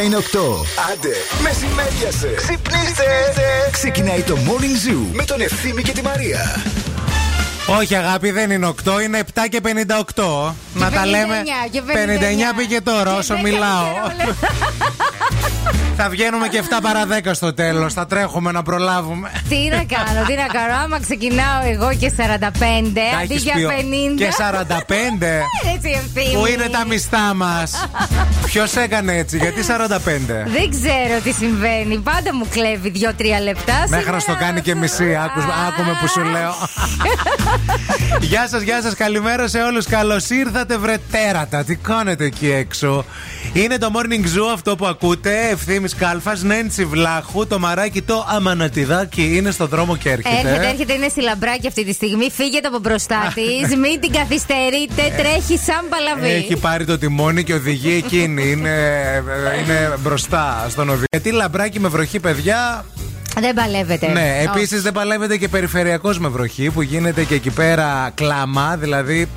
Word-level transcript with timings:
ώρα 0.00 0.08
είναι 0.08 0.16
8. 0.16 0.22
Άντε, 0.92 1.14
μεσημέριασε. 1.42 2.32
Ξυπνήστε. 2.36 3.04
Ξεκινάει 3.70 4.22
το 4.22 4.36
Morning 4.36 4.88
Zoo 4.88 5.06
με 5.12 5.24
τον 5.24 5.40
Ευθύμη 5.40 5.82
και 5.82 5.92
τη 5.92 6.02
Μαρία. 6.02 6.62
Όχι, 7.78 7.94
αγάπη, 7.94 8.30
δεν 8.30 8.50
είναι 8.50 8.72
8, 8.84 9.02
είναι 9.02 9.22
7 9.34 9.40
και 9.48 9.60
58. 10.14 10.52
Να 10.74 10.90
τα 10.90 11.06
λέμε. 11.06 11.42
59 12.52 12.56
πήγε 12.56 12.80
τώρα 12.80 13.16
όσο 13.16 13.38
μιλάω. 13.38 13.86
Θα 16.02 16.08
βγαίνουμε 16.08 16.48
και 16.48 16.62
7 16.62 16.66
παρα 16.82 17.06
10 17.06 17.30
στο 17.32 17.54
τέλος. 17.54 17.92
Θα 17.92 18.06
τρέχουμε 18.06 18.52
να 18.52 18.62
προλάβουμε. 18.62 19.30
Τι 19.48 19.56
να 19.56 19.76
κάνω, 19.76 20.26
τι 20.26 20.34
να 20.34 20.46
κάνω. 20.46 20.74
Άμα 20.84 21.00
ξεκινάω 21.00 21.62
εγώ 21.72 21.94
και 21.94 22.12
45 22.16 22.22
αντί 23.22 23.34
για 23.34 23.54
50. 23.54 24.16
Και 24.16 24.28
45. 24.38 25.42
Πού 26.34 26.46
είναι 26.46 26.68
τα 26.68 26.84
μιστά 26.86 27.34
μας; 27.34 27.88
Ποιος 28.44 28.76
έκανε 28.76 29.16
έτσι, 29.16 29.36
γιατί 29.36 29.62
45. 29.62 30.46
Δεν 30.46 30.70
ξέρω 30.70 31.20
τι 31.24 31.32
συμβαίνει. 31.32 31.98
Πάντα 31.98 32.34
μου 32.34 32.46
κλέβει 32.50 32.92
2-3 32.94 33.42
λεπτά. 33.42 33.84
Μέχρι 33.88 34.10
να 34.10 34.18
στο 34.18 34.36
κάνει 34.38 34.60
και 34.60 34.74
μισή. 34.74 35.18
Άκουμε 35.68 35.98
που 36.00 36.08
σου 36.08 36.22
λέω. 36.22 36.54
Γεια 38.30 38.48
σας, 38.48 38.62
γεια 38.62 38.82
σας, 38.82 38.94
καλημέρα 38.94 39.48
σε 39.48 39.62
όλους. 39.62 39.86
Καλώς 39.86 40.30
ήρθατε, 40.30 40.78
βρε 40.78 40.96
τέρατα. 41.10 41.64
Τι 41.64 41.76
κάνετε 41.76 42.24
εκεί 42.24 42.50
έξω; 42.50 43.04
Είναι 43.52 43.78
το 43.78 43.90
morning 43.94 44.24
zoo 44.24 44.52
αυτό 44.52 44.76
που 44.76 44.86
ακούτε. 44.86 45.48
Ευθύνη 45.50 45.88
Κάλφας, 45.88 46.42
Νέντσι 46.42 46.84
Βλάχου, 46.84 47.46
το 47.46 47.58
μαράκι 47.58 48.02
το 48.02 48.26
αμανατιδάκι 48.28 49.36
είναι 49.36 49.50
στο 49.50 49.66
δρόμο 49.66 49.96
και 49.96 50.10
έρχεται. 50.10 50.48
Έρχεται, 50.48 50.68
έρχεται, 50.68 50.92
είναι 50.92 51.08
στη 51.08 51.22
λαμπράκι 51.22 51.66
αυτή 51.66 51.84
τη 51.84 51.92
στιγμή. 51.92 52.30
Φύγετε 52.30 52.68
από 52.68 52.78
μπροστά 52.78 53.32
της, 53.34 53.76
μην 53.76 54.00
την 54.00 54.12
καθυστερείτε, 54.12 55.02
τρέχει 55.16 55.58
σαν 55.58 55.84
παλαβή. 55.88 56.30
Έχει 56.30 56.56
πάρει 56.56 56.84
το 56.84 56.98
τιμόνι 56.98 57.44
και 57.44 57.54
οδηγεί 57.54 58.02
εκείνη. 58.04 58.50
Είναι, 58.50 58.74
είναι 59.62 59.94
μπροστά 59.98 60.66
στον 60.68 60.88
οδηγό. 60.88 61.04
Γιατί 61.10 61.30
λαμπράκι 61.30 61.80
με 61.80 61.88
βροχή, 61.88 62.20
παιδιά, 62.20 62.84
δεν 63.40 63.54
παλεύεται. 63.54 64.12
Ναι, 64.12 64.42
επίσης 64.42 64.82
δεν 64.82 64.92
παλεύεται 64.92 65.36
και 65.36 65.48
περιφερειακός 65.48 66.18
με 66.18 66.28
βροχή 66.28 66.70
που 66.70 66.82
γίνεται 66.82 67.24
και 67.24 67.34
εκεί 67.34 67.50
πέρα 67.50 68.10
κλάμα, 68.14 68.76
δηλαδή 68.76 69.28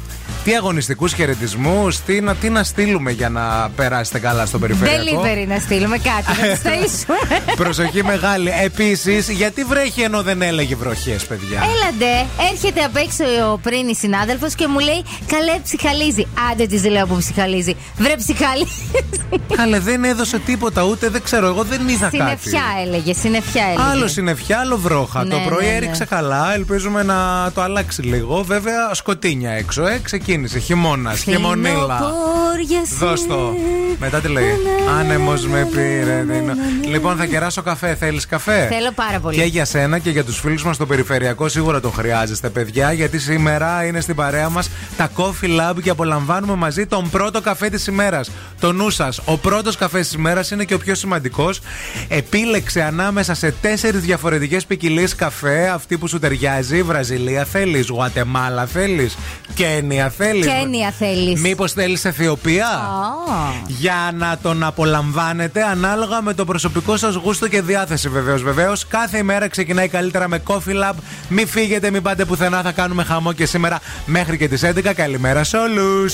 τι 0.44 0.56
αγωνιστικούς 0.56 1.14
χαιρετισμούς, 1.14 2.00
τι, 2.00 2.22
να, 2.22 2.36
τι 2.36 2.50
να 2.50 2.64
στείλουμε 2.64 3.12
για 3.12 3.30
να 3.30 3.70
περάσετε 3.76 4.20
καλά 4.20 4.46
στο 4.46 4.60
περιφερειακό; 4.60 5.22
Delivery 5.22 5.48
να 5.48 5.60
στείλουμε 5.60 5.98
κάτι, 5.98 6.42
να 6.42 6.56
στείλουμε. 6.62 7.54
Προσοχή 7.56 8.04
μεγάλη. 8.04 8.52
Επίσης, 8.64 9.30
γιατί 9.30 9.64
βρέχει 9.64 10.02
ενώ 10.02 10.22
δεν 10.22 10.42
έλεγε 10.42 10.76
βροχές, 10.76 11.26
παιδιά; 11.26 11.58
Έλαντε, 11.58 12.26
έρχεται 12.52 12.82
απ' 12.84 12.96
έξω 12.96 13.60
πριν 13.62 13.88
η 13.88 13.96
συνάδελφος 13.96 14.56
και 14.56 14.68
μου 14.68 14.80
λέει 14.80 15.04
Καλέ, 15.26 15.60
ψυχαλίζει. 15.64 16.28
Άντε 16.52 16.66
της 16.66 16.86
λέω 16.86 17.08
που 17.08 17.18
ψυχαλίζει. 17.18 17.76
Βρε, 17.98 18.16
ψυχαλίζει. 18.16 18.92
Καλέ, 19.56 19.80
δεν 19.80 20.04
έδωσε 20.04 20.40
τίποτα, 20.40 20.84
ούτε 20.84 21.10
δεν 21.10 21.22
ξέρω, 21.22 21.48
εγώ 21.48 21.64
δεν 21.64 21.88
είδα 21.88 22.10
συννεφιά 22.10 22.26
κάτι. 22.26 22.50
Συνεφιά 22.50 22.64
έλεγε, 22.86 23.14
συνεφιά 23.14 23.64
έλεγε. 23.64 23.90
Άλλο 23.92 24.08
συνεφιά, 24.08 24.60
άλλο 24.60 24.78
βρόχα. 24.78 25.24
Ναι, 25.24 25.34
το 25.34 25.40
πρωί 25.46 25.66
ναι, 25.66 25.72
ναι. 25.72 25.78
έριξε 25.78 26.06
καλά, 26.06 26.54
ελπίζουμε 26.54 27.04
να 27.04 27.52
το 27.54 27.62
αλλάξει 27.62 28.02
λίγο. 28.02 28.44
Βέβαια, 28.44 28.94
σκοτίνια 28.94 29.52
έξω, 29.52 29.86
ε, 29.86 30.02
ξεκίνησε. 30.18 30.60
Χειμώνας, 30.60 31.22
χειμωνίλα. 31.22 32.14
Δώσ' 33.00 33.28
το. 33.28 33.54
Μετά 34.00 34.20
τι 34.20 34.28
λέει. 34.28 34.46
Άνεμος 35.00 35.48
με 35.48 35.68
πήρε. 35.72 36.26
Λοιπόν, 36.88 37.18
θα 37.18 37.26
κεράσω 37.26 37.62
καφέ. 37.62 37.96
Θέλεις 37.96 38.26
καφέ; 38.28 38.68
Θέλω 38.72 38.92
πάρα 38.96 39.20
πολύ. 39.20 39.38
Και 39.38 39.44
για 39.44 39.66
σένα 39.66 40.00
και 40.00 40.10
για 40.10 40.24
τους 40.24 40.40
φίλους 40.40 40.64
μας 40.64 40.76
στο 40.76 40.86
περιφερειακό 40.86 41.48
σίγουρα 41.48 41.80
το 41.80 41.90
χρειάζεστε, 41.90 42.50
παιδιά. 42.50 42.92
Γιατί 42.92 43.20
σήμερα 43.20 43.86
είναι 43.86 44.02
στην 44.02 44.16
παρέα 44.16 44.50
μας 44.50 44.70
τα 44.98 45.10
Coffee 45.16 45.60
Lab 45.60 45.76
και 45.84 45.90
απολαμβάνουμε 45.90 46.56
μαζί 46.56 46.86
τον 46.86 47.10
πρώτο 47.10 47.42
καφέ 47.42 47.70
της 47.70 47.88
ημέρας. 47.88 48.32
Το 48.60 48.72
νου 48.72 48.90
σας. 48.90 49.22
Ο 49.26 49.38
πρώτος 49.38 49.76
καφέ 49.76 50.00
της 50.00 50.14
ημέρας 50.14 50.52
είναι 50.52 50.64
και 50.64 50.74
ο 50.74 50.78
πιο 50.78 50.96
σημαντικός. 50.96 51.62
Επίλεξε 52.08 52.84
ανάμεσα 52.84 53.34
σε 53.34 53.54
τέσσερις 53.62 54.02
διαφορετικές 54.02 54.66
ποικιλίες 54.66 55.16
καφέ 55.16 55.68
αυτή 55.74 55.98
που 55.98 56.08
σου 56.08 56.20
ταιριάζει. 56.20 56.84
Βραζιλία 56.84 57.46
θέλεις, 57.46 57.88
Γουατεμάλα 57.88 58.66
θέλεις, 58.66 59.18
Κένια 59.54 60.03
θέλεις; 60.10 60.46
Κένια 60.46 60.92
θέλεις. 61.00 61.42
Μήπως 61.42 61.72
θέλεις 61.74 62.06
Αιθιοπία; 62.06 62.68
Για 63.68 64.12
να 64.18 64.38
τον 64.42 64.64
απολαμβάνετε 64.64 65.64
ανάλογα 65.64 66.22
με 66.22 66.34
το 66.34 66.46
προσωπικό 66.46 66.98
σας 66.98 67.16
γούστο 67.16 67.48
και 67.48 67.62
διάθεση 67.62 68.10
βεβαίως. 68.10 68.44
Βεβαίως, 68.44 68.88
κάθε 68.88 69.18
ημέρα 69.18 69.48
ξεκινάει 69.48 69.88
καλύτερα 69.88 70.28
με 70.28 70.42
Coffee 70.48 70.84
Lab. 70.84 70.94
Μην 71.28 71.48
φύγετε, 71.48 71.92
μην 71.92 72.02
πάτε 72.02 72.26
πουθενά. 72.26 72.62
Θα 72.62 72.72
κάνουμε 72.72 73.04
χαμό 73.04 73.34
και 73.34 73.46
σήμερα 73.46 73.80
μέχρι 74.06 74.38
και 74.38 74.48
τις 74.48 74.64
11. 74.64 74.94
Καλημέρα 74.94 75.44
σε 75.44 75.58
όλους. 75.58 76.14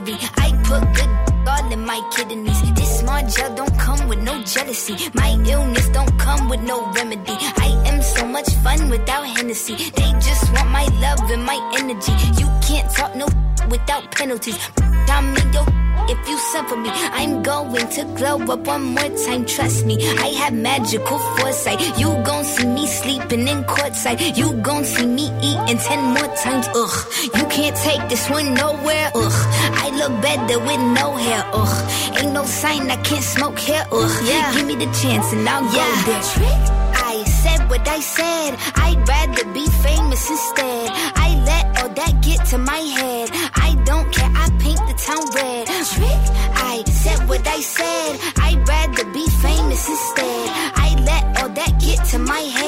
I 0.00 0.52
put 0.62 0.94
good 0.94 1.08
all 1.48 1.72
in 1.72 1.84
my 1.84 2.00
kidneys. 2.14 2.72
This 2.74 3.00
small 3.00 3.20
gel 3.26 3.52
don't 3.56 3.76
come 3.78 4.06
with 4.08 4.20
no 4.20 4.40
jealousy. 4.44 4.94
My 5.14 5.30
illness 5.44 5.88
don't 5.88 6.16
come 6.18 6.48
with 6.48 6.60
no 6.60 6.86
remedy. 6.92 7.36
I 7.66 7.82
am 7.86 8.00
so 8.00 8.24
much 8.24 8.48
fun 8.62 8.90
without 8.90 9.26
Hennessy. 9.26 9.74
They 9.74 10.12
just 10.20 10.52
want 10.52 10.70
my 10.70 10.84
love 11.00 11.28
and 11.30 11.44
my 11.44 11.58
energy. 11.78 12.12
You 12.40 12.48
can't 12.62 12.88
talk 12.94 13.16
no 13.16 13.26
without 13.68 14.12
penalties. 14.12 14.56
I'm 14.78 15.36
in 15.36 15.52
your 15.52 15.66
if 16.08 16.28
you 16.28 16.38
suffer 16.38 16.76
me. 16.76 16.90
I'm 16.92 17.42
going 17.42 17.88
to 17.88 18.04
glow 18.16 18.38
up 18.52 18.66
one 18.66 18.82
more 18.94 19.10
time, 19.26 19.44
trust 19.44 19.84
me. 19.84 19.96
I 20.18 20.28
have 20.40 20.54
magical 20.54 21.18
foresight. 21.18 21.80
You 21.98 22.08
gon' 22.24 22.44
see 22.44 22.66
me 22.66 22.86
sleeping 22.86 23.46
in 23.46 23.64
courtside. 23.64 24.36
You 24.36 24.54
gon' 24.62 24.84
see 24.84 25.06
me 25.06 25.26
eating 25.42 25.78
ten 25.78 26.02
more 26.14 26.34
times, 26.36 26.66
ugh. 26.74 26.96
You 27.36 27.44
can't 27.48 27.76
take 27.76 28.08
this 28.08 28.28
one 28.30 28.54
nowhere, 28.54 29.10
ugh. 29.14 29.38
Look 29.98 30.22
better 30.22 30.60
with 30.60 30.80
no 31.00 31.16
hair, 31.16 31.42
ugh. 31.52 31.76
Ain't 32.18 32.32
no 32.32 32.44
sign 32.44 32.88
I 32.88 32.96
can't 33.02 33.24
smoke 33.24 33.58
here, 33.58 33.84
ugh. 33.90 34.14
Yeah. 34.24 34.54
Give 34.54 34.64
me 34.64 34.76
the 34.76 34.90
chance 35.00 35.32
and 35.32 35.48
I'll 35.48 35.64
yeah. 35.74 35.90
go 36.06 36.12
there. 36.12 36.22
Trick. 36.34 36.62
I 36.94 37.24
said 37.42 37.68
what 37.68 37.86
I 37.88 37.98
said. 37.98 38.54
I'd 38.76 39.08
rather 39.08 39.44
be 39.52 39.66
famous 39.82 40.30
instead. 40.30 40.90
I 41.26 41.28
let 41.50 41.64
all 41.82 41.88
that 42.00 42.22
get 42.22 42.46
to 42.52 42.58
my 42.58 42.78
head. 42.78 43.30
I 43.66 43.74
don't 43.84 44.08
care, 44.14 44.30
I 44.34 44.46
paint 44.62 44.82
the 44.86 44.94
town 45.06 45.24
red. 45.34 45.66
Trick, 45.66 46.22
I 46.54 46.84
said 46.86 47.28
what 47.28 47.44
I 47.48 47.60
said. 47.60 48.20
I'd 48.46 48.68
rather 48.68 49.04
be 49.12 49.26
famous 49.42 49.88
instead. 49.88 50.48
I 50.86 50.88
let 51.10 51.42
all 51.42 51.48
that 51.48 51.80
get 51.80 52.04
to 52.12 52.18
my 52.20 52.44
head. 52.58 52.67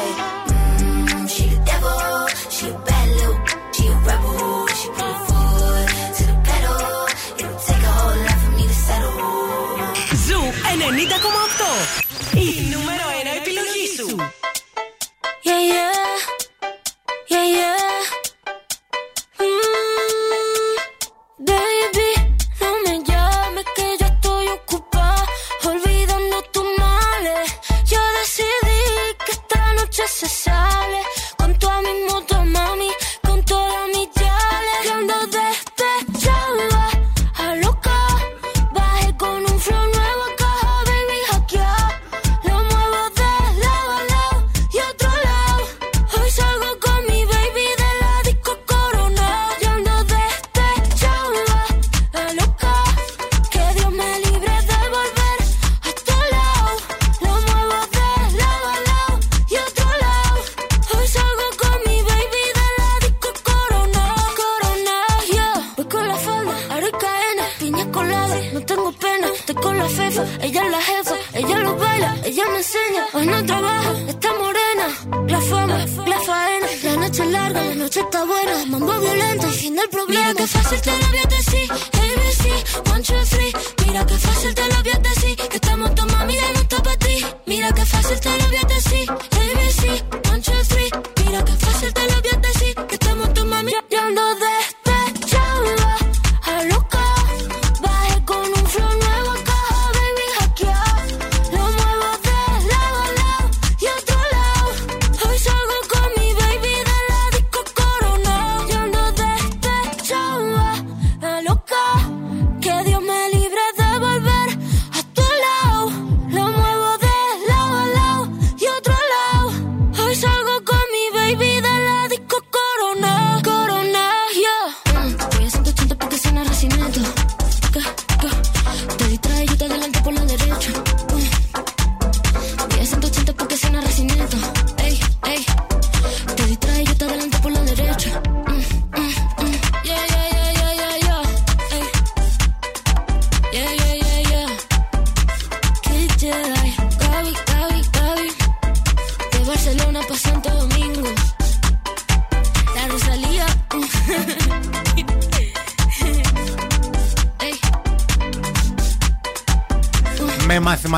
90,8. 11.01 11.07
Η 12.37 12.61
νούμερο 12.73 13.03
1 13.21 13.37
επιλογή 13.37 13.87
σου. 13.97 14.15
Yeah, 15.43 15.61
yeah. 15.71 15.95
Yeah, 17.31 17.47
yeah. 17.57 17.80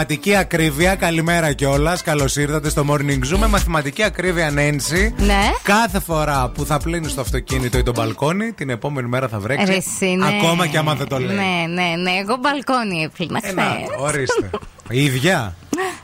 Μαθηματική 0.03 0.35
ακρίβεια, 0.35 0.95
καλημέρα 0.95 1.53
κιόλας. 1.53 2.01
Καλώς 2.01 2.35
ήρθατε 2.35 2.69
στο 2.69 2.85
Morning 2.89 3.33
Zoo. 3.33 3.37
Με 3.37 3.47
μαθηματική 3.47 4.03
ακρίβεια, 4.03 4.51
Νένση. 4.51 5.13
Ναι. 5.17 5.39
Κάθε 5.63 5.99
φορά 5.99 6.49
που 6.49 6.65
θα 6.65 6.77
πλύνεις 6.77 7.13
το 7.13 7.21
αυτοκίνητο 7.21 7.77
ή 7.77 7.83
το 7.83 7.91
μπαλκόνι, 7.91 8.51
την 8.51 8.69
επόμενη 8.69 9.07
μέρα 9.07 9.27
θα 9.27 9.39
βρέξεις. 9.39 9.69
Ρε, 9.69 9.75
εσύ, 9.75 10.05
ναι. 10.05 10.25
Ακόμα 10.27 10.67
και 10.67 10.77
άμα 10.77 10.95
δεν 10.95 11.07
το 11.07 11.19
λέει. 11.19 11.35
Ναι, 11.35 11.65
ναι, 11.81 11.95
ναι. 12.01 12.11
Εγώ 12.11 12.37
μπαλκόνι 12.39 13.01
έπλυνα 13.03 13.39
Ε, 13.43 13.51
να, 13.51 13.61
χθε. 13.63 13.77
ορίστε. 13.97 14.49
Η 14.89 15.03
ίδια. 15.03 15.55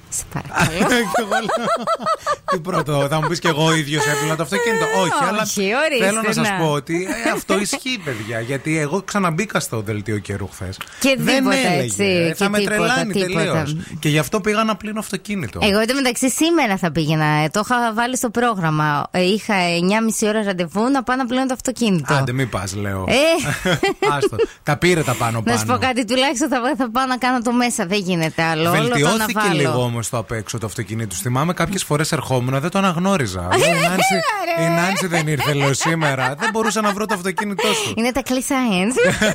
Σε 0.09 0.23
παρακαλώ. 0.33 0.87
Και 2.51 2.59
εγώ 2.61 2.71
λέω, 2.71 2.83
Τι 2.83 2.91
πρώτο, 2.93 3.07
θα 3.09 3.21
μου 3.21 3.27
πεις 3.27 3.39
και 3.39 3.47
εγώ 3.47 3.65
ο 3.65 3.73
ίδιο 3.73 3.99
έπλυνα 4.15 4.35
το 4.35 4.43
αυτοκίνητο. 4.43 4.85
Όχι, 5.01 5.23
αλλά 5.29 5.41
Όχι, 5.41 5.71
ορίστε, 5.85 6.05
θέλω 6.05 6.21
να 6.21 6.33
σας 6.33 6.49
να. 6.49 6.55
πω 6.57 6.71
ότι 6.71 7.07
ε, 7.25 7.29
αυτό 7.29 7.59
ισχύει, 7.59 8.01
παιδιά. 8.03 8.39
Γιατί 8.39 8.77
εγώ 8.77 9.01
ξαναμπήκα 9.01 9.59
στο 9.59 9.81
δελτίο 9.81 10.17
καιρού 10.19 10.47
χθες. 10.47 10.77
Και 10.99 11.15
Δεν 11.19 11.35
τίποτα, 11.37 11.55
έλεγε. 11.57 11.81
έτσι, 11.83 12.03
ε, 12.03 12.27
και 12.27 12.35
Θα 12.35 12.49
με 12.49 12.57
τίποτα, 12.57 12.75
τρελάνει 12.77 13.13
τίποτα. 13.13 13.33
τελείως. 13.39 13.75
Και 13.99 14.09
γι' 14.09 14.17
αυτό 14.19 14.41
πήγα 14.41 14.63
να 14.63 14.75
πλύνω 14.75 14.99
αυτοκίνητο. 14.99 15.59
Εγώ 15.63 15.79
εντωμεταξύ 15.79 16.29
σήμερα 16.29 16.77
θα 16.77 16.91
πήγαινα. 16.91 17.25
ε, 17.25 17.49
Το 17.49 17.61
είχα 17.63 17.93
βάλει 17.93 18.17
στο 18.17 18.29
πρόγραμμα. 18.29 19.07
Ε, 19.11 19.21
Είχα 19.23 19.53
9,5 20.19 20.27
ώρα 20.27 20.43
ραντεβού 20.43 20.89
να 20.89 21.03
πάω 21.03 21.15
να 21.15 21.25
πλύνω 21.25 21.45
το 21.45 21.53
αυτοκίνητο. 21.53 22.13
Άντε, 22.13 22.31
μην 22.31 22.49
πας, 22.49 22.75
λέω. 22.75 23.05
Ε. 23.07 23.13
Άστο. 24.17 24.35
Τα 24.63 24.77
πήρε 24.77 25.03
τα 25.03 25.13
πάνω 25.13 25.41
Να 25.45 25.51
σου 25.57 25.65
πω 25.65 25.65
πάνω. 25.67 25.79
κάτι, 25.79 26.05
τουλάχιστον 26.05 26.49
θα, 26.49 26.57
θα 26.77 26.89
πάω 26.91 27.05
να 27.05 27.17
κάνω 27.17 27.41
το 27.41 27.51
μέσα. 27.51 27.85
Δεν 27.85 27.99
γίνεται 27.99 28.43
άλλο. 28.43 28.69
Όλο 28.69 28.81
το 28.81 28.87
Βελτιώθηκε 28.87 29.33
αναβάλω. 29.39 29.59
λίγο 29.59 29.83
όμως 29.83 30.09
το 30.09 30.17
απ' 30.17 30.31
έξω 30.31 30.57
το 30.57 30.65
αυτοκίνητο. 30.65 31.15
Θυμάμαι 31.15 31.53
κάποιες 31.53 31.83
φορές 31.83 32.11
ερχόμουν, 32.11 32.38
δεν 32.47 32.69
το 32.69 32.77
αναγνώριζα. 32.77 33.41
Λέω, 33.59 33.69
η, 33.69 33.79
Νάνση, 33.81 34.13
ρε. 34.57 34.63
η 34.63 34.67
Νάνση 34.69 35.07
δεν 35.07 35.27
ήρθε, 35.27 35.53
λέω 35.53 35.73
σήμερα. 35.73 36.35
Δεν 36.39 36.49
μπορούσα 36.53 36.81
να 36.81 36.91
βρω 36.91 37.05
το 37.05 37.13
αυτοκίνητό 37.13 37.67
σου. 37.73 37.93
Είναι 37.97 38.11
τα 38.11 38.21
κλεισά 38.21 38.55
hands. 38.71 38.95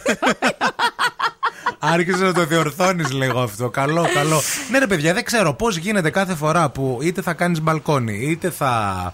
Άρχισε 1.79 2.25
να 2.25 2.33
το 2.33 2.45
διορθώνεις 2.47 3.13
λίγο 3.13 3.41
αυτό. 3.41 3.69
Καλό, 3.71 4.07
καλό. 4.15 4.41
Ναι, 4.71 4.79
ρε 4.79 4.87
παιδιά, 4.87 5.15
δεν 5.15 5.25
ξέρω 5.25 5.55
πώς 5.55 5.77
γίνεται 5.77 6.11
κάθε 6.11 6.35
φορά 6.35 6.71
που 6.71 6.99
είτε 7.03 7.23
θα 7.23 7.33
κάνεις 7.33 7.61
μπαλκόνι, 7.61 8.19
είτε 8.23 8.51
θα 8.51 9.13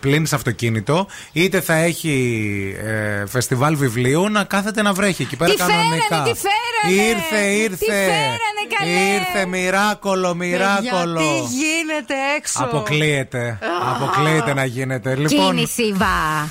πλύνεις 0.00 0.32
αυτοκίνητο, 0.32 1.06
είτε 1.32 1.60
θα 1.60 1.74
έχει 1.74 2.76
ε, 2.84 3.26
φεστιβάλ 3.26 3.76
βιβλίου 3.76 4.28
να 4.28 4.44
κάθεται 4.44 4.82
να 4.82 4.92
βρέχει 4.92 5.22
εκεί 5.22 5.36
πέρα 5.36 5.50
Τι 5.50 5.56
φέρανε, 5.56 5.78
κανονικά. 5.82 6.06
τι 6.30 6.38
φέρανε. 6.38 6.69
Ήρθε, 6.88 7.46
ήρθε. 7.46 7.76
Τι 7.76 7.84
φέρανε, 7.84 8.64
καλέ. 8.78 8.90
Ήρθε, 9.14 9.46
μοιράκολο, 9.46 10.34
μοιράκολο. 10.34 11.18
Τι 11.20 11.54
γίνεται 11.54 12.14
έξω; 12.36 12.62
Αποκλείεται. 12.62 13.58
Αποκλείεται 13.94 14.54
να 14.54 14.64
γίνεται. 14.64 15.14
Λοιπόν, 15.14 15.54
Κίνηση, 15.54 15.92
μπα. 15.96 16.46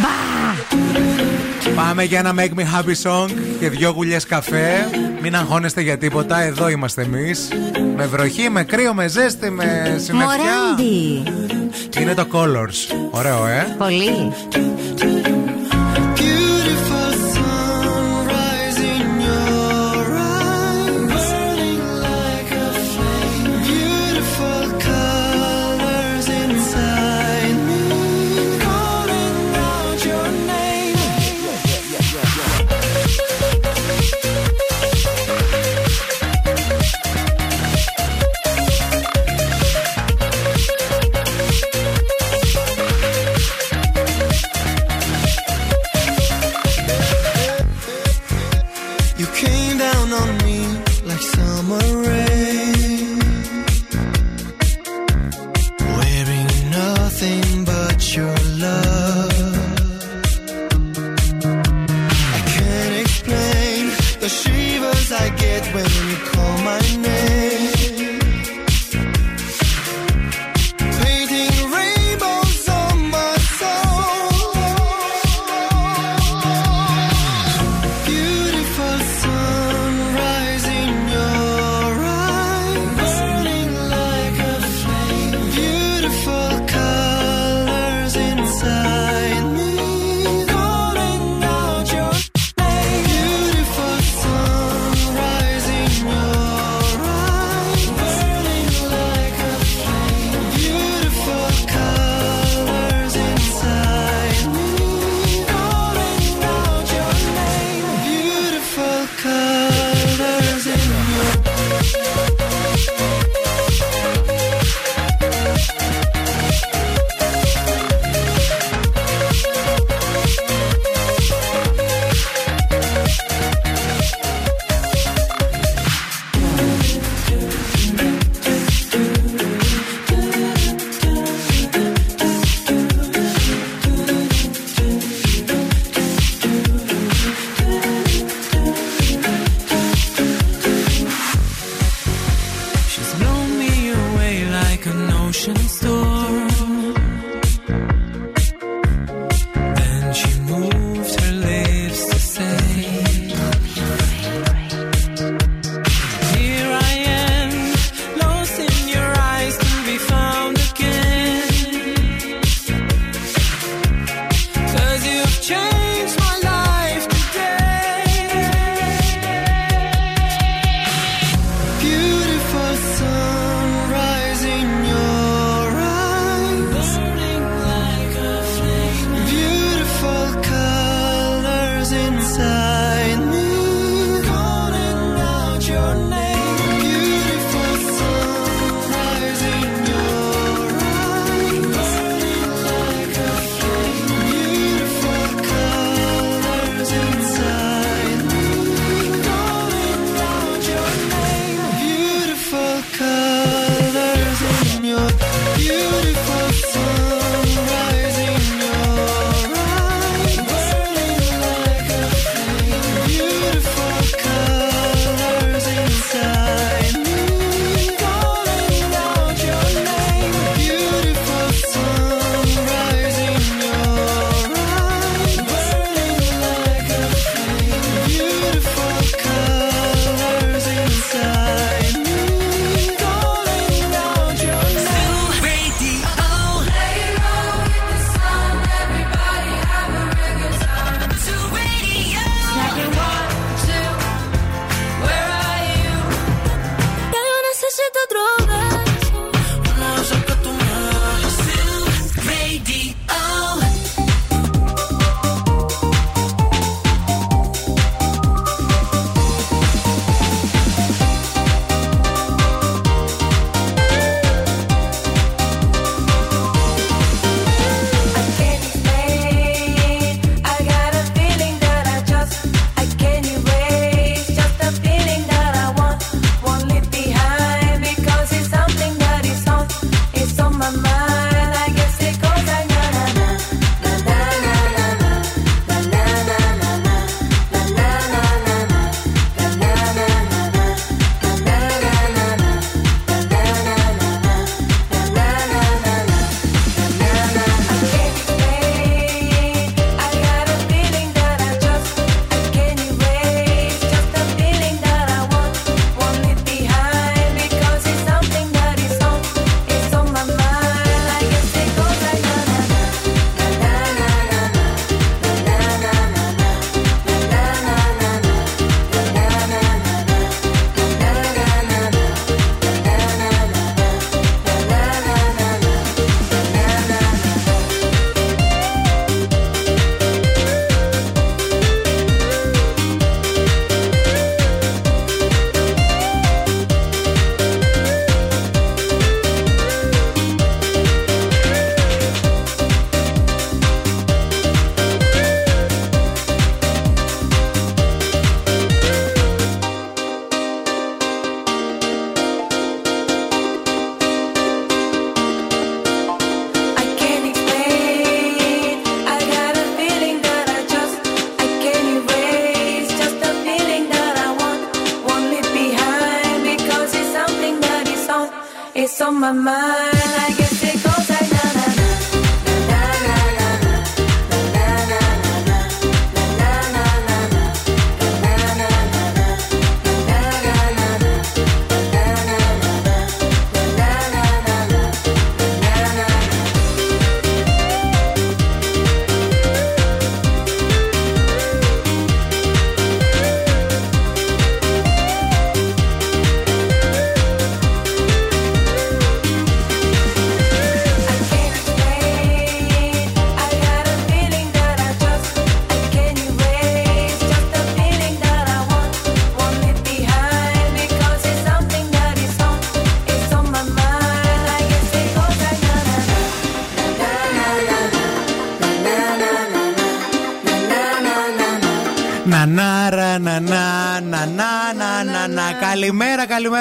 Μπα. 0.00 0.16
Πάμε 1.74 2.02
για 2.02 2.18
ένα 2.18 2.34
Make 2.36 2.58
Me 2.58 2.62
Happy 2.62 2.94
Song 3.10 3.28
και 3.60 3.68
δυο 3.68 3.90
γουλιές 3.90 4.26
καφέ. 4.26 4.88
Μην 5.22 5.36
αγχώνεστε 5.36 5.80
για 5.80 5.98
τίποτα, 5.98 6.40
εδώ 6.40 6.68
είμαστε 6.68 7.02
εμείς. 7.02 7.48
Με 7.96 8.06
βροχή, 8.06 8.48
με 8.48 8.64
κρύο, 8.64 8.94
με 8.94 9.06
ζέστη, 9.08 9.50
με 9.50 9.96
συννεφιά. 10.04 10.36
Μοράντι. 10.36 11.22
Είναι 12.00 12.14
το 12.14 12.26
Colors. 12.32 13.08
Ωραίο, 13.10 13.46
ε. 13.46 13.74
Πολύ. 13.78 14.32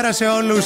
Καλημέρα, 0.02 0.14
καλημέρα 0.14 0.14
σε 0.14 0.26
όλους. 0.26 0.66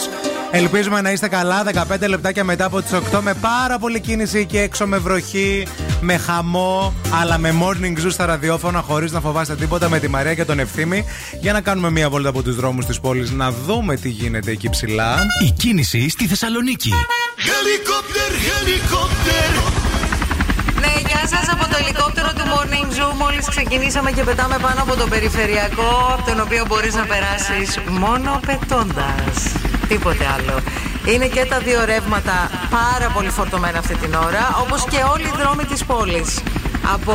Ελπίζουμε 0.51 1.01
να 1.01 1.11
είστε 1.11 1.27
καλά. 1.27 1.63
15 1.63 2.07
λεπτάκια 2.07 2.43
μετά 2.43 2.65
από 2.65 2.81
τις 2.81 2.91
8 2.93 3.19
με 3.21 3.33
πάρα 3.33 3.79
πολύ 3.79 3.99
κίνηση 3.99 4.45
και 4.45 4.61
έξω 4.61 4.87
με 4.87 4.97
βροχή, 4.97 5.67
με 6.01 6.17
χαμό, 6.17 6.93
αλλά 7.21 7.37
με 7.37 7.55
morning 7.61 8.05
zoo 8.05 8.09
στα 8.09 8.25
ραδιόφωνα 8.25 8.81
χωρίς 8.81 9.11
να 9.11 9.19
φοβάστε 9.19 9.55
τίποτα 9.55 9.89
με 9.89 9.99
τη 9.99 10.07
Μαρία 10.07 10.33
και 10.33 10.45
τον 10.45 10.59
Ευθύμη 10.59 11.05
για 11.39 11.53
να 11.53 11.61
κάνουμε 11.61 11.89
μία 11.89 12.09
βόλτα 12.09 12.29
από 12.29 12.43
τους 12.43 12.55
δρόμους 12.55 12.85
της 12.85 12.99
πόλης 12.99 13.31
να 13.31 13.51
δούμε 13.51 13.95
τι 13.95 14.09
γίνεται 14.09 14.51
εκεί 14.51 14.69
ψηλά. 14.69 15.15
Η 15.47 15.51
κίνηση 15.51 16.09
στη 16.09 16.27
Θεσσαλονίκη. 16.27 16.91
Helicopter, 17.37 18.31
helicopter. 18.49 19.70
Ναι, 20.81 20.93
γεια 21.07 21.23
σας 21.33 21.45
από 21.53 21.63
το 21.71 21.75
ελικόπτερο 21.81 22.29
του 22.37 22.45
Morning 22.53 22.89
Zoo. 22.97 23.13
Μόλις 23.17 23.45
ξεκινήσαμε 23.49 24.11
και 24.11 24.23
πετάμε 24.23 24.57
πάνω 24.61 24.81
από 24.81 24.95
το 24.95 25.07
περιφερειακό, 25.07 25.89
από 26.13 26.23
τον 26.29 26.39
οποίο 26.41 26.63
μπορείς 26.67 26.93
να 26.95 27.05
περάσεις 27.05 27.79
μόνο 27.89 28.39
πετώντας. 28.45 29.35
Τίποτε 29.87 30.25
άλλο. 30.35 30.55
Είναι 31.05 31.27
και 31.27 31.45
τα 31.45 31.57
δύο 31.59 31.85
ρεύματα 31.85 32.49
πάρα 32.69 33.07
πολύ 33.13 33.29
φορτωμένα 33.29 33.79
αυτή 33.79 33.95
την 33.95 34.13
ώρα, 34.13 34.43
όπως 34.61 34.85
και 34.89 34.97
όλοι 35.13 35.23
οι 35.23 35.33
δρόμοι 35.41 35.63
της 35.65 35.85
πόλης. 35.85 36.39
Από... 36.93 37.13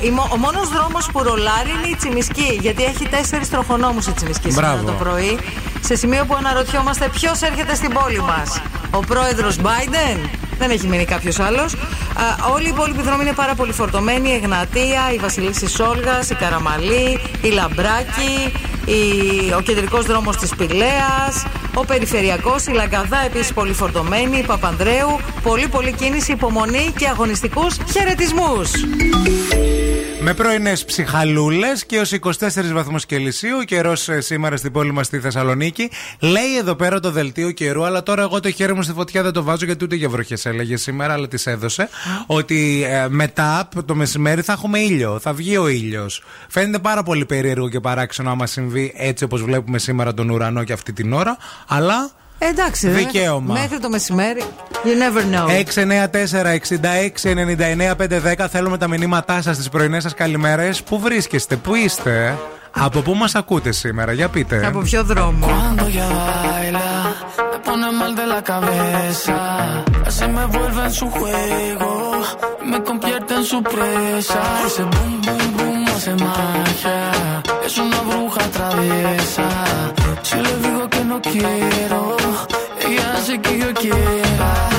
η 0.00 0.10
μο- 0.10 0.28
Ο 0.32 0.36
μόνος 0.36 0.68
δρόμος 0.68 1.08
που 1.12 1.22
ρολάρει 1.22 1.70
είναι 1.70 1.86
η 1.86 1.96
Τσιμισκή, 1.96 2.58
γιατί 2.60 2.84
έχει 2.84 3.08
τέσσερις 3.08 3.50
τροχονόμους 3.50 4.06
η 4.06 4.12
Τσιμισκή 4.12 4.50
σήμερα 4.50 4.72
Μπράβο. 4.72 4.86
το 4.86 4.92
πρωί, 4.92 5.38
σε 5.80 5.94
σημείο 5.96 6.24
που 6.24 6.34
αναρωτιόμαστε 6.34 7.08
ποιος 7.08 7.40
έρχεται 7.42 7.74
στην 7.74 7.92
πόλη 7.92 8.20
μας. 8.22 8.60
Ο 8.90 8.98
πρόεδρος 8.98 9.56
Biden, 9.62 10.18
δεν 10.62 10.70
έχει 10.70 10.86
μείνει 10.86 11.04
κάποιος 11.04 11.40
άλλος. 11.40 11.74
Α, 11.74 12.50
όλοι 12.52 12.66
οι 12.66 12.68
υπόλοιποι 12.68 13.02
δρόμοι 13.02 13.22
είναι 13.22 13.32
πάρα 13.32 13.54
πολύ 13.54 13.72
φορτωμένοι. 13.72 14.28
Η 14.28 14.32
Εγνατία, 14.32 15.12
η 15.14 15.16
Βασιλίση 15.16 15.68
Σόλγας, 15.68 16.30
η 16.30 16.34
Καραμαλή, 16.34 17.20
η 17.42 17.48
Λαμπράκη, 17.48 18.52
η... 18.84 19.00
ο 19.56 19.60
κεντρικός 19.60 20.06
δρόμος 20.06 20.36
της 20.36 20.54
Πηλέας, 20.54 21.44
ο 21.74 21.84
Περιφερειακός, 21.84 22.66
η 22.66 22.72
Λαγκαδά 22.72 23.24
επίσης 23.24 23.52
πολύ 23.52 23.72
φορτωμένη, 23.72 24.38
η 24.38 24.42
Παπανδρέου, 24.42 25.20
πολύ 25.42 25.68
πολύ 25.68 25.92
κίνηση, 25.92 26.32
υπομονή 26.32 26.92
και 26.98 27.06
αγωνιστικούς 27.08 27.76
χαιρετισμούς. 27.92 28.70
Με 30.24 30.34
πρωινές 30.34 30.84
ψυχαλούλες 30.84 31.86
και 31.86 31.98
ως 31.98 32.12
24 32.12 32.72
βαθμούς 32.72 33.06
Κελσίου, 33.06 33.56
ο 33.60 33.62
καιρό 33.62 33.92
σήμερα 34.18 34.56
στην 34.56 34.72
πόλη 34.72 34.92
μας 34.92 35.06
στη 35.06 35.20
Θεσσαλονίκη. 35.20 35.90
Λέει 36.20 36.56
εδώ 36.58 36.74
πέρα 36.74 37.00
το 37.00 37.10
δελτίο 37.10 37.50
καιρού, 37.50 37.84
αλλά 37.84 38.02
τώρα 38.02 38.22
εγώ 38.22 38.40
το 38.40 38.50
χέρι 38.50 38.74
μου 38.74 38.82
στη 38.82 38.92
φωτιά 38.92 39.22
δεν 39.22 39.32
το 39.32 39.42
βάζω 39.42 39.64
γιατί 39.64 39.84
ούτε 39.84 39.94
για 39.94 40.08
βροχές 40.08 40.46
έλεγε 40.46 40.76
σήμερα, 40.76 41.12
αλλά 41.12 41.28
τη 41.28 41.42
έδωσε. 41.46 41.88
Ότι 42.26 42.84
ε, 42.88 43.08
μετά 43.08 43.58
από 43.58 43.84
το 43.84 43.94
μεσημέρι 43.94 44.42
θα 44.42 44.52
έχουμε 44.52 44.78
ήλιο, 44.78 45.18
θα 45.18 45.32
βγει 45.32 45.56
ο 45.56 45.68
ήλιος. 45.68 46.22
Φαίνεται 46.48 46.78
πάρα 46.78 47.02
πολύ 47.02 47.24
περίεργο 47.24 47.68
και 47.68 47.80
παράξενο 47.80 48.30
άμα 48.30 48.46
συμβεί 48.46 48.92
έτσι 48.96 49.24
όπως 49.24 49.42
βλέπουμε 49.42 49.78
σήμερα 49.78 50.14
τον 50.14 50.30
ουρανό 50.30 50.64
και 50.64 50.72
αυτή 50.72 50.92
την 50.92 51.12
ώρα, 51.12 51.36
αλλά. 51.66 52.10
Ε, 52.44 52.48
εντάξει, 52.48 52.88
Δικαίωμα. 52.88 53.54
Μέχρι 53.54 53.78
το 53.78 53.88
μεσημέρι. 53.88 54.42
You 54.84 54.88
never 54.88 55.22
know. 55.34 55.46
694-6699-510. 58.38 58.48
Θέλουμε 58.50 58.78
τα 58.78 58.88
μηνύματά 58.88 59.42
σας, 59.42 59.56
στι 59.56 59.68
πρωινές 59.68 60.02
σας 60.02 60.14
καλημέρες. 60.14 60.82
Πού 60.82 60.98
βρίσκεστε, 60.98 61.56
πού 61.56 61.74
είστε, 61.74 62.38
από 62.70 63.00
πού 63.00 63.14
μας 63.14 63.34
ακούτε 63.34 63.72
σήμερα, 63.72 64.12
για 64.12 64.28
πείτε. 64.28 64.66
Από 64.66 64.80
ποιο 64.80 65.04
δρόμο. 65.04 65.46
hace 76.02 76.14
magia, 76.16 77.42
es 77.64 77.78
una 77.78 78.00
bruja 78.02 78.42
traviesa. 78.50 79.48
Si 80.22 80.36
le 80.36 80.56
digo 80.58 80.88
no 81.12 81.20
quiero, 81.20 82.16
ella 82.88 83.12
hace 83.14 83.38
que 83.38 83.58
yo 83.58 83.74
quiera. 83.74 84.70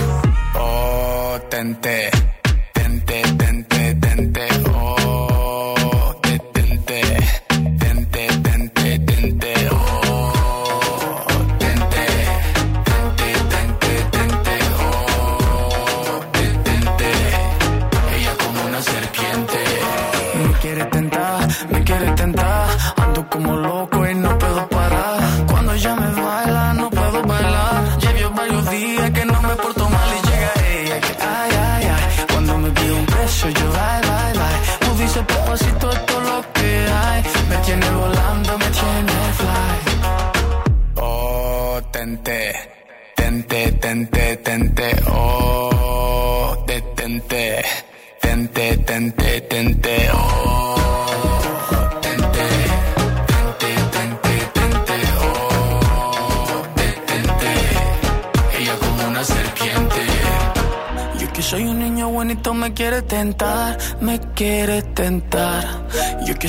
Oh, 0.56 1.38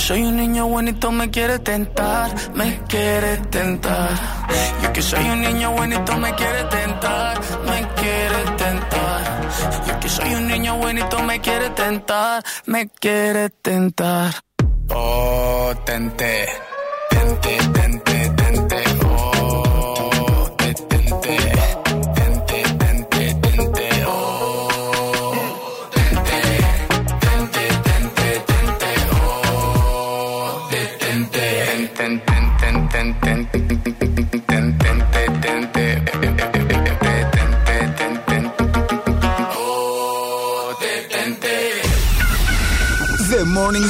soy 0.05 0.23
un 0.23 0.37
niño 0.37 0.67
bonito 0.67 1.11
me 1.11 1.31
quiere 1.31 1.59
tentar, 1.61 2.31
me 2.55 2.79
quiere 2.87 3.39
tentar. 3.49 4.11
Yo 4.83 4.93
que 4.93 5.01
soy 5.01 5.25
un 5.25 5.41
niño 5.41 5.71
bonito 5.71 6.19
me 6.19 6.35
quiere 6.35 6.65
tentar, 6.65 7.41
me 7.65 7.89
quiere 8.01 8.41
tentar. 8.59 9.23
Yo 9.87 10.01
que 10.01 10.09
soy 10.11 10.35
un 10.35 10.47
niño 10.47 10.77
bonito 10.77 11.23
me 11.23 11.41
quiere 11.41 11.71
tentar, 11.71 12.45
me 12.67 12.87
quiere 12.89 13.49
tentar. 13.49 14.35
Oh, 14.91 15.73
tente, 15.87 16.49
tente, 17.09 17.57
tente, 17.57 17.84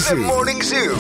Zoo. 0.05 0.17
The 0.17 0.21
Morning 0.21 0.61
Zoo. 0.63 0.95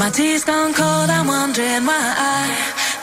My 0.00 0.08
tea's 0.08 0.44
gone 0.44 0.72
cold, 0.72 1.10
I'm 1.16 1.26
wondering 1.26 1.84
why 1.84 2.06
I 2.32 2.40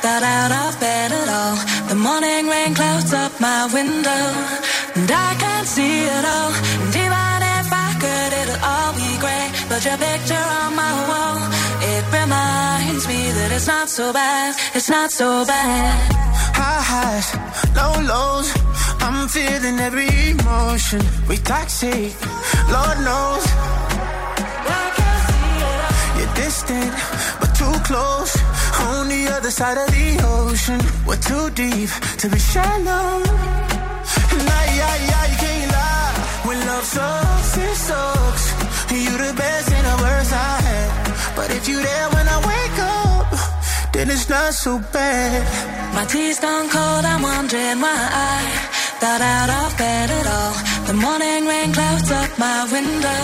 got 0.01 0.23
out 0.23 0.51
of 0.63 0.79
bed 0.79 1.11
at 1.11 1.29
all. 1.39 1.57
The 1.89 1.95
morning 1.95 2.47
rain 2.47 2.73
clouds 2.73 3.13
up 3.13 3.39
my 3.39 3.69
window, 3.71 4.25
and 4.97 5.11
I 5.11 5.35
can't 5.43 5.67
see 5.67 5.95
it 6.17 6.25
all. 6.35 6.53
And 6.83 6.95
even 7.05 7.39
if 7.59 7.67
I 7.85 7.89
could, 8.01 8.31
it'll 8.41 8.61
all 8.73 8.93
be 8.97 9.09
grey. 9.21 9.47
But 9.69 9.85
your 9.85 9.97
picture 9.97 10.45
on 10.61 10.75
my 10.75 10.93
wall, 11.09 11.37
it 11.93 12.03
reminds 12.19 13.07
me 13.07 13.29
that 13.37 13.49
it's 13.51 13.67
not 13.67 13.89
so 13.89 14.11
bad, 14.11 14.55
it's 14.73 14.89
not 14.89 15.11
so 15.11 15.45
bad. 15.45 15.93
High 16.59 16.81
highs, 16.91 17.27
low 17.77 17.93
lows. 18.11 18.66
I'm 18.99 19.27
feeling 19.27 19.79
every 19.79 20.09
emotion. 20.31 21.01
We 21.27 21.37
toxic, 21.37 22.13
Lord 22.71 22.97
knows. 23.07 23.45
You're 26.17 26.33
distant, 26.35 26.93
but 27.39 27.51
too 27.55 27.75
close. 27.89 28.33
On 28.79 29.07
the 29.09 29.27
other 29.35 29.51
side 29.51 29.77
of 29.77 29.87
the 29.87 30.09
ocean. 30.23 30.79
We're 31.05 31.17
too 31.17 31.49
deep 31.51 31.89
to 32.21 32.29
be 32.29 32.39
shallow. 32.39 33.23
Nah, 34.47 34.65
yeah, 34.79 34.95
yeah, 35.09 35.25
you 35.31 35.37
can't 35.45 35.71
lie. 35.71 36.13
When 36.45 36.59
love 36.67 36.83
sucks, 36.83 37.57
it 37.57 37.75
sucks. 37.75 38.45
You're 38.91 39.17
the 39.17 39.33
best 39.33 39.71
and 39.71 39.85
the 39.85 40.03
worst 40.03 40.33
I 40.33 40.61
had. 40.67 41.35
But 41.35 41.51
if 41.51 41.67
you're 41.67 41.81
there 41.81 42.09
when 42.09 42.27
I 42.27 42.37
wake 42.51 42.79
up, 42.79 43.93
then 43.93 44.09
it's 44.09 44.29
not 44.29 44.53
so 44.53 44.79
bad. 44.93 45.43
My 45.95 46.05
tea's 46.05 46.39
gone 46.39 46.69
cold, 46.69 47.05
I'm 47.05 47.21
wondering 47.21 47.81
why 47.81 47.97
I 48.11 48.66
got 48.99 49.21
out 49.21 49.49
of 49.49 49.77
bed 49.77 50.09
at 50.09 50.27
all. 50.27 50.55
The 50.87 50.93
morning 50.93 51.45
rain 51.45 51.73
clouds 51.73 52.09
up 52.11 52.31
my 52.39 52.59
window, 52.71 53.21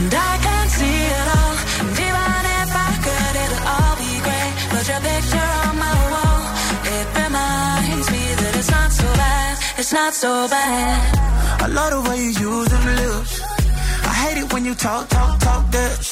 and 0.00 0.14
I 0.14 0.32
can't 0.46 0.70
see 0.78 0.98
it 1.18 1.28
all. 1.38 1.56
And 1.80 1.90
even 2.06 2.42
if 2.60 2.70
I 2.86 2.90
could, 3.04 3.34
it'll 3.44 3.64
all 3.74 3.94
be 4.02 4.12
grey. 4.26 4.48
But 4.72 4.84
your 4.90 5.00
picture 5.08 5.50
on 5.66 5.74
my 5.86 5.96
wall, 6.12 6.42
it 6.96 7.06
reminds 7.22 8.08
me 8.14 8.22
that 8.40 8.52
it's 8.60 8.70
not 8.70 8.90
so 8.92 9.08
bad, 9.22 9.52
it's 9.78 9.92
not 9.92 10.14
so 10.14 10.48
bad. 10.48 11.62
I 11.62 11.66
love 11.66 11.90
the 11.94 12.10
way 12.10 12.18
you 12.24 12.32
use 12.50 12.68
them 12.68 12.86
lips. 13.02 13.40
I 14.04 14.12
hate 14.22 14.38
it 14.42 14.52
when 14.52 14.64
you 14.64 14.74
talk, 14.74 15.08
talk, 15.08 15.38
talk 15.40 15.70
that. 15.70 16.11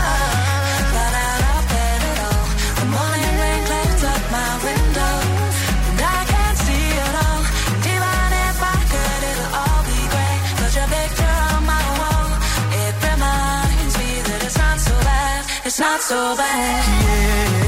not 15.81 15.99
so 16.03 16.35
bad. 16.35 17.51
Not 17.51 17.60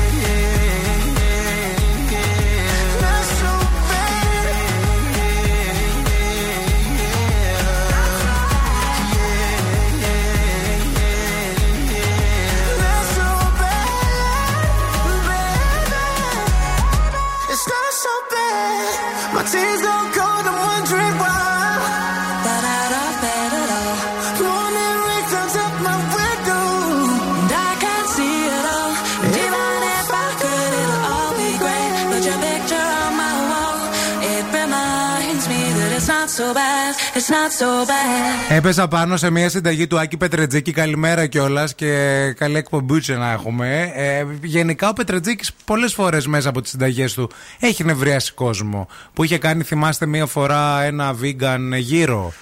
Έπεσα 38.49 38.87
πάνω 38.87 39.17
σε 39.17 39.29
μια 39.29 39.49
συνταγή 39.49 39.87
του 39.87 39.99
Άκη 39.99 40.17
Πετρετζίκη. 40.17 40.71
Καλημέρα 40.71 41.27
κιόλας 41.27 41.75
και 41.75 42.33
καλή 42.37 42.57
εκπομπούτσα 42.57 43.13
να 43.13 43.31
έχουμε. 43.31 43.91
Ε, 43.95 44.25
γενικά 44.43 44.89
ο 44.89 44.93
Πετρετζίκης 44.93 45.51
πολλές 45.65 45.93
φορές 45.93 46.27
μέσα 46.27 46.49
από 46.49 46.61
τις 46.61 46.71
συνταγές 46.71 47.13
του 47.13 47.29
έχει 47.59 47.83
νευριάσει 47.83 48.33
κόσμο. 48.33 48.87
Που 49.13 49.23
είχε 49.23 49.37
κάνει, 49.37 49.63
θυμάστε, 49.63 50.05
μία 50.05 50.25
φορά 50.25 50.81
ένα 50.81 51.15
vegan 51.21 51.77
γύρο. 51.77 52.33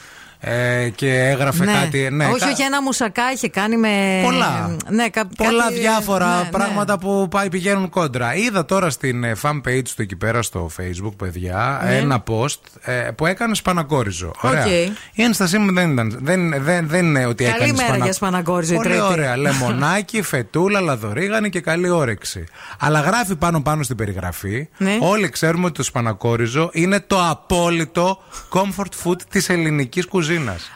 Ε, 0.43 0.89
και 0.95 1.19
έγραφε 1.19 1.65
κάτι. 1.65 2.10
Ναι, 2.12 2.25
όχι, 2.25 2.39
κα- 2.39 2.47
όχι, 2.47 2.62
ένα 2.62 2.82
μουσακά 2.82 3.32
είχε 3.34 3.49
κάνει 3.49 3.77
με. 3.77 4.21
Πολλά. 4.23 4.75
Ναι, 4.89 5.10
κα- 5.10 5.27
Πολλά 5.38 5.63
κάτι- 5.63 5.80
διάφορα 5.80 6.36
ναι, 6.38 6.43
ναι. 6.43 6.49
πράγματα 6.49 6.99
που 6.99 7.27
πάει, 7.30 7.49
πηγαίνουν 7.49 7.89
κόντρα. 7.89 8.36
Είδα 8.36 8.65
τώρα 8.65 8.89
στην 8.89 9.23
ε, 9.23 9.36
fan 9.41 9.56
page 9.67 9.82
του 9.95 10.01
εκεί 10.01 10.15
πέρα 10.15 10.41
στο 10.41 10.69
Facebook, 10.78 11.13
παιδιά, 11.17 11.82
Ναι. 11.84 11.95
ένα 11.97 12.23
post 12.27 12.60
ε, 12.82 12.93
που 12.93 13.25
έκανε 13.25 13.56
σπανακόριζο. 13.56 14.32
Ωραία. 14.41 14.63
Οκ. 14.65 14.69
Η 15.13 15.23
ένστασή 15.23 15.58
μου 15.58 15.73
δεν 15.73 15.91
ήταν. 15.91 16.17
Δεν, 16.21 16.63
δεν, 16.63 16.88
δεν 16.88 17.06
είναι 17.06 17.25
ότι 17.25 17.43
Καλή 17.43 17.63
έκανε 17.63 17.84
μέρα 17.88 18.04
για 18.04 18.13
σπανακόριζο 18.13 18.73
η 18.73 18.75
Πολύ 18.75 18.89
Τρίτη. 18.89 19.04
ωραία. 19.04 19.38
Λεμονάκι, 19.45 20.21
φετούλα, 20.21 20.82
λαδορίγανη 20.82 21.49
και 21.49 21.60
καλή 21.62 21.89
όρεξη. 21.89 22.43
Αλλά 22.80 22.99
γράφει 22.99 23.36
πάνω-πάνω 23.36 23.84
στην 23.84 23.95
περιγραφή. 23.95 24.67
Ναι. 24.77 24.97
Όλοι 25.01 25.30
ξέρουμε 25.30 25.65
ότι 25.65 25.73
το 25.75 25.84
σπανακόριζο 25.84 26.69
είναι 26.73 26.99
το 27.08 27.27
απόλυτο 27.30 28.17
comfort 28.49 29.08
food 29.10 29.21
της 29.30 29.49
ελληνικής 29.49 30.06
κουζίνας. 30.06 30.30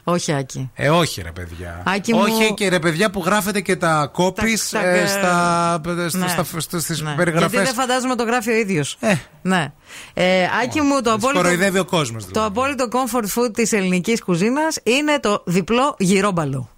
Όχι, 0.03 0.33
Άκη. 0.33 0.71
Ε, 0.73 0.89
όχι 0.89 1.21
ρε 1.21 1.31
παιδιά. 1.31 1.83
Άκη 1.85 2.13
μου- 2.13 2.19
όχι 2.21 2.53
και 2.53 2.69
ρε 2.69 2.79
παιδιά 2.79 3.09
που 3.09 3.23
γράφετε 3.25 3.61
και 3.61 3.75
τα 3.75 4.09
κόπης 4.13 4.69
Τα- 4.69 4.79
τα- 4.79 4.87
ε, 4.89 5.07
στα, 5.07 5.81
Ναι. 5.93 6.27
στα, 6.27 6.45
στα, 6.59 6.79
στις 6.79 7.01
Ναι. 7.01 7.11
περιγραφές. 7.15 7.51
Γιατί 7.51 7.65
δεν 7.65 7.75
φαντάζομαι 7.75 8.15
το 8.15 8.23
γράφει 8.23 8.49
ο 8.51 8.55
ίδιος. 8.55 8.97
Ε. 8.99 9.13
Ναι. 9.41 9.71
Ε, 10.13 10.43
Άκη 10.63 10.81
μου, 10.81 11.01
το 11.01 11.11
απόλυτο. 11.11 11.41
κοροϊδεύει 11.41 11.79
ο 11.79 11.85
κόσμος, 11.85 12.23
Το 12.25 12.29
δηλαδή. 12.31 12.47
απόλυτο 12.47 12.87
comfort 12.91 13.39
food 13.39 13.53
της 13.53 13.71
ελληνικής 13.71 14.21
κουζίνας 14.23 14.77
είναι 14.83 15.19
το 15.19 15.43
διπλό 15.45 15.95
γυρόμπαλο. 15.99 16.69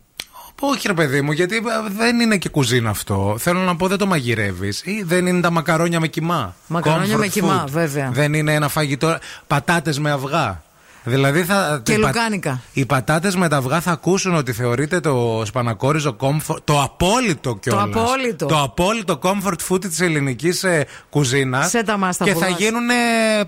Όχι 0.60 0.88
ρε 0.88 0.94
παιδί 0.94 1.22
μου, 1.22 1.32
γιατί 1.32 1.56
ε, 1.56 1.62
δεν 1.98 2.20
είναι 2.20 2.38
και 2.38 2.50
κουζίνα 2.50 2.90
αυτό. 2.90 3.36
Θέλω 3.40 3.60
να 3.60 3.76
πω 3.76 3.88
δεν 3.88 3.98
το 3.98 4.06
μαγειρεύεις. 4.06 4.82
Ή 4.86 5.04
δεν 5.06 5.26
είναι 5.28 5.42
τα 5.42 5.50
μακαρόνια 5.52 6.00
με 6.00 6.08
κοιμά. 6.08 6.56
Μακαρόνια 6.68 7.16
Comfort 7.16 7.20
με 7.20 7.28
κοιμά, 7.28 7.63
food. 7.63 7.70
βέβαια. 7.70 8.10
Δεν 8.13 8.34
είναι 8.34 8.54
ένα 8.54 8.68
φαγητό. 8.68 9.18
Πατάτες 9.48 10.00
με 10.00 10.12
αυγά. 10.12 10.62
Δηλαδή 11.08 11.43
θα. 11.43 11.80
Και 11.84 11.93
οι 11.93 11.98
πα- 12.00 12.08
λουκάνικα. 12.08 12.62
Οι 12.74 12.86
πατάτες 12.86 13.36
με 13.36 13.48
τα 13.48 13.58
αυγά 13.58 13.82
θα 13.82 13.91
ακούσουν 13.91 14.36
ότι 14.36 14.52
θεωρείται 14.54 15.00
το 15.00 15.41
σπανακόριζο 15.46 16.15
comfort. 16.20 16.56
Το 16.63 16.82
απόλυτο 16.82 17.56
κιόλας. 17.56 17.84
απόλυτο. 17.96 18.46
Το 18.46 18.62
απόλυτο 18.63 19.20
comfort 19.24 19.56
food 19.70 19.82
της 19.82 20.00
ελληνικής 20.02 20.63
ε, 20.63 20.86
κουζίνας. 21.10 21.70
Σε 21.70 21.84
τα 21.84 21.98
μάστα 21.98 22.24
Και 22.26 22.32
που 22.32 22.39
θα 22.39 22.46
βάζεις. 22.50 22.63
γίνουν 22.65 22.88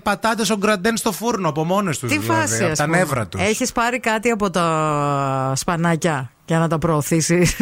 πατάτες 0.02 0.50
ο 0.50 0.56
γκραντέν 0.56 0.96
στο 0.96 1.12
φούρνο 1.12 1.48
από 1.48 1.64
μόνες 1.64 1.98
τους. 1.98 2.10
Τι 2.10 2.18
δηλαδή, 2.18 2.40
φάση, 2.40 2.62
από 2.62 2.70
ας 2.72 2.78
τα 2.78 2.84
πούμε. 2.84 2.96
νεύρα 2.96 3.26
τους. 3.26 3.40
Έχεις 3.40 3.72
πάρει 3.72 4.00
κάτι 4.00 4.30
από 4.30 4.50
τα 4.50 5.52
σπανάκια 5.56 6.30
για 6.46 6.58
να 6.58 6.68
τα 6.68 6.78
προωθήσεις; 6.78 7.56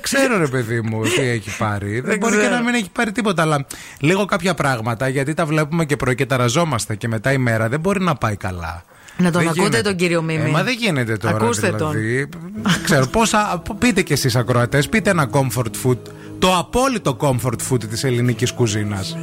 Ξέρω 0.00 0.38
ρε 0.38 0.46
παιδί 0.48 0.80
μου 0.80 1.02
τι 1.16 1.22
έχει 1.22 1.56
πάρει. 1.56 2.00
Δεν 2.00 2.18
μπορεί 2.18 2.34
και 2.34 2.40
ξέρω. 2.40 2.54
να 2.54 2.62
μην 2.62 2.74
έχει 2.74 2.90
πάρει 2.90 3.12
τίποτα. 3.12 3.42
Αλλά 3.42 3.66
λίγο 4.00 4.24
κάποια 4.24 4.54
πράγματα 4.54 5.08
γιατί 5.08 5.34
τα 5.34 5.46
βλέπουμε 5.46 5.84
και 5.84 5.96
πρωί 5.96 6.14
και 6.14 6.26
ταραζόμαστε 6.26 6.94
και 6.96 7.08
μετά 7.08 7.32
η 7.32 7.38
μέρα 7.38 7.68
δεν 7.68 7.80
μπορεί 7.80 8.00
να 8.00 8.14
πάει 8.14 8.36
καλά. 8.36 8.82
Να 9.18 9.30
τον 9.30 9.40
Δεν 9.40 9.48
ακούτε 9.50 9.62
γίνεται. 9.62 9.82
τον 9.82 9.96
κύριο 9.96 10.22
Μίμη. 10.22 10.48
Ε, 10.48 10.50
μα 10.52 10.62
δεν 10.62 10.74
γίνεται 10.78 11.16
τώρα. 11.16 11.36
Ακούστε 11.36 11.70
τον. 11.70 11.90
δηλαδή. 11.92 12.28
Δεν 12.62 12.82
ξέρω 12.84 13.06
πόσα. 13.06 13.62
Πείτε 13.78 14.02
κι 14.02 14.12
εσείς 14.12 14.36
ακροατές, 14.36 14.88
πείτε 14.88 15.10
ένα 15.10 15.30
comfort 15.32 15.86
food. 15.86 15.96
Το 16.38 16.56
απόλυτο 16.56 17.16
comfort 17.20 17.72
food 17.72 17.84
της 17.90 18.04
ελληνικής 18.04 18.52
κουζίνας. 18.52 19.16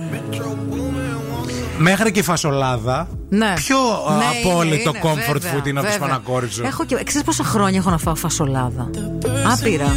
Μέχρι 1.77 2.11
και 2.11 2.19
η 2.19 2.23
φασολάδα. 2.23 3.07
Ναι. 3.29 3.53
Πιο 3.55 3.77
α, 3.77 4.17
Ναι, 4.17 4.23
είναι, 4.23 4.49
απόλυτο 4.49 4.89
είναι, 4.89 4.99
comfort 5.03 5.31
βέβαια, 5.41 5.51
food 5.53 5.67
είναι 5.67 5.79
από 5.79 5.87
το 5.87 5.93
βέβαια. 5.93 6.07
σπανακόριζο. 6.07 6.65
Έχω 6.65 6.85
και. 6.85 6.95
Ξέρεις 7.03 7.25
πόσα 7.25 7.43
χρόνια 7.43 7.79
έχω 7.79 7.89
να 7.89 7.97
φάω 7.97 8.15
φασολάδα; 8.15 8.89
Άπειρα. 9.51 9.93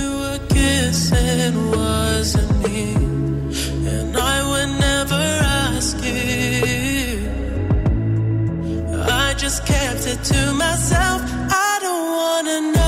Just 9.49 9.65
kept 9.65 10.07
it 10.07 10.23
to 10.25 10.53
myself. 10.53 11.23
I 11.25 11.79
don't 11.81 12.07
wanna 12.19 12.73
know 12.73 12.88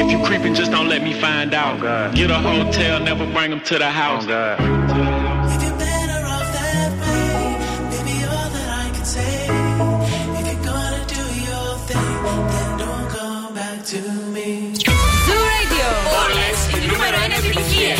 If 0.00 0.06
you 0.12 0.18
creeping, 0.28 0.54
just 0.60 0.70
don't 0.70 0.88
let 0.94 1.02
me 1.08 1.12
find 1.26 1.50
out. 1.62 1.76
Get 2.14 2.30
a 2.30 2.40
hotel, 2.50 2.94
never 3.10 3.24
bring 3.34 3.50
them 3.52 3.62
to 3.70 3.74
the 3.84 3.90
house. 4.02 4.24
If 4.24 4.30
you're 5.64 5.78
better 5.86 6.20
off 6.34 6.48
that 6.58 6.90
way, 7.02 7.32
baby, 7.92 8.16
all 8.34 8.48
that 8.56 8.68
I 8.84 8.86
can 8.94 9.06
say. 9.14 9.34
If 10.38 10.44
you're 10.50 10.64
gonna 10.70 11.02
do 11.16 11.24
your 11.48 11.68
thing, 11.88 12.12
then 12.52 12.70
don't 12.82 13.06
come 13.16 13.50
back 13.60 13.78
to 13.92 14.00
me. 14.34 14.48
Zoo 15.26 15.40
Radio. 15.52 15.88
Όλες 16.22 16.56
οι 16.72 16.78
νούμερο 16.90 17.16
1 17.26 17.32
επιτυχίες. 17.40 17.98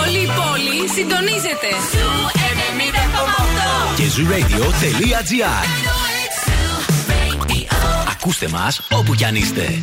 Όλη 0.00 0.18
η 0.26 0.30
πόλη 0.38 0.76
συντονίζεται. 0.94 1.70
Zoo 1.92 2.18
90,8. 2.80 3.96
Και 3.98 4.06
zooradio.gr 4.16 5.64
Ακούστε 8.12 8.48
μας 8.48 8.80
όπου 8.90 9.14
κι 9.14 9.24
αν 9.24 9.34
είστε. 9.34 9.82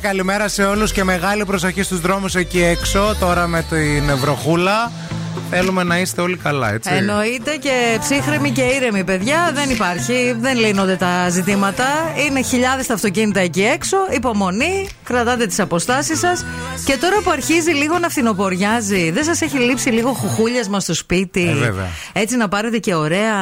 Καλημέρα, 0.00 0.16
καλημέρα 0.16 0.48
σε 0.48 0.64
όλους 0.64 0.92
και 0.92 1.04
μεγάλη 1.04 1.44
προσοχή 1.44 1.82
στους 1.82 2.00
δρόμους 2.00 2.34
εκεί 2.34 2.62
έξω. 2.62 3.14
Τώρα 3.20 3.46
με 3.46 3.64
την 3.70 4.16
βροχούλα. 4.16 4.92
Θέλουμε 5.50 5.82
να 5.82 5.98
είστε 5.98 6.20
όλοι 6.20 6.36
καλά, 6.36 6.72
έτσι. 6.72 6.90
Εννοείται 6.94 7.56
και 7.56 7.98
ψύχρεμοι 8.00 8.50
και 8.50 8.62
ήρεμοι, 8.62 9.04
παιδιά. 9.04 9.50
Δεν 9.54 9.70
υπάρχει, 9.70 10.36
δεν 10.38 10.58
λύνονται 10.58 10.96
τα 10.96 11.28
ζητήματα. 11.28 11.84
Είναι 12.26 12.42
χιλιάδες 12.42 12.86
τα 12.86 12.94
αυτοκίνητα 12.94 13.40
εκεί 13.40 13.62
έξω. 13.62 13.96
Υπομονή, 14.10 14.88
κρατάτε 15.04 15.46
τις 15.46 15.60
αποστάσεις 15.60 16.18
σας. 16.18 16.44
Και 16.84 16.96
τώρα 16.96 17.16
που 17.22 17.30
αρχίζει 17.30 17.70
λίγο 17.70 17.98
να 17.98 18.08
φθινοποριάζει, 18.08 19.10
δεν 19.10 19.24
σας 19.24 19.40
έχει 19.40 19.58
λείψει 19.58 19.88
λίγο 19.90 20.12
χουχούλιασμα 20.12 20.80
στο 20.80 20.94
σπίτι; 20.94 21.48
Ε, 21.48 21.54
βέβαια. 21.54 21.86
Έτσι 22.12 22.36
να 22.36 22.48
πάρετε 22.48 22.78
και 22.78 22.94
ωραία 22.94 23.34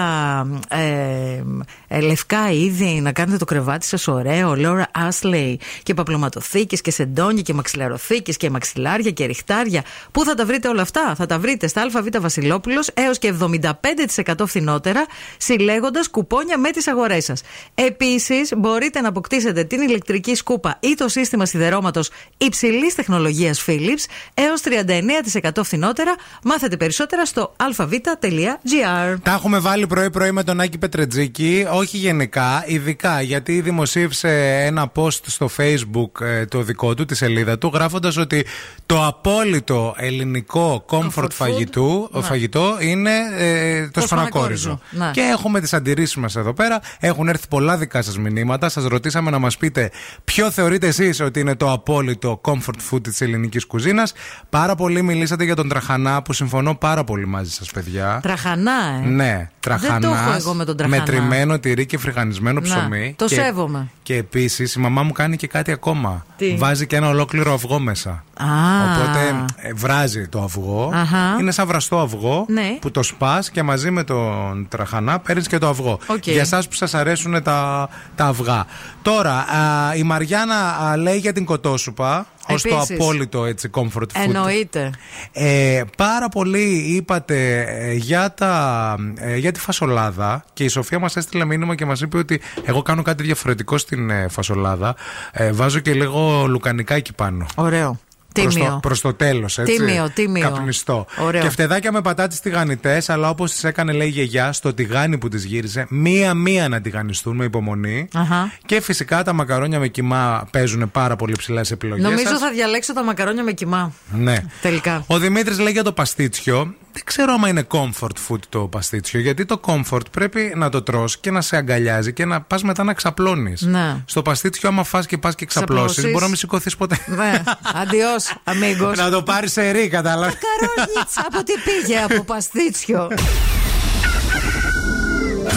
ε, 0.68 0.78
ε, 0.78 1.85
λευκά 2.02 2.50
είδη, 2.50 3.00
να 3.00 3.12
κάνετε 3.12 3.36
το 3.36 3.44
κρεβάτι 3.44 3.86
σας 3.86 4.08
ωραίο. 4.08 4.56
Λόρα 4.56 4.88
Άσλεϊ 4.92 5.60
και 5.82 5.94
παπλωματοθήκες 5.94 6.80
και 6.80 6.90
σεντόνια 6.90 7.42
και 7.42 7.54
μαξιλαροθήκες 7.54 8.36
και 8.36 8.50
μαξιλάρια 8.50 9.10
και 9.10 9.24
ριχτάρια. 9.24 9.82
Πού 10.12 10.24
θα 10.24 10.34
τα 10.34 10.46
βρείτε 10.46 10.68
όλα 10.68 10.82
αυτά, 10.82 11.14
θα 11.16 11.26
τα 11.26 11.38
βρείτε 11.38 11.66
στα 11.66 11.82
ΑΒ 11.82 12.06
Βασιλόπουλος 12.20 12.90
έως 12.94 13.18
και 13.18 13.34
75% 13.40 14.46
φθηνότερα, 14.46 15.06
συλλέγοντας 15.36 16.08
κουπόνια 16.10 16.58
με 16.58 16.70
τις 16.70 16.88
αγορές 16.88 17.24
σας. 17.24 17.42
Επίσης, 17.74 18.52
μπορείτε 18.56 19.00
να 19.00 19.08
αποκτήσετε 19.08 19.64
την 19.64 19.80
ηλεκτρική 19.80 20.34
σκούπα 20.34 20.76
ή 20.80 20.94
το 20.94 21.08
σύστημα 21.08 21.46
σιδερώματος 21.46 22.10
υψηλής 22.36 22.94
τεχνολογίας 22.94 23.64
Philips 23.66 24.04
έως 24.34 24.60
39% 24.60 25.62
φθηνότερα. 25.62 26.14
Μάθετε 26.42 26.76
περισσότερα 26.76 27.24
στο 27.24 27.52
αλφαβήτα.gr. 27.56 29.16
Τα 29.22 29.32
έχουμε 29.32 29.58
βάλει 29.58 29.86
πρωί-πρωί 29.86 30.32
με 30.32 30.42
τον 30.42 30.60
Άκη 30.60 30.78
Πετρετζίκη, 30.78 31.66
όχι 31.86 31.96
γενικά, 31.96 32.64
ειδικά 32.66 33.20
γιατί 33.20 33.60
δημοσίευσε 33.60 34.60
ένα 34.64 34.92
post 34.94 35.18
στο 35.26 35.50
facebook 35.56 36.20
ε, 36.20 36.44
το 36.46 36.62
δικό 36.62 36.94
του, 36.94 37.04
τη 37.04 37.14
σελίδα 37.14 37.58
του, 37.58 37.70
γράφοντας 37.74 38.16
ότι 38.16 38.46
το 38.86 39.06
απόλυτο 39.06 39.94
ελληνικό 39.98 40.84
comfort 40.88 41.22
food. 41.22 41.30
φαγητού, 41.32 42.08
Ναι. 42.12 42.20
φαγητό 42.22 42.76
είναι 42.80 43.10
ε, 43.38 43.82
το, 43.84 44.00
Το 44.00 44.06
σπανακόριζο. 44.06 44.60
σπανακόριζο. 44.60 44.80
Ναι. 44.90 45.10
Και 45.12 45.20
έχουμε 45.20 45.60
τις 45.60 45.72
αντιρρήσεις 45.74 46.16
μας 46.16 46.36
εδώ 46.36 46.52
πέρα. 46.52 46.80
Έχουν 47.00 47.28
έρθει 47.28 47.48
πολλά 47.48 47.76
δικά 47.76 48.02
σας 48.02 48.18
μηνύματα. 48.18 48.68
Σας 48.68 48.84
ρωτήσαμε 48.84 49.30
να 49.30 49.38
μας 49.38 49.56
πείτε 49.56 49.90
ποιο 50.24 50.50
θεωρείτε 50.50 50.86
εσείς 50.86 51.20
ότι 51.20 51.40
είναι 51.40 51.54
το 51.54 51.72
απόλυτο 51.72 52.40
comfort 52.44 52.80
food 52.94 53.02
της 53.02 53.20
ελληνικής 53.20 53.66
κουζίνας. 53.66 54.12
Πάρα 54.50 54.74
πολύ 54.74 55.02
μιλήσατε 55.02 55.44
για 55.44 55.54
τον 55.56 55.68
τραχανά 55.68 56.22
που 56.22 56.32
συμφωνώ 56.32 56.74
πάρα 56.74 57.04
πολύ 57.04 57.26
μαζί 57.26 57.50
σας, 57.50 57.70
παιδιά. 57.70 58.18
Τραχανά, 58.22 58.72
ε. 59.04 59.08
Ναι, 59.08 59.48
τραχανά. 59.60 59.98
Δεν 59.98 60.10
το 60.10 60.16
έχω 60.16 60.32
εγώ 60.36 60.54
με 60.54 60.64
τον 60.64 60.76
τραχανά. 60.76 61.02
τριμμένο 61.02 61.58
τυρί 61.58 61.75
και 61.84 61.98
φρυγανισμένο 61.98 62.60
Να, 62.60 62.66
ψωμί. 62.66 63.14
το 63.18 63.26
και, 63.26 63.34
σέβομαι. 63.34 63.90
Και 64.02 64.16
επίσης 64.16 64.74
η 64.74 64.78
μαμά 64.78 65.02
μου 65.02 65.12
κάνει 65.12 65.36
και 65.36 65.46
κάτι 65.46 65.72
ακόμα. 65.72 66.26
Τι; 66.36 66.56
Βάζει 66.56 66.86
και 66.86 66.96
ένα 66.96 67.08
ολόκληρο 67.08 67.52
αυγό 67.52 67.78
μέσα. 67.78 68.10
Α. 68.10 68.44
Οπότε 68.92 69.44
ε, 69.56 69.72
βράζει 69.74 70.28
το 70.28 70.42
αυγό. 70.42 70.90
Αχα. 70.94 71.36
Είναι 71.40 71.50
σαν 71.50 71.66
βραστό 71.66 71.98
αυγό 72.00 72.44
Ναι. 72.48 72.78
που 72.80 72.90
το 72.90 73.02
σπας 73.02 73.50
και 73.50 73.62
μαζί 73.62 73.90
με 73.90 74.04
τον 74.04 74.66
τραχανά 74.68 75.18
παίρνεις 75.18 75.46
και 75.46 75.58
το 75.58 75.68
αυγό. 75.68 75.98
Οκ. 76.06 76.26
Για 76.26 76.40
εσάς 76.40 76.68
που 76.68 76.74
σας 76.74 76.94
αρέσουν 76.94 77.42
τα, 77.42 77.88
τα 78.14 78.24
αυγά. 78.24 78.64
Τώρα, 79.02 79.32
α, 79.34 79.94
η 79.94 80.02
Μαριάννα 80.02 80.76
α, 80.76 80.96
λέει 80.96 81.16
για 81.16 81.32
την 81.32 81.44
κοτόσουπα. 81.44 82.26
Ω 82.48 82.54
το 82.54 82.68
Επίσης. 82.68 83.00
απόλυτο 83.00 83.44
έτσι 83.44 83.70
comfort 83.74 84.00
food. 84.02 84.22
Εννοείται. 84.24 84.90
Ε, 85.32 85.82
πάρα 85.96 86.28
πολύ 86.28 86.68
είπατε 86.96 87.60
ε, 87.68 87.92
για, 87.92 88.34
τα, 88.34 88.94
ε, 89.14 89.36
για 89.36 89.52
τη 89.52 89.60
φασολάδα 89.60 90.44
και 90.52 90.64
η 90.64 90.68
Σοφία 90.68 90.98
μας 90.98 91.16
έστειλε 91.16 91.44
μήνυμα 91.44 91.74
και 91.74 91.84
μας 91.84 92.00
είπε 92.00 92.18
ότι 92.18 92.40
εγώ 92.64 92.82
κάνω 92.82 93.02
κάτι 93.02 93.22
διαφορετικό 93.22 93.78
στην 93.78 94.10
ε, 94.10 94.26
φασολάδα. 94.30 94.94
Ε, 95.32 95.52
βάζω 95.52 95.78
και 95.78 95.92
λίγο 95.92 96.25
λουκανικά 96.48 96.94
εκεί 96.94 97.12
πάνω. 97.12 97.46
Ωραίο. 97.54 97.98
Προς 98.42 98.54
Τίμιο. 98.54 98.70
το, 98.70 98.78
προς 98.82 99.00
το 99.00 99.14
τέλος, 99.14 99.58
έτσι. 99.58 99.76
Τίμιο, 99.76 100.10
τίμιο. 100.14 100.50
Καπνιστό. 100.50 101.06
Ωραίο. 101.20 101.42
Και 101.42 101.48
φτεδάκια 101.50 101.92
με 101.92 102.00
πατάτες 102.00 102.40
τηγανιτές, 102.40 103.08
αλλά 103.08 103.28
όπως 103.28 103.52
τις 103.52 103.64
έκανε 103.64 103.92
λέει 103.92 104.06
η 104.06 104.10
γιαγιά, 104.10 104.52
στο 104.52 104.74
τηγάνι 104.74 105.18
που 105.18 105.28
τις 105.28 105.44
γύρισε, 105.44 105.86
μία-μία 105.90 106.68
να 106.68 106.80
τηγανιστούν 106.80 107.36
με 107.36 107.44
υπομονή. 107.44 108.08
Αχα. 108.14 108.52
Και 108.66 108.80
φυσικά 108.80 109.22
τα 109.24 109.32
μακαρόνια 109.32 109.78
με 109.78 109.88
κοιμά 109.88 110.48
παίζουν 110.50 110.90
πάρα 110.90 111.16
πολύ 111.16 111.34
ψηλά 111.38 111.64
σε 111.64 111.74
επιλογές 111.74 112.04
Νομίζω 112.04 112.28
σας. 112.28 112.38
θα 112.38 112.50
διαλέξω 112.50 112.92
τα 112.94 113.04
μακαρόνια 113.04 113.42
με 113.42 113.52
κοιμά. 113.52 113.92
Ναι. 114.12 114.36
Τελικά. 114.62 115.04
Ο 115.06 115.18
Δημήτρης 115.18 115.58
λέει 115.58 115.72
για 115.72 115.82
το 115.84 115.92
παστίτσιο. 115.92 116.74
Δεν 116.92 117.04
ξέρω 117.04 117.32
άμα 117.32 117.48
είναι 117.48 117.66
comfort 117.68 118.16
food 118.28 118.38
το 118.48 118.58
παστίτσιο. 118.60 119.20
Γιατί 119.20 119.44
το 119.44 119.60
comfort 119.66 120.10
πρέπει 120.10 120.52
να 120.56 120.68
το 120.68 120.82
τρως 120.82 121.18
και 121.18 121.30
να 121.30 121.40
σε 121.40 121.56
αγκαλιάζει 121.56 122.12
και 122.12 122.24
να 122.24 122.40
πας 122.40 122.62
μετά 122.62 122.84
να 122.84 122.92
ξαπλώνεις. 122.94 123.62
Ναι. 123.62 123.96
Στο 124.04 124.22
παστίτσιο, 124.22 124.68
άμα 124.68 124.84
φας 124.84 125.06
και 125.06 125.18
πας 125.18 125.34
και 125.34 125.46
ξαπλώσεις, 125.46 125.82
Ξαπλώσεις. 125.84 126.10
μπορεί 126.12 126.22
να 126.22 126.26
μην 126.28 126.36
σηκωθείς 126.36 126.76
ποτέ. 126.76 126.98
Ναι. 127.06 127.42
Αντιό, 127.82 128.06
αμίγκο. 128.44 128.92
να 128.96 129.10
το 129.10 129.22
πάρεις 129.22 129.52
σε 129.52 129.70
ρί, 129.70 129.88
κατάλαβες. 129.88 130.34
Καρόγιτσα, 130.34 131.24
από 131.26 131.42
τι 131.42 131.52
πήγε, 131.64 131.98
από 131.98 132.24
παστίτσιο. 132.24 133.08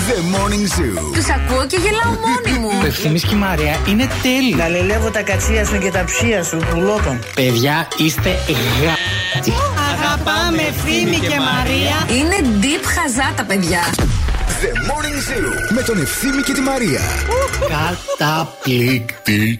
The 0.10 0.20
Morning 0.36 0.66
Zoo. 0.76 1.14
Τους 1.14 1.30
ακούω 1.30 1.66
και 1.66 1.78
γελάω 1.78 2.14
μόνη 2.26 2.60
μου. 2.60 2.70
Το 2.80 2.86
ευθύμης 2.86 3.24
και 3.24 3.36
η 3.36 3.38
Μαρία 3.38 3.78
είναι 3.88 4.08
τέλειο. 4.22 4.58
Λαλελεύω 4.58 5.10
τα 5.10 5.22
κατσία 5.22 5.66
σου 5.66 5.78
και 5.78 5.92
τα 5.92 6.04
ψία 6.04 6.44
σου, 6.44 6.58
πουλότων. 6.70 7.20
Παιδιά, 7.36 7.88
είστε 7.98 8.30
γα... 8.84 8.94
Αγαπάμε 9.94 10.62
Ευθύμη 10.62 11.20
και 11.20 11.40
Μαρία. 11.40 12.08
Είναι 12.20 12.36
deep 12.62 12.84
χαζά 12.84 13.34
τα 13.36 13.44
παιδιά. 13.44 13.82
The 14.62 14.72
Morning 14.90 15.20
Zoo. 15.30 15.74
Με 15.74 15.82
τον 15.82 16.02
Ευθύμη 16.02 16.42
και 16.42 16.54
τη 16.54 16.62
Μαρία. 16.62 17.02
Καταπληκτική. 18.18 19.60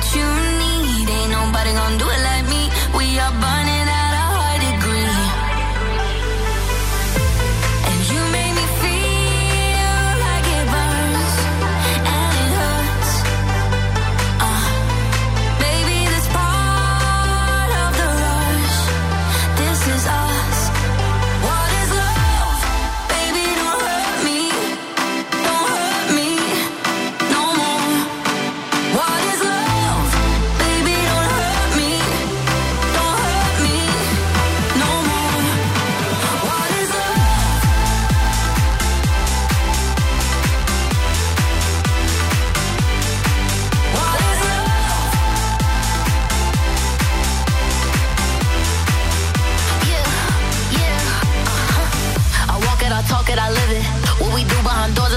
That 0.00 0.14
you 0.16 0.28
need. 0.60 1.08
Ain't 1.10 1.30
nobody 1.30 1.72
gonna 1.72 1.98
do 1.98 2.08
it 2.08 2.19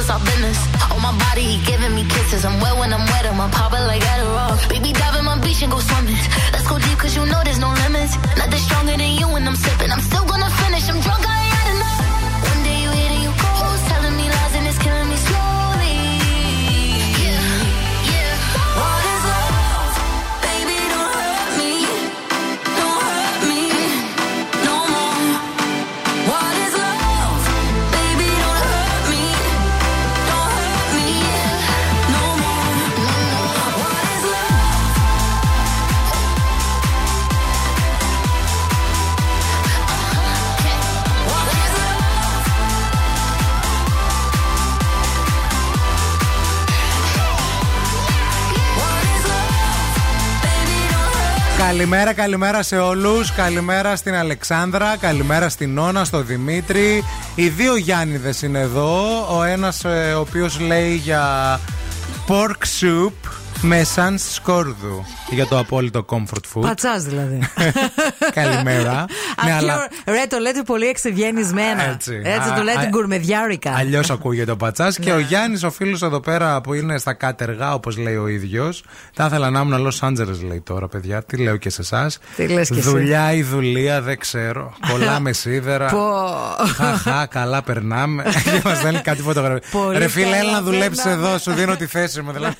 is 0.03 0.09
our 0.09 0.19
business. 0.19 0.59
On 0.91 1.01
my 1.01 1.13
body, 1.25 1.43
he 1.43 1.57
giving 1.65 1.95
me 1.95 2.03
kisses. 2.05 2.43
I'm 2.45 2.59
wet 2.59 2.75
when 2.77 2.91
I'm 2.93 3.05
wet, 3.11 3.25
I'm 3.25 3.51
popping 3.51 3.85
like 3.91 4.03
Adderall. 4.03 4.55
Baby, 4.69 4.91
dive 4.91 5.15
in 5.19 5.25
my 5.25 5.37
beach 5.39 5.61
and 5.63 5.71
go 5.71 5.79
swimming. 5.79 6.19
Let's 6.53 6.67
go 6.67 6.77
deep, 6.79 6.97
cause 6.97 7.15
you 7.15 7.25
know 7.25 7.41
there's 7.43 7.59
no 7.59 7.71
limits. 7.83 8.13
Nothing 8.37 8.63
stronger 8.67 8.97
than 8.97 9.12
Καλημέρα, 51.73 52.13
καλημέρα 52.13 52.63
σε 52.63 52.77
όλους. 52.77 53.31
Καλημέρα 53.31 53.95
στην 53.95 54.15
Αλεξάνδρα, 54.15 54.97
καλημέρα 54.97 55.49
στην 55.49 55.73
Νόνα, 55.73 56.03
στο 56.03 56.21
Δημήτρη. 56.21 57.03
Οι 57.35 57.49
δύο 57.49 57.75
Γιάννηδες 57.75 58.41
είναι 58.41 58.59
εδώ. 58.59 59.25
Ο 59.37 59.43
ένας 59.43 59.83
ο 60.15 60.19
οποίος 60.19 60.59
λέει 60.59 60.95
για 60.95 61.59
pork 62.27 62.81
soup 62.81 63.29
με 63.61 63.83
σαν 63.83 64.17
σκόρδου. 64.17 65.05
Για 65.29 65.45
το 65.47 65.57
απόλυτο 65.57 66.05
comfort 66.09 66.43
food. 66.53 66.61
Πατσάς 66.61 67.03
δηλαδή. 67.03 67.39
Καλημέρα. 68.33 69.05
ναι, 69.45 69.51
αλλά 69.53 69.87
Ρε, 70.05 70.23
το 70.29 70.37
λέτε 70.37 70.61
πολύ 70.65 70.85
εξευγενισμένα. 70.85 71.83
Έτσι. 71.89 72.21
Έτσι 72.23 72.49
Α, 72.49 72.53
το 72.55 72.61
λέτε 72.63 72.79
α, 72.79 72.87
γκουρμεδιάρικα. 72.89 73.73
Αλλιώς 73.77 74.09
ακούγεται 74.09 74.51
ο 74.51 74.55
πατσάς. 74.57 74.97
Και 74.97 75.09
Ναι. 75.09 75.15
ο 75.15 75.19
Γιάννης, 75.19 75.63
ο 75.63 75.71
φίλος 75.71 76.01
εδώ 76.01 76.19
πέρα 76.19 76.61
που 76.61 76.73
είναι 76.73 76.97
στα 76.97 77.13
κάτεργα, 77.13 77.73
όπως 77.73 77.97
λέει 77.97 78.15
ο 78.15 78.27
ίδιος. 78.27 78.83
Θα 79.13 79.25
ήθελα 79.25 79.49
να 79.49 79.59
ήμουν 79.59 79.87
Los 79.91 80.07
Angeles, 80.07 80.43
λέει 80.47 80.61
τώρα, 80.65 80.87
παιδιά. 80.87 81.23
Τι 81.23 81.37
λέω 81.37 81.57
και 81.57 81.69
σε 81.69 81.81
εσάς. 81.81 82.19
Τι 82.35 82.47
λες 82.47 82.67
κι 82.69 82.79
εσύ. 82.79 82.89
Δουλειά 82.89 83.33
ή 83.33 83.43
δουλεία, 83.43 84.01
δεν 84.01 84.17
ξέρω. 84.19 84.73
Κολλάμε 84.91 85.33
σίδερα. 85.33 85.87
Πω. 85.89 86.25
Χαχά, 86.75 87.25
καλά 87.25 87.61
περνάμε. 87.61 88.23
Και 88.43 88.61
μας 88.63 88.77
στέλνει 88.77 88.99
κάτι 88.99 89.21
φωτογραφία. 89.21 89.69
Πολύ 89.71 89.97
Ρε 89.97 90.07
φίλε, 90.07 90.25
καλά 90.25 90.37
έλα 90.37 90.51
να 90.51 90.61
δουλέψεις 90.61 91.03
περνάμε. 91.03 91.27
εδώ, 91.27 91.37
σου 91.37 91.51
δίνω 91.51 91.75
τη 91.75 91.85
θέση 91.85 92.21
μου. 92.21 92.31
Δηλαδή. 92.31 92.55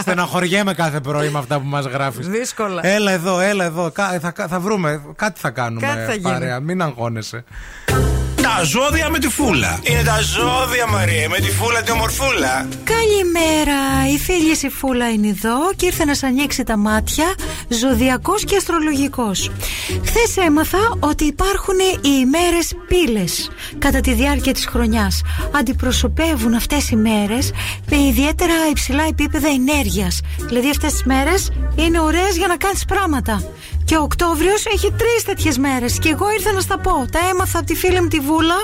Στεναχωριέμαι 0.00 0.74
κάθε 0.74 1.00
πρωί 1.00 1.28
με 1.28 1.38
αυτά 1.38 1.58
που 1.60 1.66
μας 1.66 1.79
γράφεις. 1.86 2.28
Δύσκολα. 2.28 2.86
Έλα 2.86 3.10
εδώ, 3.10 3.40
έλα 3.40 3.64
εδώ. 3.64 3.90
Κα- 3.90 4.18
Θα, 4.20 4.46
θα 4.48 4.60
βρούμε. 4.60 5.02
Κάτι 5.16 5.40
θα 5.40 5.50
κάνουμε. 5.50 5.86
Κάτι 5.86 6.00
θα 6.04 6.12
γίνει. 6.12 6.22
παρέα. 6.22 6.60
Μην 6.60 6.82
αγχώνεσαι. 6.82 7.44
Τα 8.56 8.64
ζώδια 8.64 9.10
με 9.10 9.18
τη 9.18 9.28
φούλα. 9.28 9.80
Είναι 9.82 10.02
τα 10.02 10.20
ζώδια, 10.20 10.86
Μαρία, 10.86 11.28
με 11.28 11.38
τη 11.38 11.50
φούλα 11.50 11.82
τη 11.82 11.90
ομορφούλα. 11.90 12.68
Καλημέρα, 12.84 13.80
η 14.14 14.18
φίλη 14.18 14.56
η 14.62 14.68
Φούλα 14.68 15.10
είναι 15.10 15.28
εδώ 15.28 15.72
και 15.76 15.86
ήρθε 15.86 16.04
να 16.04 16.14
σ' 16.14 16.22
ανοίξει 16.22 16.62
τα 16.62 16.76
μάτια, 16.76 17.34
ζωδιακός 17.68 18.44
και 18.44 18.56
αστρολογικός. 18.56 19.50
Χθες 20.04 20.36
έμαθα 20.46 20.78
ότι 21.00 21.24
υπάρχουν 21.24 21.78
οι 21.78 22.18
ημέρες 22.20 22.74
πύλες 22.88 23.50
κατά 23.78 24.00
τη 24.00 24.12
διάρκεια 24.12 24.52
της 24.52 24.66
χρονιάς. 24.66 25.22
Αντιπροσωπεύουν 25.52 26.54
αυτές 26.54 26.90
οι 26.90 26.96
μέρες 26.96 27.50
με 27.90 27.96
ιδιαίτερα 27.96 28.54
υψηλά 28.70 29.04
επίπεδα 29.08 29.48
ενέργειας. 29.48 30.20
Δηλαδή 30.48 30.70
αυτές 30.70 30.92
τις 30.92 31.04
μέρες 31.04 31.50
είναι 31.74 32.00
ωραίες 32.00 32.36
για 32.36 32.46
να 32.46 32.56
κάνεις 32.56 32.84
πράγματα. 32.84 33.42
Και 33.90 33.96
ο 33.96 34.02
Οκτώβριος 34.02 34.66
έχει 34.66 34.92
τρεις 34.92 35.24
τέτοιες 35.24 35.58
μέρες. 35.58 35.98
Και 35.98 36.08
εγώ 36.08 36.32
ήρθα 36.32 36.52
να 36.52 36.60
στα 36.60 36.78
πω. 36.78 37.06
Τα 37.12 37.18
έμαθα 37.30 37.58
από 37.58 37.66
τη 37.66 37.74
φίλη 37.74 38.00
μου 38.00 38.08
τη 38.08 38.20
Βούλα, 38.20 38.54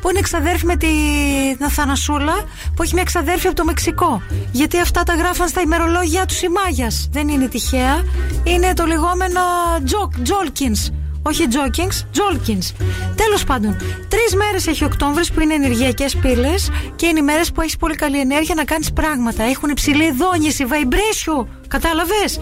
που 0.00 0.10
είναι 0.10 0.18
εξαδέρφη 0.18 0.66
με 0.66 0.76
την 0.76 1.64
Αθανασούλα, 1.64 2.44
που 2.76 2.82
έχει 2.82 2.92
μια 2.92 3.02
εξαδέρφη 3.02 3.46
από 3.46 3.56
το 3.56 3.64
Μεξικό. 3.64 4.22
Γιατί 4.52 4.78
αυτά 4.78 5.02
τα 5.02 5.14
γράφαν 5.14 5.48
στα 5.48 5.60
ημερολόγια 5.60 6.26
του 6.26 6.34
οι 6.42 6.48
Μάγιας. 6.48 7.08
Δεν 7.12 7.28
είναι 7.28 7.48
τυχαία. 7.48 8.04
Είναι 8.44 8.72
το 8.74 8.86
λεγόμενο 8.86 9.40
Τζοκ, 9.84 10.12
Τζόλκινς. 10.22 10.90
Όχι 11.22 11.48
joggings, 11.48 12.06
Τζόλκινς. 12.12 12.72
Τέλος 13.14 13.44
πάντων, 13.44 13.76
τρεις 14.08 14.34
μέρες 14.34 14.66
έχει 14.66 14.84
Οκτώβρη 14.84 15.24
που 15.34 15.40
είναι 15.40 15.54
ενεργειακές 15.54 16.16
πύλες 16.16 16.70
και 16.96 17.06
είναι 17.06 17.18
οι 17.18 17.22
μέρες 17.22 17.52
που 17.52 17.60
έχεις 17.60 17.76
πολύ 17.76 17.94
καλή 17.94 18.20
ενέργεια 18.20 18.54
να 18.54 18.64
κάνεις 18.64 18.92
πράγματα. 18.92 19.42
Έχουν 19.42 19.70
υψηλή 19.70 20.12
δόνηση, 20.12 20.66
vibration. 20.68 21.46
Κατάλαβες; 21.72 22.40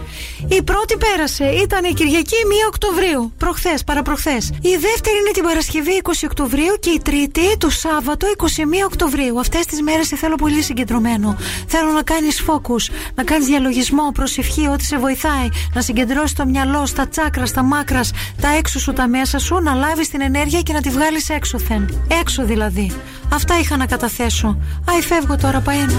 Η 0.49 0.63
πρώτη 0.63 0.97
πέρασε. 0.97 1.45
Ήταν 1.45 1.85
η 1.85 1.93
Κυριακή 1.93 2.35
1 2.45 2.67
Οκτωβρίου. 2.67 3.33
Προχθές, 3.37 3.85
παραπροχθές. 3.85 4.51
Η 4.61 4.77
δεύτερη 4.87 5.17
είναι 5.21 5.31
την 5.33 5.43
Παρασκευή 5.43 5.97
20 6.03 6.25
Οκτωβρίου 6.25 6.75
και 6.81 6.91
η 6.91 7.01
τρίτη 7.05 7.57
το 7.59 7.71
Σάββατο 7.71 8.27
21 8.27 8.85
Οκτωβρίου. 8.85 9.41
Αυτές 9.41 9.67
τις 9.67 9.83
μέρες 9.83 10.07
σε 10.07 10.17
θέλω 10.17 10.35
πολύ 10.35 10.63
συγκεντρωμένο. 10.63 11.37
Θέλω 11.67 11.91
να 11.91 12.03
κάνεις 12.03 12.45
focus, 12.47 12.93
να 13.15 13.25
κάνεις 13.25 13.47
διαλογισμό, 13.47 14.11
προσευχή, 14.15 14.69
ό,τι 14.69 14.85
σε 14.85 14.99
βοηθάει. 14.99 15.49
Να 15.75 15.81
συγκεντρώσεις 15.81 16.33
το 16.33 16.47
μυαλό 16.47 16.87
στα 16.87 17.09
τσάκρα, 17.09 17.47
στα 17.47 17.63
μάκρας, 17.63 18.11
τα 18.41 18.49
έξω 18.59 18.79
σου, 18.79 18.93
τα 18.93 19.09
μέσα 19.09 19.39
σου, 19.39 19.55
να 19.63 19.75
λάβεις 19.75 20.09
την 20.09 20.21
ενέργεια 20.21 20.61
και 20.61 20.73
να 20.73 20.81
τη 20.81 20.89
βγάλεις 20.89 21.29
έξωθεν. 21.29 22.03
Έξω 22.21 22.45
δηλαδή. 22.45 22.93
Αυτά 23.33 23.59
είχα 23.59 23.77
να 23.77 23.87
καταθέσω. 23.87 24.59
Άι, 24.91 25.03
φεύγω 25.03 25.37
τώρα, 25.37 25.61
παένα. 25.61 25.99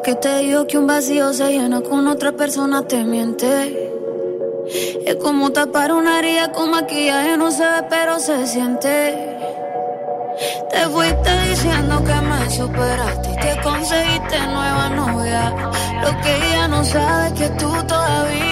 que 0.00 0.14
te 0.14 0.38
digo 0.38 0.66
que 0.66 0.78
un 0.78 0.86
vacío 0.86 1.32
se 1.34 1.50
llena 1.50 1.82
con 1.82 2.06
otra 2.06 2.32
persona 2.32 2.86
te 2.86 3.04
miente. 3.04 3.90
Es 5.04 5.16
como 5.16 5.50
tapar 5.50 5.92
una 5.92 6.18
herida 6.18 6.52
con 6.52 6.70
maquillaje, 6.70 7.36
no 7.36 7.50
se 7.50 7.62
ve, 7.64 7.82
pero 7.90 8.18
se 8.18 8.46
siente. 8.46 9.38
Te 10.70 10.80
fuiste 10.88 11.30
diciendo 11.50 12.02
que 12.04 12.14
me 12.14 12.50
superaste 12.50 13.32
y 13.32 13.36
que 13.36 13.60
conseguiste 13.62 14.38
nueva 14.46 14.88
novia. 14.90 15.54
Lo 16.02 16.20
que 16.22 16.36
ella 16.36 16.68
no 16.68 16.84
sabe 16.84 17.26
es 17.28 17.32
que 17.34 17.48
tú 17.58 17.70
todavía 17.86 18.51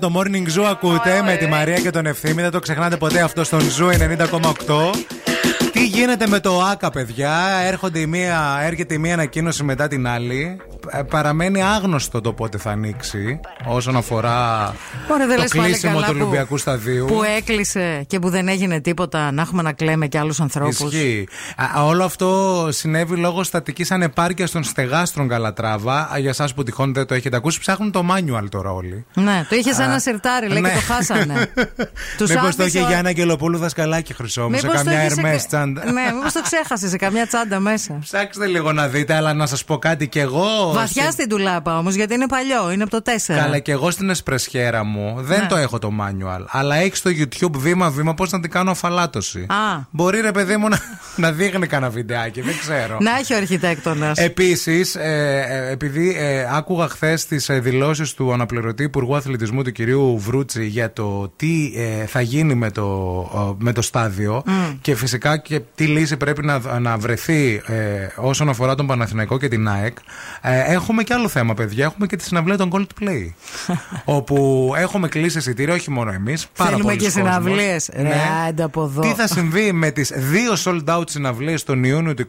σα 0.00 0.06
ημέρα. 0.06 0.24
Το 0.24 0.40
morning 0.42 0.58
zoo 0.58 0.64
ακούτε 0.70 1.22
με 1.22 1.36
τη 1.36 1.46
Μαρία 1.46 1.80
και 1.80 1.90
τον 1.90 2.06
Ευθύμη. 2.06 2.42
Δεν 2.42 2.50
το 2.50 2.58
ξεχνάτε 2.58 2.96
ποτέ 2.96 3.20
αυτό 3.20 3.44
στον 3.44 3.60
Zoo 3.60 4.18
90,8. 4.28 4.94
Τι 5.72 5.86
γίνεται 5.86 6.26
με 6.26 6.40
το 6.40 6.62
ΆΚΑ, 6.62 6.90
παιδιά; 6.90 7.32
Έρχονται 7.66 7.98
η 7.98 8.06
μία, 8.06 8.58
έρχεται 8.62 8.94
η 8.94 8.98
μία 8.98 9.14
ανακοίνωση 9.14 9.64
μετά 9.64 9.88
την 9.88 10.06
άλλη. 10.08 10.56
Ε, 10.90 11.02
Παραμένει 11.02 11.62
άγνωστο 11.62 12.20
το 12.20 12.32
πότε 12.32 12.58
θα 12.58 12.70
ανοίξει 12.70 13.40
όσον 13.66 13.96
αφορά 13.96 14.74
Ωραία, 15.10 15.26
δεν 15.26 15.36
το 15.36 15.42
λες 15.42 15.52
πάλι 15.54 15.68
κλείσιμο 15.68 15.92
καλά 15.94 16.06
του 16.06 16.12
που- 16.12 16.18
Ολυμπιακού 16.20 16.56
Σταδίου. 16.58 17.04
Που 17.06 17.22
έκλεισε 17.22 18.04
και 18.06 18.18
που 18.18 18.28
δεν 18.28 18.48
έγινε 18.48 18.80
τίποτα 18.80 19.32
να 19.32 19.42
έχουμε 19.42 19.62
να 19.62 19.72
κλαίμε 19.72 20.06
και 20.06 20.18
άλλους 20.18 20.40
ανθρώπους. 20.40 20.78
Ισχύει. 20.92 21.28
Α, 21.76 21.84
όλο 21.84 22.04
αυτό 22.04 22.68
συνέβη 22.70 23.16
λόγω 23.16 23.42
στατικής 23.44 23.90
ανεπάρκειας 23.90 24.50
των 24.50 24.64
στεγάστρων 24.64 25.28
Καλατράβα. 25.28 26.08
Α, 26.12 26.18
Για 26.18 26.30
εσάς 26.30 26.54
που 26.54 26.62
τυχόν 26.62 26.94
δεν 26.94 27.06
το 27.06 27.14
έχετε 27.14 27.36
ακούσει, 27.36 27.60
ψάχνουν 27.60 27.90
το 27.92 28.04
manual 28.12 28.48
τώρα 28.50 28.70
όλοι. 28.72 29.04
Ναι, 29.14 29.46
το 29.48 29.56
είχες 29.56 29.78
Α, 29.78 29.84
ένα 29.84 29.98
σιρτάρι, 29.98 30.48
λέει 30.48 30.60
ναι. 30.60 30.68
και 30.68 30.74
το 30.74 30.80
χάσανε. 30.92 31.52
Τους 32.18 32.28
Μήπως 32.30 32.56
το 32.56 32.62
άφησε 32.62 32.78
είχε 32.78 32.80
ο- 32.86 32.88
Γιάννα 32.88 33.08
Αγγελοπούλου 33.08 33.58
δασκαλάκι 33.58 34.14
χρυσό 34.14 34.48
μου, 34.48 34.56
σε 34.58 34.66
Μήπως 34.66 34.78
το 34.78 34.84
καμιά 34.84 35.04
είχε 35.04 35.14
σε 35.14 35.20
κα- 35.20 35.28
ερμέ 35.28 35.44
τσάντα. 35.48 35.84
Ναι, 35.92 36.12
μήπως 36.14 36.32
το 36.32 36.42
ξέχασε 36.42 36.88
σε 36.88 36.96
καμιά 36.96 37.26
τσάντα 37.26 37.60
μέσα. 37.60 37.98
Ψάξτε 38.00 38.46
λίγο 38.46 38.72
να 38.72 38.88
δείτε, 38.88 39.14
αλλά 39.14 39.32
να 39.34 39.46
σας 39.46 39.64
πω 39.64 39.78
κάτι 39.78 40.08
κι 40.08 40.18
εγώ. 40.18 40.70
Βαθιά 40.74 41.02
στη- 41.02 41.12
στην 41.12 41.28
τουλάπα 41.28 41.78
όμως, 41.78 41.94
γιατί 41.94 42.14
είναι 42.14 42.26
παλιό, 42.26 42.70
είναι 42.72 42.82
από 42.82 42.90
το 43.02 43.02
4. 43.02 43.34
Καλά, 43.36 43.58
και 43.58 43.72
εγώ 43.72 43.90
στην 43.90 44.10
εσπρεσιέρα 44.10 44.84
μου 44.84 44.97
δεν 45.18 45.40
Ναι. 45.40 45.46
το 45.46 45.56
έχω 45.56 45.78
το 45.78 45.90
manual. 46.00 46.44
Αλλά 46.48 46.76
έχεις 46.76 46.98
στο 46.98 47.10
YouTube 47.10 47.56
βήμα-βήμα 47.56 48.14
πώς 48.14 48.30
να 48.30 48.40
την 48.40 48.50
κάνω 48.50 48.70
αφαλάτωση. 48.70 49.40
Α. 49.48 49.86
Μπορεί 49.90 50.20
ρε 50.20 50.30
παιδί 50.32 50.56
μου 50.56 50.68
να, 50.68 50.78
να 51.24 51.32
δείχνει 51.32 51.66
κανένα 51.66 51.90
βιντεάκι, 51.92 52.40
δεν 52.40 52.58
ξέρω. 52.58 52.96
Να 53.00 53.16
έχει 53.16 53.34
ο 53.34 53.36
αρχιτέκτονας. 53.36 54.18
Επίσης, 54.18 54.94
ε, 54.94 55.44
ε, 55.48 55.70
επειδή 55.72 56.14
ε, 56.18 56.46
άκουγα 56.56 56.88
χθες 56.88 57.26
τις 57.26 57.48
ε, 57.48 57.58
δηλώσεις 57.60 58.14
του 58.14 58.32
αναπληρωτή 58.32 58.82
Υπουργού 58.82 59.16
Αθλητισμού 59.16 59.62
του 59.62 59.72
κυρίου 59.72 60.18
Βρούτσι 60.18 60.64
για 60.66 60.92
το 60.92 61.32
τι 61.36 61.72
ε, 61.76 62.06
θα 62.06 62.20
γίνει 62.20 62.54
με 62.54 62.70
το, 62.70 62.86
ε, 63.58 63.64
με 63.64 63.72
το 63.72 63.82
στάδιο 63.82 64.42
Mm. 64.46 64.76
και 64.80 64.94
φυσικά 64.94 65.36
και 65.36 65.60
τι 65.74 65.84
λύση 65.86 66.16
πρέπει 66.16 66.44
να, 66.44 66.78
να 66.80 66.96
βρεθεί 66.98 67.62
ε, 67.66 68.06
όσον 68.16 68.48
αφορά 68.48 68.74
τον 68.74 68.86
Παναθηναϊκό 68.86 69.38
και 69.38 69.48
την 69.48 69.68
ΑΕΚ. 69.68 69.96
Ε, 70.40 70.72
έχουμε 70.72 71.02
και 71.02 71.14
άλλο 71.14 71.28
θέμα, 71.28 71.54
παιδιά. 71.54 71.84
Έχουμε 71.84 72.06
και 72.06 72.16
τη 72.16 72.24
συναυλία 72.24 72.56
των 72.56 72.70
Coldplay. 72.72 73.32
όπου 74.16 74.72
έχουμε 74.88 75.08
κλείσει 75.08 75.38
εισιτήρια, 75.38 75.74
όχι 75.74 75.90
μόνο 75.90 76.12
εμείς. 76.12 76.46
Θέλουμε 76.52 76.96
και 76.96 77.10
συναυλίες. 77.10 77.90
Ναι. 77.94 78.02
Ρε, 78.02 78.20
άντε 78.48 78.62
από 78.62 78.82
εδώ. 78.82 79.00
Τι 79.00 79.08
θα 79.08 79.26
συμβεί 79.26 79.72
με 79.72 79.90
τις 79.90 80.12
δύο 80.16 80.52
sold 80.64 80.98
out 80.98 81.08
συναυλίες 81.08 81.64
τον 81.64 81.84
Ιούνιο 81.84 82.14
του 82.14 82.24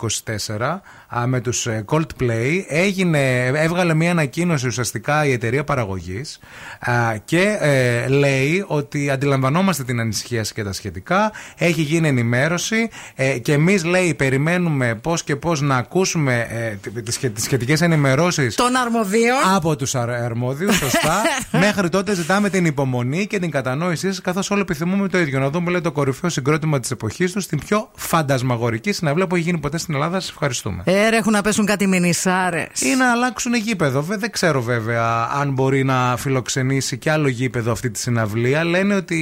24 0.47 0.61
α, 0.61 0.79
με 1.25 1.39
τους 1.41 1.67
ε, 1.67 1.85
Coldplay 1.87 2.63
έγινε, 2.67 3.45
έβγαλε 3.45 3.93
μια 3.93 4.11
ανακοίνωση 4.11 4.67
ουσιαστικά 4.67 5.25
η 5.25 5.31
εταιρεία 5.31 5.63
παραγωγής 5.63 6.39
α, 6.79 7.15
και 7.25 7.57
ε, 7.59 8.07
λέει 8.07 8.63
ότι 8.67 9.09
αντιλαμβανόμαστε 9.09 9.83
την 9.83 9.99
ανησυχία 9.99 10.43
σας 10.43 10.53
και 10.53 10.63
τα 10.63 10.73
σχετικά 10.73 11.31
έχει 11.57 11.81
γίνει 11.81 12.07
ενημέρωση 12.07 12.89
ε, 13.15 13.37
και 13.37 13.53
εμείς 13.53 13.83
λέει 13.85 14.13
περιμένουμε 14.13 14.95
πώς 14.95 15.23
και 15.23 15.35
πώς 15.35 15.61
να 15.61 15.75
ακούσουμε 15.77 16.47
ε, 16.49 16.99
τις, 17.01 17.13
σχε- 17.13 17.33
τις 17.33 17.43
σχετικές 17.43 17.81
ενημερώσεις 17.81 18.55
Των 18.55 18.75
αρμοδίων. 18.75 19.37
από 19.55 19.75
τους 19.75 19.95
αρμόδιους, 19.95 20.75
σωστά. 20.77 21.21
Μέχρι 21.65 21.89
τότε 21.89 22.13
ζητάμε 22.15 22.49
την 22.49 22.65
υπομονή 22.65 23.27
και 23.27 23.39
την 23.39 23.51
κατανόησή 23.51 24.07
σας, 24.07 24.21
καθώς 24.21 24.51
όλοι 24.51 24.61
επιθυμούμε 24.61 25.07
το 25.07 25.19
ίδιο. 25.19 25.39
Να 25.39 25.49
δούμε, 25.49 25.71
λέει, 25.71 25.81
το 25.81 25.91
κορυφαίο 25.91 26.29
συγκρότημα 26.29 26.79
της 26.79 26.91
εποχής 26.91 27.31
τους 27.31 27.43
στην 27.43 27.59
πιο 27.59 27.89
φαντασμαγορική 27.95 28.91
συναυλία 28.91 29.27
που 29.27 29.35
έχει 29.35 29.43
γίνει 29.43 29.57
ποτέ 29.57 29.77
στην 29.77 29.93
Ελλάδα. 29.93 30.19
Σας 30.19 30.29
ευχαριστούμε. 30.29 30.83
Ε, 31.05 31.09
ρε, 31.09 31.17
έχουν 31.17 31.31
να 31.31 31.41
πέσουν 31.41 31.65
κάτι 31.65 31.87
μινισάρες. 31.87 32.81
Ή 32.81 32.95
να 32.95 33.11
αλλάξουν 33.11 33.53
γήπεδο. 33.55 34.01
Βε- 34.03 34.19
Δεν 34.19 34.31
ξέρω 34.31 34.61
βέβαια 34.61 35.29
αν 35.39 35.51
μπορεί 35.51 35.83
να 35.83 36.15
φιλοξενήσει 36.17 36.97
και 36.97 37.11
άλλο 37.11 37.27
γήπεδο 37.27 37.71
αυτή 37.71 37.89
τη 37.89 37.99
συναυλία. 37.99 38.63
Λένε 38.63 38.95
ότι 38.95 39.19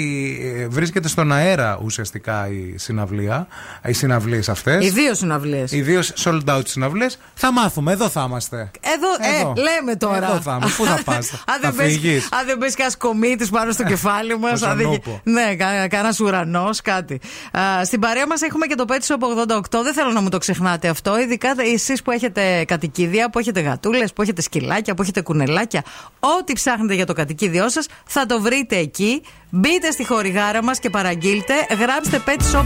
ε, 0.60 0.68
βρίσκεται 0.68 1.08
στον 1.08 1.32
αέρα 1.32 1.80
ουσιαστικά 1.84 2.48
η 2.50 2.78
συναυλία, 2.78 3.48
οι 3.86 3.94
συναυλίες 3.94 4.50
αυτές. 4.50 4.86
Οι 4.86 4.90
δύο 4.90 5.14
συναυλίες. 5.16 5.72
Οι 5.72 5.82
δύο 5.82 6.02
sold 6.24 6.42
out 6.46 6.62
συναυλίες. 6.66 7.18
Θα 7.34 7.52
μάθουμε, 7.52 7.92
εδώ 7.92 8.10
θα 8.10 8.24
είμαστε. 8.28 8.72
Εδώ, 8.82 9.38
Εδώ. 9.40 9.54
ε, 9.58 9.62
λέμε 9.62 9.96
τώρα. 9.96 10.16
Εδώ 10.18 10.42
θα 10.42 10.58
είμαι. 10.62 10.72
Πού 10.78 10.86
θα 10.86 11.00
πας; 11.14 11.32
Αν 11.32 11.40
Θα 11.46 11.58
δεν 11.62 11.76
πες- 11.76 11.92
φύγεις; 11.92 12.30
Αν 12.32 12.46
δεν 12.46 12.58
πες 12.58 12.76
κανένα 12.76 12.96
κομίτης 12.98 13.50
πάνω 13.50 13.72
στο 13.72 13.84
κεφάλι 13.84 14.38
μας. 14.40 14.52
Το 14.52 14.58
Ζανούπο. 14.58 15.22
Ναι, 15.24 15.56
κανένας 15.88 16.20
ουρανός, 16.20 16.82
κάτι. 16.82 17.20
Α, 17.52 17.86
στην 17.86 18.00
παρέα 18.00 18.28
μας 18.28 18.42
έχουμε 18.42 18.66
και 18.66 18.76
το 18.76 18.86
Pet 18.88 18.94
Shop 19.14 19.22
88. 19.22 19.82
Δεν 19.84 19.94
θέλω 19.94 20.12
να 20.12 20.22
μου 20.22 20.30
το 20.30 20.38
ξεχνάτε 20.38 20.88
αυτό. 20.88 21.20
Ειδικά 21.20 21.54
εσείς 21.74 22.02
που 22.02 22.12
έχετε 22.12 22.64
κατοικίδια, 22.68 23.30
που 23.30 23.40
έχετε 23.40 23.60
γατούλες, 23.60 24.14
που 24.14 24.22
έχετε 24.22 24.42
σκυλάκια, 24.42 24.94
που 24.94 25.02
έχετε 25.02 25.22
κουνελάκια. 25.22 25.84
Ό,τι 26.20 26.54
ψάχνετε 26.54 26.94
για 26.94 27.06
το 27.06 27.14
κατοικίδιό 27.14 27.70
σας 27.70 27.88
θα 28.06 28.26
το 28.26 28.42
βρείτε 28.42 28.78
εκεί. 28.78 29.22
Μπείτε 29.50 29.92
στη 29.92 30.06
χορηγάρα 30.06 30.64
μας 30.64 30.80
και 30.80 30.90
παραγγείλτε. 30.90 31.54
Γράψτε 31.80 32.22
Pet 32.26 32.56
Shop 32.56 32.66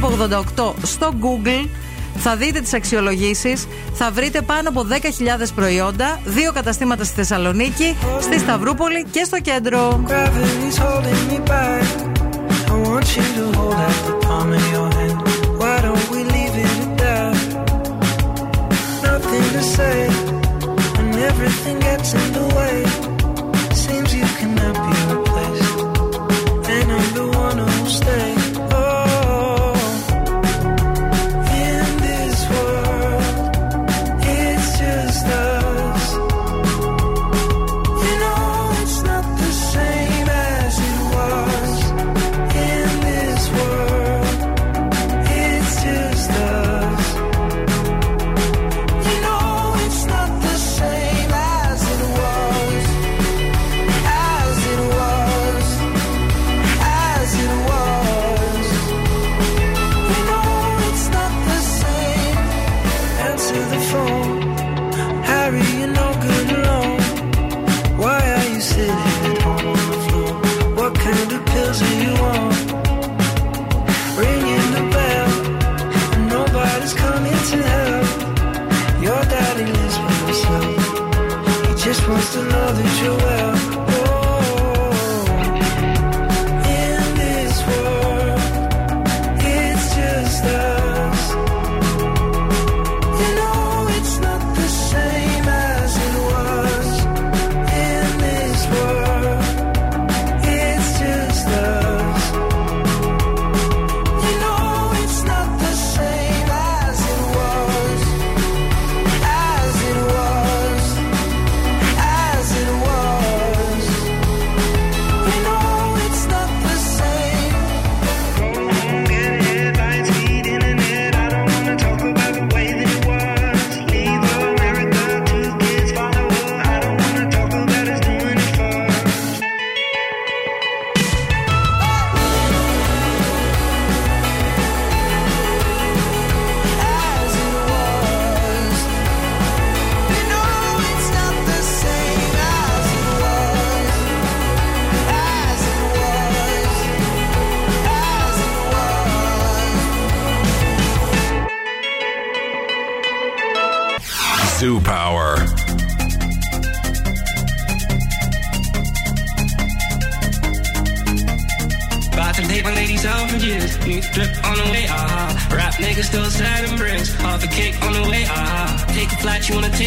88 0.58 0.74
στο 0.84 1.14
Google. 1.22 1.70
Θα 2.16 2.36
δείτε 2.36 2.60
τις 2.60 2.74
αξιολογήσεις, 2.74 3.68
θα 3.94 4.12
βρείτε 4.12 4.42
πάνω 4.42 4.70
από 4.70 4.86
10.000 4.90 5.54
προϊόντα, 5.56 6.20
δύο 6.26 6.52
καταστήματα 6.52 7.04
στη 7.04 7.16
Θεσσαλονίκη, 7.16 7.98
στη 8.20 8.40
Σταυρούπολη 8.40 9.06
και 9.12 9.24
στο 9.24 9.40
κέντρο. 9.40 10.04
Everything 21.44 21.80
gets 21.80 22.14
in 22.14 22.34
the 22.34 22.56
way. 22.56 23.11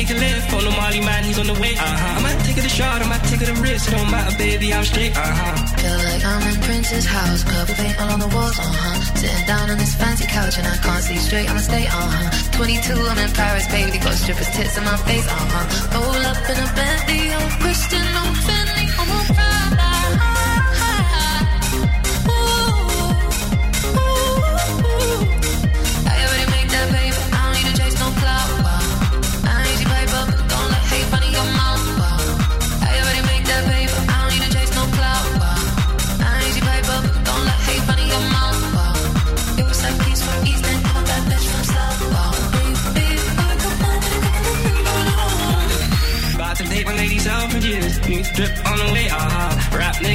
Take 0.04 0.16
a 0.16 0.20
lift. 0.20 0.52
On 0.54 0.64
the 0.64 0.70
Molly 0.70 1.00
man, 1.00 1.24
he's 1.24 1.38
on 1.38 1.46
the 1.46 1.54
way, 1.54 1.74
ah. 1.78 2.18
I 2.18 2.20
might 2.22 2.38
take 2.44 2.58
it 2.58 2.64
a 2.64 2.68
shot, 2.68 3.02
I 3.02 3.06
might 3.08 3.24
take 3.24 3.40
it 3.40 3.48
a 3.48 3.56
risk. 3.60 3.88
It 3.88 3.96
don't 3.96 4.10
matter, 4.10 4.36
baby, 4.38 4.72
I'm 4.72 4.84
straight, 4.84 5.12
ah. 5.16 5.74
Feel 5.78 5.98
like 6.08 6.24
I'm 6.24 6.42
in 6.50 6.56
Prince's 6.62 7.06
house, 7.06 7.44
purple 7.44 7.74
paint 7.74 7.96
all 8.00 8.10
on 8.10 8.20
the 8.20 8.28
walls, 8.28 8.58
uh 8.58 8.62
huh. 8.64 9.16
Sitting 9.16 9.46
down 9.46 9.70
on 9.70 9.78
this 9.78 9.94
fancy 9.94 10.26
couch 10.26 10.58
and 10.58 10.66
I 10.66 10.76
can't 10.76 11.04
see 11.04 11.16
straight, 11.16 11.48
I'ma 11.50 11.60
stay, 11.60 11.86
uh 11.86 12.08
huh. 12.14 12.58
22, 12.58 12.92
I'm 12.92 13.18
in 13.18 13.32
Paris, 13.32 13.66
baby, 13.68 13.98
got 13.98 14.14
strippers' 14.14 14.50
tits 14.56 14.76
in 14.76 14.84
my 14.84 14.96
face, 15.08 15.26
uh 15.26 15.46
huh. 15.52 15.98
Roll 15.98 16.22
up 16.30 16.40
in 16.50 16.56
a 16.58 16.68
Bentley, 16.74 17.22
I'm 17.32 17.50
Christian, 17.60 18.06
I'm 18.22 18.34
Fendi, 18.46 18.73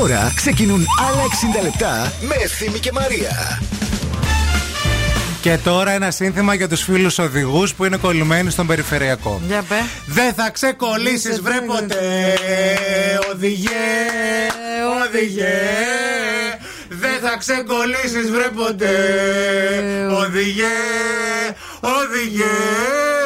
Τώρα 0.00 0.32
ξεκινούν 0.34 0.86
άλλα 1.08 1.22
60 1.60 1.62
λεπτά 1.62 2.12
με 2.20 2.34
Ευθύμη 2.34 2.78
και 2.78 2.92
Μαρία. 2.92 3.60
Και 5.40 5.58
τώρα 5.64 5.90
ένα 5.90 6.10
σύνθημα 6.10 6.54
για 6.54 6.68
τους 6.68 6.82
φίλους 6.82 7.18
οδηγούς 7.18 7.74
που 7.74 7.84
είναι 7.84 7.96
κολλημένοι 7.96 8.50
στον 8.50 8.66
περιφερειακό. 8.66 9.40
Για 9.46 9.64
πέ. 9.68 9.74
Δεν 10.06 10.32
θα 10.34 10.50
ξεκολλήσεις, 10.50 11.40
βρε 11.40 11.60
ποτέ. 11.60 12.34
Οδηγέ, 13.32 13.68
οδηγέ. 15.06 15.58
Δεν 16.88 17.20
θα 17.22 17.36
ξεκολλήσεις, 17.38 18.30
βρε 18.30 18.48
ποτέ. 18.56 18.96
Οδηγέ, 20.10 20.76
οδηγέ. 21.80 23.19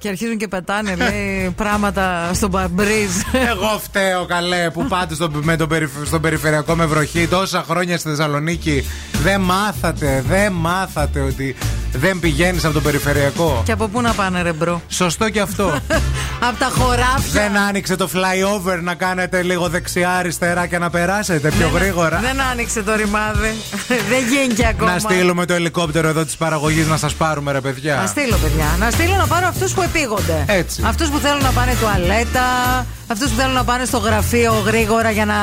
Και 0.00 0.08
αρχίζουν 0.08 0.36
και 0.36 0.48
πετάνε, 0.48 0.94
λέει, 0.94 1.52
πράγματα 1.56 2.30
στον 2.34 2.50
παρμπρίζ. 2.50 3.10
Εγώ 3.50 3.80
φταίω 3.82 4.24
καλέ 4.24 4.70
που 4.70 4.86
πάτε 4.86 5.14
στο, 5.14 5.30
με 5.42 5.56
τον 5.56 5.68
περιφ- 5.68 6.06
στον 6.06 6.20
περιφερειακό 6.20 6.74
με 6.74 6.86
βροχή 6.86 7.26
τόσα 7.26 7.64
χρόνια 7.68 7.98
στη 7.98 8.08
Θεσσαλονίκη. 8.08 8.86
Δεν 9.22 9.40
μάθατε, 9.40 10.24
δεν 10.28 10.52
μάθατε 10.52 11.20
ότι 11.20 11.56
δεν 11.92 12.18
πηγαίνεις 12.20 12.64
από 12.64 12.74
τον 12.74 12.82
περιφερειακό. 12.82 13.62
Και 13.64 13.72
από 13.72 13.88
πού 13.88 14.00
να 14.00 14.12
πάνε, 14.12 14.42
ρε 14.42 14.52
bro; 14.52 14.82
Σωστό 14.88 15.28
και 15.30 15.40
αυτό. 15.40 15.64
από 16.48 16.58
τα 16.58 16.70
χωράφια. 16.78 17.40
δεν 17.42 17.56
άνοιξε 17.58 17.96
το 17.96 18.08
flyover 18.12 18.78
να 18.82 18.94
κάνετε 18.94 19.42
λίγο 19.42 19.68
δεξιά-αριστερά 19.68 20.66
και 20.66 20.78
να 20.78 20.90
περάσετε 20.90 21.50
πιο 21.50 21.68
Δεν- 21.68 21.80
γρήγορα. 21.82 22.18
Δεν 22.22 22.40
άνοιξε 22.50 22.82
το 22.82 22.94
ρημάδι. 22.94 23.54
δεν 24.10 24.22
γίνει 24.30 24.66
ακόμα. 24.68 24.92
Να 24.92 24.98
στείλουμε 24.98 25.44
το 25.46 25.54
ελικόπτερο 25.54 26.08
εδώ 26.08 26.24
της 26.24 26.36
παραγωγής 26.36 26.86
να 26.86 26.96
σας 26.96 27.14
πάρουμε, 27.14 27.52
ρε 27.52 27.60
παιδιά. 27.60 27.96
Να 27.96 28.06
στείλω, 28.06 28.36
παιδιά. 28.36 28.66
Να 28.78 28.90
στείλω 28.90 29.16
να 29.16 29.26
πάρω 29.26 29.46
αυτούς 29.46 29.72
που 29.72 29.82
επίγονται. 29.94 30.44
Έτσι. 30.46 30.82
Αυτούς 30.86 31.08
που 31.08 31.18
θέλουν 31.18 31.42
να 31.42 31.50
πάνε 31.50 31.74
τουαλέτα. 31.80 32.46
Αυτούς 33.06 33.30
που 33.30 33.36
θέλουν 33.36 33.52
να 33.54 33.64
πάνε 33.64 33.84
στο 33.84 33.98
γραφείο 33.98 34.52
γρήγορα 34.66 35.10
για 35.10 35.24
να 35.24 35.34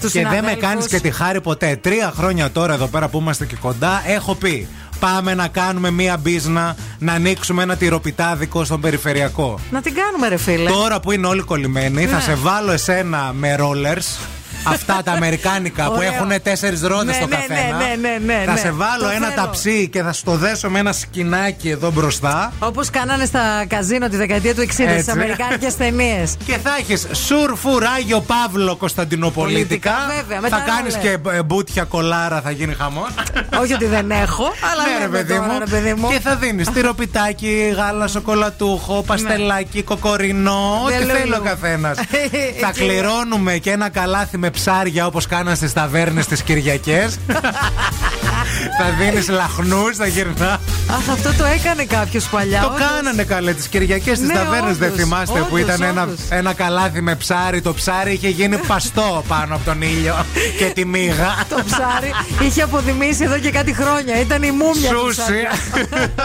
τους 0.00 0.12
Και 0.12 0.26
δεν 0.26 0.44
με 0.44 0.52
κάνεις 0.54 0.86
και 0.86 1.00
τη 1.00 1.10
χάρη 1.10 1.40
ποτέ. 1.40 1.76
Τρία 1.76 2.12
χρόνια 2.16 2.50
τώρα 2.50 2.74
εδώ 2.74 2.86
πέρα 2.86 3.08
που 3.08 3.18
είμαστε 3.18 3.44
και 3.46 3.56
κοντά, 3.60 4.02
έχω 4.06 4.34
πει. 4.34 4.68
Πάμε 4.98 5.34
να 5.34 5.48
κάνουμε 5.48 5.90
μία 5.90 6.16
μπίζνα, 6.16 6.76
να 6.98 7.12
ανοίξουμε 7.12 7.62
ένα 7.62 7.76
τυροπιτάδικο 7.76 8.64
στον 8.64 8.80
περιφερειακό. 8.80 9.58
Να 9.70 9.80
την 9.82 9.94
κάνουμε, 9.94 10.28
ρε 10.28 10.36
φίλε. 10.36 10.70
Τώρα 10.70 11.00
που 11.00 11.12
είναι 11.12 11.26
όλοι 11.26 11.40
κολλημένοι, 11.42 12.06
θα 12.06 12.16
Ναι. 12.16 12.22
σε 12.22 12.34
βάλω 12.34 12.72
εσένα 12.72 13.32
με 13.32 13.56
rollers. 13.60 14.18
Αυτά 14.64 15.00
τα 15.04 15.12
αμερικάνικα 15.12 15.84
που 15.86 15.92
Ωραίο. 15.96 16.12
έχουν 16.12 16.42
τέσσερις 16.42 16.82
ρόδες 16.82 17.04
Ναι, 17.04 17.12
στο 17.12 17.26
ναι, 17.26 17.36
καθένα. 17.36 17.76
ναι, 17.76 17.84
ναι, 17.84 18.08
ναι, 18.26 18.34
ναι, 18.34 18.42
θα 18.46 18.52
ναι. 18.52 18.58
σε 18.58 18.70
βάλω 18.70 19.02
Το 19.04 19.08
ένα 19.08 19.26
θέλω. 19.28 19.40
ταψί 19.42 19.88
και 19.88 20.02
θα 20.02 20.12
στο 20.12 20.32
δέσω 20.36 20.70
με 20.70 20.78
ένα 20.78 20.92
σκινάκι 20.92 21.68
εδώ 21.68 21.90
μπροστά. 21.90 22.52
Όπως 22.58 22.90
κάνανε 22.90 23.24
στα 23.24 23.64
καζίνο 23.68 24.08
τη 24.08 24.16
δεκαετία 24.16 24.54
του 24.54 24.60
60 24.60 24.70
στις 24.72 24.86
Έτσι. 24.86 25.10
αμερικάνικες 25.10 25.76
ταινίες. 25.76 26.36
Και 26.46 26.56
θα 26.62 26.70
έχεις 26.78 27.06
σουρφουρ 27.26 27.84
Άγιο 27.84 28.20
Παύλο 28.20 28.76
Κωνσταντινοπολίτικα. 28.76 29.90
Πολιτικά, 29.90 30.14
βέβαια, 30.22 30.40
με 30.40 30.48
θα 30.48 30.56
τα 30.56 30.62
κάνεις 30.76 30.94
ρόλερ. 30.94 31.20
και 31.20 31.28
ε, 31.30 31.42
μπούτια 31.42 31.84
κολάρα, 31.84 32.40
θα 32.40 32.50
γίνει 32.50 32.74
χαμός. 32.74 33.08
Όχι 33.62 33.72
ότι 33.72 33.84
δεν 33.86 34.10
έχω, 34.10 34.44
αλλά 34.72 34.82
ναι, 34.82 34.92
ρε 34.92 34.98
λέμε 35.00 35.16
παιδί, 35.18 35.34
τώρα, 35.38 35.52
μου. 35.52 35.58
ρε 35.58 35.64
παιδί 35.64 35.94
μου. 35.94 36.08
Και 36.08 36.20
θα 36.20 36.34
δίνεις 36.36 36.68
τυροπιτάκι, 36.70 37.72
γάλα 37.76 38.06
σοκολατούχο, 38.08 39.02
παστελάκι, 39.06 39.82
κοκορινό. 39.82 40.80
Ό,τι 40.84 40.92
Δελούλου. 40.94 41.14
θέλει 41.16 41.34
ο 41.34 41.40
καθένας. 41.44 41.96
θα 42.62 42.70
Και- 42.72 42.80
κληρώνουμε 42.84 43.52
και 43.56 43.70
ένα 43.70 43.88
καλάθι 43.88 44.38
με 44.38 44.50
ψάρια 44.54 45.06
όπως 45.06 45.26
κάναν 45.26 45.56
στις 45.56 45.72
ταβέρνες 45.72 46.26
τις 46.26 46.42
Κυριακές. 46.42 47.18
θα 48.78 48.90
δίνεις 48.98 49.28
λαχνούς, 49.28 49.96
θα 49.96 50.06
γυρνά. 50.06 50.60
Αχ, 50.90 51.08
αυτό 51.12 51.32
το 51.38 51.44
έκανε 51.44 51.84
κάποιος 51.84 52.24
παλιά. 52.28 52.60
Το 52.60 52.66
όντως. 52.66 52.80
κάνανε 52.80 53.22
καλέ 53.22 53.52
τις 53.54 53.68
Κυριακές 53.68 54.16
στις 54.16 54.28
Ναι, 54.28 54.34
ταβέρνες, 54.34 54.76
δεν 54.76 54.88
όντως, 54.92 55.02
θυμάστε 55.02 55.38
που 55.38 55.46
όντως, 55.52 55.60
ήταν 55.60 55.82
ένα, 55.82 56.02
όντως. 56.02 56.18
ένα 56.28 56.52
καλάθι 56.52 57.00
με 57.00 57.14
ψάρι. 57.14 57.60
Το 57.60 57.74
ψάρι 57.74 58.12
είχε 58.12 58.28
γίνει 58.28 58.56
παστό 58.56 59.24
πάνω 59.28 59.54
από 59.54 59.64
τον 59.64 59.82
ήλιο 59.82 60.24
και 60.58 60.64
τη 60.64 60.84
μύγα. 60.86 61.34
Το 61.48 61.56
ψάρι 61.66 62.10
είχε 62.40 62.62
αποδημήσει 62.62 63.24
εδώ 63.24 63.38
και 63.38 63.50
κάτι 63.50 63.74
χρόνια. 63.74 64.20
Ήταν 64.20 64.42
η 64.42 64.50
μούμια 64.50 64.90
του 64.90 64.98
Σούσι. 64.98 65.20
ψάρια. 65.20 65.50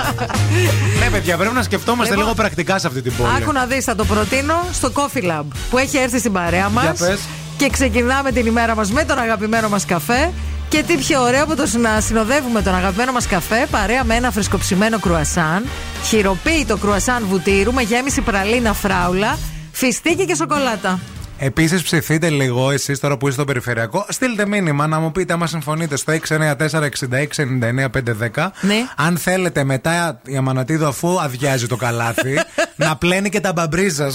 ναι, 0.99 1.09
παιδιά, 1.11 1.37
πρέπει 1.37 1.53
να 1.55 1.63
σκεφτόμαστε 1.63 2.09
Λοιπόν, 2.09 2.23
λίγο 2.23 2.35
πρακτικά 2.35 2.79
σε 2.79 2.87
αυτή 2.87 3.01
την 3.01 3.15
πόλη. 3.17 3.29
Άκου 3.37 3.51
να 3.51 3.65
δεις, 3.65 3.83
θα 3.83 3.95
το 3.95 4.05
προτείνω 4.05 4.65
στο 4.71 4.91
Coffee 4.93 5.23
Lab 5.31 5.43
που 5.69 5.77
έχει 5.77 5.97
έρθει 5.97 6.19
στην 6.19 6.31
παρέα 6.31 6.69
μας. 6.69 6.99
Για 7.59 7.67
πες. 7.67 7.67
Και 7.67 7.69
ξεκινάμε 7.69 8.31
την 8.31 8.45
ημέρα 8.45 8.75
μας 8.75 8.91
με 8.91 9.03
τον 9.03 9.19
αγαπημένο 9.19 9.69
μας 9.69 9.85
καφέ. 9.85 10.31
Και 10.69 10.83
τι 10.83 10.97
πιο 10.97 11.21
ωραίο 11.21 11.43
από 11.43 11.55
το 11.55 11.77
να 11.77 12.01
συνοδεύουμε 12.01 12.61
τον 12.61 12.75
αγαπημένο 12.75 13.11
μας 13.11 13.27
καφέ 13.27 13.67
παρέα 13.71 14.03
με 14.03 14.15
ένα 14.15 14.31
φρεσκοψημένο 14.31 14.99
κρουασάν, 14.99 15.65
χειροποίητο 16.03 16.77
κρουασάν 16.77 17.25
βουτύρου 17.25 17.73
με 17.73 17.81
γέμιση 17.81 18.21
πραλίνα 18.21 18.73
φράουλα, 18.73 19.37
φιστίκι 19.71 20.25
και 20.25 20.35
σοκολάτα. 20.35 20.99
Επίσης, 21.41 21.83
ψηθείτε 21.83 22.29
λίγο 22.29 22.71
εσείς 22.71 22.99
τώρα 22.99 23.17
που 23.17 23.27
είστε 23.27 23.33
στο 23.41 23.45
περιφερειακό. 23.45 24.05
Στείλτε 24.09 24.47
μήνυμα 24.47 24.87
να 24.87 24.99
μου 24.99 25.11
πείτε 25.11 25.33
άμα 25.33 25.47
συμφωνείτε 25.47 25.95
στο 25.95 26.13
694-6699-510. 26.27 28.47
Ναι. 28.61 28.75
Αν 28.95 29.17
θέλετε 29.17 29.63
μετά 29.63 30.21
η 30.25 30.37
Αμανατίδου, 30.37 30.87
αφού 30.87 31.19
αδειάζει 31.21 31.67
το 31.67 31.75
καλάθι, 31.75 32.39
να 32.85 32.95
πλένει 32.97 33.29
και 33.29 33.39
τα 33.39 33.53
μπαμπρίζα. 33.53 34.09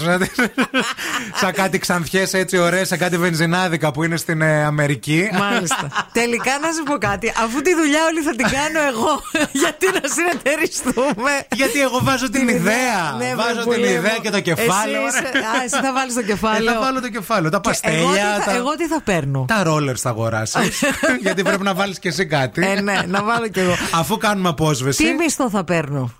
Σαν 1.40 1.52
κάτι 1.52 1.78
ξανθιές 1.78 2.34
έτσι 2.34 2.58
ωραίες, 2.58 2.88
σε 2.88 2.96
κάτι 2.96 3.16
βενζινάδικα 3.18 3.90
που 3.92 4.04
είναι 4.04 4.16
στην 4.16 4.42
ε, 4.42 4.64
Αμερική. 4.64 5.28
Μάλιστα. 5.38 5.88
Τελικά 6.20 6.58
να 6.62 6.72
σου 6.72 6.82
πω 6.84 6.96
κάτι. 6.98 7.32
Αφού 7.44 7.60
τη 7.62 7.74
δουλειά 7.74 8.00
όλη 8.10 8.20
θα 8.20 8.30
την 8.30 8.46
κάνω 8.56 8.80
εγώ, 8.92 9.22
γιατί 9.52 9.86
να 10.02 10.08
συνεταιριστούμε; 10.14 11.32
Γιατί 11.54 11.80
εγώ 11.80 11.98
βάζω 12.02 12.30
την 12.30 12.48
ιδέα. 12.48 13.14
Ναι, 13.18 13.34
Βάζω 13.36 13.52
βρε, 13.54 13.62
την 13.62 13.72
πουλί 13.72 13.88
ιδέα 13.88 14.12
μου. 14.14 14.20
και 14.22 14.30
το 14.30 14.40
κεφάλαιο. 14.40 15.06
Εσύ, 15.06 15.18
είσαι- 15.18 15.38
α, 15.58 15.62
εσύ 15.64 15.76
θα 15.86 15.92
βάλεις 15.92 16.14
το 16.14 16.20
Ε, 16.20 16.22
κεφάλαιο. 16.22 16.72
θα 16.72 16.80
βάλω 16.80 17.00
το 17.00 17.08
κεφάλαιο. 17.18 17.50
Τα 17.50 17.60
Και 17.62 17.68
παστέλια. 17.68 17.98
εγώ, 17.98 18.10
τι 18.12 18.18
θα, 18.18 18.44
τα... 18.44 18.54
εγώ 18.56 18.70
τι 18.76 18.86
θα 18.86 19.00
παίρνω; 19.04 19.44
Τα 19.48 19.62
ρόλερ 19.62 20.00
θα 20.00 20.08
αγοράσει. 20.08 20.58
Γιατί 21.22 21.42
πρέπει 21.42 21.62
να 21.62 21.74
βάλεις 21.74 21.98
και 21.98 22.08
εσύ 22.08 22.26
κάτι. 22.26 22.66
Ε, 22.66 22.80
ναι, 22.80 23.00
να 23.06 23.22
βάλω 23.22 23.48
κι 23.48 23.58
εγώ. 23.60 23.74
Αφού 23.94 24.16
κάνουμε 24.16 24.48
απόσβεση. 24.48 25.04
Τι 25.04 25.12
μισθό 25.12 25.50
θα 25.50 25.64
παίρνω; 25.64 26.10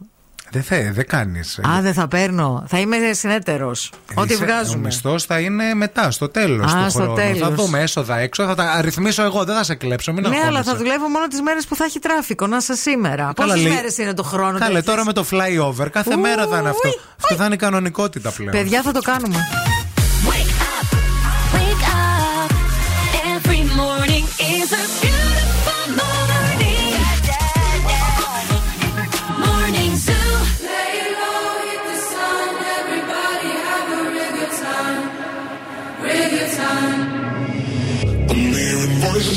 Δεν 0.50 0.62
θε, 0.62 0.90
δεν 0.92 1.06
κάνεις. 1.06 1.58
Α, 1.58 1.80
δεν 1.80 1.94
θα 1.94 2.08
παίρνω. 2.08 2.64
Θα 2.68 2.78
είμαι 2.78 2.96
συνέτερος. 3.12 3.90
Ό,τι 4.14 4.34
Ο 4.34 4.38
βγάζουμε. 4.38 4.76
μισθός 4.86 5.24
θα 5.24 5.38
είναι 5.40 5.74
μετά, 5.74 6.10
στο 6.10 6.28
τέλος 6.28 6.72
Α, 6.72 6.84
του 6.84 6.90
στο 6.90 6.98
χρόνου. 7.00 7.14
τέλος. 7.14 7.38
Θα 7.38 7.50
δούμε 7.50 7.80
έσοδα 7.80 8.18
έξω, 8.18 8.44
θα 8.46 8.54
τα 8.54 8.70
αριθμίσω 8.72 9.22
εγώ, 9.22 9.44
δεν 9.44 9.54
θα 9.56 9.62
σε 9.64 9.74
κλέψω. 9.74 10.12
Μην 10.12 10.22
Ναι, 10.22 10.28
αλλά 10.28 10.38
αγχώνεσαι. 10.38 10.70
θα 10.70 10.76
δουλεύω 10.76 11.08
μόνο 11.08 11.26
τις 11.26 11.40
μέρες 11.40 11.66
που 11.66 11.76
θα 11.76 11.84
έχει 11.84 11.98
τράφικο. 11.98 12.46
Να 12.46 12.60
σα 12.60 12.74
σήμερα. 12.74 13.16
Καλά, 13.16 13.32
Πόσες 13.32 13.62
λέει- 13.62 13.72
μέρες 13.72 13.98
είναι 13.98 14.14
το 14.14 14.22
χρόνο. 14.22 14.58
Καλέ, 14.58 14.64
τέτοιες; 14.66 14.84
τώρα 14.84 15.04
με 15.04 15.12
το 15.12 15.24
flyover, 15.30 15.90
κάθε 15.90 16.14
Ου, 16.14 16.18
μέρα 16.20 16.46
θα 16.46 16.58
είναι 16.58 16.68
αυτό. 16.68 16.88
ουι, 16.88 17.00
Αυτό 17.22 17.34
θα 17.34 17.44
είναι 17.44 17.54
η 17.54 17.58
κανονικότητα 17.58 18.30
πλέον. 18.30 18.50
Παιδιά, 18.50 18.82
θα 18.82 18.92
το 18.92 19.00
κάνουμε. 19.00 19.36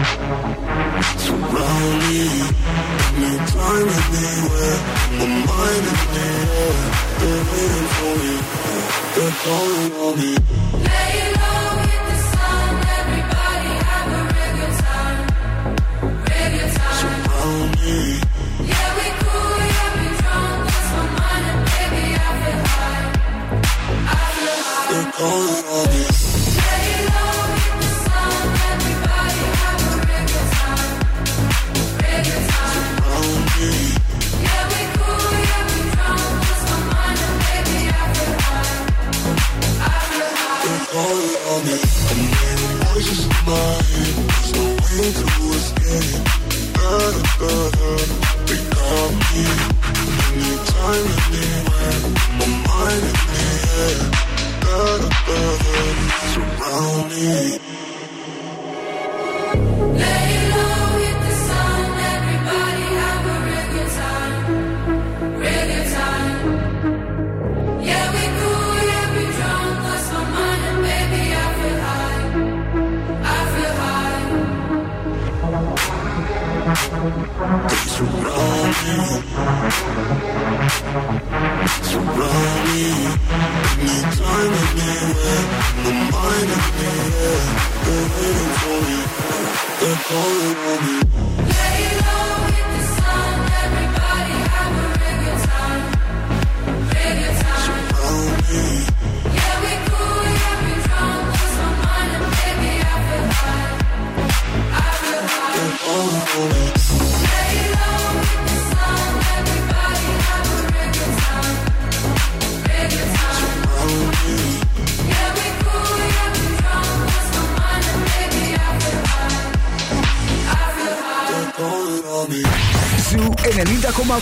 so 0.00 1.34
rolling, 1.36 2.38
no 3.20 3.30
time 3.52 3.88
anywhere. 4.16 4.78
Mind 5.20 5.86
they're 7.20 7.44
waiting 7.50 7.88
for 7.96 8.14
me. 8.20 8.34
They're 9.14 9.36
calling 9.44 9.92
on 9.92 10.14
me. 10.18 10.32
Layla. 10.88 11.39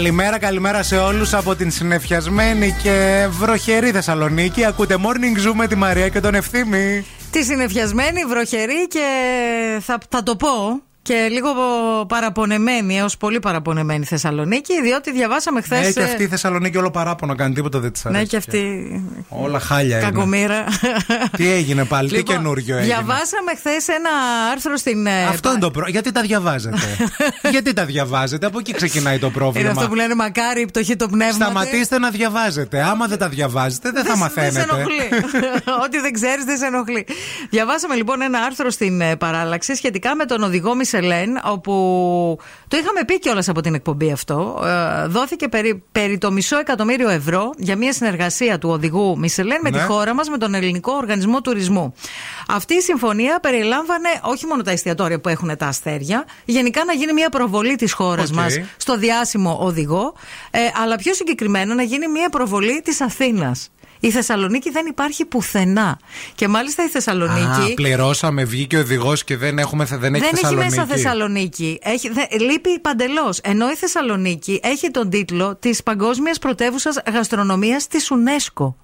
Καλημέρα, 0.00 0.38
καλημέρα 0.38 0.82
σε 0.82 0.96
όλους 0.96 1.34
από 1.34 1.54
την 1.54 1.70
συνεφιασμένη 1.70 2.76
και 2.82 3.26
βροχερή 3.30 3.90
Θεσσαλονίκη. 3.90 4.64
Ακούτε 4.64 4.96
Morning 4.98 5.48
Zoom 5.48 5.52
με 5.54 5.66
τη 5.66 5.74
Μαρία 5.74 6.08
και 6.08 6.20
τον 6.20 6.34
Ευθύμη. 6.34 7.06
Τη 7.30 7.44
συνεφιασμένη, 7.44 8.24
βροχερή 8.24 8.88
και 8.88 9.06
θα, 9.80 9.98
θα 10.08 10.22
το 10.22 10.36
πω 10.36 10.48
και 11.02 11.28
λίγο 11.30 11.48
παραπονεμένη, 12.08 12.98
έως 12.98 13.16
πολύ 13.16 13.40
παραπονεμένη 13.40 14.04
Θεσσαλονίκη, 14.04 14.82
διότι 14.82 15.12
διαβάσαμε 15.12 15.60
χθες. 15.62 15.80
Ναι, 15.80 15.90
και 15.92 16.02
αυτή 16.02 16.22
η 16.22 16.26
Θεσσαλονίκη 16.28 16.76
όλο 16.76 16.90
παράπονο 16.90 17.34
κάνει, 17.34 17.54
τίποτα 17.54 17.78
δεν 17.78 17.92
της 17.92 18.06
αρέσει. 18.06 18.20
Ναι, 18.20 18.26
και 18.26 18.36
αυτή. 18.36 19.04
Όλα 19.28 19.60
χάλια 19.60 19.96
είναι. 19.98 20.06
Κακομήρα. 20.10 20.64
Τι 21.36 21.50
έγινε 21.50 21.84
πάλι, 21.84 22.08
τι 22.08 22.16
Λοιπόν, 22.16 22.34
καινούριο 22.34 22.76
έγινε. 22.76 22.94
Διαβάσαμε 22.94 23.54
χθες 23.56 23.88
ένα 23.88 24.10
άρθρο 24.52 24.76
στην. 24.76 25.06
ε, 25.06 25.24
Αυτό 25.26 25.50
είναι 25.50 25.58
το 25.58 25.70
πρόβλημα. 25.70 25.88
Γιατί 25.90 26.12
τα 26.12 26.20
διαβάζετε; 26.20 26.78
Γιατί 27.52 27.72
τα 27.72 27.84
διαβάζετε; 27.84 28.46
Από 28.46 28.58
εκεί 28.58 28.72
ξεκινάει 28.72 29.18
το 29.18 29.26
Είναι 29.26 29.34
πρόβλημα. 29.34 29.70
αυτό 29.70 29.88
που 29.88 29.94
λένε 29.94 30.14
μακάρι 30.14 30.60
η 30.60 30.66
πτωχή 30.66 30.96
το 30.96 31.08
πνεύμα. 31.08 31.32
Σταματήστε 31.44 31.98
να 31.98 32.10
διαβάζετε. 32.10 32.82
Άμα 32.82 33.06
δεν 33.06 33.18
τα 33.18 33.28
διαβάζετε, 33.28 33.90
δεν 33.90 34.02
θα 34.04 34.08
Δεν 34.10 34.18
μαθαίνετε. 34.18 34.60
σε 34.60 34.66
ενοχλεί. 34.70 35.08
Ό,τι 35.84 36.00
δεν 36.00 36.12
ξέρεις 36.12 36.44
δεν 36.44 36.56
σε 36.58 36.66
ενοχλεί. 36.66 37.06
Διαβάσαμε 37.50 37.94
λοιπόν 37.94 38.22
ένα 38.22 38.38
άρθρο 38.38 38.70
στην 38.70 39.00
ε, 39.00 39.16
παράλλαξη 39.16 39.74
σχετικά 39.74 40.14
με 40.14 40.24
τον 40.24 40.42
οδηγό 40.42 40.74
Μισελέν, 40.92 41.40
όπου 41.44 41.72
το 42.68 42.76
είχαμε 42.76 43.04
πει 43.06 43.18
κιόλας 43.18 43.48
από 43.48 43.60
την 43.60 43.74
εκπομπή 43.74 44.12
αυτό. 44.12 44.62
Ε, 44.64 45.06
Δόθηκε 45.06 45.48
περί, 45.48 45.82
περί 45.92 46.18
το 46.18 46.30
μισό 46.32 46.58
εκατομμύριο 46.58 47.08
ευρώ 47.08 47.50
για 47.56 47.76
μια 47.76 47.92
συνεργασία 47.92 48.58
του 48.58 48.68
οδηγού 48.68 49.18
Μισελέν 49.18 49.58
με 49.62 49.70
Ναι. 49.70 49.78
τη 49.78 49.84
χώρα 49.84 50.14
μας, 50.14 50.28
με 50.28 50.38
τον 50.38 50.54
Ελληνικό 50.54 50.92
Οργανισμό 50.92 51.40
Τουρισμού. 51.40 51.94
Αυτή 52.48 52.74
η 52.74 52.80
συμφωνία 52.80 53.38
περιλάμβανε 53.40 54.08
όχι 54.22 54.46
μόνο 54.46 54.62
τα 54.62 54.70
εστιατόρια 54.70 55.20
που 55.20 55.28
έχουν 55.28 55.56
τα 55.56 55.66
αστέρια, 55.66 56.24
γενικά 56.44 56.84
να 56.84 56.92
γίνει 56.92 57.12
μια 57.12 57.28
προβολή 57.28 57.76
της 57.76 57.92
χώρας 57.92 58.28
Οκ. 58.30 58.36
μας 58.36 58.60
στο 58.76 58.96
διάσημο 58.98 59.58
οδηγό, 59.60 60.14
ε, 60.50 60.58
αλλά 60.82 60.96
πιο 60.96 61.14
συγκεκριμένα 61.14 61.74
να 61.74 61.82
γίνει 61.82 62.08
μια 62.08 62.28
προβολή 62.28 62.80
της 62.82 63.00
Αθήνας. 63.00 63.70
Η 64.00 64.10
Θεσσαλονίκη 64.10 64.70
δεν 64.70 64.86
υπάρχει 64.86 65.24
πουθενά. 65.24 65.98
Και 66.34 66.48
μάλιστα 66.48 66.84
η 66.84 66.88
Θεσσαλονίκη. 66.88 67.70
Α, 67.70 67.74
πληρώσαμε, 67.74 68.44
βγήκε 68.44 68.76
ο 68.76 68.80
οδηγός 68.80 69.24
και 69.24 69.36
δεν, 69.36 69.58
έχουμε, 69.58 69.84
δεν 69.84 70.14
έχει 70.14 70.24
δεν 70.24 70.32
έχει 70.32 70.34
Θεσσαλονίκη. 70.34 70.70
μέσα 70.70 70.86
Θεσσαλονίκη. 70.86 71.78
Έχει, 71.82 72.08
δε- 72.08 72.38
λείπει 72.38 72.78
παντελώς. 72.80 73.38
Ενώ 73.38 73.70
η 73.70 73.74
Θεσσαλονίκη 73.74 74.60
έχει 74.62 74.90
τον 74.90 75.10
τίτλο 75.10 75.56
της 75.56 75.82
Παγκόσμιας 75.82 76.38
Πρωτεύουσας 76.38 76.98
Γαστρονομίας 77.12 77.86
της 77.86 78.10
UNESCO. 78.12 78.74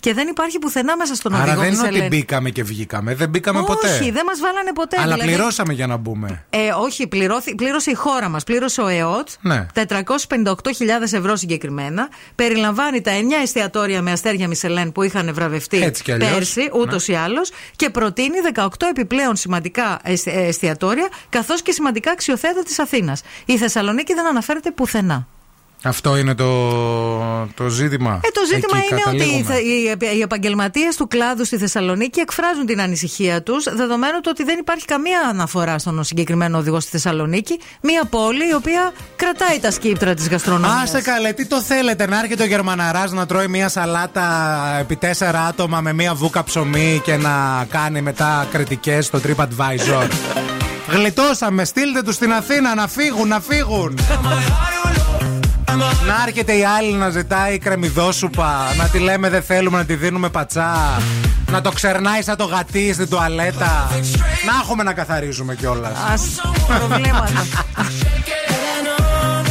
Και 0.00 0.14
δεν 0.14 0.28
υπάρχει 0.28 0.58
πουθενά 0.58 0.96
μέσα 0.96 1.14
στον 1.14 1.34
Άρα 1.34 1.42
οδηγό 1.42 1.60
δεν 1.60 1.68
είναι 1.72 1.78
ότι 1.80 1.88
Μισελέν. 1.88 2.08
μπήκαμε 2.08 2.50
και 2.50 2.62
βγήκαμε. 2.62 3.14
Δεν 3.14 3.28
μπήκαμε 3.28 3.62
ποτέ. 3.62 3.88
Όχι, 3.88 4.10
δεν 4.10 4.24
μας 4.26 4.40
βάλανε 4.40 4.72
ποτέ. 4.72 4.96
Αλλά 5.00 5.12
δηλαδή- 5.12 5.32
πληρώσαμε 5.34 5.72
για 5.72 5.86
να 5.86 5.96
μπούμε. 5.96 6.44
Ε, 6.50 6.58
όχι, 6.80 7.06
πληρώθη, 7.06 7.54
πλήρωσε 7.54 7.90
η 7.90 7.94
χώρα 7.94 8.28
μας. 8.28 8.44
Πλήρωσε 8.44 8.80
ο 8.80 8.86
ΕΟΤ. 8.88 9.28
Ναι. 9.40 9.66
458.000 9.74 11.12
ευρώ 11.12 11.36
συγκεκριμένα. 11.36 12.08
Περιλαμβάνει 12.34 13.00
τα 13.00 13.10
9 13.12 13.42
εστιατόρια 13.42 14.02
με 14.02 14.12
αστέρια 14.12 14.48
Μισελέν 14.48 14.92
που 14.92 15.02
είχαν 15.02 15.34
βραβευτεί 15.34 15.82
Έτσι 15.82 16.02
κι 16.02 16.12
αλλιώς. 16.12 16.30
πέρσι, 16.30 16.70
ούτως 16.74 17.08
ή 17.08 17.14
άλλως. 17.14 17.50
Και 17.76 17.90
προτείνει 17.90 18.36
18 18.54 18.86
επιπλέον 18.90 19.36
σημαντικά 19.36 19.98
εσ- 20.02 20.26
ε, 20.26 20.30
εστιατόρια, 20.46 21.08
καθώς 21.28 21.62
και 21.62 21.72
σημαντικά 21.72 22.10
αξιοθέατα 22.10 22.62
της 22.62 22.78
Αθήνας. 22.78 23.22
Η 23.44 23.56
Θεσσαλονίκη 23.58 24.14
δεν 24.14 24.26
αναφέρεται 24.26 24.70
πουθενά. 24.70 25.26
Αυτό 25.86 26.16
είναι 26.16 26.34
το, 26.34 26.48
το 27.54 27.68
ζήτημα. 27.68 28.20
Ε, 28.24 28.28
το 28.32 28.40
ζήτημα 28.54 28.78
Εκεί 28.78 28.86
είναι 28.94 29.02
ότι 29.06 29.16
οι, 29.16 29.42
καταλήγουμε. 29.42 29.54
θε- 29.54 30.12
οι, 30.12 30.16
οι 30.18 30.20
επαγγελματίες 30.20 30.96
του 30.96 31.08
κλάδου 31.08 31.44
στη 31.44 31.58
Θεσσαλονίκη 31.58 32.20
εκφράζουν 32.20 32.66
την 32.66 32.80
ανησυχία 32.80 33.42
τους, 33.42 33.64
δεδομένου 33.74 34.20
του 34.20 34.28
ότι 34.32 34.44
δεν 34.44 34.58
υπάρχει 34.58 34.84
καμία 34.84 35.20
αναφορά 35.30 35.78
στον 35.78 36.04
συγκεκριμένο 36.04 36.58
οδηγό 36.58 36.80
στη 36.80 36.90
Θεσσαλονίκη. 36.90 37.58
Μία 37.82 38.04
πόλη 38.04 38.48
η 38.48 38.54
οποία 38.54 38.92
κρατάει 39.16 39.58
τα 39.60 39.70
σκύπτρα 39.70 40.14
της 40.14 40.28
γαστρονομίας. 40.28 40.82
Άσε 40.82 41.00
καλέ, 41.02 41.32
τι 41.32 41.46
το 41.46 41.60
θέλετε, 41.62 42.06
να 42.06 42.18
έρχεται 42.18 42.42
ο 42.42 42.46
Γερμαναράς 42.46 43.12
να 43.12 43.26
τρώει 43.26 43.48
μια 43.48 43.68
σαλάτα 43.68 44.26
επί 44.80 44.96
τέσσερα 44.96 45.40
άτομα 45.46 45.80
με 45.80 45.92
μια 45.92 46.14
βούκα 46.14 46.44
ψωμί 46.44 47.00
και 47.04 47.16
να 47.16 47.66
κάνει 47.70 48.00
μετά 48.02 48.46
κριτικές 48.50 49.06
στο 49.06 49.20
TripAdvisor. 49.26 50.08
Γλιτώσαμε, 50.94 51.64
στείλτε 51.64 52.02
τους 52.02 52.14
στην 52.14 52.32
Αθήνα 52.32 52.74
να 52.74 52.88
φύγουν, 52.88 53.28
να 53.28 53.40
φύγουν. 53.40 53.98
Να 56.06 56.24
έρχεται 56.26 56.52
η 56.52 56.64
άλλη 56.64 56.92
να 56.92 57.10
ζητάει 57.10 57.58
κρεμμυδόσουπα, 57.58 58.56
να 58.76 58.88
τη 58.88 58.98
λέμε 58.98 59.28
δεν 59.28 59.42
θέλουμε 59.42 59.78
να 59.78 59.84
τη 59.84 59.94
δίνουμε 59.94 60.28
πατσά, 60.28 61.00
να 61.50 61.60
το 61.60 61.70
ξερνάει 61.70 62.22
σαν 62.22 62.36
το 62.36 62.44
γατί 62.44 62.92
στην 62.92 63.08
τουαλέτα. 63.08 63.90
Να 64.46 64.52
έχουμε 64.62 64.82
να 64.82 64.92
καθαρίζουμε 64.92 65.54
κιόλας. 65.54 65.92
Α, 65.92 66.76
προβλήματα. 66.78 67.46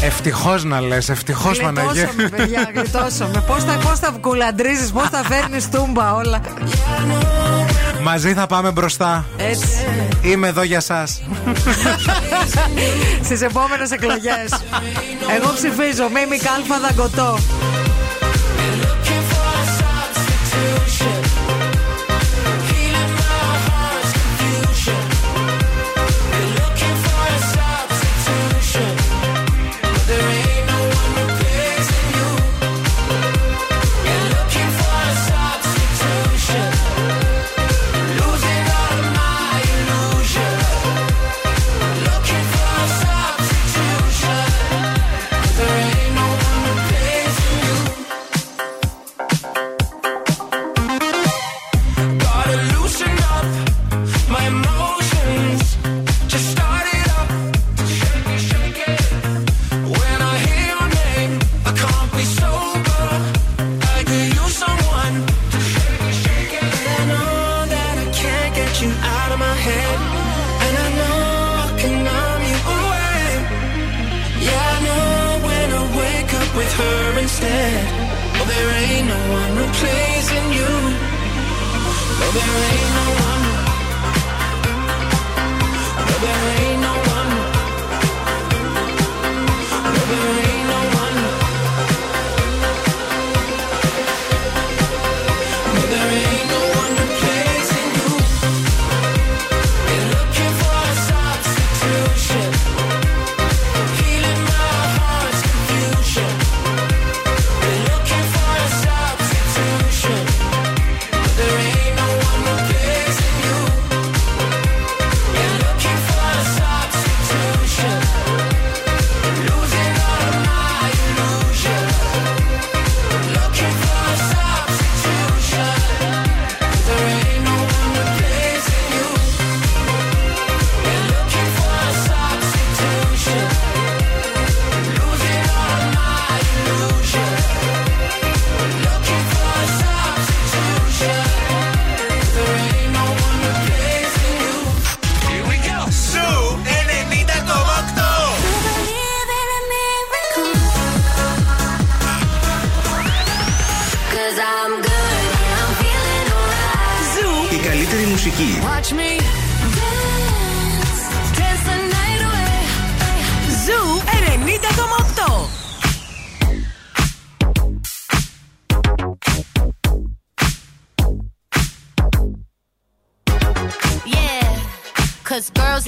Ευτυχώς 0.02 0.64
να 0.64 0.82
λες, 0.82 1.10
ευτυχώς 1.10 1.60
Παναγία. 1.60 1.92
Γλιτώσαμε, 1.92 2.30
παιδιά, 2.30 2.72
γλιτώσαμε. 2.76 3.44
Πώς 3.48 3.66
τα, 3.66 3.74
πώς 3.74 4.00
τα 4.00 4.14
κουλαντρίζει, 4.22 4.92
πώς 4.92 5.10
τα 5.10 5.24
φέρνεις 5.24 5.70
τούμπα 5.70 6.14
όλα. 6.14 6.42
Μαζί 8.04 8.34
θα 8.34 8.48
πάμε 8.48 8.72
μπροστά. 8.72 9.26
Έτσι. 9.38 9.68
Είμαι 10.22 10.48
εδώ 10.48 10.64
για 10.64 10.80
σας. 10.80 11.22
Στις 13.24 13.42
επόμενες 13.42 13.92
εκλογές. 13.92 14.64
Εγώ 15.36 15.54
ψηφίζω 15.54 16.10
Μίμη 16.10 16.38
Κάλφα 16.38 16.80
Δαγκωτό. 16.80 17.38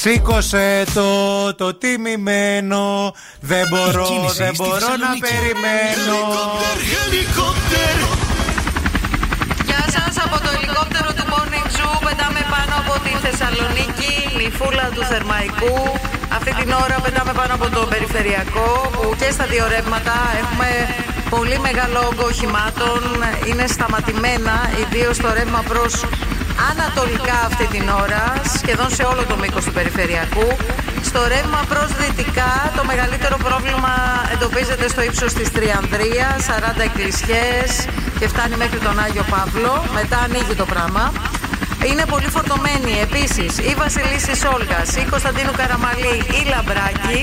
Σήκωσε 0.00 0.84
το, 0.94 1.08
το 1.54 1.74
τιμημένο. 1.74 3.14
Δεν 3.40 3.64
μπορώ, 3.70 4.04
κίνηση 4.10 4.42
δεν 4.42 4.54
στη 4.54 4.62
μπορώ 4.62 4.72
να 4.74 4.80
Θεσσαλονίκη. 4.80 5.20
περιμένω. 5.30 6.16
Γεια 9.68 9.82
σας 9.94 10.14
από 10.24 10.36
το 10.44 10.50
ελικόπτερο 10.56 11.08
του 11.16 11.24
Morning 11.32 11.66
Zoo. 11.76 11.94
Πετάμε 12.06 12.42
πάνω 12.54 12.74
από 12.82 12.92
τη 13.04 13.12
Θεσσαλονίκη, 13.24 14.12
νυφούλα 14.40 14.86
του 14.94 15.02
Θερμαϊκού. 15.10 15.76
Αυτή 16.36 16.50
την 16.60 16.70
ώρα 16.84 16.96
πετάμε 17.04 17.32
πάνω 17.40 17.52
από 17.58 17.66
το 17.76 17.80
περιφερειακό 17.92 18.68
που 18.92 19.02
και 19.20 19.28
στα 19.36 19.44
δύο 19.52 19.64
ρεύματα 19.74 20.14
έχουμε 20.42 20.68
πολύ 21.34 21.56
μεγάλο 21.66 21.98
όγκο 22.10 22.24
οχημάτων. 22.32 23.00
Είναι 23.48 23.66
σταματημένα, 23.76 24.54
ιδίως 24.82 25.16
το 25.24 25.28
ρεύμα 25.38 25.60
προς 25.70 25.92
ανατολικά 26.70 27.36
αυτή 27.48 27.66
την 27.74 27.88
ώρα, 28.02 28.22
σχεδόν 28.56 28.90
σε 28.90 29.02
όλο 29.02 29.22
το 29.24 29.36
μήκος 29.36 29.64
του 29.64 29.72
περιφερειακού. 29.72 30.48
Στο 31.02 31.20
ρεύμα 31.32 31.60
προς 31.68 31.88
δυτικά 32.00 32.72
το 32.76 32.84
μεγαλύτερο 32.84 33.36
πρόβλημα 33.46 33.92
εντοπίζεται 34.32 34.88
στο 34.88 35.02
ύψος 35.02 35.32
της 35.32 35.48
Τριανδρία, 35.52 36.28
40 36.48 36.80
εκκλησιές 36.88 37.68
και 38.18 38.28
φτάνει 38.28 38.56
μέχρι 38.56 38.78
τον 38.78 38.98
Άγιο 39.04 39.24
Παύλο. 39.30 39.84
Μετά 39.98 40.18
ανοίγει 40.18 40.54
το 40.62 40.64
πράγμα. 40.64 41.12
Είναι 41.88 42.04
πολύ 42.08 42.28
φορτωμένη 42.28 42.92
επίσης 43.02 43.58
η 43.58 43.74
Βασιλίση 43.82 44.34
Σόλγας, 44.42 44.96
η 44.96 45.04
Κωνσταντίνου 45.10 45.52
Καραμαλή, 45.56 46.16
η 46.38 46.40
Λαμπράκη. 46.52 47.20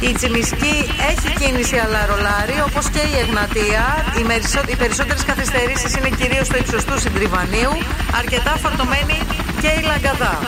Η 0.00 0.12
Τσιμισκή 0.12 0.76
έχει 1.10 1.28
κίνηση 1.40 1.76
αλλά 1.76 2.06
ρολάρι, 2.06 2.56
όπως 2.66 2.88
και 2.88 2.98
η 2.98 3.18
Εγνατία. 3.24 3.84
Οι, 4.18 4.22
μερισσο... 4.22 4.60
οι 4.68 4.76
περισσότερες 4.76 5.24
καθυστερήσεις 5.24 5.94
είναι 5.94 6.10
κυρίως 6.18 6.46
στο 6.46 6.56
ύψος 6.56 6.84
του 6.84 7.00
Συντριβανίου. 7.00 7.72
Αρκετά 8.18 8.56
φορτωμένη 8.62 9.18
και 9.60 9.66
η 9.66 9.82
Λαγκαδά. 9.82 10.38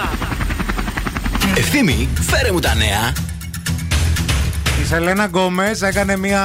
Ευθύμη, 1.56 2.08
φέρε 2.30 2.52
μου 2.52 2.58
τα 2.58 2.74
νέα. 2.74 3.12
Η 4.82 4.86
Σελένα 4.86 5.24
Γκόμες 5.24 5.82
έκανε 5.82 6.16
μια 6.16 6.44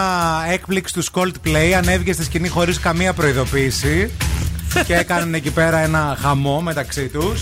έκπληξη 0.52 0.94
του 0.94 1.04
Coldplay. 1.14 1.72
Ανέβηκε 1.78 2.14
στη 2.14 2.24
σκηνή 2.24 2.48
χωρίς 2.48 2.80
καμία 2.80 3.14
προειδοποίηση. 3.14 4.12
Και 4.86 4.96
έκαναν 4.96 5.34
εκεί 5.34 5.52
πέρα 5.52 5.78
ένα 5.78 6.18
χαμό 6.22 6.62
μεταξύ 6.62 7.08
τους. 7.08 7.42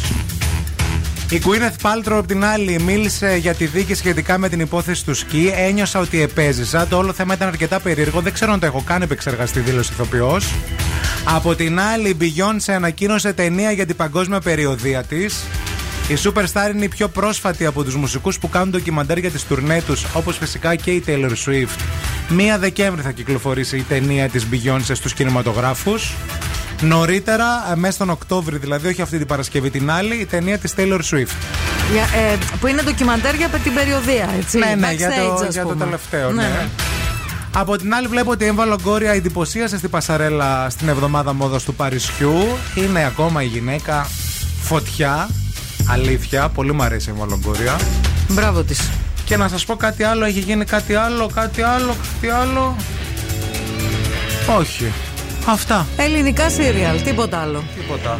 Η 1.29 1.41
Gwyneth 1.45 1.87
Paltrow 1.87 2.17
απ' 2.17 2.27
την 2.27 2.45
άλλη 2.45 2.79
μίλησε 2.79 3.35
για 3.35 3.53
τη 3.53 3.65
δίκη 3.65 3.93
σχετικά 3.93 4.37
με 4.37 4.49
την 4.49 4.59
υπόθεση 4.59 5.05
του 5.05 5.13
σκι. 5.13 5.51
Ένιωσα 5.55 5.99
ότι 5.99 6.21
επέζησα. 6.21 6.87
Το 6.87 6.97
όλο 6.97 7.13
θέμα 7.13 7.33
ήταν 7.33 7.47
αρκετά 7.47 7.79
περίεργο. 7.79 8.21
Δεν 8.21 8.33
ξέρω 8.33 8.51
αν 8.51 8.59
το 8.59 8.65
έχω 8.65 8.83
κάνει 8.85 9.03
επεξεργαστή 9.03 9.59
δήλωση 9.59 9.91
ηθοποιός. 9.93 10.53
Από 11.23 11.55
την 11.55 11.79
άλλη, 11.79 12.09
η 12.09 12.17
Beyoncé 12.19 12.73
ανακοίνωσε 12.73 13.33
ταινία 13.33 13.71
για 13.71 13.85
την 13.85 13.95
παγκόσμια 13.95 14.39
περιοδία 14.39 15.03
της. 15.03 15.43
Η 16.07 16.17
Superstar 16.23 16.75
είναι 16.75 16.85
η 16.85 16.87
πιο 16.87 17.07
πρόσφατη 17.07 17.65
από 17.65 17.83
τους 17.83 17.95
μουσικούς 17.95 18.39
που 18.39 18.49
κάνουν 18.49 18.69
ντοκιμαντέρ 18.69 19.17
για 19.17 19.29
τις 19.29 19.43
τουρνέ 19.43 19.81
τους, 19.81 20.05
όπως 20.13 20.37
φυσικά 20.37 20.75
και 20.75 20.91
η 20.91 21.03
Taylor 21.07 21.31
Swift. 21.45 21.79
Μία 22.29 22.57
Δεκέμβρη 22.57 23.01
θα 23.01 23.11
κυκλοφορήσει 23.11 23.77
η 23.77 23.81
ταινία 23.81 24.29
της 24.29 24.47
Beyoncé 24.51 24.91
στους 24.93 25.13
κινηματογράφους. 25.13 26.13
Νωρίτερα, 26.83 27.45
ε, 27.71 27.75
μέσα 27.75 27.93
στον 27.93 28.09
Οκτώβρη, 28.09 28.57
δηλαδή 28.57 28.87
όχι 28.87 29.01
αυτή 29.01 29.17
την 29.17 29.27
Παρασκευή 29.27 29.69
την 29.69 29.91
άλλη, 29.91 30.15
η 30.15 30.25
ταινία 30.25 30.57
της 30.57 30.73
Taylor 30.77 30.99
Swift. 31.11 31.35
Για, 31.93 32.03
ε, 32.31 32.37
που 32.59 32.67
είναι 32.67 32.81
ντοκιμαντέρ 32.81 33.35
για 33.35 33.47
την 33.47 33.73
περιοδία, 33.73 34.29
έτσι. 34.39 34.57
ναι, 34.57 34.75
ναι, 34.79 34.91
για 34.91 35.09
Backstage, 35.09 35.37
το, 35.37 35.45
ας 35.45 35.53
για 35.53 35.61
το 35.63 35.69
πούμε. 35.69 35.83
τελευταίο, 35.83 36.31
ναι. 36.31 36.67
Από 37.55 37.77
την 37.77 37.93
άλλη, 37.93 38.07
βλέπω 38.07 38.31
ότι 38.31 38.43
η 38.43 38.47
Έμβα 38.47 38.65
Λογκόρια 38.65 39.11
εντυπωσίασε 39.11 39.77
στην 39.77 39.89
Πασαρέλα 39.89 40.69
στην 40.69 40.89
εβδομάδα 40.89 41.33
μόδας 41.33 41.63
του 41.63 41.73
Παρισιού. 41.73 42.33
Είναι 42.75 43.05
ακόμα 43.05 43.43
η 43.43 43.45
γυναίκα 43.45 44.07
φωτιά. 44.61 45.29
Αλήθεια, 45.87 46.49
πολύ 46.49 46.73
μου 46.73 46.83
αρέσει 46.83 47.09
η 47.09 47.11
Έμβα 47.13 47.25
Λογκόρια. 47.25 47.79
Μπράβο 48.27 48.63
της. 48.63 48.89
Και 49.25 49.37
να 49.37 49.47
σας 49.47 49.65
πω 49.65 49.75
κάτι 49.75 50.03
άλλο, 50.03 50.25
έχει 50.25 50.39
γίνει 50.39 50.65
κάτι 50.65 50.93
άλλο, 50.95 51.29
κάτι 51.33 51.61
άλλο, 51.61 51.95
κάτι 52.13 52.33
άλλο. 52.33 52.75
Όχι. 54.59 54.91
Αυτά. 55.47 55.87
Ελληνικά 55.97 56.49
σύριαλ, 56.49 57.01
τίποτα 57.01 57.39
άλλο. 57.39 57.63
Τίποτα. 57.79 58.19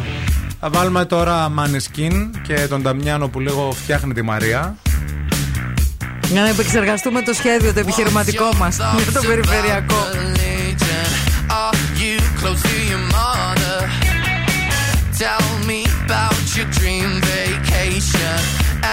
Θα 0.60 0.68
βάλουμε 0.70 1.04
τώρα 1.04 1.52
Maneskin 1.58 2.30
και 2.42 2.54
τον 2.54 2.82
Ταμιάνο 2.82 3.28
που 3.28 3.40
λίγο 3.40 3.72
φτιάχνει 3.72 4.12
τη 4.12 4.22
Μαρία. 4.22 4.76
Για 6.28 6.40
να 6.40 6.48
επεξεργαστούμε 6.48 7.22
το 7.22 7.32
σχέδιο, 7.32 7.72
το 7.72 7.80
επιχειρηματικό 7.80 8.50
μας 8.58 8.76
για 8.76 9.12
το 9.12 9.26
περιφερειακό. 9.26 9.96
Are 11.64 11.76
you 12.02 12.16
close 12.40 12.62
to 12.70 12.76
your 12.92 13.04
mother? 13.18 13.78
Tell 15.24 15.46
me 15.68 15.80
about 16.04 16.44
your 16.56 16.68
dream 16.78 17.08
vacation 17.34 18.38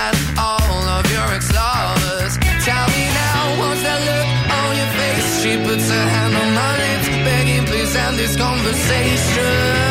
and 0.03 0.18
all 0.48 0.82
of 0.98 1.03
your 1.16 1.28
ex-lovers. 1.38 2.34
Tell 2.68 2.86
me 2.95 3.03
now, 3.24 3.41
what's 3.60 3.82
that 3.86 3.99
look 4.10 4.30
on 4.58 4.70
your 4.80 4.91
face? 4.99 5.28
She 5.41 5.52
puts 5.66 5.86
her 5.95 6.06
hand 6.14 6.34
on 6.41 6.49
my 6.60 6.81
this 8.18 8.36
conversation. 8.36 9.90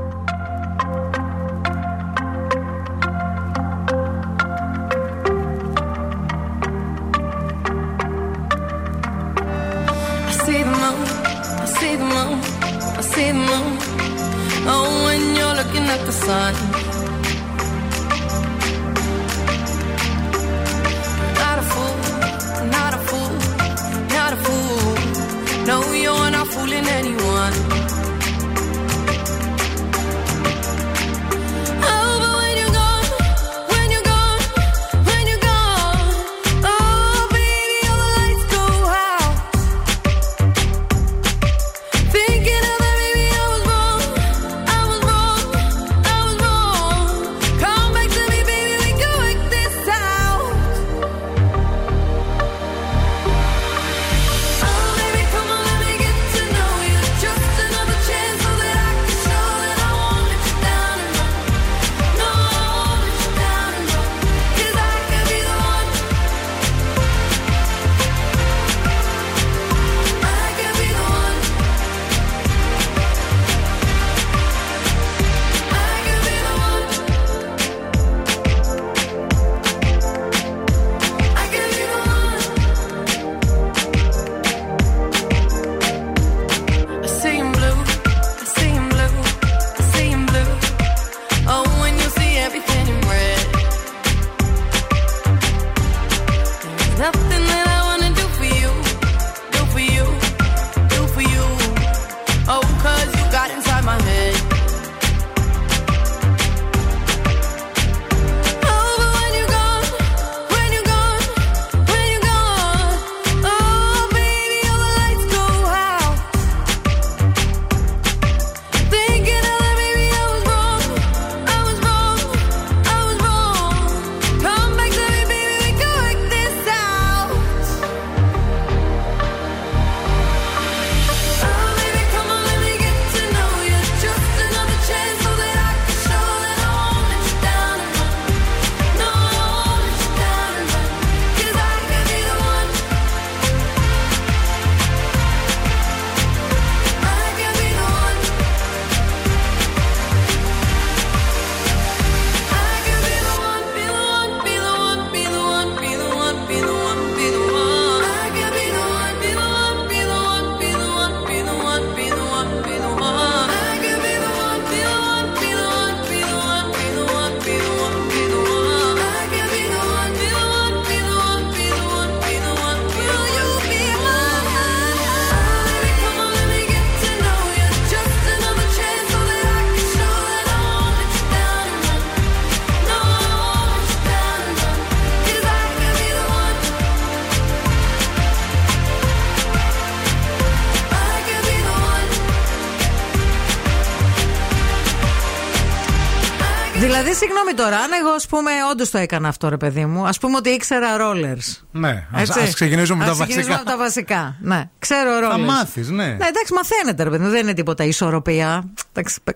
τώρα, 197.63 197.77
αν 197.77 197.91
εγώ 198.01 198.09
ας 198.09 198.27
πούμε, 198.27 198.51
όντως 198.71 198.89
το 198.89 198.97
έκανα 198.97 199.27
αυτό, 199.27 199.49
ρε 199.49 199.57
παιδί 199.57 199.85
μου, 199.85 200.07
ας 200.07 200.17
πούμε 200.17 200.37
ότι 200.37 200.49
ήξερα 200.49 200.97
ρόλερς. 200.97 201.63
Ναι, 201.71 201.89
α 201.89 202.23
ξεκινήσουμε 202.53 202.97
με 202.97 203.05
τα 203.05 203.09
βασικά. 203.09 203.25
Ξεκινήσουμε 203.25 203.55
από 203.55 203.65
τα 203.65 203.77
βασικά. 203.77 204.35
Ναι, 204.41 204.69
ξέρω 204.79 205.09
ρόλερς. 205.09 205.31
Θα 205.31 205.37
μάθεις, 205.37 205.89
ναι. 205.89 206.05
Ναι, 206.05 206.27
εντάξει, 206.27 206.53
μαθαίνεται, 206.53 207.03
ρε 207.03 207.09
παιδί 207.09 207.23
μου, 207.23 207.29
δεν 207.29 207.41
είναι 207.41 207.53
τίποτα 207.53 207.83
ισορροπία. 207.83 208.63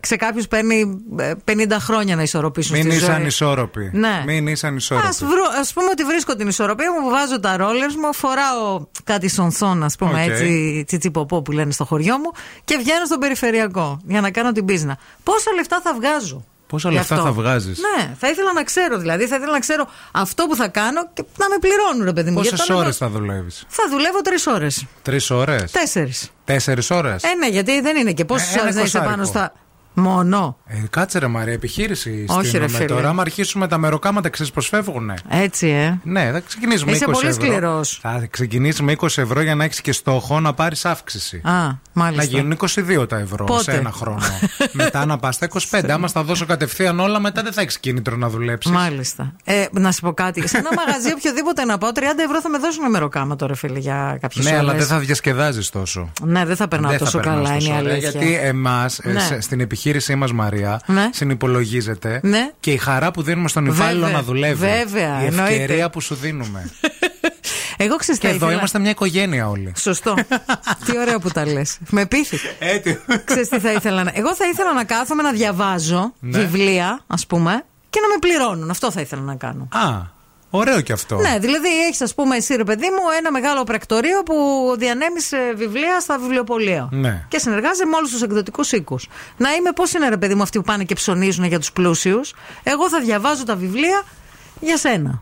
Σε 0.02 0.16
κάποιους 0.16 0.48
παίρνει 0.48 1.04
ε, 1.20 1.34
50 1.46 1.72
χρόνια 1.80 2.16
να 2.16 2.22
ισορροπήσουν 2.22 2.78
Μην 2.78 2.92
είσαι 2.92 3.12
ανισόρροπη. 3.12 3.90
Ναι. 3.94 4.24
Μην 4.26 4.48
είσαι 4.48 4.68
ανισόρροπη. 4.68 5.08
Α 5.08 5.74
πούμε 5.74 5.90
ότι 5.92 6.04
βρίσκω 6.04 6.36
την 6.36 6.48
ισορροπία 6.48 6.92
μου, 6.92 7.10
βάζω 7.10 7.40
τα 7.40 7.58
ρόλερς 7.58 7.96
μου, 7.96 8.14
φοράω 8.14 8.86
κάτι 9.04 9.30
σονσόν, 9.30 9.84
ας 9.84 9.96
πούμε, 9.96 10.26
okay. 10.26 10.30
έτσι, 10.30 10.84
τσιτσιποπό 10.88 11.42
που 11.42 11.52
λένε 11.52 11.72
στο 11.72 11.86
χωριό 11.86 12.18
μου 12.18 12.32
και 12.64 12.78
βγαίνω 12.78 13.06
στον 13.06 13.20
περιφερειακό 13.20 14.00
για 14.06 14.22
να 14.22 14.32
κάνω 14.32 14.52
την 14.52 14.66
πίσνα. 14.66 14.98
Πόσα 15.24 15.52
λεφτά 15.56 15.82
θα 15.84 15.94
βγάζω; 15.94 16.46
Πόσα 16.68 16.92
λεφτά 16.92 17.16
θα 17.16 17.32
βγάζεις; 17.32 17.80
Ναι, 17.80 18.16
θα 18.20 18.30
ήθελα 18.30 18.54
να 18.54 18.64
ξέρω 18.64 18.98
δηλαδή. 18.98 19.28
Θα 19.28 19.36
ήθελα 19.36 19.52
να 19.52 19.60
ξέρω 19.60 19.88
αυτό 20.12 20.46
που 20.46 20.56
θα 20.56 20.68
κάνω 20.68 21.10
και 21.14 21.24
να 21.38 21.50
με 21.50 21.56
πληρώνουν, 21.60 22.06
ρε 22.06 22.14
παιδί 22.14 22.30
μου. 22.30 22.36
Πόσες 22.36 22.70
ώρες 22.70 22.98
θα 22.98 23.10
δουλεύεις; 23.10 23.66
Θα 23.68 23.84
δουλεύω 23.90 24.22
τρεις 24.22 24.48
ώρες. 24.48 24.86
Τρεις 25.02 25.30
ώρες; 25.30 25.72
Τέσσερις. 25.72 26.32
Τέσσερις 26.44 26.92
ώρες; 26.92 27.24
Ε, 27.24 27.34
ναι, 27.34 27.48
γιατί 27.48 27.82
δεν 27.82 27.98
είναι 27.98 28.12
και 28.12 28.26
πόσες 28.26 28.56
ε, 28.56 28.60
ώρες 28.60 28.76
θα 28.76 28.82
είσαι 28.82 29.00
πάνω 29.00 29.26
στα. 29.26 29.54
Μόνο. 29.98 30.58
Ε, 30.68 30.76
κάτσε 30.90 31.20
ρε 31.20 31.28
Μαρία, 31.28 31.54
επιχείρηση 31.54 32.26
Όχι, 32.28 32.42
ρε 32.42 32.48
στείλουμε 32.48 32.68
φίλε. 32.70 32.86
τώρα. 32.86 33.10
Άμα 33.10 33.22
αρχίσουμε 33.22 33.68
τα 33.68 33.78
μεροκάματα, 33.78 34.30
ξέρει 34.30 34.50
πώ 34.54 34.62
φεύγουνε. 34.62 35.14
Έτσι, 35.30 35.68
ε. 35.68 36.00
Ναι, 36.04 36.30
θα 36.32 36.40
ξεκινήσουμε 36.40 36.92
Είσαι 36.92 37.06
20 37.08 37.12
πολύ 37.12 37.28
ευρώ. 37.28 37.44
σκληρός. 37.46 38.00
Θα 38.02 38.28
ξεκινήσουμε 38.30 38.96
20 38.98 39.08
ευρώ 39.18 39.42
για 39.42 39.56
να 39.56 39.64
έχεις 39.64 39.82
και 39.82 39.92
στόχο 39.92 40.40
να 40.40 40.54
πάρεις 40.54 40.86
αύξηση. 40.86 41.42
Α, 41.44 41.52
μάλιστα. 41.94 42.24
Να 42.24 42.30
γίνουν 42.40 42.58
22 43.02 43.06
τα 43.10 43.18
ευρώ 43.18 43.44
Πότε; 43.46 43.62
σε 43.64 43.72
ένα 43.72 43.92
χρόνο. 43.92 44.20
μετά 44.72 45.06
να 45.06 45.18
πας 45.18 45.36
στα 45.36 45.48
25. 45.70 45.90
Άμα 45.90 46.08
στα 46.08 46.24
δώσω 46.24 46.46
κατευθείαν 46.46 47.00
όλα, 47.00 47.20
μετά 47.20 47.42
δεν 47.44 47.54
θα 47.54 47.62
έχεις 47.62 47.80
κίνητρο 47.80 48.16
να 48.16 48.30
δουλέψεις. 48.30 48.72
Μάλιστα. 48.72 49.34
Ε, 49.44 49.66
να 49.72 49.92
σου 49.92 50.02
πω 50.02 50.14
κάτι. 50.14 50.48
Σε 50.48 50.58
ένα 50.58 50.70
μαγαζί 50.86 51.12
οποιοδήποτε 51.14 51.66
να 51.66 51.78
πάω, 51.78 51.90
30 51.96 52.00
ευρώ 52.26 52.42
θα 52.42 52.50
με 52.50 52.58
δώσουν 52.58 52.90
μεροκάμα 52.90 53.36
τώρα, 53.36 53.56
φίλε, 53.56 53.80
για 53.80 54.18
κάποιες 54.22 54.46
Ναι, 54.46 54.58
αλλά 54.58 54.74
δεν 54.74 54.86
θα 54.86 55.00
διασκεδάζεις 55.00 55.70
τόσο. 55.70 56.12
Ναι, 56.22 56.46
δεν 56.46 56.56
θα 56.56 56.68
περνάω 56.68 56.90
Δεν 56.90 57.00
θα 57.00 57.06
τόσο 57.06 57.20
περνάς 57.20 57.36
καλά, 57.36 57.54
τόσο 57.56 57.66
είναι 57.68 57.76
η 57.78 57.80
ωραία, 57.82 57.92
αλήθεια. 57.94 58.10
Γιατί 58.10 58.34
εμάς, 58.48 59.00
Ναι. 59.04 59.38
στην 59.42 59.60
επιχείρησή 59.90 60.16
μας, 60.16 60.32
Μαρία, 60.32 60.80
Ναι. 60.86 61.10
συνυπολογίζεται 61.14 62.20
Ναι. 62.24 62.52
και 62.60 62.72
η 62.72 62.78
χαρά 62.78 63.12
που 63.12 63.22
δίνουμε 63.22 63.48
στον 63.48 63.66
υπάλληλο 63.66 64.00
Βέβαια, 64.06 64.18
να 64.18 64.24
δουλεύει. 64.24 64.56
βέβαια, 64.56 65.22
η 65.22 65.26
ευκαιρία 65.26 65.64
εννοείται. 65.64 65.90
που 65.92 66.02
σου 66.02 66.16
δίνουμε. 66.16 66.70
Εγώ 67.78 67.96
ξέρω 67.96 68.18
και 68.18 68.28
εδώ 68.28 68.52
είμαστε 68.52 68.80
μια 68.80 68.90
οικογένεια 68.90 69.48
όλοι. 69.50 69.74
Σωστό. 69.78 70.14
τι 70.86 70.98
ωραίο 71.00 71.20
που 71.20 71.30
τα 71.30 71.46
λες. 71.46 71.78
Με 71.90 72.06
πείθει. 72.06 72.38
Έτσι. 72.60 73.00
Ξέρεις 73.24 73.50
τι 73.50 73.60
θα 73.60 73.72
ήθελα 73.72 74.04
να. 74.04 74.12
Εγώ 74.16 74.36
θα 74.36 74.46
ήθελα 74.48 74.74
να 74.74 74.84
κάθομαι 74.84 75.22
να 75.22 75.32
διαβάζω 75.32 76.14
Ναι. 76.20 76.40
βιβλία, 76.40 77.00
ας 77.08 77.26
πούμε, 77.28 77.64
και 77.90 78.00
να 78.02 78.08
με 78.08 78.16
πληρώνουν. 78.20 78.70
Αυτό 78.70 78.92
θα 78.92 79.02
ήθελα 79.02 79.22
να 79.22 79.36
κάνω. 79.36 79.68
Α, 79.72 80.02
ωραίο 80.50 80.82
κι 80.82 80.92
αυτό. 80.92 81.16
Ναι, 81.16 81.38
δηλαδή 81.40 81.86
έχεις, 81.88 82.02
ας 82.02 82.14
πούμε, 82.14 82.36
εσύ 82.36 82.56
ρε 82.56 82.64
παιδί 82.64 82.90
μου, 82.90 83.10
ένα 83.18 83.32
μεγάλο 83.32 83.64
πρακτορείο 83.64 84.24
που 84.24 84.36
διανέμει 84.78 85.20
βιβλία 85.56 86.00
στα 86.00 86.18
βιβλιοπολία. 86.18 86.90
Ναι. 86.92 87.26
Και 87.28 87.40
συνεργάζεσαι 87.40 87.86
με 87.86 87.96
όλους 87.96 88.12
τους 88.12 88.22
εκδοτικούς 88.22 88.72
οίκους. 88.72 89.08
Να 89.38 89.54
είμαι 89.54 89.72
πώς 89.72 89.94
είναι, 89.94 90.10
ρε 90.10 90.18
παιδί 90.18 90.36
μου, 90.36 90.42
αυτοί 90.42 90.58
που 90.58 90.64
πάνε 90.64 90.84
και 90.84 90.96
ψωνίζουν 90.96 91.46
για 91.46 91.60
τους 91.60 91.72
πλούσιους. 91.72 92.34
Εγώ 92.64 92.90
θα 92.90 93.00
διαβάζω 93.00 93.44
τα 93.44 93.56
βιβλία 93.56 94.04
για 94.60 94.78
σένα. 94.78 95.22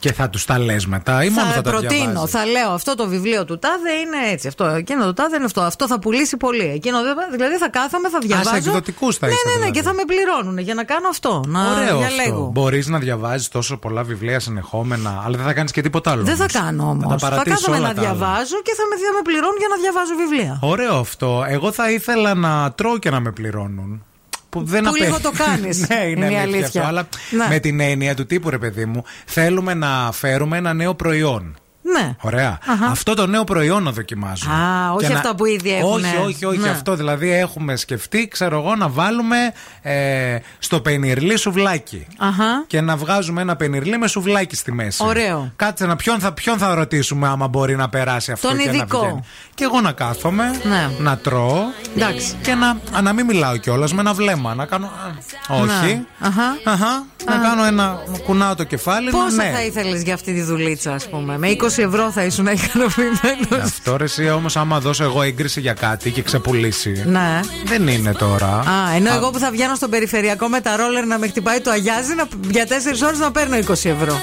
Και 0.00 0.12
θα 0.12 0.28
τους 0.30 0.44
τα 0.44 0.58
λες 0.58 0.86
μετά 0.86 1.24
ή 1.24 1.28
μόνο 1.28 1.46
θα, 1.46 1.52
θα 1.52 1.62
τα 1.62 1.70
προτείνω, 1.70 2.04
διαβάζεις; 2.04 2.30
θα 2.30 2.44
λέω 2.46 2.70
αυτό 2.70 2.94
το 2.94 3.08
βιβλίο 3.08 3.44
του 3.44 3.58
τάδε 3.58 3.90
είναι 3.92 4.30
έτσι. 4.32 4.48
Αυτό, 4.48 4.64
εκείνο 4.64 5.04
το 5.04 5.14
τάδε 5.14 5.36
είναι 5.36 5.44
αυτό. 5.44 5.60
Αυτό 5.60 5.86
θα 5.86 5.98
πουλήσει 5.98 6.36
πολύ. 6.36 6.64
Εκείνο, 6.74 7.02
δεν- 7.02 7.14
δηλαδή 7.32 7.56
θα 7.56 7.68
κάθομαι, 7.68 8.08
θα 8.08 8.18
διαβάζω. 8.18 8.56
εκδοτικούς 8.56 9.16
θα 9.16 9.26
ναι, 9.26 9.32
είστε 9.32 9.48
ναι, 9.48 9.52
ναι, 9.54 9.58
δηλαδή. 9.60 9.78
και 9.78 9.82
θα 9.86 9.92
με 9.92 10.02
πληρώνουν 10.06 10.58
για 10.58 10.74
να 10.74 10.84
κάνω 10.84 11.08
αυτό. 11.08 11.44
Να 11.46 11.60
Ωραίο 11.72 11.98
διαλέγω. 11.98 12.38
αυτό. 12.38 12.50
Μπορείς 12.52 12.86
να 12.86 12.98
διαβάζεις 12.98 13.48
τόσο 13.48 13.76
πολλά 13.76 14.02
βιβλία 14.02 14.40
συνεχόμενα, 14.40 15.22
αλλά 15.24 15.36
δεν 15.36 15.46
θα 15.46 15.52
κάνεις 15.52 15.72
και 15.72 15.80
τίποτα 15.80 16.10
άλλο. 16.10 16.22
Δεν 16.22 16.36
θα 16.36 16.46
όμως. 16.50 16.52
κάνω 16.52 16.82
Θα 16.82 16.88
όμως. 16.88 17.08
τα 17.08 17.18
Θα, 17.18 17.28
παρατήσεις 17.28 17.58
κάθομαι 17.60 17.76
όλα 17.78 17.88
να 17.88 17.94
τα 17.94 18.00
άλλα. 18.00 18.10
διαβάζω 18.10 18.56
και 18.62 18.72
θα 18.76 18.82
με, 18.90 18.94
θα 18.96 19.12
με 19.16 19.22
πληρώνουν 19.22 19.56
για 19.58 19.68
να 19.70 19.76
διαβάζω 19.82 20.14
βιβλία. 20.22 20.58
Ωραίο 20.62 20.94
αυτό. 20.98 21.44
Εγώ 21.48 21.72
θα 21.72 21.90
ήθελα 21.90 22.34
να 22.34 22.72
τρώω 22.72 22.98
και 22.98 23.10
να 23.10 23.20
με 23.20 23.30
πληρώνουν. 23.32 24.02
Που, 24.50 24.62
δεν 24.64 24.82
Που 24.82 24.88
απέ- 24.88 25.02
λίγο 25.02 25.20
το 25.20 25.30
κάνεις. 25.36 25.80
ναι, 25.88 25.94
είναι, 25.94 26.08
Είναι 26.10 26.18
η 26.18 26.26
αλήθεια. 26.26 26.40
αλήθεια. 26.42 26.66
αυτό. 26.66 26.82
Αλλά 26.82 27.08
Ναι. 27.30 27.46
με 27.48 27.58
την 27.58 27.80
έννοια 27.80 28.14
του 28.14 28.26
τύπου, 28.26 28.50
ρε 28.50 28.58
παιδί 28.58 28.84
μου, 28.84 29.04
θέλουμε 29.26 29.74
να 29.74 30.12
φέρουμε 30.12 30.56
ένα 30.56 30.72
νέο 30.74 30.94
προϊόν. 30.94 31.56
Ναι. 31.92 32.14
Ωραία. 32.20 32.58
Αυτό 32.90 33.14
το 33.14 33.26
νέο 33.26 33.44
προϊόν 33.44 33.82
να 33.82 33.90
δοκιμάζουμε. 33.90 34.54
Α, 34.54 34.92
όχι 34.92 35.06
Και 35.06 35.12
αυτά 35.12 35.34
που 35.34 35.44
ήδη 35.44 35.72
έχουνε. 35.74 36.08
Όχι, 36.08 36.16
όχι, 36.26 36.44
όχι. 36.44 36.58
Ναι. 36.58 36.68
Αυτό 36.68 36.94
δηλαδή 36.94 37.30
έχουμε 37.30 37.76
σκεφτεί, 37.76 38.28
ξέρω 38.28 38.58
εγώ, 38.58 38.74
να 38.76 38.88
βάλουμε 38.88 39.36
ε, 39.82 40.38
στο 40.58 40.80
πενιρλί 40.80 41.36
σουβλάκι. 41.36 42.06
Αχα. 42.18 42.64
Και 42.66 42.80
να 42.80 42.96
βγάζουμε 42.96 43.40
ένα 43.40 43.56
πενιρλί 43.56 43.98
με 43.98 44.06
σουβλάκι 44.08 44.56
στη 44.56 44.72
μέση. 44.72 45.02
Ωραίο. 45.06 45.52
Κάτσε 45.56 45.86
να 45.86 45.96
ποιον 45.96 46.18
θα, 46.18 46.32
ποιον 46.32 46.58
θα 46.58 46.74
ρωτήσουμε 46.74 47.28
άμα 47.28 47.48
μπορεί 47.48 47.76
να 47.76 47.88
περάσει 47.88 48.32
αυτό 48.32 48.48
Τον 48.48 48.56
και 48.56 48.62
ειδικό. 48.68 48.98
να 48.98 49.04
βγαίνει. 49.04 49.22
Και 49.54 49.64
εγώ 49.64 49.80
να 49.80 49.92
κάθομαι, 49.92 50.60
Ναι. 50.62 50.90
να 50.98 51.16
τρώω 51.16 51.58
Εντάξει. 51.96 52.34
και 52.42 52.54
να, 52.54 52.68
α, 52.96 53.02
να 53.02 53.12
μην 53.12 53.26
μιλάω 53.26 53.56
κιόλας 53.56 53.92
με 53.94 54.00
ένα 54.00 54.12
βλέμμα. 54.12 54.54
Να 54.54 54.64
κάνω. 54.66 54.86
α, 54.86 55.54
όχι. 55.54 55.94
Ναι. 55.94 56.02
Αχα. 56.20 56.72
Αχα. 56.72 57.04
Να 57.26 57.36
κάνω 57.36 57.64
ένα. 57.64 57.98
Κουνάω 58.24 58.54
το 58.54 58.64
κεφάλι. 58.64 59.10
Πόσα 59.10 59.36
να, 59.36 59.44
ναι. 59.44 59.50
θα 59.50 59.62
ήθελες 59.64 60.02
για 60.02 60.14
αυτή 60.14 60.32
τη 60.34 60.42
δουλίτσα, 60.42 60.92
ας 60.94 61.08
πούμε. 61.08 61.38
Με 61.38 61.48
20 61.48 61.77
ευρώ 61.82 62.10
θα 62.10 62.24
ήσουν 62.24 62.46
ικανοποιημένος. 62.46 63.62
Αυτό 63.62 63.96
ρε 63.96 64.04
εσύ 64.04 64.30
όμως, 64.30 64.56
άμα 64.56 64.80
δώσω 64.80 65.04
εγώ 65.04 65.22
έγκριση 65.22 65.60
για 65.60 65.72
κάτι 65.72 66.10
και 66.10 66.22
ξεπουλήσει. 66.22 67.02
Ναι. 67.06 67.40
Δεν 67.64 67.88
είναι 67.88 68.12
τώρα. 68.12 68.46
Α, 68.46 68.94
ενώ 68.96 69.14
εγώ 69.14 69.30
που 69.30 69.38
θα 69.38 69.50
βγαίνω 69.50 69.74
στον 69.74 69.90
περιφερειακό 69.90 70.48
με 70.48 70.60
τα 70.60 70.76
ρόλερ 70.76 71.06
να 71.06 71.18
με 71.18 71.26
χτυπάει 71.26 71.60
το 71.60 71.70
αγιάζι 71.70 72.14
να, 72.14 72.24
για 72.50 72.66
4 72.66 72.70
ώρες 73.06 73.18
να 73.18 73.30
παίρνω 73.30 73.56
20 73.56 73.70
ευρώ. 73.70 74.20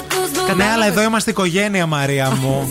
Ναι, 0.56 0.66
αλλά 0.74 0.88
εδώ 0.88 1.02
είμαστε 1.02 1.32
οικογένεια, 1.32 1.86
Μαρία 1.86 2.30
μου. 2.42 2.70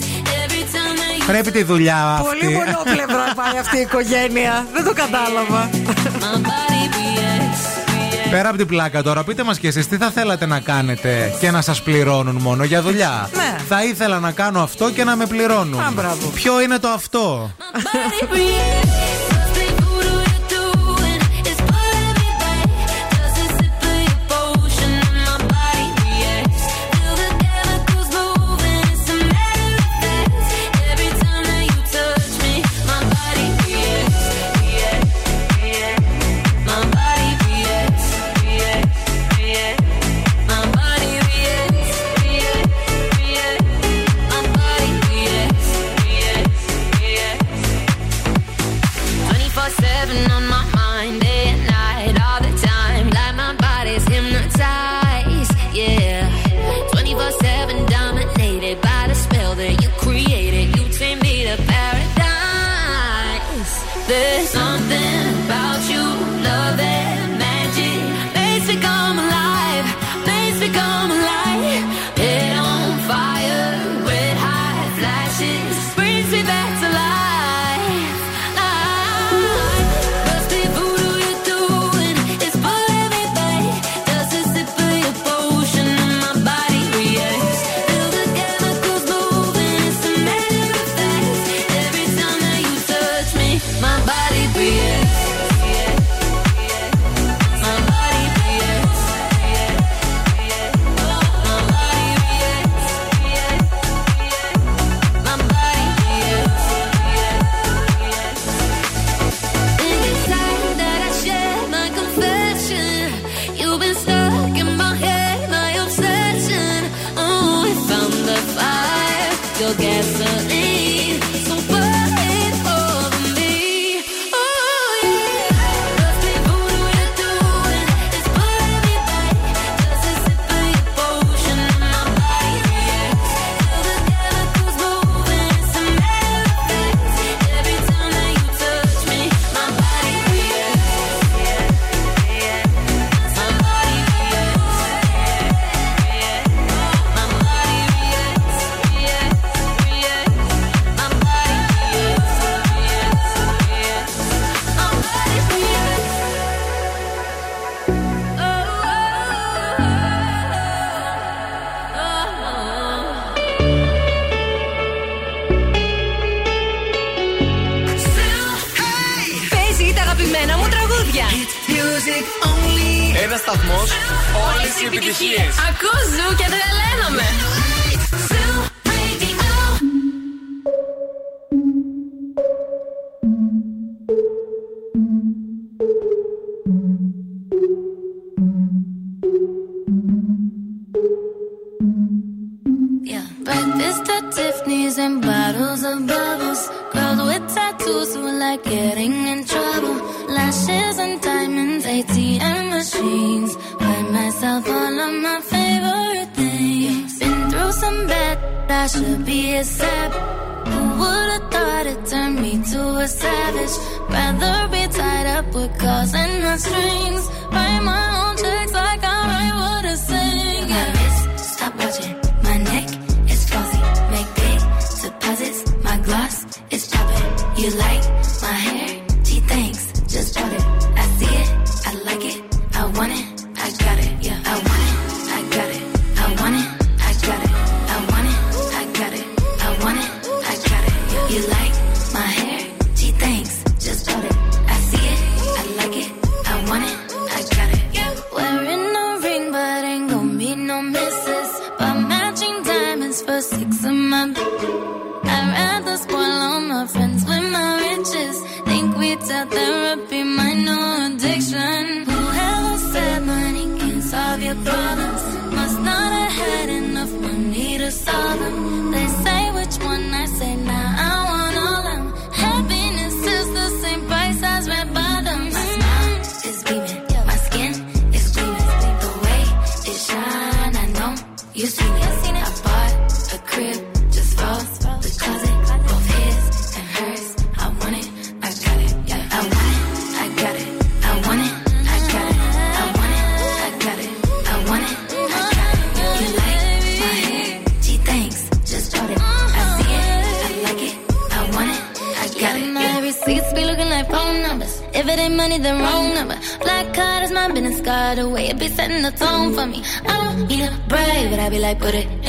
Πρέπει 1.26 1.50
τη 1.50 1.62
δουλειά 1.62 2.06
αυτή. 2.06 2.26
Πολύ 2.26 2.52
μονοπλευρά 2.52 3.32
πάει 3.36 3.58
αυτή 3.60 3.76
η 3.76 3.80
οικογένεια. 3.80 4.66
Δεν 4.72 4.84
το 4.84 4.92
κατάλαβα. 4.92 5.70
Πέρα 8.30 8.48
από 8.48 8.58
την 8.58 8.66
πλάκα 8.66 9.02
τώρα, 9.02 9.24
πείτε 9.24 9.42
μας 9.42 9.58
και 9.58 9.68
εσείς 9.68 9.88
τι 9.88 9.96
θα 9.96 10.10
θέλατε 10.10 10.46
να 10.46 10.60
κάνετε 10.60 11.36
και 11.40 11.50
να 11.50 11.62
σας 11.62 11.82
πληρώνουν 11.82 12.36
μόνο 12.36 12.64
για 12.64 12.82
δουλειά; 12.82 13.30
Ναι. 13.34 13.56
Θα 13.68 13.84
ήθελα 13.84 14.18
να 14.18 14.30
κάνω 14.30 14.62
αυτό 14.62 14.90
και 14.90 15.04
να 15.04 15.16
με 15.16 15.26
πληρώνουν. 15.26 15.80
Α, 15.80 15.90
μπράβο. 15.94 16.28
Ποιο 16.28 16.60
είναι 16.60 16.78
το 16.78 16.88
αυτό; 16.88 17.50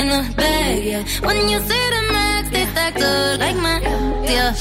In 0.06 0.12
the 0.14 0.34
bag, 0.36 0.84
yeah. 0.84 1.02
When 1.26 1.36
you 1.52 1.58
see 1.68 1.84
the 1.94 2.02
max, 2.14 2.42
they 2.54 2.64
stacked 2.72 3.02
up 3.02 3.38
like 3.42 3.58
my, 3.64 3.76
yeah. 4.30 4.52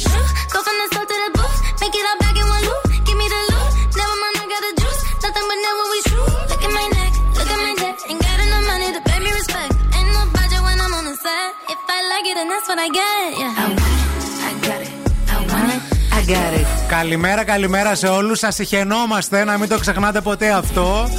Go 0.53 0.59
from 0.65 0.75
the 0.81 0.87
south 0.93 1.07
to 1.11 1.15
the 1.23 1.29
booth, 1.37 1.59
make 1.81 1.95
it 1.99 2.05
all 2.09 2.17
back 2.23 2.35
in 2.41 2.47
one 2.55 2.63
loop. 2.67 2.83
Give 3.05 3.17
me 3.21 3.27
the 3.33 3.41
loot, 3.51 3.71
never 3.99 4.15
mind, 4.21 4.35
I 4.41 4.45
got 4.53 4.61
the 4.67 4.73
juice. 4.81 5.01
Nothing 5.23 5.45
but 5.49 5.59
never 5.65 5.83
we 5.93 5.99
shoot. 6.09 6.31
Look 6.51 6.63
at 6.67 6.73
my 6.79 6.87
neck, 6.97 7.11
look 7.37 7.49
at 7.55 7.59
my 7.65 7.73
neck. 7.83 7.95
Ain't 8.09 8.21
got 8.25 8.37
enough 8.45 8.65
money 8.71 8.89
to 8.95 9.01
pay 9.07 9.19
me 9.25 9.31
respect. 9.39 9.71
Ain't 9.97 10.09
no 10.15 10.21
budget 10.35 10.61
when 10.67 10.77
I'm 10.85 10.93
on 10.99 11.05
the 11.09 11.15
set. 11.23 11.49
If 11.73 11.79
I 11.97 11.99
like 12.11 12.25
it, 12.31 12.35
then 12.39 12.47
that's 12.51 12.67
what 12.69 12.79
I 12.85 12.89
get, 12.99 13.27
yeah. 13.41 13.61
I 13.61 13.65
want 13.79 13.95
it, 14.01 14.09
I 14.49 14.51
got 14.67 14.79
it. 14.87 14.93
I 15.33 15.37
want 15.51 15.69
it. 15.75 15.81
I 16.17 16.21
got 16.33 16.53
it. 16.59 16.67
Καλημέρα, 16.89 17.43
καλημέρα 17.43 17.95
σε 17.95 18.07
όλου. 18.07 18.35
Σα 18.35 18.51
συχαινόμαστε, 18.51 19.43
να 19.43 19.57
μην 19.57 19.69
το 19.69 19.79
ξεχνάτε 19.79 20.21
ποτέ 20.21 20.49
αυτό. 20.51 21.09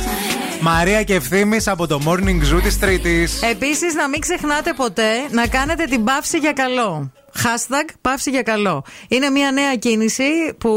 Μαρία 0.60 1.02
και 1.02 1.14
ευθύνη 1.14 1.56
από 1.66 1.86
το 1.86 2.00
morning 2.06 2.54
zoo 2.54 2.62
της 2.62 2.78
Τρίτης. 2.78 3.42
Επίσης, 3.42 3.94
να 3.94 4.08
μην 4.08 4.20
ξεχνάτε 4.20 4.72
ποτέ 4.72 5.10
να 5.30 5.46
κάνετε 5.46 5.84
την 5.84 6.04
παύση 6.04 6.38
για 6.38 6.52
καλό. 6.52 7.10
Hashtag 7.44 7.88
παύση 8.00 8.30
για 8.30 8.42
καλό. 8.42 8.84
Είναι 9.08 9.30
μια 9.30 9.50
νέα 9.50 9.76
κίνηση 9.76 10.54
που 10.58 10.70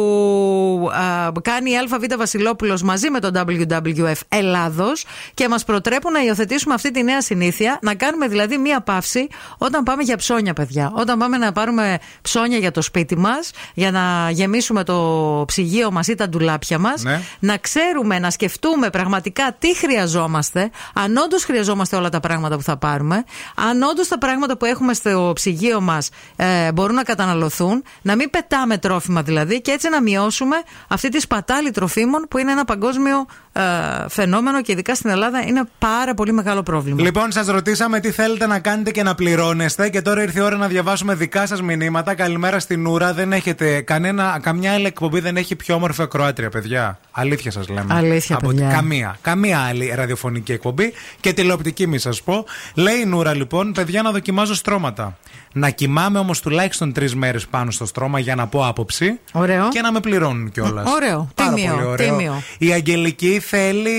α, 0.94 1.32
κάνει 1.42 1.72
η 1.72 1.78
ΑΒ 1.78 2.18
Βασιλόπουλος 2.18 2.82
μαζί 2.82 3.10
με 3.10 3.20
τον 3.20 3.32
WWF 3.36 4.14
Ελλάδος 4.30 5.06
και 5.34 5.48
μας 5.48 5.64
προτρέπουν 5.64 6.12
να 6.12 6.24
υιοθετήσουμε 6.24 6.74
αυτή 6.74 6.92
τη 6.92 7.04
νέα 7.04 7.22
συνήθεια. 7.22 7.80
Να 7.82 7.96
κάνουμε 7.96 8.28
δηλαδή 8.28 8.58
μια 8.58 8.82
παύση 8.82 9.28
όταν 9.58 9.84
πάμε 9.84 10.04
για 10.04 10.18
ψώνια, 10.18 10.54
παιδιά. 10.54 10.92
Όταν 10.96 11.20
πάμε 11.20 11.38
να 11.38 11.52
πάρουμε 11.52 11.98
ψώνια 12.22 12.58
για 12.58 12.72
το 12.72 12.82
σπίτι 12.82 13.18
μας, 13.18 13.52
για 13.74 13.92
να 13.92 14.30
γεμίσουμε 14.32 14.84
το 14.84 15.44
ψυγείο 15.48 15.92
μας 15.92 16.08
ή 16.08 16.16
τα 16.16 16.30
ντουλάπια 16.30 16.80
μας. 16.80 17.04
Ναι. 17.04 17.22
Να 17.40 17.58
ξέρουμε, 17.58 18.20
να 18.20 18.30
σκεφτούμε 18.30 18.90
πραγματικά 18.90 19.56
τι 19.60 19.76
χρειαζόμαστε. 19.76 20.70
Αν 20.94 21.18
όντως 21.18 21.44
χρειαζόμαστε 21.44 21.96
όλα 21.96 22.10
τα 22.10 22.20
πράγματα 22.20 22.56
που 22.56 22.64
θα 22.64 22.78
πάρουμε. 22.78 23.24
Αν 23.56 23.82
όντως 23.82 24.08
τα 24.08 24.18
πράγματα 24.18 24.58
που 24.58 24.66
έχουμε 24.66 24.94
στο 24.94 25.32
ψυγείο 25.36 25.82
μας 25.82 26.10
ε, 26.36 26.49
μπορούν 26.74 26.96
να 26.96 27.04
καταναλωθούν. 27.04 27.84
Να 28.02 28.16
μην 28.16 28.30
πετάμε 28.30 28.78
τρόφιμα 28.78 29.22
δηλαδή 29.22 29.62
και 29.62 29.72
έτσι 29.72 29.90
να 29.90 30.02
μειώσουμε 30.02 30.56
αυτή 30.88 31.10
τη 31.10 31.20
σπατάλη 31.20 31.72
τροφίμων 31.72 32.26
που 32.30 32.38
είναι 32.38 32.52
ένα 32.52 32.66
παγκόσμιο 32.66 33.26
ε, 33.54 33.62
φαινόμενο 34.10 34.62
και 34.62 34.72
ειδικά 34.72 34.96
στην 34.96 35.10
Ελλάδα 35.10 35.42
είναι 35.48 35.64
πάρα 35.80 36.14
πολύ 36.14 36.32
μεγάλο 36.32 36.64
πρόβλημα. 36.64 37.02
Λοιπόν, 37.02 37.32
σας 37.32 37.48
ρωτήσαμε 37.48 38.00
τι 38.00 38.12
θέλετε 38.12 38.48
να 38.48 38.60
κάνετε 38.60 38.92
και 38.92 39.04
να 39.04 39.16
πληρώνεστε. 39.16 39.90
Και 39.90 40.02
τώρα 40.02 40.22
ήρθε 40.22 40.40
η 40.40 40.44
ώρα 40.44 40.58
να 40.58 40.68
διαβάσουμε 40.68 41.16
δικά 41.16 41.46
σας 41.46 41.62
μηνύματα. 41.62 42.16
Καλημέρα 42.16 42.60
στην 42.60 42.86
Ούρα. 42.86 43.14
Δεν 43.14 43.34
έχετε 43.34 43.82
κανένα, 43.82 44.40
καμιά 44.42 44.74
άλλη 44.74 44.86
εκπομπή 44.86 45.20
δεν 45.20 45.38
έχει 45.38 45.56
πιο 45.56 45.76
όμορφη 45.76 46.02
ακροάτρια, 46.02 46.50
παιδιά. 46.50 47.00
Αλήθεια 47.12 47.52
σας 47.52 47.68
λέμε. 47.68 47.94
Αλήθεια, 47.96 48.36
Από 48.36 48.48
παιδιά. 48.48 48.70
Καμία. 48.70 49.18
Καμία 49.22 49.60
άλλη 49.60 49.92
ραδιοφωνική 49.96 50.52
εκπομπή 50.52 50.94
και 51.20 51.34
τηλεοπτική, 51.34 51.88
μη 51.88 51.98
σας 51.98 52.22
πω. 52.22 52.46
Λέει 52.74 53.00
η 53.00 53.06
Νούρα, 53.06 53.34
λοιπόν, 53.34 53.72
παιδιά, 53.72 54.02
να 54.02 54.12
δοκιμάζω 54.12 54.56
στρώματα. 54.56 55.18
Να 55.54 55.70
κοιμάμαι 55.70 56.20
όμως 56.20 56.40
τουλάχιστον 56.42 56.94
τρεις 56.94 57.16
μέρες 57.16 57.48
πάνω 57.48 57.72
στο 57.72 57.86
στρώμα 57.86 58.20
για 58.20 58.36
να 58.36 58.48
πω 58.48 58.68
άποψη. 58.68 59.20
Ωραίο. 59.32 59.70
Και 59.70 59.82
να 59.82 59.92
με 59.92 60.00
πληρώνουν 60.00 60.52
κιόλας. 60.52 60.92
Ωραίο. 60.92 61.30
Πάρα 61.36 61.54
Τίμιο, 61.54 61.74
πολύ 61.74 61.86
ωραίο. 61.86 62.08
τίμιο. 62.08 62.42
Η 62.58 62.72
Αγγελική 62.72 63.40
θέλει, 63.40 63.90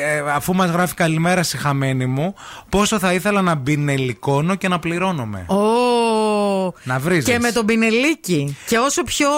ε, 0.00 0.30
αφού 0.34 0.54
μας 0.54 0.70
γράφει 0.70 0.94
καλημέρα 0.94 1.42
στη 1.42 1.56
χαμένη 1.56 2.06
μου, 2.06 2.34
πόσο 2.68 2.98
θα 2.98 3.12
ήθελα 3.12 3.42
να 3.42 3.54
μπινελικώνω 3.54 4.54
και 4.54 4.68
να 4.68 4.78
πληρώνομαι. 4.78 5.44
Ω, 6.68 6.74
Να 6.82 6.98
βρίζεις. 6.98 7.24
Και 7.24 7.38
με 7.38 7.52
τον 7.52 7.66
πινελίκι. 7.66 8.56
Και 8.66 8.78
όσο 8.78 9.02
πιο 9.02 9.28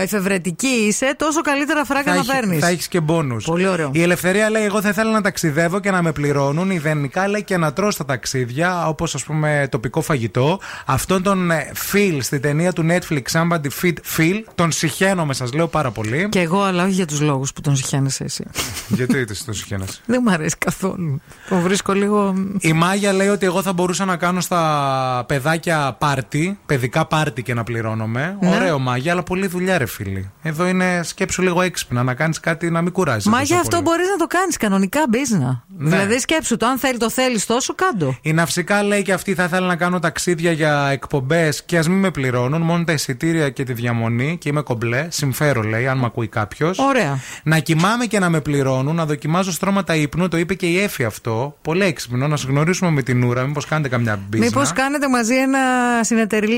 εφευρετική 0.00 0.66
είσαι, 0.66 1.14
τόσο 1.18 1.40
καλύτερα 1.40 1.84
φράγκα 1.84 2.12
να 2.12 2.18
έχει- 2.18 2.30
παίρνεις. 2.30 2.58
θα 2.60 2.68
έχεις 2.68 2.88
και 2.88 3.00
μπόνους. 3.00 3.44
Πολύ 3.44 3.68
ωραίο. 3.68 3.90
Η 3.92 4.02
Ελευθερία 4.02 4.50
λέει: 4.50 4.64
Εγώ 4.64 4.80
θα 4.80 4.88
ήθελα 4.88 5.10
να 5.10 5.20
ταξιδεύω 5.20 5.80
και 5.80 5.90
να 5.90 6.02
με 6.02 6.12
πληρώνουν. 6.12 6.70
Ιδανικά 6.70 7.28
λέει 7.28 7.42
και 7.44 7.56
να 7.56 7.72
τρώω 7.72 7.90
στα 7.90 8.04
ταξίδια, 8.04 8.86
όπως 8.88 9.14
ας 9.14 9.24
πούμε 9.24 9.68
τοπικό 9.70 10.00
φαγητό. 10.00 10.60
Αυτόν 10.86 11.22
τον 11.22 11.50
ε, 11.50 11.72
Phil 11.92 12.18
στη 12.20 12.40
ταινία 12.40 12.72
του 12.72 12.86
Netflix, 12.90 13.22
Somebody 13.32 13.68
Feed 13.82 13.94
Phil, 14.16 14.42
τον 14.54 14.72
συχαίνομαι, 14.72 15.34
σας 15.34 15.52
λέω 15.52 15.66
πάρα 15.66 15.90
πολύ. 15.90 16.28
Και 16.28 16.40
εγώ, 16.40 16.62
αλλά 16.62 16.82
όχι 16.84 16.92
για 16.92 17.06
τους 17.06 17.20
λόγους 17.20 17.52
που 17.52 17.60
τον 17.60 17.76
συχαίνεσαι 17.76 18.24
εσύ. 18.24 18.44
Γιατί 18.88 19.24
τι 19.24 19.44
τον 19.44 19.54
συχαίνεσαι; 19.54 20.00
Δεν 20.06 20.20
μου 20.24 20.32
αρέσει 20.32 20.56
καθόλου. 20.58 21.20
Τον 21.48 21.60
βρίσκω 21.60 21.92
λίγο. 21.92 22.34
Η 22.60 22.72
Μάγια 22.72 23.12
λέει 23.12 23.28
ότι 23.28 23.46
εγώ 23.46 23.62
θα 23.62 23.72
μπορούσα 23.72 24.04
να 24.04 24.16
κάνω 24.16 24.40
στα 24.40 25.24
παιδάκια 25.28 25.96
πάρτι, 25.98 26.58
παιδικά 26.68 27.06
πάρτι 27.06 27.42
και 27.42 27.54
να 27.54 27.64
πληρώνομαι. 27.64 28.36
Ναι. 28.40 28.54
Ωραίο 28.54 28.78
μάγια, 28.78 29.12
αλλά 29.12 29.22
πολύ 29.22 29.46
δουλειά, 29.46 29.78
ρε 29.78 29.86
φίλοι. 29.86 30.30
Εδώ 30.42 30.66
είναι 30.66 31.00
σκέψου 31.02 31.42
λίγο 31.42 31.62
έξυπνα, 31.62 32.02
να 32.02 32.14
κάνεις 32.14 32.40
κάτι 32.40 32.70
να 32.70 32.82
μην 32.82 32.92
κουράζει. 32.92 33.28
Μα 33.28 33.42
για 33.42 33.60
αυτό 33.60 33.80
μπορείς 33.80 34.08
να 34.08 34.16
το 34.16 34.26
κάνεις 34.26 34.56
κανονικά 34.56 35.00
business. 35.12 35.60
Ναι. 35.78 35.90
Δηλαδή 35.90 36.18
σκέψου 36.18 36.56
το, 36.56 36.66
αν 36.66 36.78
θέλει 36.78 36.98
το 36.98 37.10
θέλεις 37.10 37.46
τόσο, 37.46 37.74
κάντο. 37.74 38.18
Η 38.22 38.32
ναυσικά 38.32 38.82
λέει 38.82 39.02
και 39.02 39.12
αυτή 39.12 39.34
θα 39.34 39.44
ήθελα 39.44 39.66
να 39.66 39.76
κάνω 39.76 39.98
ταξίδια 39.98 40.52
για 40.52 40.88
εκπομπές 40.92 41.64
και 41.64 41.78
ας 41.78 41.88
μην 41.88 41.98
με 41.98 42.10
πληρώνουν, 42.10 42.62
μόνο 42.62 42.84
τα 42.84 42.92
εισιτήρια 42.92 43.50
και 43.50 43.64
τη 43.64 43.72
διαμονή 43.72 44.38
και 44.40 44.48
είμαι 44.48 44.60
κομπλέ. 44.60 45.06
Συμφέρω, 45.10 45.62
λέει, 45.62 45.86
αν 45.86 45.98
με 45.98 46.06
ακούει 46.06 46.28
κάποιος. 46.28 46.78
Ωραία. 46.78 47.18
Να 47.42 47.58
κοιμάμαι 47.58 48.06
και 48.06 48.18
να 48.18 48.28
με 48.28 48.40
πληρώνουν, 48.40 48.94
να 48.94 49.06
δοκιμάζω 49.06 49.52
στρώματα 49.52 49.94
ύπνου, 49.94 50.28
το 50.28 50.36
είπε 50.36 50.54
και 50.54 50.66
η 50.66 50.80
Εφη 50.80 51.04
αυτό. 51.04 51.56
Πολύ 51.62 51.84
έξυπνο, 51.84 52.28
να 52.28 52.36
σα 52.36 52.48
γνωρίσουμε 52.48 52.90
με 52.90 53.02
την 53.02 53.22
ούρα, 53.22 53.42
μήπως 53.46 53.66
κάνετε 53.66 53.88
καμιά 53.88 54.20
μπίζνα. 54.28 54.46
Μήπως 54.46 54.72
κάνετε 54.72 55.08
μαζί 55.08 55.34
ένα 55.34 55.58
συνεταιριλίκι. 56.00 56.56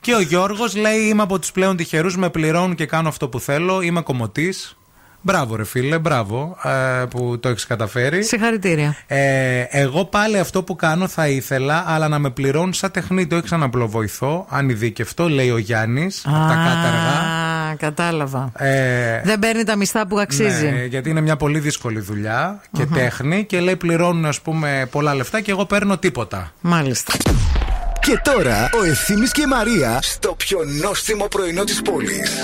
Και 0.00 0.14
ο 0.14 0.20
Γιώργος 0.20 0.76
λέει: 0.76 0.98
Είμαι 1.00 1.22
από 1.22 1.38
τους 1.38 1.52
πλέον 1.52 1.76
τυχερούς, 1.76 2.16
με 2.16 2.30
πληρώνουν 2.30 2.74
και 2.74 2.86
κάνω 2.86 3.08
αυτό 3.08 3.28
που 3.28 3.40
θέλω. 3.40 3.80
Είμαι 3.80 4.00
κομμωτής. 4.00 4.72
Μπράβο, 5.20 5.56
ρε 5.56 5.64
φίλε, 5.64 5.98
μπράβο 5.98 6.56
ε, 6.64 7.04
που 7.04 7.38
το 7.40 7.48
έχεις 7.48 7.66
καταφέρει. 7.66 8.24
Συγχαρητήρια. 8.24 8.96
Ε, 9.06 9.60
εγώ 9.68 10.04
πάλι 10.04 10.38
αυτό 10.38 10.62
που 10.62 10.76
κάνω 10.76 11.08
θα 11.08 11.28
ήθελα, 11.28 11.84
αλλά 11.86 12.08
να 12.08 12.18
με 12.18 12.30
πληρώνουν 12.30 12.72
σαν 12.72 12.90
τεχνίτη, 12.90 13.34
όχι 13.34 13.48
σαν 13.48 13.62
απλοβοηθό, 13.62 14.46
ανειδίκευτο, 14.48 15.28
λέει 15.28 15.50
ο 15.50 15.58
Γιάννης, 15.58 16.22
από 16.26 16.34
τα 16.48 16.54
κάταργα. 16.54 17.36
Α, 17.70 17.74
κατάλαβα. 17.74 18.52
Ε, 18.56 19.20
Δεν 19.24 19.38
παίρνει 19.38 19.64
τα 19.64 19.76
μισθά 19.76 20.06
που 20.06 20.18
αξίζει. 20.18 20.70
ναι, 20.70 20.84
γιατί 20.84 21.10
είναι 21.10 21.20
μια 21.20 21.36
πολύ 21.36 21.58
δύσκολη 21.58 22.00
δουλειά 22.00 22.60
και 22.72 22.86
τέχνη 22.86 23.44
και 23.44 23.60
λέει 23.60 23.76
πληρώνουν 23.76 24.24
ας 24.24 24.40
πούμε 24.40 24.88
πολλά 24.90 25.14
λεφτά 25.14 25.40
και 25.40 25.50
εγώ 25.50 25.64
παίρνω 25.64 25.98
τίποτα. 25.98 26.52
Μάλιστα. 26.60 27.12
Και 28.00 28.20
τώρα 28.22 28.70
ο 28.80 28.84
Ευθύμης 28.84 29.32
και 29.32 29.40
η 29.40 29.46
Μαρία 29.46 29.98
στο 30.02 30.34
πιο 30.34 30.64
νόστιμο 30.64 31.28
πρωινό 31.28 31.64
της 31.64 31.82
πόλης. 31.82 32.40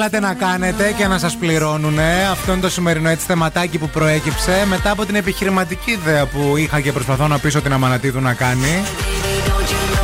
Θέλατε 0.00 0.20
να 0.20 0.34
κάνετε 0.34 0.94
και 0.96 1.06
να 1.06 1.18
σας 1.18 1.36
πληρώνουνε 1.36 2.28
Αυτό 2.30 2.52
είναι 2.52 2.60
το 2.60 2.70
σημερινό 2.70 3.08
έτσι 3.08 3.26
θεματάκι 3.26 3.78
που 3.78 3.88
προέκυψε 3.88 4.64
Μετά 4.68 4.90
από 4.90 5.06
την 5.06 5.14
επιχειρηματική 5.14 5.90
ιδέα 5.90 6.26
που 6.26 6.56
είχα 6.56 6.80
και 6.80 6.92
προσπαθώ 6.92 7.28
να 7.28 7.38
πείσω 7.38 7.60
την 7.60 7.72
Αμανατίδου 7.72 8.20
να 8.20 8.34
κάνει 8.34 8.82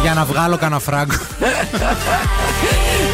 Για 0.02 0.14
να 0.14 0.24
βγάλω 0.24 0.56
κανένα 0.56 0.80
φράγκο 0.80 1.14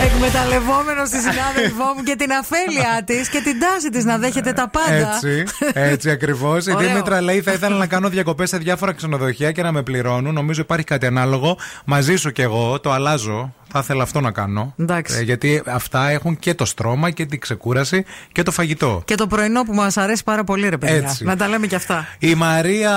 Εκμεταλλευόμενος 0.05 1.09
τη 1.11 1.17
συνάδελφό 1.17 1.85
μου 1.97 2.03
και 2.03 2.17
την 2.17 2.33
αφέλειά 2.33 3.03
της 3.05 3.29
και 3.29 3.41
την 3.41 3.61
τάση 3.61 3.91
της 3.91 4.05
να 4.05 4.19
δέχεται 4.19 4.53
τα 4.53 4.69
πάντα. 4.69 5.15
Έτσι, 5.15 5.45
έτσι 5.73 6.11
ακριβώς. 6.11 6.67
Η 6.67 6.73
Ωραίο. 6.75 6.89
Δήμητρα 6.89 7.21
λέει: 7.21 7.41
Θα 7.41 7.53
ήθελα 7.53 7.77
να 7.77 7.87
κάνω 7.87 8.09
διακοπές 8.09 8.49
σε 8.49 8.57
διάφορα 8.57 8.93
ξενοδοχεία 8.93 9.53
και 9.53 9.63
να 9.63 9.73
με 9.73 9.83
πληρώνουν. 9.83 10.35
Νομίζω 10.35 10.61
υπάρχει 10.61 10.85
κάτι 10.85 11.07
ανάλογο. 11.07 11.59
Μαζί 11.85 12.17
σου 12.17 12.31
κι 12.31 12.43
εγώ 12.43 12.81
το 12.81 12.93
αλλάζω. 12.93 13.55
Θα 13.73 13.79
ήθελα 13.79 14.03
αυτό 14.03 14.21
να 14.21 14.31
κάνω. 14.31 14.75
Εντάξει. 14.79 15.19
Ε, 15.19 15.23
γιατί 15.23 15.63
αυτά 15.67 16.09
έχουν 16.11 16.39
και 16.39 16.55
το 16.55 16.65
στρώμα 16.65 17.11
και 17.11 17.27
την 17.27 17.41
ξεκούραση 17.41 18.05
και 18.33 18.43
το 18.43 18.51
φαγητό. 18.51 19.03
Και 19.05 19.15
το 19.15 19.27
πρωινό 19.27 19.63
που 19.63 19.75
μας 19.75 19.97
αρέσει 19.97 20.25
πάρα 20.25 20.45
πολύ, 20.45 20.69
ρε 20.69 20.79
παιδιά. 20.79 20.97
Έτσι. 20.97 21.25
Να 21.25 21.37
τα 21.37 21.49
λέμε 21.49 21.67
κι 21.67 21.75
αυτά. 21.75 22.07
Η 22.19 22.35
Μαρία 22.35 22.93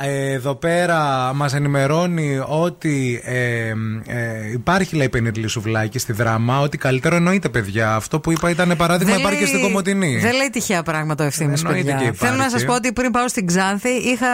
ε, 0.00 0.32
εδώ 0.32 0.54
πέρα 0.54 1.30
μας 1.34 1.54
ενημερώνει 1.54 2.40
ότι 2.48 3.20
ε, 3.24 3.68
ε, 4.06 4.50
υπάρχει 4.52 4.96
λέει 4.96 5.08
πενιρλή 5.08 5.48
σουβλάκι 5.48 5.98
στη 5.98 6.12
δράμα. 6.12 6.60
Ότι 6.60 6.78
καλύτερο 6.78 7.16
εννοείται 7.16 7.48
παιδιά. 7.48 7.94
Αυτό 7.94 8.20
που 8.20 8.32
είπα 8.32 8.50
ήταν 8.50 8.74
παράδειγμα 8.76 9.12
Δεν 9.12 9.20
υπάρχει 9.22 9.38
και 9.38 9.44
λέει- 9.44 9.54
στην 9.54 9.66
Κομωτινή. 9.66 10.18
Δεν 10.18 10.34
λέει 10.36 10.50
τυχαία 10.50 10.82
πράγματα 10.82 11.24
ο 11.24 11.26
ευθύνης, 11.26 11.60
Εννοείται 11.62 11.82
παιδιά. 11.90 11.98
και 11.98 12.04
υπάρχει. 12.04 12.24
Θέλω 12.24 12.36
να 12.44 12.50
σας 12.50 12.64
πω 12.64 12.74
ότι 12.74 12.92
πριν 12.92 13.10
πάω 13.10 13.28
στην 13.28 13.46
Ξάνθη 13.46 13.88
είχα, 13.88 14.26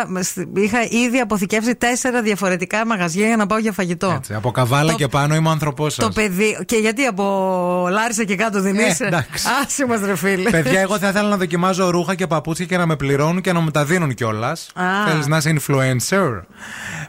είχα 0.57 0.83
ήδη 1.07 1.19
αποθηκεύσει 1.19 1.75
τέσσερα 1.75 2.23
διαφορετικά 2.23 2.87
μαγαζιά 2.87 3.27
για 3.27 3.37
να 3.37 3.47
πάω 3.47 3.59
για 3.59 3.73
φαγητό. 3.73 4.11
Έτσι, 4.17 4.35
από 4.35 4.51
καβάλα 4.51 4.91
Το- 4.91 4.97
και 4.97 5.09
πάνω 5.09 5.35
είμαι 5.35 5.49
άνθρωπό 5.67 5.91
σας. 5.91 6.05
Το 6.05 6.11
παιδί. 6.13 6.59
Και 6.65 6.77
γιατί 6.77 7.05
από 7.05 7.87
Λάρισα 7.91 8.25
και 8.25 8.37
κάτω 8.37 8.61
δεν 8.61 8.77
Ε, 8.79 8.83
είσαι. 8.87 9.05
εντάξει. 9.05 9.47
Άσε 9.65 9.87
μας 9.87 10.01
ρε 10.01 10.17
φίλε. 10.17 10.51
Παιδιά, 10.51 10.81
εγώ 10.81 10.99
θα 10.99 11.09
ήθελα 11.09 11.29
να 11.29 11.37
δοκιμάζω 11.37 11.91
ρούχα 11.91 12.15
και 12.15 12.27
παπούτσια 12.27 12.67
και 12.67 12.77
να 12.77 12.87
με 12.87 12.97
πληρώνουν 12.97 13.41
και 13.41 13.53
να 13.53 13.61
μου 13.61 13.71
τα 13.71 13.85
δίνουν 13.85 14.15
κιόλας. 14.15 14.71
Α. 14.75 14.85
Θέλεις 15.11 15.27
να 15.27 15.37
είσαι 15.37 15.55
influencer; 15.59 16.41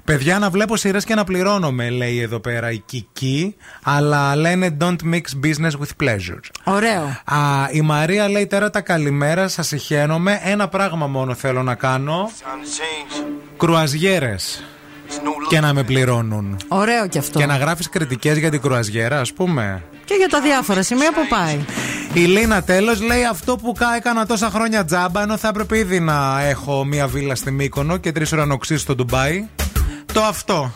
Παιδιά, 0.04 0.40
να 0.40 0.50
βλέπω 0.50 0.76
σειρές 0.78 1.04
και 1.06 1.16
να 1.16 1.24
πληρώνομαι, 1.24 1.90
λέει 1.90 2.20
εδώ 2.22 2.40
πέρα 2.40 2.72
η 2.72 2.78
Κική. 2.86 3.56
Αλλά 3.84 4.36
λένε 4.36 4.78
don't 4.82 4.96
mix 5.14 5.22
business 5.46 5.72
with 5.72 6.04
pleasure. 6.06 6.40
Ωραίο. 6.64 7.04
Α, 7.26 7.38
η 7.72 7.82
Μαρία 7.82 8.30
λέει 8.30 8.48
τώρα 8.48 8.70
τα 8.70 8.82
καλημέρα, 8.82 9.48
σας 9.48 9.68
συχαίνομαι. 9.68 10.40
Ένα 10.44 10.68
πράγμα 10.68 11.08
μόνο 11.08 11.34
θέλω 11.34 11.64
να 11.64 11.76
κάνω. 11.76 12.30
Κρουαζιέρες. 13.58 14.64
Και 15.50 15.60
να 15.60 15.74
με 15.74 15.84
πληρώνουν. 15.84 16.58
Ωραίο 16.68 17.08
κι 17.08 17.18
αυτό. 17.18 17.40
Και 17.40 17.46
να 17.46 17.58
γράφεις 17.58 17.90
κριτικές 17.90 18.38
για 18.38 18.50
την 18.50 18.62
κρουαζιέρα, 18.62 19.20
ας 19.20 19.34
πούμε. 19.34 19.84
Και 20.06 20.14
για 20.14 20.28
τα 20.28 20.42
διάφορα 20.42 20.84
σημεία 20.84 21.14
που 21.14 21.28
πάει. 21.30 21.58
Η 22.14 22.20
Λίνα 22.26 22.64
τέλος 22.64 23.02
λέει 23.02 23.26
αυτό 23.26 23.56
που 23.56 23.74
κα- 23.74 23.96
έκανα 23.96 24.26
τόσα 24.26 24.50
χρόνια 24.50 24.86
τζάμπα, 24.86 25.22
ενώ 25.22 25.38
θα 25.38 25.48
έπρεπε 25.48 25.78
ήδη 25.78 26.00
να 26.00 26.42
έχω 26.42 26.86
μία 26.86 27.08
βίλα 27.08 27.36
στη 27.36 27.52
Μύκονο 27.52 27.98
και 27.98 28.12
τρεις 28.12 28.32
ουρανοξύσει 28.32 28.80
στο 28.82 28.96
Ντουμπάι. 28.96 29.48
Το 30.14 30.22
αυτό. 30.24 30.72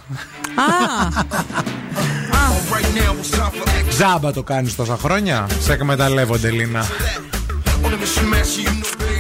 Τζάμπα 3.89 4.31
το 4.33 4.43
κάνεις 4.43 4.75
τόσα 4.75 4.97
χρόνια. 4.97 5.47
Σε 5.59 5.73
εκμεταλλεύονται, 5.73 6.49
Λίνα. 6.51 6.85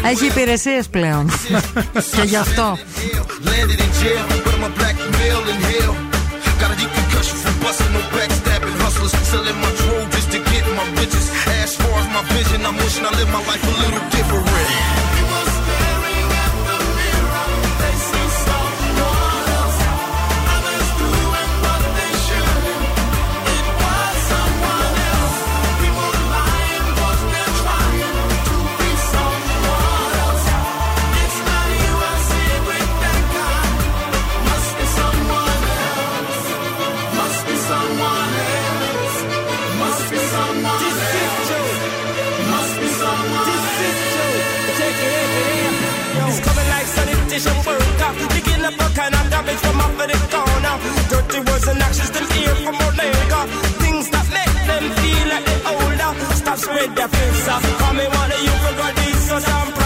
Έχει 0.03 0.25
υπηρεσίε 0.25 0.81
πλέον. 0.91 1.29
και 2.15 2.21
γι' 2.25 2.35
αυτό. 2.35 2.77
Landed 3.49 3.79
in 3.85 3.91
jail, 4.01 4.23
but 4.45 4.53
I'm 4.55 4.63
a 4.69 4.71
black 4.79 4.97
male 5.17 5.45
in 5.53 5.59
hell. 5.69 5.93
Got 6.61 6.71
a 6.73 6.77
deep 6.81 6.93
concussion 6.99 7.37
from 7.43 7.55
busting 7.63 7.91
no 7.95 8.01
backstabbing 8.15 8.77
hustlers, 8.83 9.13
selling 9.31 9.59
my 9.65 9.71
drove 9.79 10.07
just 10.15 10.29
to 10.33 10.39
get 10.51 10.63
my 10.79 10.85
riches. 10.99 11.25
As 11.63 11.71
far 11.81 11.95
as 12.01 12.07
my 12.15 12.23
vision, 12.35 12.59
I'm 12.67 12.77
wishing 12.83 13.05
I 13.09 13.11
live 13.19 13.29
my 13.37 13.43
life 13.49 13.63
a 13.71 13.73
little 13.83 14.03
different. 14.15 15.00
All 48.81 48.93
kind 48.95 49.15
of 49.15 49.25
garbage 49.29 49.61
from 49.65 49.81
off 49.81 50.01
of 50.01 50.07
the 50.11 50.17
corner. 50.33 50.75
Dirty 51.09 51.39
words 51.47 51.67
and 51.67 51.81
actions 51.81 52.11
them 52.15 52.27
hear 52.35 52.55
from 52.63 52.75
Omega. 52.87 53.39
Things 53.83 54.09
that 54.13 54.27
make 54.37 54.57
them 54.69 54.85
feel 54.99 55.25
like 55.33 55.45
they 55.49 55.59
older. 55.71 56.11
Stop 56.41 56.57
spread 56.57 56.95
their 56.95 57.07
face 57.07 57.47
off. 57.47 57.63
Call 57.79 57.93
me 57.93 58.05
one 58.07 58.31
of 58.35 58.41
you 58.45 58.53
for 58.63 58.73
God, 58.79 58.93
this 58.95 59.31
was 59.31 59.43
some 59.43 59.80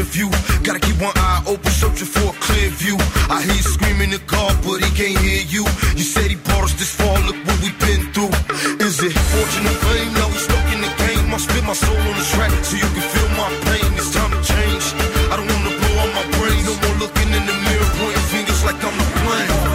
rear 0.00 0.08
view. 0.08 0.30
Gotta 0.62 0.80
keep 0.80 0.96
one 1.00 1.12
eye 1.16 1.42
open, 1.46 1.70
searching 1.70 2.06
for 2.06 2.30
a 2.32 2.36
clear 2.40 2.68
view. 2.70 2.96
I 3.28 3.42
hear 3.42 3.54
you 3.54 3.62
screaming 3.62 4.12
at 4.12 4.26
God, 4.26 4.56
but 4.64 4.80
he 4.84 4.90
can't 4.96 5.18
hear 5.18 5.42
you. 5.44 5.64
You 5.96 6.04
said 6.04 6.30
he 6.30 6.36
brought 6.36 6.64
us 6.64 6.74
this 6.74 6.94
far, 6.94 7.16
look 7.26 7.36
what 7.46 7.58
we've 7.62 7.78
been 7.80 8.02
through. 8.12 8.32
Is 8.80 9.02
it 9.02 9.12
fortune 9.12 9.66
or 9.66 9.76
fame? 9.84 10.12
Now 10.14 10.28
we 10.28 10.38
stuck 10.38 10.66
in 10.72 10.80
the 10.80 10.92
game. 11.04 11.34
I 11.34 11.38
spit 11.38 11.64
my 11.64 11.74
soul 11.74 11.96
on 11.96 12.16
the 12.16 12.26
track 12.34 12.52
so 12.64 12.76
you 12.76 12.90
can 12.96 13.04
feel 13.12 13.30
my 13.36 13.48
pain. 13.68 13.90
It's 14.00 14.12
time 14.12 14.30
to 14.30 14.40
change. 14.40 14.84
I 15.32 15.34
don't 15.36 15.48
wanna 15.48 15.74
blow 15.80 15.94
out 16.02 16.10
my 16.18 16.26
brain. 16.38 16.60
No 16.64 16.74
more 16.82 16.96
looking 17.04 17.30
in 17.36 17.44
the 17.50 17.56
mirror, 17.66 17.90
pointing 17.98 18.26
fingers 18.32 18.64
like 18.64 18.80
I'm 18.80 18.96
the 18.96 19.08
blame. 19.24 19.69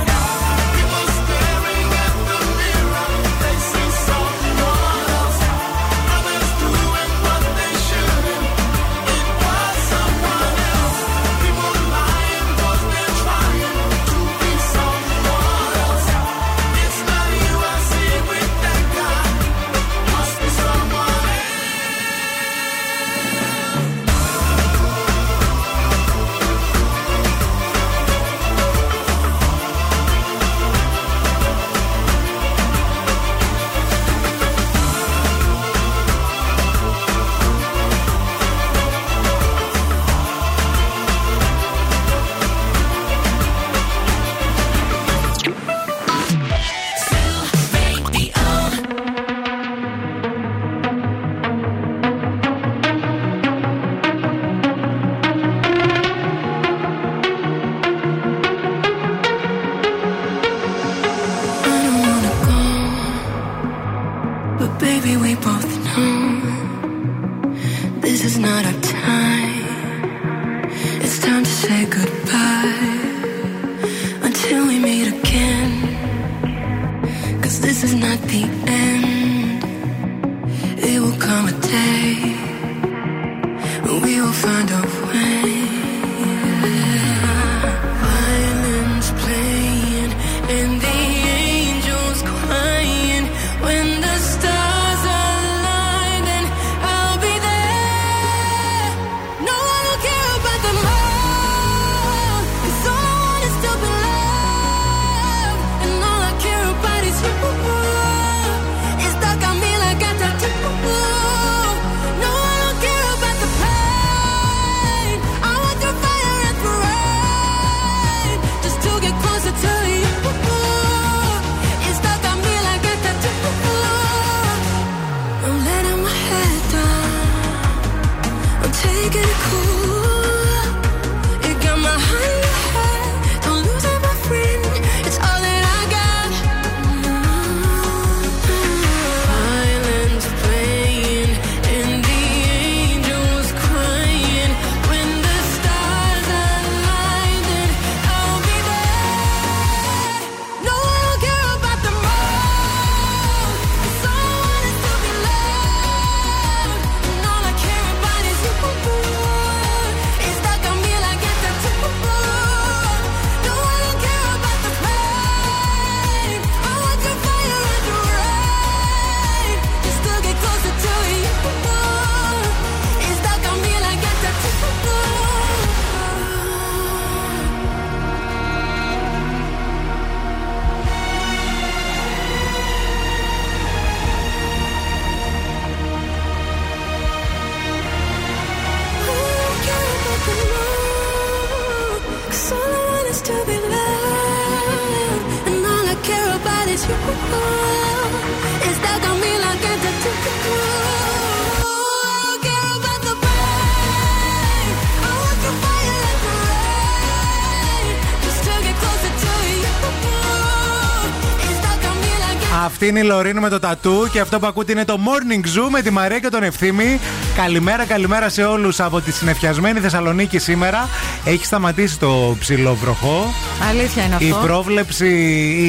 Αυτή 212.85 212.97
είναι 212.97 213.05
η 213.05 213.09
Λωρίν 213.09 213.37
με 213.39 213.49
το 213.49 213.59
τατού 213.59 214.09
και 214.11 214.19
αυτό 214.19 214.39
που 214.39 214.47
ακούτε 214.47 214.71
είναι 214.71 214.85
το 214.85 214.99
Morning 215.05 215.43
Zoo 215.45 215.69
με 215.69 215.81
τη 215.81 215.91
Μαρία 215.91 216.19
και 216.19 216.29
τον 216.29 216.43
Ευθύμη. 216.43 216.99
Καλημέρα, 217.35 217.85
καλημέρα 217.85 218.29
σε 218.29 218.43
όλους 218.43 218.79
από 218.79 219.01
τη 219.01 219.11
συνεφιασμένη 219.11 219.79
Θεσσαλονίκη 219.79 220.39
σήμερα. 220.39 220.89
Έχει 221.25 221.45
σταματήσει 221.45 221.99
το 221.99 222.35
ψηλό 222.39 222.75
βροχό. 222.75 223.33
Αλήθεια 223.69 224.03
είναι 224.05 224.17
Η 224.19 224.29
αυτό. 224.29 224.45
πρόβλεψη 224.45 225.07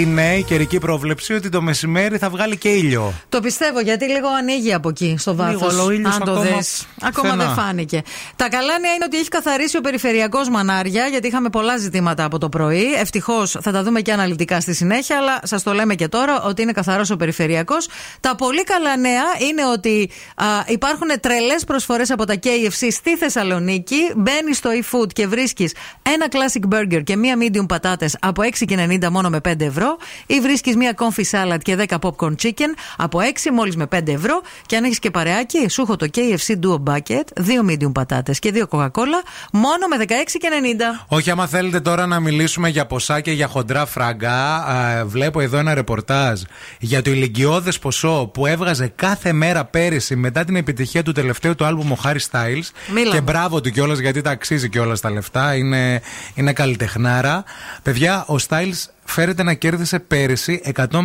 είναι, 0.00 0.34
η 0.34 0.42
καιρική 0.42 0.78
πρόβλεψη, 0.78 1.32
ότι 1.32 1.48
το 1.48 1.62
μεσημέρι 1.62 2.18
θα 2.18 2.30
βγάλει 2.30 2.56
και 2.56 2.68
ήλιο. 2.68 3.12
Το 3.28 3.40
πιστεύω 3.40 3.80
γιατί 3.80 4.04
λίγο 4.04 4.28
ανοίγει 4.38 4.74
από 4.74 4.88
εκεί 4.88 5.16
στο 5.18 5.34
βάθος. 5.34 5.54
Λίγο, 5.54 5.66
αλλά 5.66 5.82
ο 5.82 5.90
ήλιος 5.90 6.14
Αν 6.14 6.24
το 6.24 6.32
ακόμα 6.32 6.56
δες. 6.56 6.86
Ακόμα 7.06 7.32
πουθενά. 7.32 7.54
δεν 7.54 7.64
φάνηκε. 7.64 8.02
Τα 8.36 8.48
καλά 8.48 8.78
νέα 8.78 8.94
είναι 8.94 9.04
ότι 9.04 9.16
έχει 9.16 9.28
καθαρίσει 9.28 9.76
ο 9.76 9.80
περιφερειακός 9.80 10.48
μανάρια 10.48 11.06
γιατί 11.06 11.26
είχαμε 11.26 11.48
πολλά 11.48 11.76
ζητήματα 11.76 12.24
από 12.24 12.38
το 12.38 12.48
πρωί. 12.48 12.94
Ευτυχώς 12.94 13.56
θα 13.60 13.72
τα 13.72 13.82
δούμε 13.82 14.00
και 14.00 14.12
αναλυτικά 14.12 14.60
στη 14.60 14.74
συνέχεια, 14.74 15.16
αλλά 15.16 15.40
σας 15.42 15.62
το 15.62 15.72
λέμε 15.72 15.94
και 15.94 16.08
τώρα 16.08 16.42
ότι 16.42 16.62
είναι 16.62 16.72
καθαρός 16.72 17.10
ο 17.10 17.16
περιφερειακός. 17.16 17.88
Τα 18.20 18.34
πολύ 18.34 18.64
καλά 18.64 18.96
νέα 18.96 19.24
είναι 19.48 19.66
ότι 19.66 20.10
α, 20.34 20.44
υπάρχουν 20.66 21.08
τρελές 21.20 21.64
προσφορές 21.64 22.10
από 22.10 22.24
τα 22.24 22.34
KFC 22.34 22.86
στη 22.90 23.16
Θεσσαλονίκη. 23.16 23.96
Μπαίνει 24.16 24.54
στο 24.54 24.70
eFood 24.70 25.12
και 25.12 25.26
βρίσκεις 25.26 25.74
ένα 26.02 26.26
classic 26.30 26.74
burger 26.74 27.02
και 27.04 27.16
μία 27.16 27.36
medium 27.40 27.66
πατάτες 27.68 28.16
από 28.20 28.42
6,90 28.68 29.08
μόνο 29.10 29.28
με 29.28 29.40
5 29.48 29.60
ευρώ. 29.60 29.96
Ή 30.26 30.40
βρίσκεις 30.40 30.76
μία 30.76 30.94
confit 30.96 31.30
salad 31.30 31.58
και 31.62 31.76
10 31.88 31.96
popcorn 32.00 32.34
chicken 32.42 32.74
από 32.96 33.18
6 33.18 33.50
μόλις 33.52 33.76
με 33.76 33.86
5 33.94 34.08
ευρώ. 34.08 34.42
Και 34.66 34.76
αν 34.76 34.84
έχεις 34.84 34.98
και 34.98 35.10
παρεάκι, 35.10 35.68
σου 35.68 35.82
έχω 35.82 35.96
το 35.96 36.06
KFC 36.14 36.52
Duo 36.66 36.95
Bucket, 36.96 37.24
δύο 37.36 37.62
medium 37.68 37.92
πατάτες 37.92 38.38
και 38.38 38.52
δύο 38.52 38.66
Coca-Cola, 38.70 39.20
μόνο 39.52 39.86
με 39.90 39.96
16,90. 39.98 41.04
Όχι, 41.08 41.30
άμα 41.30 41.46
θέλετε 41.46 41.80
τώρα 41.80 42.06
να 42.06 42.20
μιλήσουμε 42.20 42.68
για 42.68 42.86
ποσά 42.86 43.20
και 43.20 43.30
για 43.30 43.46
χοντρά 43.46 43.86
φραγκά, 43.86 44.56
α, 44.56 45.04
βλέπω 45.06 45.40
εδώ 45.40 45.58
ένα 45.58 45.74
ρεπορτάζ 45.74 46.40
για 46.78 47.02
το 47.02 47.10
ηλικιώδες 47.10 47.78
ποσό 47.78 48.30
που 48.34 48.46
έβγαζε 48.46 48.92
κάθε 48.96 49.32
μέρα 49.32 49.64
πέρυσι 49.64 50.16
μετά 50.16 50.44
την 50.44 50.56
επιτυχία 50.56 51.02
του 51.02 51.12
τελευταίου 51.12 51.54
του 51.54 51.64
άλμπουμ 51.64 51.92
ο 51.92 51.98
Harry 52.04 52.18
Styles. 52.30 52.70
Μίλα 52.94 53.10
και 53.10 53.16
μου. 53.16 53.22
μπράβο 53.22 53.60
του 53.60 53.70
κιόλας 53.70 53.98
γιατί 53.98 54.20
τα 54.20 54.30
αξίζει 54.30 54.68
κιόλας 54.68 55.00
τα 55.00 55.10
λεφτά. 55.10 55.54
Είναι, 55.54 56.02
είναι 56.34 56.52
καλλιτεχνάρα. 56.52 57.44
Παιδιά, 57.82 58.24
ο 58.28 58.34
Styles 58.48 58.88
φέρεται 59.04 59.42
να 59.42 59.54
κέρδισε 59.54 59.98
πέρυσι 59.98 60.60
105.000 60.74 60.98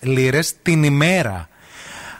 λίρες 0.00 0.52
την 0.62 0.82
ημέρα. 0.82 1.48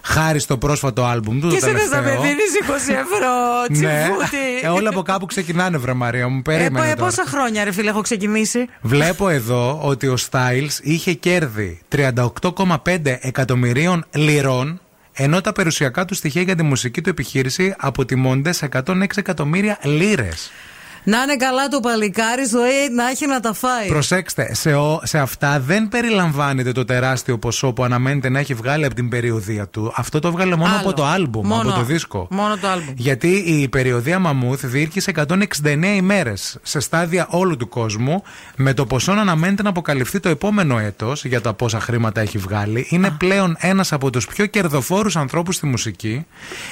Χάρη 0.07 0.39
στο 0.39 0.59
πρόσφατο 0.59 1.05
άλμπουμ 1.05 1.41
του. 1.41 1.49
Και 1.49 1.59
το 1.61 1.67
εσύ 1.67 1.77
δεν 1.77 1.89
θα 1.89 1.97
με 1.97 2.03
τελευταίο. 2.03 2.23
δίνει 2.23 2.43
20 2.67 2.91
ευρώ, 2.91 3.33
Ναι. 3.71 4.03
τσιφούτη. 4.03 4.37
Ε, 4.63 4.69
όλα 4.69 4.89
από 4.89 5.03
κάπου 5.03 5.27
ξεκινάνε, 5.27 5.79
βρε 5.79 5.93
Μαρία 5.93 6.29
μου. 6.29 6.39
Ε, 6.39 6.43
Περίμενε 6.43 6.79
πο- 6.91 6.95
τώρα. 6.99 7.11
πόσα 7.11 7.25
χρόνια, 7.27 7.65
ρε 7.65 7.73
φίλε, 7.73 7.91
έχω 7.91 8.01
ξεκινήσει; 8.01 8.67
Βλέπω 8.81 9.29
εδώ 9.29 9.81
ότι 9.83 10.07
ο 10.07 10.17
Styles 10.31 10.79
είχε 10.83 11.13
κέρδη 11.13 11.81
38,5 11.97 13.17
εκατομμυρίων 13.21 14.05
λιρών 14.15 14.81
ενώ 15.13 15.41
τα 15.41 15.53
περιουσιακά 15.53 16.05
του 16.05 16.15
στοιχεία 16.15 16.43
για 16.43 16.57
τη 16.57 16.63
μουσική 16.63 17.01
του 17.01 17.09
επιχείρηση 17.09 17.75
αποτιμώνται 17.79 18.53
σε 18.53 18.69
106 18.85 19.05
εκατομμύρια 19.17 19.79
λίρες. 19.83 20.51
Να 21.07 21.23
είναι 21.23 21.37
καλά 21.37 21.69
το 21.69 21.81
παλικάρι, 21.81 22.45
ζωή 22.45 22.89
να 22.95 23.09
έχει 23.09 23.27
να 23.27 23.41
τα 23.41 23.53
φάει. 23.53 23.87
Προσέξτε, 23.89 24.55
σε, 24.55 24.75
ο- 24.75 25.01
σε 25.03 25.19
αυτά 25.19 25.61
δεν 25.61 25.89
περιλαμβάνεται 25.89 26.73
το 26.73 26.85
τεράστιο 26.85 27.39
ποσό 27.39 27.73
που 27.73 27.85
αναμένεται 27.85 28.29
να 28.29 28.39
έχει 28.39 28.55
βγάλει 28.55 28.85
από 28.85 28.95
την 28.95 29.09
περιοδία 29.09 29.69
του. 29.69 29.93
Αυτό 29.97 30.19
το 30.19 30.29
έβγαλε 30.29 30.57
μόνο 30.57 30.71
Άλλο. 30.71 30.81
από 30.81 30.93
το 30.93 31.05
άλμπουμ, 31.05 31.47
Μόνο. 31.47 31.69
από 31.71 31.79
το 31.79 31.85
δίσκο. 31.85 32.27
Μόνο 32.31 32.57
το 32.57 32.69
άλμπουμ. 32.69 32.95
Γιατί 32.97 33.29
η 33.29 33.69
περιοδία 33.69 34.19
Μαμούθ 34.19 34.65
διήρκησε 34.67 35.13
169 35.29 35.95
ημέρες 35.97 36.59
σε 36.63 36.81
στάδια 36.81 37.27
όλου 37.31 37.57
του 37.57 37.69
κόσμου, 37.69 38.23
με 38.57 38.75
το 38.75 38.87
ποσό 38.87 39.15
να 39.15 39.21
αναμένεται 39.21 39.63
να 39.63 39.69
αποκαλυφθεί 39.69 40.21
το 40.21 40.29
επόμενο 40.29 40.79
έτος 40.79 41.25
για 41.25 41.41
τα 41.41 41.53
πόσα 41.55 41.81
χρήματα 41.81 42.21
έχει 42.21 42.39
βγάλει. 42.39 42.87
Είναι 42.91 43.11
πλέον 43.19 43.57
ένας 43.59 43.93
από 43.93 44.11
τους 44.11 44.27
πιο 44.27 44.47
κερδοφόρους 44.47 45.17
ανθρώπους 45.17 45.55
στη 45.55 45.67
μουσική. 45.67 46.27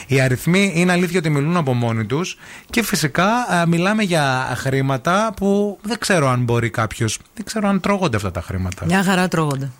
Οι 0.06 0.20
αριθμοί 0.20 0.72
είναι 0.74 0.92
αλήθεια 0.92 1.18
ότι 1.18 1.30
μιλούν 1.30 1.56
από 1.56 1.74
μόνοι 1.74 2.04
τους. 2.04 2.38
Και 2.70 2.82
φυσικά 2.82 3.26
α, 3.26 3.66
μιλάμε 3.66 4.02
για 4.02 4.21
χρήματα 4.56 5.32
που 5.36 5.78
δεν 5.82 5.98
ξέρω 5.98 6.28
αν 6.28 6.42
μπορεί 6.44 6.70
κάποιος. 6.70 7.18
Δεν 7.34 7.44
ξέρω 7.44 7.68
αν 7.68 7.80
τρώγονται 7.80 8.16
αυτά 8.16 8.30
τα 8.30 8.42
χρήματα. 8.42 8.84
Μια 8.84 9.02
χαρά 9.02 9.28
τρώγονται. 9.28 9.70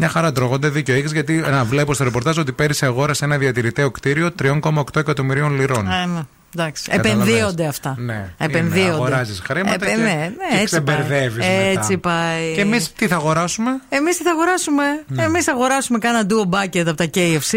Μια 0.00 0.08
χαρά 0.08 0.32
τρώγονται, 0.32 0.68
δίκιο 0.68 0.94
έχεις, 0.94 1.12
γιατί 1.12 1.32
να, 1.32 1.64
βλέπω 1.64 1.94
στο 1.94 2.04
ρεπορτάζ 2.04 2.38
ότι 2.38 2.52
πέρυσι 2.52 2.84
αγόρασε 2.84 3.24
ένα 3.24 3.38
διατηρηταίο 3.38 3.90
κτίριο 3.90 4.30
3,8 4.42 4.82
εκατομμυρίων 4.96 5.56
λιρών. 5.56 5.86
Ε, 5.90 6.06
ναι. 6.06 6.20
Εντάξει. 6.56 6.90
Καταλαβαίνεις. 6.90 7.22
Επενδύονται 7.28 7.66
αυτά. 7.66 7.94
Ναι, 7.98 8.34
Επενδύονται. 8.38 8.90
Αγοράζεις 8.92 9.40
χρήματα 9.44 9.74
Επε- 9.74 9.88
και, 9.88 9.96
ναι, 9.96 10.02
ναι, 10.02 10.30
και 10.50 10.54
έτσι 10.54 10.64
ξεμπερδεύεις 10.64 11.46
πάει. 11.46 11.66
μετά. 11.66 11.80
Έτσι 11.80 11.96
πάει. 11.98 12.52
Και 12.54 12.60
εμείς 12.60 12.92
τι 12.92 13.06
θα 13.06 13.16
αγοράσουμε; 13.16 13.70
Εμείς 13.88 14.16
τι 14.16 14.22
θα 14.22 14.30
αγοράσουμε; 14.30 14.82
Ναι. 15.06 15.22
Εμείς 15.22 15.44
θα 15.44 15.52
αγοράσουμε 15.52 15.98
κάνα 15.98 16.22
duo 16.28 16.54
bucket 16.54 16.86
από 16.86 16.94
τα 16.94 17.04
KFC. 17.14 17.56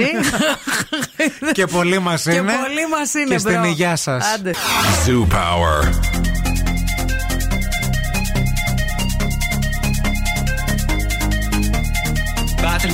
και 1.58 1.66
πολύ 1.66 2.00
μας 2.00 2.22
Και 2.24 2.32
είναι. 2.32 2.40
πολύ 2.42 2.88
μας 2.98 3.14
είναι, 3.14 3.26
Και 3.34 3.38
στην 3.38 3.54
μπρο. 3.60 3.64
υγειά 3.70 3.96
σας. 3.96 4.26
Άντε. 4.36 4.52
Zoo 5.06 5.34
Power. 5.34 5.90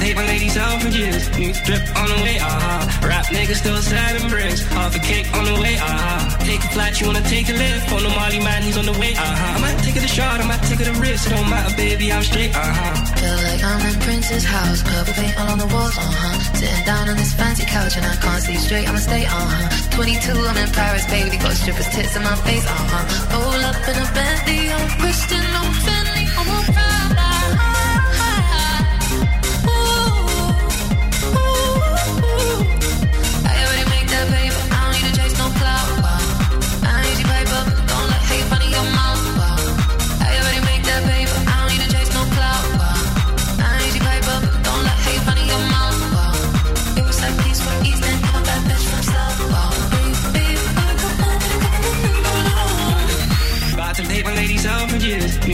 Take 0.10 0.18
my 0.18 0.26
ladies 0.26 0.57
out 0.57 0.81
for. 0.81 0.90
New 0.90 1.53
strip 1.53 1.86
on 1.94 2.10
the 2.10 2.19
way, 2.26 2.38
ah. 2.41 2.81
Rap 3.06 3.26
niggas 3.30 3.61
still 3.61 3.77
sliding 3.77 4.27
bricks. 4.27 4.65
Half 4.73 4.95
a 4.95 4.99
cake 5.06 5.30
on 5.38 5.45
the 5.45 5.53
way, 5.61 5.77
ah. 5.77 6.36
Take 6.49 6.64
a 6.65 6.69
flight, 6.73 6.99
you 6.99 7.06
wanna 7.06 7.22
take 7.30 7.48
a 7.48 7.53
lift. 7.53 7.94
On 7.94 8.02
the 8.02 8.10
Molly 8.10 8.40
man, 8.40 8.64
he's 8.64 8.76
on 8.76 8.88
the 8.90 8.98
way, 8.98 9.14
ah. 9.15 9.56
I 9.56 9.60
might 9.61 9.77
take 9.86 9.98
it 9.98 10.03
a 10.03 10.07
shot, 10.07 10.41
I 10.41 10.48
might 10.49 10.64
take 10.64 10.80
it 10.80 10.88
a 10.88 10.98
risk. 10.98 11.27
It 11.27 11.30
don't 11.30 11.48
matter, 11.48 11.76
baby, 11.77 12.11
I'm 12.11 12.23
straight, 12.23 12.49
ah. 12.56 12.73
Feel 13.22 13.38
like 13.38 13.61
I'm 13.61 13.81
in 13.86 13.99
Prince's 14.02 14.45
house, 14.45 14.81
purple 14.81 15.14
paint 15.14 15.38
all 15.38 15.49
on 15.53 15.60
the 15.60 15.68
walls, 15.68 15.95
uh 15.95 16.02
huh. 16.02 16.57
Sitting 16.57 16.86
down 16.90 17.06
on 17.10 17.15
this 17.15 17.34
fancy 17.36 17.65
couch 17.65 17.95
and 17.95 18.06
I 18.07 18.15
can't 18.15 18.41
see 18.41 18.57
straight, 18.57 18.90
I'ma 18.90 18.98
stay, 18.98 19.26
uh 19.26 19.30
huh. 19.30 19.94
22, 19.94 20.34
I'm 20.34 20.57
in 20.57 20.72
Paris, 20.73 21.06
baby, 21.06 21.38
got 21.38 21.53
strippers 21.53 21.90
tits 21.94 22.15
in 22.15 22.23
my 22.23 22.34
face, 22.49 22.65
uh 22.65 22.73
huh. 22.73 23.38
Roll 23.38 23.61
up 23.61 23.77
in 23.86 23.94
a 23.94 24.07
Bentley, 24.18 24.73
I'm 24.73 24.90
Christian, 24.98 25.45
no 25.53 25.61
Fendi, 25.86 26.26
I'm 26.34 26.49
a 26.49 26.60
Prada. 26.73 27.29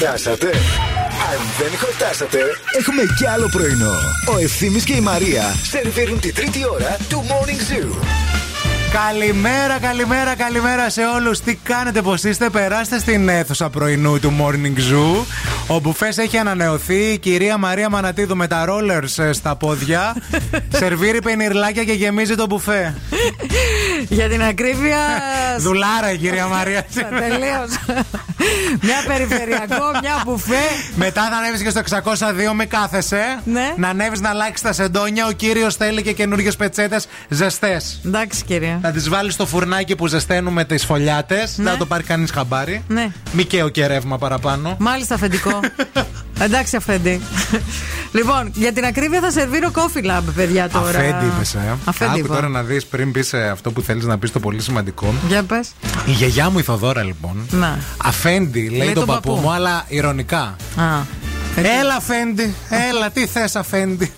Χορτάσατε. 0.00 0.46
Αν 1.30 1.38
δεν 1.58 1.78
χορτάσατε, 1.78 2.38
έχουμε 2.78 3.02
κι 3.18 3.26
άλλο 3.26 3.48
πρωινό. 3.52 3.94
Ο 4.34 4.38
Ευθύμης 4.38 4.84
και 4.84 4.94
η 4.94 5.00
Μαρία 5.00 5.42
σερβίρουν 5.62 6.20
τη 6.20 6.32
τρίτη 6.32 6.60
ώρα 6.68 6.96
του 7.08 7.24
Morning 7.28 7.72
Zoo. 7.72 8.39
Καλημέρα, 8.92 9.78
καλημέρα, 9.78 10.34
καλημέρα 10.36 10.90
σε 10.90 11.00
όλους. 11.16 11.40
Τι 11.40 11.54
κάνετε, 11.54 12.02
πώς 12.02 12.24
είστε, 12.24 12.50
περάστε 12.50 12.98
στην 12.98 13.28
αίθουσα 13.28 13.70
πρωινού 13.70 14.20
του 14.20 14.32
Morning 14.40 14.78
Zoo. 14.78 15.24
Ο 15.66 15.78
μπουφέ 15.78 16.12
έχει 16.16 16.36
ανανεωθεί. 16.36 16.94
Η 16.94 17.18
κυρία 17.18 17.56
Μαρία 17.56 17.88
Μανατίδου 17.88 18.36
με 18.36 18.46
τα 18.46 18.64
rollers 18.68 19.30
στα 19.32 19.56
πόδια. 19.56 20.16
Σερβίρει 20.80 21.22
πενιρλάκια 21.22 21.84
και 21.84 21.92
γεμίζει 21.92 22.34
το 22.34 22.46
μπουφέ. 22.46 22.94
Για 24.08 24.28
την 24.28 24.42
ακρίβεια. 24.42 24.98
Δουλάρα 25.66 26.12
η 26.12 26.16
κυρία 26.16 26.46
Μαρία. 26.46 26.86
Τελείως. 27.20 27.98
μια 28.80 29.02
περιφερειακό, 29.06 29.84
μια 30.02 30.22
μπουφέ. 30.26 30.64
Μετά 30.94 31.28
θα 31.30 31.36
ανέβεις 31.36 31.62
και 31.62 31.70
στο 31.70 31.80
602, 31.90 32.52
με 32.52 32.64
κάθεσαι. 32.64 33.40
Ναι. 33.44 33.74
Να 33.76 33.88
ανέβεις 33.88 34.20
να 34.20 34.28
αλλάξεις 34.28 34.60
τα 34.60 34.72
σεντόνια. 34.72 35.26
Ο 35.26 35.32
κύριος 35.32 35.76
θέλει 35.76 36.02
και 36.02 36.12
καινούριε 36.12 36.50
πετσέτες 36.58 37.06
ζεστές. 37.28 38.00
Εντάξει, 38.04 38.44
κύριε. 38.44 38.79
Να 38.82 38.90
τις 38.90 39.08
βάλεις 39.08 39.34
στο 39.34 39.46
φουρνάκι 39.46 39.96
που 39.96 40.06
ζεσταίνουμε 40.06 40.64
τις 40.64 40.84
φωλιάτες. 40.84 41.54
Δεν 41.56 41.66
θα 41.66 41.76
το 41.76 41.86
πάρει 41.86 42.02
κανείς 42.02 42.30
χαμπάρι. 42.30 42.82
Ναι. 42.88 43.10
Μη 43.32 43.44
καίω 43.44 43.68
και 43.68 43.86
ρεύμα 43.86 44.18
παραπάνω. 44.18 44.76
Μάλιστα, 44.78 45.14
αφεντικό. 45.14 45.60
Εντάξει, 46.42 46.76
αφέντη. 46.76 47.20
λοιπόν, 48.12 48.50
για 48.54 48.72
την 48.72 48.84
ακρίβεια 48.84 49.20
θα 49.20 49.30
σερβίρω 49.30 49.70
coffee 49.74 50.04
lab, 50.04 50.22
παιδιά 50.34 50.68
τώρα. 50.68 50.88
Αφέντη 50.98 51.24
είπες, 51.24 51.54
ε. 51.54 51.76
Αφέντη 51.84 52.10
Άκου 52.12 52.24
είπα. 52.24 52.34
τώρα 52.34 52.48
να 52.48 52.62
δεις 52.62 52.86
πριν 52.86 53.12
πεις 53.12 53.34
αυτό 53.34 53.70
που 53.72 53.80
θέλεις 53.80 54.04
να 54.04 54.18
πεις 54.18 54.32
το 54.32 54.40
πολύ 54.40 54.60
σημαντικό. 54.62 55.14
Για 55.28 55.42
πες. 55.42 55.68
Η 56.06 56.10
γιαγιά 56.10 56.50
μου 56.50 56.58
η 56.58 56.62
Θοδώρα 56.62 57.02
λοιπόν. 57.02 57.46
Να. 57.50 57.78
Αφέντη, 58.04 58.68
λέει, 58.68 58.78
Λέει 58.78 58.86
τον 58.86 58.94
τον 58.94 59.06
παππού 59.06 59.28
παππού. 59.28 59.40
μου, 59.46 59.52
αλλά 59.52 59.84
ηρωνικά. 59.88 60.56
Α. 60.76 60.84
Έλα, 61.56 61.94
Αφέντη, 61.96 62.54
έλα, 62.90 63.10
τι 63.10 63.26
θες, 63.26 63.56
Αφέντη. 63.56 64.12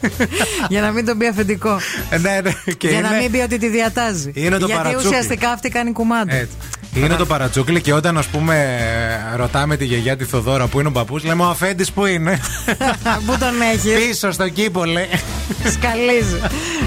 Για 0.68 0.80
να 0.80 0.90
μην 0.90 1.06
τον 1.06 1.18
πει 1.18 1.26
αφεντικό. 1.26 1.78
Ε, 2.10 2.18
ναι, 2.18 2.40
ναι, 2.42 2.72
και 2.72 2.88
Για 2.88 3.00
να 3.00 3.08
είναι- 3.08 3.18
μην 3.20 3.30
πει 3.30 3.38
ότι 3.38 3.58
τη 3.58 3.68
διατάζει. 3.68 4.30
Είναι 4.34 4.58
το 4.58 4.66
Γιατί 4.66 4.72
παρατσούκλι. 4.82 5.08
ουσιαστικά 5.08 5.50
αυτή 5.50 5.68
κάνει 5.68 5.92
κουμάντο. 5.92 6.34
Έτσι. 6.34 6.56
Είναι 6.94 7.14
το 7.14 7.26
παρατσούκλι 7.26 7.80
και 7.80 7.92
όταν 7.92 8.18
ας 8.18 8.26
πούμε 8.26 8.78
ρωτάμε 9.36 9.76
τη 9.76 9.84
γιαγιά 9.84 10.16
τη 10.16 10.24
Θοδώρα 10.24 10.66
που 10.66 10.78
είναι 10.80 10.88
ο 10.88 10.92
παππούς, 10.92 11.24
λέμε 11.24 11.42
ο 11.42 11.48
Αφέντης 11.48 11.92
που 11.92 12.06
είναι; 12.06 12.40
Πού 13.26 13.36
τον 13.38 13.60
έχεις; 13.72 14.06
Πίσω 14.06 14.30
στο 14.32 14.48
κήπο, 14.48 14.84
λέει. 14.84 15.08
Σκαλίζει. 15.72 16.40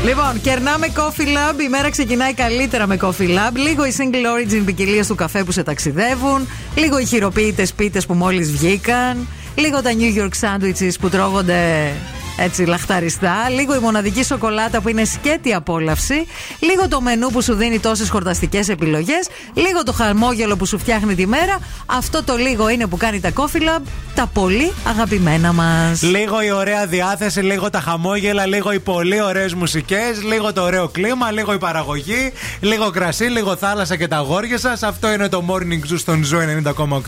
λοιπόν, 0.05 0.41
κερνάμε 0.41 0.87
Coffee 0.95 1.21
Lab. 1.27 1.59
Η 1.61 1.67
μέρα 1.69 1.89
ξεκινάει 1.89 2.33
καλύτερα 2.33 2.87
με 2.87 2.97
Coffee 3.01 3.29
Lab. 3.29 3.53
Λίγο 3.55 3.85
οι 3.85 3.93
single 3.97 4.51
origin 4.53 4.61
ποικιλίες 4.65 5.07
του 5.07 5.15
καφέ 5.15 5.43
που 5.43 5.51
σε 5.51 5.63
ταξιδεύουν. 5.63 6.47
Λίγο 6.75 6.97
οι 6.99 7.05
χειροποίητες 7.05 7.73
πίτες 7.73 8.05
που 8.05 8.13
μόλις 8.13 8.51
βγήκαν. 8.51 9.27
Λίγο 9.55 9.81
τα 9.81 9.91
New 9.97 10.17
York 10.17 10.29
sandwiches 10.41 10.93
που 10.99 11.09
τρώγονται 11.09 11.91
έτσι 12.37 12.63
λαχταριστά. 12.63 13.49
Λίγο 13.49 13.75
η 13.75 13.79
μοναδική 13.79 14.23
σοκολάτα 14.23 14.81
που 14.81 14.89
είναι 14.89 15.05
σκέτη 15.05 15.53
απόλαυση. 15.53 16.27
Λίγο 16.59 16.87
το 16.87 17.01
μενού 17.01 17.27
που 17.29 17.41
σου 17.41 17.53
δίνει 17.53 17.79
τόσες 17.79 18.09
χορταστικές 18.09 18.69
επιλογές. 18.69 19.27
Λίγο 19.53 19.83
το 19.83 19.91
χαμόγελο 19.91 20.55
που 20.55 20.65
σου 20.65 20.79
φτιάχνει 20.79 21.15
τη 21.15 21.27
μέρα. 21.27 21.59
Αυτό 21.85 22.23
το 22.23 22.35
λίγο 22.35 22.69
είναι 22.69 22.87
που 22.87 22.97
κάνει 22.97 23.19
τα 23.19 23.31
Coffee 23.35 23.61
Lab 23.61 23.81
τα 24.15 24.27
πολύ 24.33 24.71
αγαπημένα 24.87 25.53
μας. 25.53 26.01
Λίγο 26.01 26.41
η 26.41 26.51
ωραία 26.51 26.85
διάθεση, 26.85 27.39
λίγο 27.39 27.69
τα 27.69 27.79
χαμόγελα, 27.79 28.45
λίγο 28.45 28.71
οι 28.71 28.79
πολύ 28.79 29.21
ωραίες 29.21 29.53
μουσικές, 29.53 30.23
λίγο 30.23 30.53
το 30.53 30.61
ωραίο 30.61 30.87
κλίμα, 30.87 31.31
λίγο 31.31 31.53
η 31.53 31.57
παραγωγή, 31.57 32.31
λίγο 32.59 32.89
κρασί, 32.89 33.23
λίγο 33.23 33.55
θάλασσα 33.55 33.95
και 33.95 34.07
τα 34.07 34.17
αγόρια 34.17 34.57
σας. 34.57 34.83
Αυτό 34.83 35.11
είναι 35.11 35.29
το 35.29 35.43
Morning 35.47 35.91
Zoo 35.91 35.97
στον 35.97 36.25
Zoo 36.31 36.39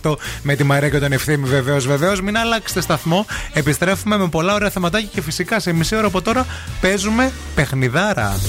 90,8 0.03 0.15
με 0.41 0.55
τη 0.55 0.63
Μαρία 0.63 0.89
και 0.89 0.99
τον 0.99 1.11
Ευθύμη 1.11 1.49
βεβαίως. 1.49 1.87
Βεβαίως, 1.87 2.21
μην 2.21 2.37
αλλάξετε 2.37 2.81
σταθμό. 2.81 3.25
Επιστρέφουμε 3.53 4.17
με 4.17 4.27
πολλά 4.27 4.53
ωραία 4.53 4.69
θεματάκια 4.69 5.09
και 5.17 5.23
φυσικά 5.23 5.59
σε 5.59 5.73
μισή 5.73 5.95
ώρα 5.95 6.07
από 6.07 6.21
τώρα 6.21 6.45
παίζουμε 6.81 7.31
παιχνιδάρα. 7.55 8.39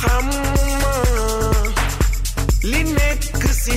Xamma, 0.00 0.94
li 2.70 2.82
nek 2.96 3.22
si 3.62 3.76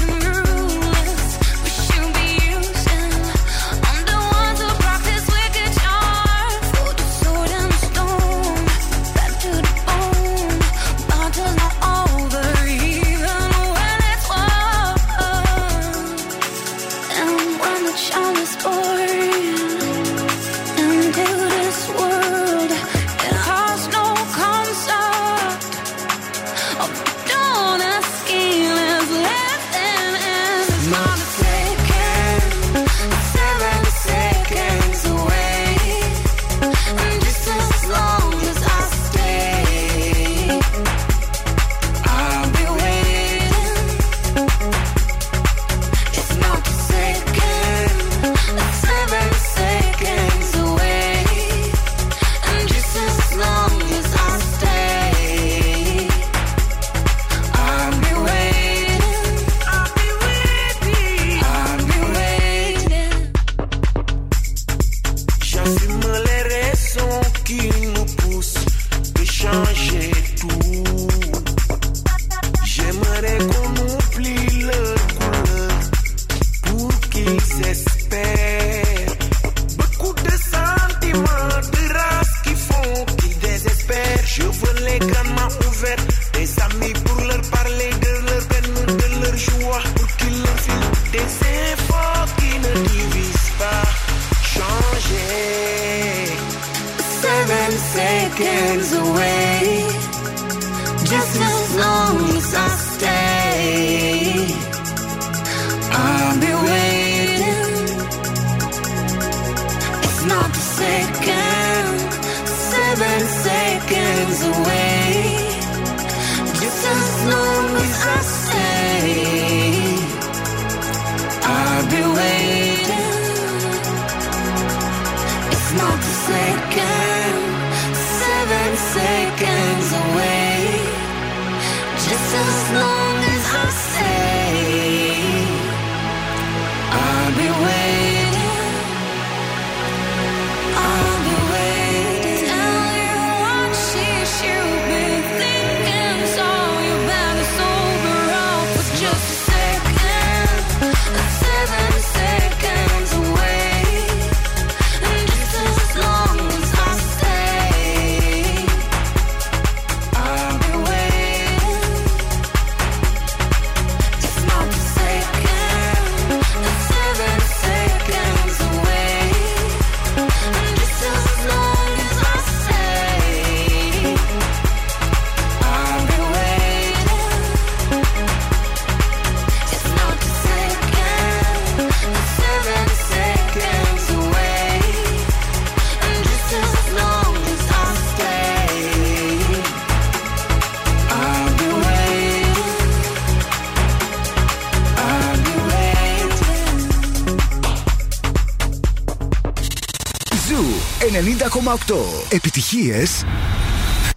Επιτυχίες 202.29 203.23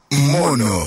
μόνο. 0.09 0.87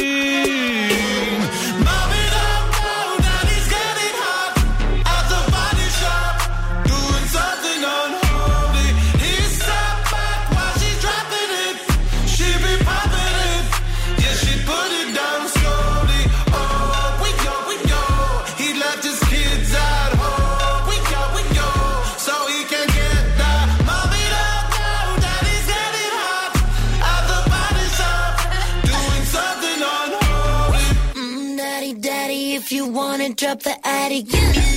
body. 34.11 34.23
Give 34.23 34.55
me 34.55 34.70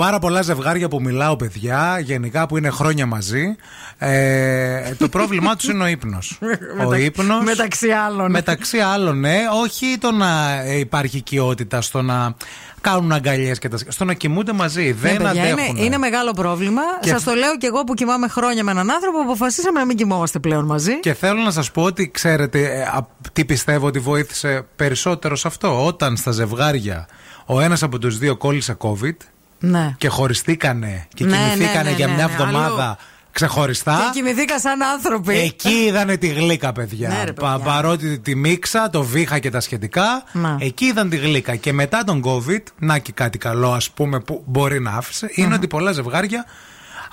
πάρα 0.00 0.18
πολλά 0.18 0.42
ζευγάρια 0.42 0.88
που 0.88 1.00
μιλάω, 1.00 1.36
παιδιά, 1.36 1.98
γενικά 2.02 2.46
που 2.46 2.56
είναι 2.56 2.70
χρόνια 2.70 3.06
μαζί, 3.06 3.56
ε, 3.98 4.94
το 4.98 5.08
πρόβλημά 5.08 5.56
τους 5.56 5.68
είναι 5.68 5.82
ο 5.82 5.86
ύπνος. 5.86 6.38
ο 6.80 6.82
Μετα- 6.88 6.98
ύπνο. 6.98 7.40
μεταξύ 7.42 7.90
άλλων. 7.90 8.30
Μεταξύ 8.30 8.78
άλλων, 8.78 9.18
ναι. 9.20 9.36
Όχι 9.62 9.96
το 10.00 10.10
να 10.12 10.60
ε, 10.60 10.78
υπάρχει 10.78 11.16
οικειότητα 11.16 11.80
στο 11.80 12.02
να 12.02 12.34
κάνουν 12.80 13.12
αγκαλιές 13.12 13.58
και 13.58 13.68
τα. 13.68 13.78
στο 13.88 14.04
να 14.04 14.12
κοιμούνται 14.14 14.52
μαζί. 14.52 14.84
Ναι, 14.84 14.92
Δεν 14.92 15.16
παιδιά, 15.16 15.30
αντέχουν. 15.42 15.76
είναι, 15.76 15.84
είναι 15.84 15.98
μεγάλο 15.98 16.32
πρόβλημα. 16.32 16.82
Και- 17.00 17.08
Σας 17.08 17.22
το 17.24 17.34
λέω 17.34 17.56
και 17.56 17.66
εγώ 17.66 17.84
που 17.84 17.94
κοιμάμαι 17.94 18.28
χρόνια 18.28 18.64
με 18.64 18.70
έναν 18.70 18.90
άνθρωπο, 18.90 19.18
αποφασίσαμε 19.20 19.78
να 19.78 19.84
μην 19.86 19.96
κοιμόμαστε 19.96 20.38
πλέον 20.38 20.64
μαζί. 20.64 21.00
Και 21.00 21.14
θέλω 21.14 21.40
να 21.42 21.50
σας 21.50 21.70
πω 21.70 21.82
ότι 21.82 22.10
ξέρετε 22.10 22.60
ε, 22.64 22.82
α, 22.82 23.08
τι 23.32 23.44
πιστεύω 23.44 23.86
ότι 23.86 23.98
βοήθησε 23.98 24.66
περισσότερο 24.76 25.36
σε 25.36 25.46
αυτό. 25.48 25.86
Όταν 25.86 26.16
στα 26.16 26.30
ζευγάρια 26.30 27.08
ο 27.46 27.60
ένας 27.60 27.82
από 27.82 27.98
τους 27.98 28.18
δύο 28.18 28.36
κόλλησε 28.36 28.76
COVID 28.80 29.16
Ναι. 29.58 29.94
και 29.98 30.08
χωριστήκανε 30.08 31.06
και 31.14 31.24
Ναι, 31.24 31.30
κοιμηθήκανε 31.36 31.82
ναι, 31.82 31.90
ναι, 31.90 31.96
για 31.96 32.06
ναι, 32.06 32.14
μια 32.14 32.26
ναι. 32.26 32.32
εβδομάδα 32.32 32.84
Αλλού. 32.84 32.96
ξεχωριστά. 33.32 34.10
Και 34.12 34.18
κοιμηθήκα 34.20 34.58
σαν 34.60 34.82
άνθρωποι. 34.82 35.38
Εκεί 35.38 35.68
είδανε 35.68 36.16
τη 36.16 36.26
γλύκα, 36.28 36.72
παιδιά. 36.72 37.08
Ναι, 37.08 37.14
ρε, 37.24 37.32
παιδιά. 37.32 37.50
Πα- 37.50 37.58
παρότι 37.64 38.18
τη 38.18 38.34
μίξα, 38.34 38.90
το 38.90 39.02
βήχα 39.02 39.38
και 39.38 39.50
τα 39.50 39.60
σχετικά, 39.60 40.22
Να. 40.32 40.56
εκεί 40.60 40.84
είδαν 40.84 41.08
τη 41.08 41.16
γλύκα. 41.16 41.56
Και 41.56 41.72
μετά 41.72 42.04
τον 42.04 42.22
COVID, 42.24 42.62
να 42.78 42.98
και 42.98 43.12
κάτι 43.12 43.38
καλό, 43.38 43.72
ας 43.72 43.90
πούμε, 43.90 44.20
που 44.20 44.42
μπορεί 44.46 44.80
να 44.80 44.90
άφησε, 44.90 45.28
είναι 45.34 45.54
ότι 45.54 45.66
πολλά 45.66 45.92
ζευγάρια 45.92 46.44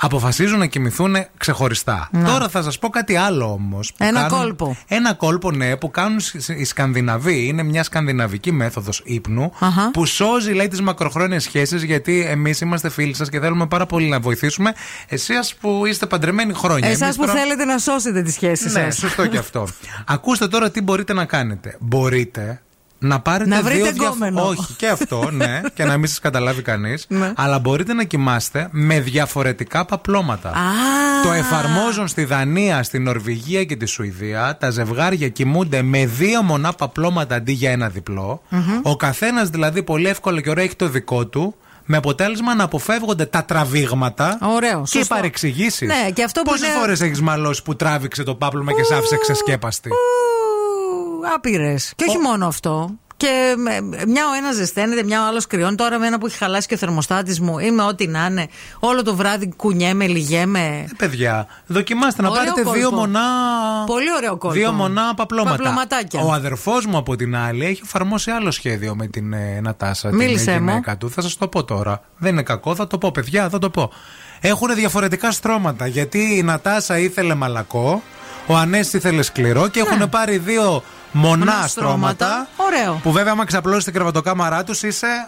αποφασίζουν 0.06 0.60
να 0.60 0.66
κοιμηθούν 0.66 1.16
ξεχωριστά. 1.38 2.10
Να. 2.12 2.24
Τώρα 2.30 2.50
θα 2.50 2.62
σας 2.62 2.80
πω 2.80 2.90
κάτι 2.90 3.16
άλλο 3.16 3.52
όμως. 3.52 3.94
Ένα 3.98 4.28
κόλπο. 4.28 4.78
Ένα 4.88 5.14
κόλπο, 5.14 5.52
ναι, 5.52 5.76
που 5.78 5.92
κάνουν 5.92 6.20
σ- 6.20 6.50
οι 6.50 6.64
Σκανδιναβοί. 6.64 7.46
Είναι 7.48 7.64
μια 7.64 7.84
σκανδιναβική 7.84 8.52
μέθοδος 8.52 9.02
ύπνου 9.06 9.52
Αχα. 9.60 9.92
που 9.92 10.06
σώζει, 10.06 10.52
λέει, 10.52 10.68
τις 10.68 10.82
μακροχρόνιες 10.82 11.44
σχέσεις. 11.44 11.84
Γιατί 11.84 12.26
εμείς 12.30 12.62
είμαστε 12.62 12.90
φίλοι 12.90 13.14
σας 13.16 13.30
και 13.30 13.40
θέλουμε 13.40 13.68
πάρα 13.68 13.86
πολύ 13.86 14.08
να 14.08 14.20
βοηθήσουμε. 14.20 14.74
Εσεί 15.08 15.34
που 15.60 15.86
είστε 15.86 16.06
παντρεμένοι 16.06 16.54
χρόνια. 16.54 16.88
Εσάς 16.90 17.02
Εμείς 17.02 17.16
που 17.16 17.26
τώρα- 17.26 17.40
θέλετε 17.40 17.66
να 17.66 17.78
σώσετε 17.78 18.22
τις 18.22 18.34
σχέσεις 18.34 18.74
ναι, 18.74 18.82
σας. 18.84 18.96
σωστό 18.98 19.28
και 19.28 19.38
αυτό. 19.38 19.68
Ακούστε 20.08 20.48
τώρα 20.48 20.72
τι 20.72 20.82
μπορείτε 20.82 21.14
να 21.14 21.26
κάνετε. 21.26 21.76
Μπορείτε 21.80 22.62
να 23.06 23.20
πάρετε 23.20 23.50
Να 23.50 23.62
βρείτε 23.62 23.82
δύο 23.82 23.92
διαφ- 23.92 24.06
γκόμενο. 24.14 24.48
Όχι, 24.48 24.74
και 24.78 24.88
αυτό, 24.88 25.30
ναι, 25.32 25.62
και 25.76 25.84
να 25.84 25.98
μην 25.98 26.08
σας 26.08 26.20
καταλάβει 26.20 26.62
κανείς. 26.62 27.06
Ναι. 27.10 27.32
Αλλά 27.36 27.60
μπορείτε 27.60 27.94
να 27.94 28.04
κοιμάστε 28.04 28.68
με 28.72 29.00
διαφορετικά 29.00 29.86
παπλώματα. 29.86 30.54
Το 31.24 31.32
εφαρμόζουν 31.32 32.08
στη 32.08 32.24
Δανία, 32.26 32.84
στη 32.84 33.00
Νορβηγία 33.00 33.64
και 33.64 33.76
τη 33.76 33.86
Σουηδία. 33.86 34.58
Τα 34.60 34.70
ζευγάρια 34.70 35.30
κοιμούνται 35.30 35.82
με 35.82 36.06
δύο 36.06 36.42
μονά 36.42 36.74
παπλώματα 36.74 37.36
αντί 37.36 37.52
για 37.52 37.72
ένα 37.72 37.88
διπλό. 37.90 38.42
Μμμ. 38.50 38.80
Ο 38.82 38.96
καθένας 38.96 39.50
δηλαδή 39.50 39.84
πολύ 39.84 40.08
εύκολα 40.08 40.42
και 40.42 40.50
ωραία 40.50 40.64
έχει 40.64 40.76
το 40.76 40.88
δικό 40.90 41.26
του. 41.28 41.56
Με 41.86 41.98
αποτέλεσμα 41.98 42.56
να 42.56 42.64
αποφεύγονται 42.64 43.26
τα 43.26 43.44
τραβήγματα 43.44 44.38
Ωραίο, 44.42 44.84
και 44.90 44.98
οι 44.98 45.00
σωστό. 45.02 45.16
παρεξηγήσεις. 45.16 45.88
Ναι, 45.88 46.12
και 46.14 46.24
αυτό 46.24 46.42
που 46.42 46.50
Πόσες 46.52 46.68
είναι- 46.68 46.78
φορές 46.80 47.02
έχεις 47.02 47.22
μαλώσει 47.22 47.64
που 47.64 47.76
τράβηξε 47.76 48.24
το 48.24 48.36
πάπλωμα 48.36 48.74
και 48.74 48.84
σ' 48.84 48.92
άφησε 48.92 49.18
ξεσκέπαστη; 49.18 49.90
Άπειρες. 51.36 51.94
Και 51.96 52.06
όχι 52.08 52.18
μόνο 52.18 52.48
αυτό. 52.48 52.90
Και 53.18 53.56
με- 53.58 53.82
μια 54.08 54.24
ο 54.30 54.34
ένας 54.38 54.56
ζεσταίνεται, 54.56 55.04
μια 55.04 55.24
ο 55.24 55.28
άλλος 55.28 55.48
κρυώνει. 55.48 55.76
Τώρα 55.76 56.00
με 56.00 56.08
ένα 56.08 56.18
που 56.18 56.26
έχει 56.26 56.38
χαλάσει 56.38 56.68
και 56.68 56.74
ο 56.74 56.78
θερμοστάτης 56.78 57.40
μου, 57.40 57.60
είμαι 57.60 57.84
ό,τι 57.84 58.08
να 58.08 58.26
είναι. 58.26 58.48
Όλο 58.80 59.04
το 59.04 59.16
βράδυ 59.16 59.54
κουνιέμαι, 59.56 60.08
λυγέμαι. 60.08 60.60
Ε, 60.60 60.86
Παιδιά, 60.98 61.48
δοκιμάστε 61.66 62.22
να 62.22 62.30
Ωραίο 62.30 62.42
πάρετε 62.44 62.62
κόλπο. 62.62 62.80
δύο 62.80 62.92
μονά. 62.92 63.20
Πολύ 63.86 64.14
ωραίο 64.18 64.38
κόλπο. 64.38 64.56
Δύο 64.56 64.72
μονά 64.72 65.14
παπλώματα. 65.16 65.56
Παπλωματάκια. 65.58 66.22
Ο 66.24 66.32
αδερφός 66.34 66.86
μου 66.86 66.98
από 66.98 67.16
την 67.16 67.36
άλλη 67.36 67.66
έχει 67.66 67.82
εφαρμόσει 67.84 68.32
άλλο 68.32 68.52
σχέδιο 68.52 68.96
με 68.96 69.08
την 69.08 69.34
ε, 69.34 69.60
Νατάσα. 69.62 70.12
Μίλησέ 70.14 70.52
την 70.52 70.64
μου. 70.64 70.70
γυναίκα 70.70 70.98
του. 70.98 71.10
Θα 71.12 71.22
σας 71.22 71.38
το 71.38 71.48
πω 71.48 71.64
τώρα. 71.64 72.02
Δεν 72.18 72.32
είναι 72.32 72.44
κακό, 72.44 72.76
θα 72.76 72.88
το 72.88 72.98
πω, 72.98 73.12
παιδιά, 73.12 73.50
θα 73.50 73.60
το 73.60 73.70
πω. 73.70 73.92
Έχουν 74.42 74.76
διαφορετικά 74.76 75.32
στρώματα. 75.32 75.88
Γιατί 75.88 76.38
η 76.38 76.44
Νατάσα 76.44 76.98
ήθελε 76.98 77.36
μαλακό, 77.36 78.02
ο 78.48 78.56
Ανέστη 78.56 78.98
ήθελε 78.98 79.22
σκληρό 79.22 79.68
και 79.68 79.80
έχουν 79.80 80.10
πάρει 80.10 80.38
δύο 80.38 80.84
μονά 81.14 81.46
Ναι. 81.46 81.52
Μονά 81.52 81.68
στρώματα. 81.68 81.68
στρώματα. 81.68 82.48
Ωραίο. 82.58 83.00
Που 83.04 83.12
βέβαια, 83.12 83.32
άμα 83.32 83.46
ξαπλώσει 83.46 83.84
την 83.86 83.94
κρεβατοκάμαρά 83.94 84.64
τους, 84.64 84.84
είσαι. 84.84 85.28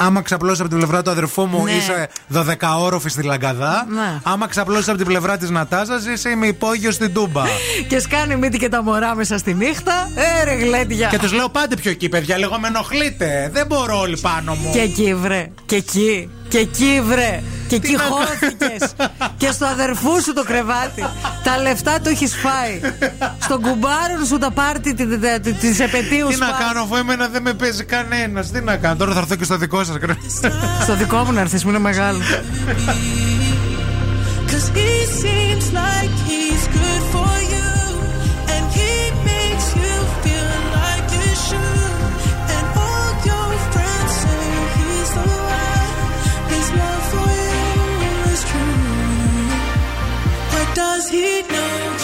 Άμα 0.00 0.22
ξαπλώσει 0.22 0.60
από 0.60 0.70
την 0.70 0.78
πλευρά 0.78 1.02
του 1.02 1.10
αδερφού 1.10 1.46
μου, 1.46 1.64
Ναι. 1.64 1.70
είσαι 1.70 2.08
12όροφη 2.34 3.08
στη 3.08 3.22
Λαγκαδά. 3.22 3.86
Ναι. 3.88 4.20
Άμα 4.22 4.46
ξαπλώσει 4.48 4.88
από 4.90 4.98
την 4.98 5.06
πλευρά 5.06 5.36
της 5.36 5.50
Νατάζας, 5.50 6.04
είσαι 6.06 6.34
με 6.34 6.46
υπόγειος 6.46 6.94
στην 6.94 7.12
Τούμπα. 7.14 7.42
Και 7.88 8.00
σκάνει 8.00 8.36
μύτη 8.36 8.58
και 8.58 8.68
τα 8.68 8.82
μωρά 8.82 9.14
μέσα 9.14 9.38
στη 9.38 9.54
νύχτα. 9.54 10.08
Ε, 10.14 10.44
ρε 10.44 10.54
γλέντια. 10.54 11.08
και 11.08 11.18
τους 11.18 11.32
λέω 11.32 11.48
πάντε 11.48 11.76
πιο 11.76 11.90
εκεί, 11.90 12.08
παιδιά, 12.08 12.36
λίγο 12.36 12.58
με 12.58 12.66
ενοχλείτε. 12.68 13.50
Δεν 13.52 13.66
μπορώ 13.66 13.98
όλοι 14.00 14.18
πάνω 14.18 14.54
μου. 14.54 14.70
Και 14.72 14.80
εκεί 14.80 15.14
βρε. 15.14 15.50
Και 15.66 15.76
εκεί. 15.76 16.30
Και 16.48 16.58
εκεί 16.58 17.02
βρε. 17.04 17.42
Και 17.68 17.74
εκεί 17.74 17.92
να 17.96 18.02
χώθηκες. 18.02 18.92
και 19.36 19.50
στο 19.50 19.66
αδερφού 19.66 20.22
σου 20.22 20.32
το 20.32 20.42
κρεβάτι. 20.44 21.04
τα 21.44 21.58
λεφτά 21.58 22.00
το 22.00 22.08
έχεις 22.08 22.34
φάει. 22.36 22.80
Στον 23.38 23.60
κουμπάρο 23.60 24.24
σου 24.28 24.38
τα 24.38 24.50
πάρτι 24.50 24.94
τη 24.94 25.02
επαιτίους 25.82 26.28
Τι 26.28 26.34
σου. 26.34 26.40
να 26.40 26.50
κάνω, 26.58 26.80
αφού 26.80 26.96
εμένα 26.96 27.28
δεν 27.28 27.42
με 27.42 27.52
παίζει 27.52 27.84
κανένας. 27.84 28.50
Τι 28.50 28.60
να 28.60 28.76
κάνω, 28.76 28.96
τώρα 28.96 29.12
θα 29.12 29.18
έρθω 29.18 29.34
και 29.34 29.44
στο 29.44 29.56
δικό 29.56 29.84
σας. 29.84 29.96
Στο 30.82 30.94
δικό 30.94 31.16
μου 31.16 31.32
να 31.32 31.40
έρθεις, 31.40 31.64
μου 31.64 31.70
είναι 31.70 31.78
μεγάλο. 31.78 32.18
Cause 34.50 34.68
he 34.74 34.92
seems 35.22 35.66
like 35.72 36.12
he's 36.28 36.64
good 36.78 37.02
for 37.12 37.34
you. 37.52 37.77
Does 50.78 51.08
he 51.08 51.42
know 51.42 51.97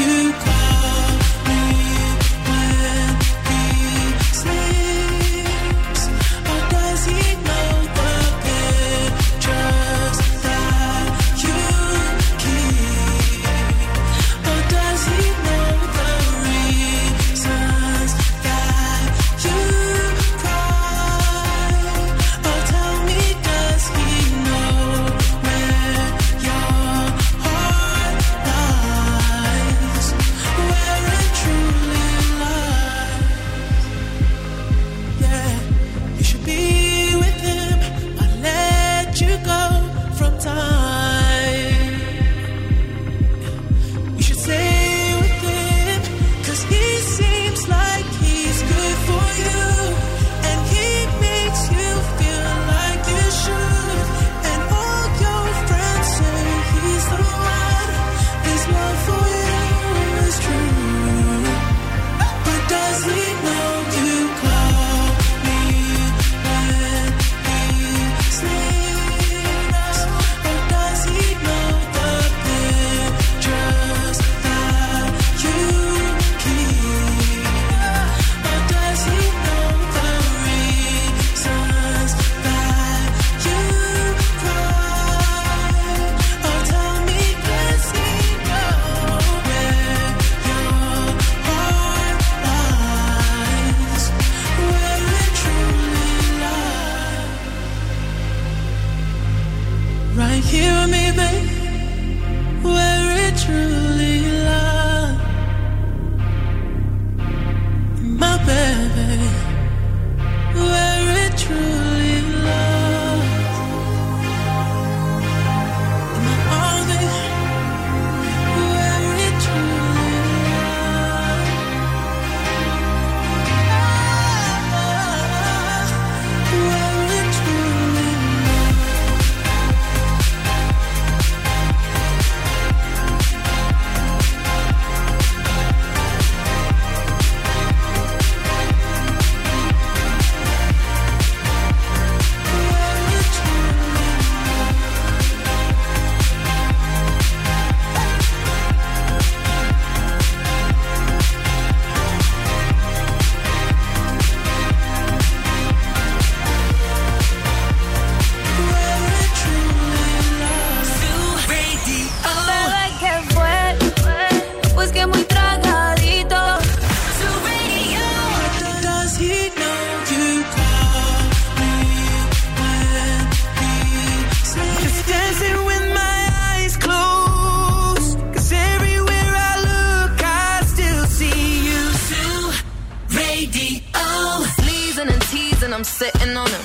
and 185.09 185.23
T's 185.23 185.63
and 185.63 185.75
I'm 185.75 185.85
sitting 185.85 186.37
on 186.37 186.51
them. 186.51 186.63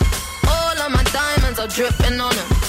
All 0.47 0.77
of 0.79 0.91
my 0.91 1.03
diamonds 1.03 1.59
are 1.59 1.67
dripping 1.67 2.19
on 2.19 2.35
them. 2.35 2.68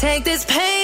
Take 0.00 0.24
this 0.24 0.46
pain 0.46 0.69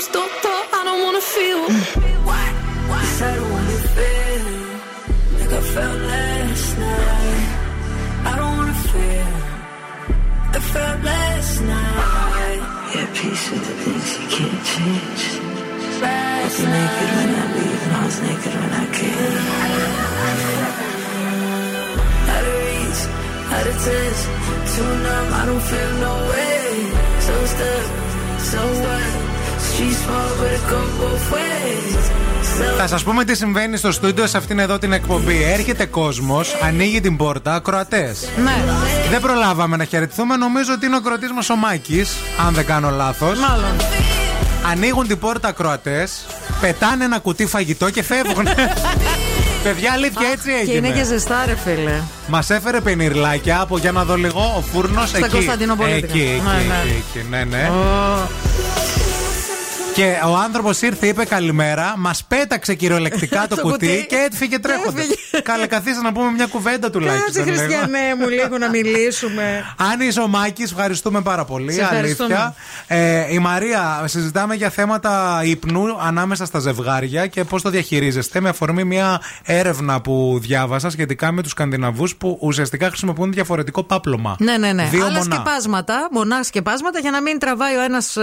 my 0.00 0.06
symptoms, 0.06 0.32
doctor. 0.32 0.56
I 0.72 0.84
don't 0.84 1.02
wanna 1.04 1.20
feel. 1.20 1.62
What? 2.24 2.52
Cause 2.88 3.22
I 3.22 3.34
don't 3.36 3.50
wanna 3.52 3.78
feel 3.96 4.44
like 5.38 5.52
I 5.52 5.62
felt 5.74 6.00
last 6.00 6.78
night. 6.78 7.48
I 8.24 8.36
don't 8.38 8.56
wanna 8.58 8.78
feel 8.90 9.28
like 10.46 10.56
I 10.56 10.60
felt 10.72 11.04
last 11.04 11.60
night. 11.60 12.60
Yeah, 12.94 13.06
peace 13.14 13.50
with 13.50 13.64
the 13.68 13.74
things 13.82 14.08
you 14.16 14.26
can't 14.36 14.62
change. 14.72 15.24
I 16.02 16.44
was 16.44 16.58
naked 16.74 17.10
when 17.16 17.30
I 17.34 17.46
leave, 17.56 17.82
and 17.86 17.96
I 17.96 18.04
was 18.06 18.18
naked 18.26 18.54
when 18.60 18.72
I 18.72 18.86
came. 18.98 19.36
Out 22.32 22.44
of 22.50 22.56
reach, 22.64 23.02
out 23.54 23.66
of 23.70 23.76
touch, 23.84 24.20
too 24.72 24.92
numb, 25.04 25.28
I 25.40 25.42
don't 25.48 25.64
feel 25.70 25.92
no 26.06 26.12
way. 26.30 26.60
So 27.26 27.34
stuck, 27.52 27.86
so 28.50 28.60
what? 28.84 29.19
Θα 32.76 32.86
σας 32.86 33.02
πούμε 33.02 33.24
τι 33.24 33.36
συμβαίνει 33.36 33.76
στο 33.76 33.92
στούντιο 33.92 34.26
σε 34.26 34.36
αυτήν 34.36 34.58
εδώ 34.58 34.78
την 34.78 34.92
εκπομπή. 34.92 35.42
Έρχεται 35.52 35.84
κόσμος, 35.86 36.56
ανοίγει 36.62 37.00
την 37.00 37.16
πόρτα, 37.16 37.54
ακροατές. 37.54 38.28
Ναι. 38.44 38.64
Δεν 39.10 39.20
προλάβαμε 39.20 39.76
να 39.76 39.84
χαιρετηθούμε. 39.84 40.36
Νομίζω 40.36 40.72
ότι 40.72 40.86
είναι 40.86 40.96
ο 40.96 41.00
κροτή 41.00 41.26
μας 41.26 41.50
ο 41.50 41.56
Μάκης, 41.56 42.16
αν 42.46 42.54
δεν 42.54 42.66
κάνω 42.66 42.90
λάθος. 42.90 43.38
Μάλλον. 43.38 43.76
Ανοίγουν 44.70 45.06
την 45.06 45.18
πόρτα 45.18 45.48
ακροατές, 45.48 46.26
πετάνε 46.60 47.04
ένα 47.04 47.18
κουτί 47.18 47.46
φαγητό 47.46 47.90
και 47.90 48.02
φεύγουν. 48.02 48.48
Παιδιά, 49.64 49.92
αλήθεια 49.92 50.28
έτσι 50.32 50.50
Και 50.64 50.72
είναι 50.72 50.86
και 50.86 50.92
έγινε. 50.92 51.04
ζεστά, 51.04 51.44
ρε 51.46 51.56
φίλε. 51.64 52.00
Μας 52.26 52.50
έφερε 52.50 52.80
πενιρλάκια 52.80 53.60
από 53.60 53.78
για 53.78 53.92
να 53.92 54.04
δω 54.04 54.16
λίγο 54.16 54.54
ο 54.56 54.60
φούρνος 54.72 55.14
εκεί. 55.14 55.28
Κωνσταντινοπολίτικα. 55.28 56.06
Εκεί, 56.06 56.18
εκεί, 56.20 56.42
Ναι, 56.44 56.52
ναι. 56.52 56.82
εκεί, 56.84 57.02
εκεί, 57.18 57.26
ναι, 57.30 57.44
ναι. 57.44 57.70
Και 60.00 60.18
ο 60.26 60.36
άνθρωπος 60.36 60.82
ήρθε, 60.82 61.06
είπε 61.06 61.24
καλημέρα, 61.24 61.94
μας 61.96 62.24
πέταξε 62.24 62.74
κυριολεκτικά 62.74 63.46
το 63.48 63.56
Το 63.56 63.62
κουτί, 63.62 63.86
κουτί. 63.86 64.06
και 64.08 64.28
έφυγε 64.32 64.58
τρέχοντας. 64.58 65.04
Καλέ, 65.42 65.66
καθίστε 65.66 66.02
να 66.02 66.12
πούμε 66.12 66.30
μια 66.30 66.46
κουβέντα 66.46 66.90
τουλάχιστον. 66.90 67.32
Κάτσε, 67.34 67.50
λίγο. 67.50 67.56
Χριστιανέ 67.56 68.14
μου, 68.18 68.28
λίγο 68.28 68.58
να 68.58 68.68
μιλήσουμε. 68.68 69.74
Αν 69.76 70.00
είσαι 70.00 70.20
ο 70.20 70.28
Μάκης, 70.28 70.70
ευχαριστούμε 70.70 71.20
πάρα 71.20 71.44
πολύ. 71.44 71.72
Σε 71.72 71.80
ευχαριστούμε. 71.80 72.34
Αλήθεια. 72.34 72.54
Ε, 72.86 73.32
η 73.34 73.38
Μαρία, 73.38 74.02
συζητάμε 74.04 74.54
για 74.54 74.70
θέματα 74.70 75.40
ύπνου 75.44 76.00
ανάμεσα 76.00 76.44
στα 76.44 76.58
ζευγάρια 76.58 77.26
και 77.26 77.44
πώς 77.44 77.62
το 77.62 77.70
διαχειρίζεστε 77.70 78.40
με 78.40 78.48
αφορμή 78.48 78.84
μια 78.84 79.20
έρευνα 79.44 80.00
που 80.00 80.38
διάβασα 80.42 80.90
σχετικά 80.90 81.32
με 81.32 81.42
τους 81.42 81.50
Σκανδιναβούς 81.50 82.16
που 82.16 82.38
ουσιαστικά 82.40 82.86
χρησιμοποιούν 82.86 83.32
διαφορετικό 83.32 83.82
πάπλωμα. 83.82 84.36
Ναι, 84.38 84.56
ναι, 84.56 84.72
ναι. 84.72 84.88
Δύο 84.90 85.04
Άλλα 85.04 85.18
μονά. 85.18 85.34
σκεπάσματα, 85.34 86.08
μονά 86.10 86.42
σκεπάσματα 86.42 86.98
για 86.98 87.10
να 87.10 87.22
μην 87.22 87.38
τραβάει 87.38 87.76
ο 87.76 87.80
ένας 87.82 88.16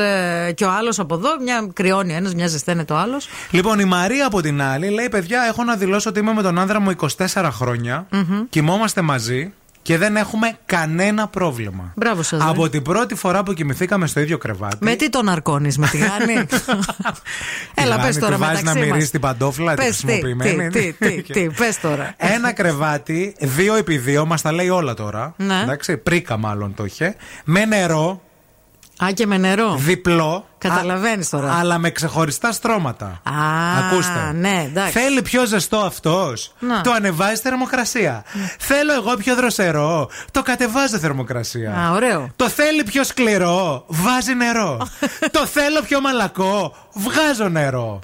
και 0.56 0.66
ο 0.66 0.72
άλλος 0.72 1.00
από 1.00 1.16
εδώ. 1.16 1.30
Μια 1.44 1.67
κρυώνει 1.74 2.14
ο 2.14 2.16
ένας, 2.16 2.34
μια 2.34 2.48
ζεσταίνεται 2.48 2.94
ο 2.94 2.98
άλλος. 2.98 3.28
Λοιπόν, 3.52 3.80
η 3.80 3.86
Μαρία 3.86 4.26
από 4.26 4.42
την 4.42 4.62
άλλη 4.62 4.90
λέει: 4.90 5.10
Παιδιά, 5.10 5.44
έχω 5.50 5.64
να 5.64 5.76
δηλώσω 5.76 6.10
ότι 6.10 6.20
είμαι 6.20 6.34
με 6.34 6.42
τον 6.42 6.60
άνδρα 6.60 6.80
μου 6.80 6.92
24 7.28 7.50
χρόνια. 7.52 8.08
Κοιμόμαστε 8.50 9.02
μαζί 9.02 9.54
και 9.82 9.98
δεν 9.98 10.16
έχουμε 10.18 10.58
κανένα 10.66 11.28
πρόβλημα. 11.28 11.92
Μπράβο 11.96 12.24
σας. 12.24 12.42
Από 12.44 12.70
την 12.70 12.82
πρώτη 12.82 13.16
φορά 13.16 13.44
που 13.44 13.54
κοιμηθήκαμε 13.54 14.08
στο 14.08 14.20
ίδιο 14.20 14.38
κρεβάτι. 14.38 14.78
Με 14.80 14.96
τι 14.96 15.10
τον 15.10 15.30
αρκώνεις, 15.30 15.78
με 15.78 15.88
τη 15.88 15.98
γάνη. 15.98 16.34
Έλα, 17.76 17.96
Τη 17.96 18.02
πες 18.02 18.18
Γάνη 18.18 18.20
τώρα 18.20 18.36
τη 18.36 18.42
βάζει 18.42 18.54
μεταξύ 18.56 18.64
να 18.64 18.74
μας. 18.80 18.90
μυρίσει 18.92 19.12
την 19.12 19.20
παντόφλα, 19.20 19.74
τη 19.74 19.84
Πες 19.86 19.98
τι, 19.98 20.06
χρησιμοποιημένη. 20.06 20.68
Τι, 20.70 20.94
τι, 20.94 21.22
τι, 21.22 21.34
τι, 21.34 21.50
πες 21.60 21.80
τώρα. 21.80 22.14
Ένα 22.18 22.54
κρεβάτι, 22.54 23.36
δύο 23.40 23.76
επί 23.76 23.98
δύο, 23.98 24.26
μας 24.26 24.42
τα 24.42 24.52
λέει 24.52 24.70
όλα 24.70 24.94
τώρα. 24.94 25.34
Ναι. 25.38 25.62
Εντάξει, 25.62 25.98
πρίκα 25.98 26.38
μάλλον 26.38 26.74
το 26.74 26.86
είχε. 26.86 27.16
Με 27.44 27.66
νερό, 27.66 28.22
Α, 29.04 29.08
και 29.14 29.26
με 29.26 29.38
νερό. 29.38 29.76
διπλό. 29.76 30.48
Καταλαβαίνεις 30.58 31.30
τώρα. 31.30 31.52
α- 31.52 31.60
Αλλά 31.60 31.78
με 31.78 31.90
ξεχωριστά 31.90 32.52
στρώματα. 32.52 33.06
Α, 33.06 33.32
Ακούστε. 33.88 34.32
ναι, 34.36 34.64
εντάξει. 34.68 34.92
Θέλει 35.00 35.22
πιο 35.22 35.46
ζεστό 35.46 35.78
αυτός. 35.78 36.54
Να. 36.60 36.82
Το 36.82 36.92
ανεβάζει 36.92 37.42
θερμοκρασία. 37.42 38.24
Θέλω 38.60 38.94
εγώ 38.94 39.16
πιο 39.16 39.36
δροσερό. 39.36 40.10
Το 40.32 40.42
κατεβάζω 40.42 40.98
θερμοκρασία. 40.98 41.74
Α, 41.74 41.92
ωραίο. 41.92 42.30
Το 42.36 42.50
θέλει 42.50 42.84
πιο 42.84 43.04
σκληρό. 43.04 43.84
Βάζει 43.88 44.34
νερό. 44.34 44.88
το 45.32 45.46
θέλω 45.46 45.82
πιο 45.82 46.02
μαλακό. 46.02 46.76
Βγάζω 46.94 47.50
νερό. 47.50 48.00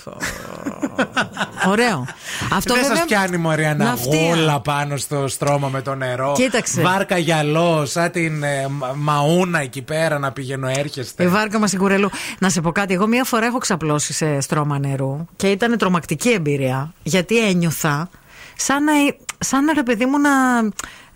Ωραίο. 1.67 2.05
Αυτό 2.53 2.73
Δεν 2.73 2.81
βέβαια- 2.83 2.97
σα 2.97 3.05
πιάνει 3.05 3.37
μωρή 3.37 3.75
Ναυτία. 3.77 4.19
αναγούλα 4.19 4.59
πάνω 4.59 4.97
στο 4.97 5.27
στρώμα 5.27 5.67
με 5.67 5.81
το 5.81 5.95
νερό. 5.95 6.33
Κοίταξε. 6.35 6.81
Βάρκα 6.81 7.17
γυαλό, 7.17 7.85
σαν 7.85 8.11
την 8.11 8.43
ε, 8.43 8.67
μα- 8.69 8.91
μαούνα 8.95 9.59
εκεί 9.59 9.81
πέρα 9.81 10.19
να 10.19 10.31
πηγαίνω 10.31 10.67
έρχεστε. 10.67 11.23
Η 11.23 11.27
βάρκα 11.27 11.59
μας 11.59 11.77
κουρελού. 11.77 12.09
Να 12.43 12.49
σε 12.49 12.61
πω 12.61 12.71
κάτι. 12.71 12.93
Εγώ 12.93 13.07
μία 13.07 13.23
φορά 13.23 13.45
έχω 13.45 13.57
ξαπλώσει 13.57 14.13
σε 14.13 14.39
στρώμα 14.39 14.79
νερού 14.79 15.25
και 15.35 15.51
ήταν 15.51 15.77
τρομακτική 15.77 16.29
εμπειρία. 16.29 16.93
Γιατί 17.03 17.47
ένιωθα 17.47 18.09
σαν 18.55 18.83
να, 18.83 18.91
σαν 19.39 19.63
να 19.63 19.73
ρε 19.73 19.83
παιδί 19.83 20.05
μου 20.05 20.19
να. 20.19 20.29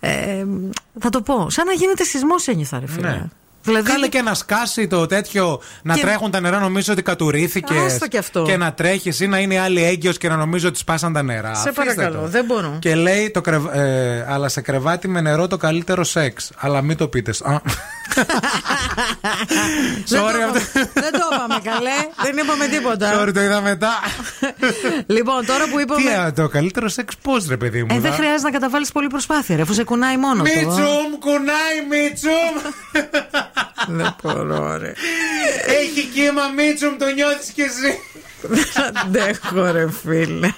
ε, 0.00 0.44
θα 1.00 1.08
το 1.08 1.22
πω. 1.22 1.50
Σαν 1.50 1.66
να 1.66 1.72
γίνεται 1.72 2.04
σεισμός 2.04 2.46
ένιωθα, 2.46 2.80
ρε 2.80 2.86
φίλε. 2.86 3.08
Ναι. 3.08 3.24
Δηλαδή- 3.62 3.90
Κάλε 3.90 4.08
και 4.08 4.22
να 4.22 4.34
σκάσει 4.34 4.86
το 4.86 5.06
τέτοιο, 5.06 5.60
να 5.82 5.94
Και- 5.94 6.00
τρέχουν 6.00 6.30
τα 6.30 6.40
νερά, 6.40 6.58
νομίζω 6.58 6.92
ότι 6.92 7.02
κατουρίθηκε. 7.02 7.74
Άστο 7.86 8.06
κι 8.08 8.16
αυτό. 8.18 8.42
Και 8.42 8.56
να 8.56 8.72
τρέχεις 8.72 9.20
ή 9.20 9.26
να 9.26 9.38
είναι 9.38 9.54
η 9.54 9.56
άλλη 9.58 9.84
έγκυος 9.84 10.18
και 10.18 10.28
να 10.28 10.36
νομίζω 10.36 10.68
ότι 10.68 10.78
σπάσαν 10.78 11.12
τα 11.12 11.22
νερά. 11.22 11.54
Σε 11.54 11.68
Αφήστε 11.68 11.72
παρακαλώ, 11.94 12.20
το. 12.20 12.26
δεν 12.28 12.44
μπορώ. 12.44 12.76
Και 12.80 12.94
λέει, 12.94 13.30
το 13.30 13.40
κρεβ- 13.40 13.74
ε, 13.74 14.26
αλλά 14.28 14.48
σε 14.48 14.60
κρεβάτι 14.60 15.08
με 15.08 15.20
νερό 15.20 15.46
το 15.46 15.56
καλύτερο 15.56 16.04
σεξ. 16.04 16.50
Αλλά 16.56 16.82
μην 16.82 16.96
το 16.96 17.08
πείτε. 17.08 17.30
Α, 17.42 17.60
Δεν 20.08 20.18
το 20.20 20.26
Sorry, 20.26 20.34
είπαμε- 20.34 20.44
αυτό- 20.56 20.80
Δεν 20.94 21.12
το 21.12 21.18
είπαμε 21.32 21.60
καλέ. 21.64 21.96
Δεν 22.22 22.36
είπαμε 22.44 22.66
τίποτα. 22.66 23.22
Sorry, 23.22 23.34
το 23.34 23.40
είδα 23.42 23.60
μετά. 23.60 23.90
Λοιπόν, 25.16 25.46
τώρα 25.46 25.64
που 25.68 25.76
Τι, 25.76 25.82
είπαμε. 25.82 26.14
α, 26.16 26.32
το 26.32 26.48
καλύτερο 26.48 26.88
σεξ 26.88 27.14
πώς, 27.22 27.46
ρε 27.48 27.56
παιδί 27.56 27.80
μου. 27.80 27.86
Ε, 27.90 27.98
δεν 27.98 28.10
δα- 28.10 28.16
χρειάζεται 28.16 28.42
να 28.42 28.50
καταβάλεις 28.50 28.92
πολύ 28.92 29.06
προσπάθεια, 29.06 29.56
ρε, 29.56 29.62
αφού 29.62 29.72
σε 29.72 29.84
κουνάει 29.84 30.16
μόνο 30.16 30.42
του. 30.42 30.48
Μίτσουμ, 30.56 31.18
κουνάει 31.20 31.76
Μίτσουμ. 31.90 32.54
Δεν 33.86 34.16
μπορώ, 34.22 34.76
ρε. 34.76 34.92
Έχει 35.66 36.04
κύμα 36.14 36.48
Μίτσουμ, 36.56 36.96
το 36.96 37.06
νιώθεις 37.06 37.50
κι 37.50 37.60
εσύ. 37.62 37.98
Αντέχω, 39.04 39.70
ρε 39.70 39.90
φίλε. 40.02 40.52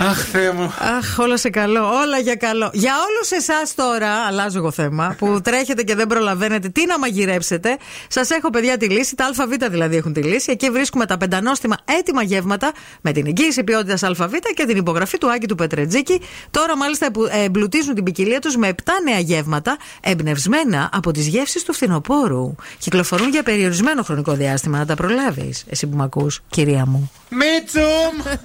Αχ, 0.00 0.24
Θεέ 0.24 0.50
μου. 0.52 0.72
Αχ, 0.98 1.18
όλα 1.18 1.36
σε 1.36 1.50
καλό. 1.50 1.80
Όλα 1.86 2.18
για 2.18 2.34
καλό. 2.34 2.70
Για 2.72 2.92
όλους 3.08 3.30
εσάς 3.30 3.74
τώρα, 3.74 4.10
αλλάζω 4.12 4.58
εγώ 4.58 4.70
θέμα, 4.70 5.14
που 5.18 5.40
τρέχετε 5.44 5.82
και 5.82 5.94
δεν 5.94 6.06
προλαβαίνετε 6.06 6.68
τι 6.68 6.86
να 6.86 6.98
μαγειρέψετε, 6.98 7.76
σας 8.08 8.30
έχω 8.30 8.50
παιδιά 8.50 8.76
τη 8.76 8.88
λύση. 8.88 9.14
Τα 9.16 9.24
ΑΒ 9.38 9.50
δηλαδή 9.70 9.96
έχουν 9.96 10.12
τη 10.12 10.22
λύση. 10.22 10.50
Εκεί 10.52 10.70
βρίσκουμε 10.70 11.06
τα 11.06 11.16
πεντανόστιμα 11.16 11.76
έτοιμα 11.98 12.22
γεύματα 12.22 12.72
με 13.00 13.12
την 13.12 13.26
εγγύηση 13.26 13.64
ποιότητας 13.64 14.02
ΑΒ 14.02 14.32
και 14.54 14.64
την 14.66 14.76
υπογραφή 14.76 15.18
του 15.18 15.30
Άκη 15.30 15.46
του 15.46 15.54
Πετρετζίκη. 15.54 16.20
Τώρα 16.50 16.76
μάλιστα 16.76 17.10
που- 17.12 17.24
ε, 17.24 17.42
εμπλουτίζουν 17.44 17.94
την 17.94 18.04
ποικιλία 18.04 18.38
τους 18.40 18.56
με 18.56 18.68
7 18.68 18.92
νέα 19.04 19.18
γεύματα 19.18 19.76
εμπνευσμένα 20.00 20.88
από 20.92 21.10
τις 21.10 21.26
γεύσεις 21.26 21.62
του 21.62 21.72
φθινοπόρου. 21.72 22.54
Κυκλοφορούν 22.78 23.28
για 23.28 23.42
περιορισμένο 23.42 24.02
χρονικό 24.02 24.32
διάστημα. 24.32 24.78
Να 24.78 24.86
τα 24.86 24.94
προλάβεις. 24.94 25.64
Εσύ 25.68 25.86
που 25.86 25.96
με 25.96 26.02
ακούς, 26.04 26.40
κυρία 26.48 26.86
μου. 26.86 27.10
Μίτσουμ! 27.28 28.42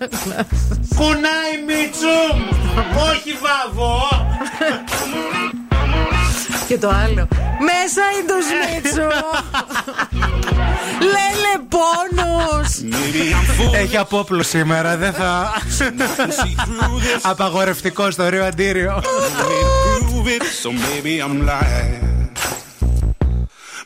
Κουνάει 0.96 1.56
Μίτσουμ! 1.68 2.42
Όχι 3.10 3.38
βάβο! 3.42 4.02
Και 6.68 6.78
το 6.78 6.90
άλλο. 6.90 7.28
Μέσα 7.60 8.02
είναι 8.14 8.28
το 8.28 8.38
σμίτσο. 8.50 9.10
Λέλε 11.00 11.54
πόνος. 11.70 12.82
Έχει 13.74 13.98
απόπλο 13.98 14.44
σήμερα, 14.44 14.98
δεν 14.98 15.14
θα. 15.14 15.54
Απαγορευτικό 17.22 18.12
στο 18.12 18.30
Ρίο 18.30 18.46
Αντίριο. 18.46 19.02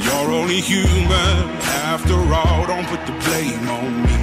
You're 0.00 0.32
only 0.32 0.60
human 0.60 1.50
after 1.92 2.14
all. 2.14 2.66
Don't 2.66 2.86
put 2.86 3.04
the 3.06 3.12
blame 3.24 3.68
on 3.68 4.02
me. 4.02 4.18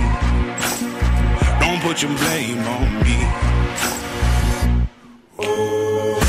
Don't 1.60 1.82
put 1.82 2.02
your 2.02 2.16
blame 2.18 2.66
on 2.68 3.04
me. 3.04 3.50
Some 5.38 6.29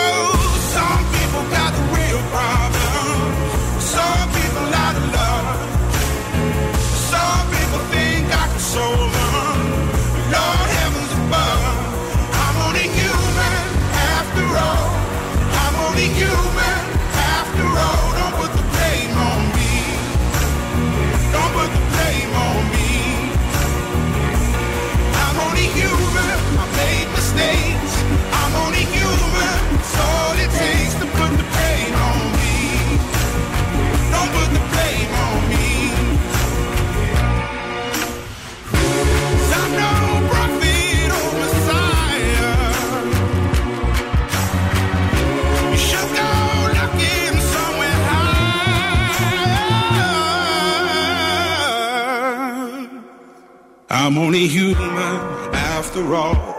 I'm 53.93 54.17
only 54.17 54.47
human 54.47 55.17
after 55.53 56.15
all. 56.15 56.55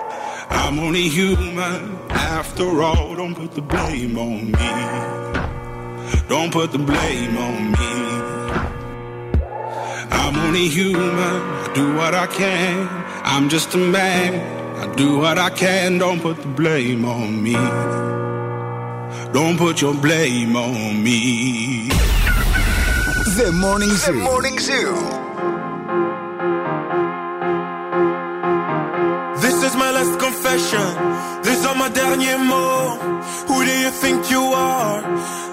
I'm 0.51 0.79
only 0.79 1.09
human 1.09 1.97
after 2.11 2.83
all. 2.83 3.17
Don't 3.17 3.35
put 3.35 3.53
the 3.53 3.63
blame 3.63 4.19
on 4.19 4.53
me. 4.53 4.71
Don't 6.29 6.53
put 6.53 6.73
the 6.73 6.79
blame 6.79 7.39
on 7.39 7.71
me. 7.71 7.93
I'm 10.11 10.37
only 10.41 10.69
human. 10.69 11.17
I 11.17 11.73
do 11.75 11.95
what 11.95 12.15
I 12.15 12.27
can. 12.27 12.87
I'm 13.25 13.49
just 13.49 13.73
a 13.75 13.79
man. 13.79 14.35
I 14.77 14.95
do 14.95 15.17
what 15.17 15.39
I 15.39 15.49
can. 15.49 15.97
Don't 15.97 16.21
put 16.21 16.37
the 16.37 16.49
blame 16.49 17.07
on 17.07 17.43
me. 17.43 17.55
Don't 19.33 19.57
put 19.57 19.81
your 19.81 19.95
blame 19.95 20.55
on 20.55 21.03
me. 21.03 21.89
The 23.39 23.51
Morning 23.59 23.89
Zoo. 23.89 24.13
The 24.13 24.19
Morning 24.19 24.59
Zoo. 24.59 25.32
Confession. 30.53 31.43
These 31.43 31.65
are 31.67 31.75
my 31.75 31.89
derniers 31.89 32.39
mots. 32.39 33.43
Who 33.49 33.65
do 33.65 33.73
you 33.85 33.91
think 33.91 34.31
you 34.31 34.43
are? 34.43 35.03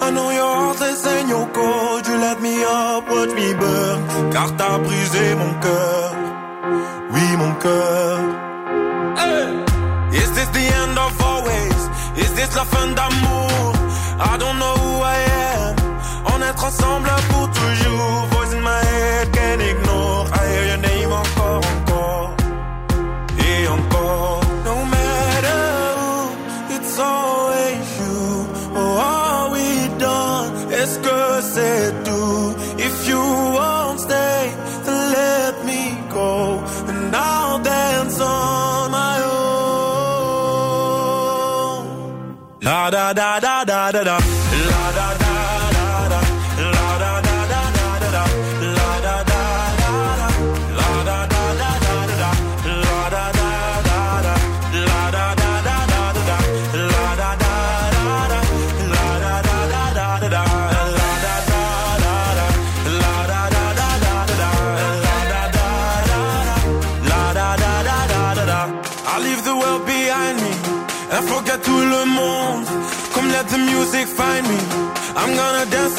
I 0.02 0.12
know 0.12 0.30
your 0.30 0.54
heartless 0.62 1.06
and 1.06 1.30
your 1.30 1.48
cold. 1.50 2.08
You 2.08 2.18
let 2.18 2.42
me 2.42 2.64
up, 2.64 3.10
watch 3.10 3.34
me 3.40 3.54
burn. 3.54 4.32
Car 4.34 4.50
t'as 4.58 4.78
brisé 4.80 5.36
mon 5.36 5.54
cœur. 5.64 6.12
Oui, 7.14 7.28
mon 7.42 7.54
cœur. 7.64 8.18
Hey! 9.20 10.20
Is 10.22 10.30
this 10.36 10.50
the 10.58 10.66
end 10.82 10.98
of 10.98 11.22
always? 11.22 11.80
Is 12.24 12.32
this 12.34 12.56
la 12.56 12.66
fin 12.66 12.88
d'amour? 12.98 13.74
I 14.32 14.38
don't 14.38 14.58
know 14.60 14.76
who 14.84 14.94
I 15.16 15.18
am. 15.54 15.76
On 16.34 16.42
est 16.42 16.64
ensemble 16.64 17.10
da 43.14 43.40
da 43.40 43.64
da 43.65 43.91
da 43.91 44.03
da 44.03 44.29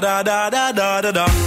da 0.00 0.22
da 0.22 0.50
da 0.50 0.72
da 0.72 1.00
da 1.00 1.12
da. 1.12 1.37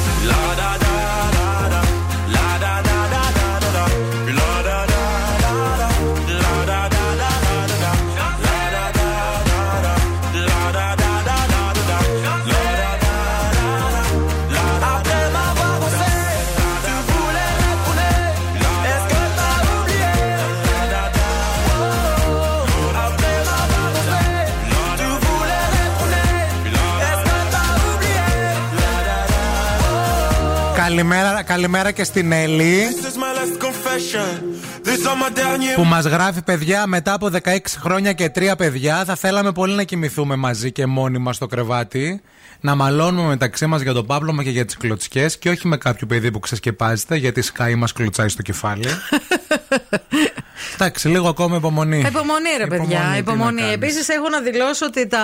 Καλημέρα, 31.02 31.44
καλημέρα 31.44 31.92
και 31.92 32.04
στην 32.04 32.32
Έλλη 32.32 32.88
This 32.90 33.06
is 33.06 33.18
my 33.18 33.38
last 33.38 33.62
confession. 33.66 34.42
These 34.84 35.06
are 35.08 35.16
my 35.16 35.38
dernier 35.38 35.76
που 35.76 35.84
μας 35.84 36.06
γράφει 36.06 36.42
παιδιά 36.42 36.88
μετά 36.88 37.14
από 37.14 37.30
16 37.44 37.58
χρόνια 37.66 38.14
και 38.14 38.30
τρία 38.30 38.56
παιδιά 38.56 39.06
θα 39.06 39.16
θέλαμε 39.16 39.52
πολύ 39.52 39.74
να 39.74 39.84
κοιμηθούμε 39.84 40.36
μαζί 40.36 40.72
και 40.72 40.86
μόνοι 40.86 41.18
μας 41.18 41.36
στο 41.36 41.48
κρεβάτι 41.48 42.22
να 42.60 42.76
μαλώνουμε 42.76 43.28
μεταξύ 43.28 43.66
μας 43.66 43.82
για 43.82 43.94
το 43.94 44.04
πάπλωμα 44.04 44.44
και 44.44 44.50
για 44.50 44.66
τις 44.66 44.78
κλωτσιές 44.78 45.38
και 45.38 45.50
όχι 45.50 45.68
με 45.68 45.78
κάποιο 45.78 46.08
παιδί 46.08 46.32
που 46.32 46.40
ξεσκεπάζεται 46.40 47.16
γιατί 47.16 47.42
σκάει 47.42 47.76
μας 47.76 47.94
κλωτσάει 47.94 48.30
στο 48.30 48.42
κεφάλι 48.42 48.88
Εντάξει, 50.74 51.08
λίγο 51.08 51.28
ακόμα 51.30 51.56
υπομονή. 51.56 52.00
Υπομονή, 52.08 52.50
ρε 52.58 52.68
παιδιά. 52.68 53.00
τι 53.00 53.06
να 53.10 53.18
Υπομονή. 53.18 53.62
κάνεις. 53.62 53.74
Επίσης, 53.76 54.08
έχω 54.10 54.30
να 54.30 54.40
δηλώσω 54.42 54.86
ότι 54.86 55.08
τα 55.08 55.20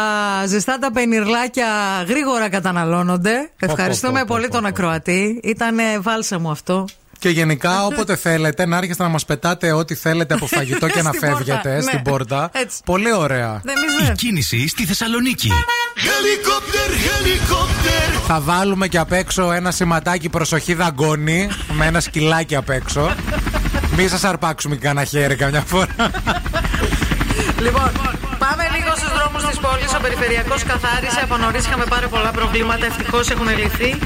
ζεστά 0.47 0.77
τα 0.79 0.91
πενιρλάκια 0.91 1.67
γρήγορα 2.07 2.49
καταναλώνονται. 2.49 3.49
Ευχαριστούμε 3.59 4.19
πω, 4.19 4.25
πω, 4.25 4.33
πολύ 4.35 4.47
τον 4.47 4.65
ακροατή. 4.65 5.39
Ήταν 5.43 5.75
βάλσαμο 6.01 6.51
αυτό. 6.51 6.85
Και 7.19 7.29
γενικά, 7.29 7.85
όποτε 7.85 8.15
θέλετε, 8.15 8.65
να 8.65 8.77
έρχεστε 8.77 9.03
να 9.03 9.09
μας 9.09 9.25
πετάτε 9.25 9.71
ό,τι 9.71 9.95
θέλετε 9.95 10.33
από 10.33 10.47
φαγητό 10.47 10.87
και 10.87 11.01
να 11.07 11.09
Στην 11.11 11.19
πόρτα, 11.21 11.35
φεύγετε 11.37 11.75
ναι. 11.75 11.81
στην 11.81 12.01
πόρτα. 12.01 12.49
Έτσι. 12.53 12.77
Πολύ 12.85 13.13
ωραία. 13.13 13.61
Δεν 13.63 13.75
εμείς, 13.77 14.07
ναι. 14.07 14.15
Κίνηση 14.15 14.67
στη 14.67 14.85
Θεσσαλονίκη. 14.85 15.51
Helicopter, 15.95 16.89
helicopter. 16.91 18.21
Θα 18.27 18.39
βάλουμε 18.39 18.87
και 18.87 18.97
απ' 18.97 19.11
έξω 19.11 19.51
ένα 19.51 19.71
σηματάκι 19.71 20.29
προσοχή 20.29 20.73
δαγκώνει 20.73 21.49
με 21.71 21.85
ένα 21.85 21.99
σκυλάκι 21.99 22.55
απ' 22.55 22.69
έξω. 22.69 23.11
Μη 23.99 24.07
σας 24.07 24.23
αρπάξουμε 24.23 24.75
και 24.75 24.81
κανένα 24.81 25.05
χέρι 25.05 25.35
καμιά 25.35 25.61
φορά. 25.61 25.95
Λοιπόν, 27.65 27.91
πάμε 28.43 28.63
λίγο 28.75 28.91
στους 28.95 29.11
δρόμους 29.17 29.43
της 29.49 29.59
πόλης. 29.59 29.93
Ο 29.97 29.99
περιφερειακός 30.01 30.63
καθάρισε. 30.63 31.19
Από 31.23 31.37
νωρίς 31.37 31.65
είχαμε 31.65 31.85
πάρα 31.89 32.07
πολλά 32.07 32.31
προβλήματα. 32.31 32.85
Ευτυχώς 32.85 33.29
έχουν 33.29 33.47
λυθεί. 33.57 33.99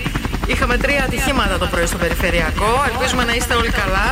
Είχαμε 0.48 0.78
τρία 0.78 1.04
ατυχήματα 1.04 1.58
το 1.58 1.68
πρωί 1.68 1.86
στο 1.86 1.98
περιφερειακό. 1.98 2.72
Ελπίζουμε 2.92 3.24
να 3.24 3.34
είστε 3.34 3.54
όλοι 3.54 3.72
καλά. 3.82 4.08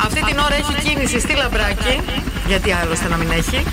Αυτή 0.00 0.24
την 0.24 0.38
ώρα 0.38 0.54
έχει 0.54 0.74
κίνηση 0.88 1.20
στη 1.20 1.34
Λαμπράκη. 1.34 2.00
Γιατί 2.46 2.72
άλλωστε 2.72 3.08
να 3.08 3.16
μην 3.16 3.30
έχει. 3.30 3.64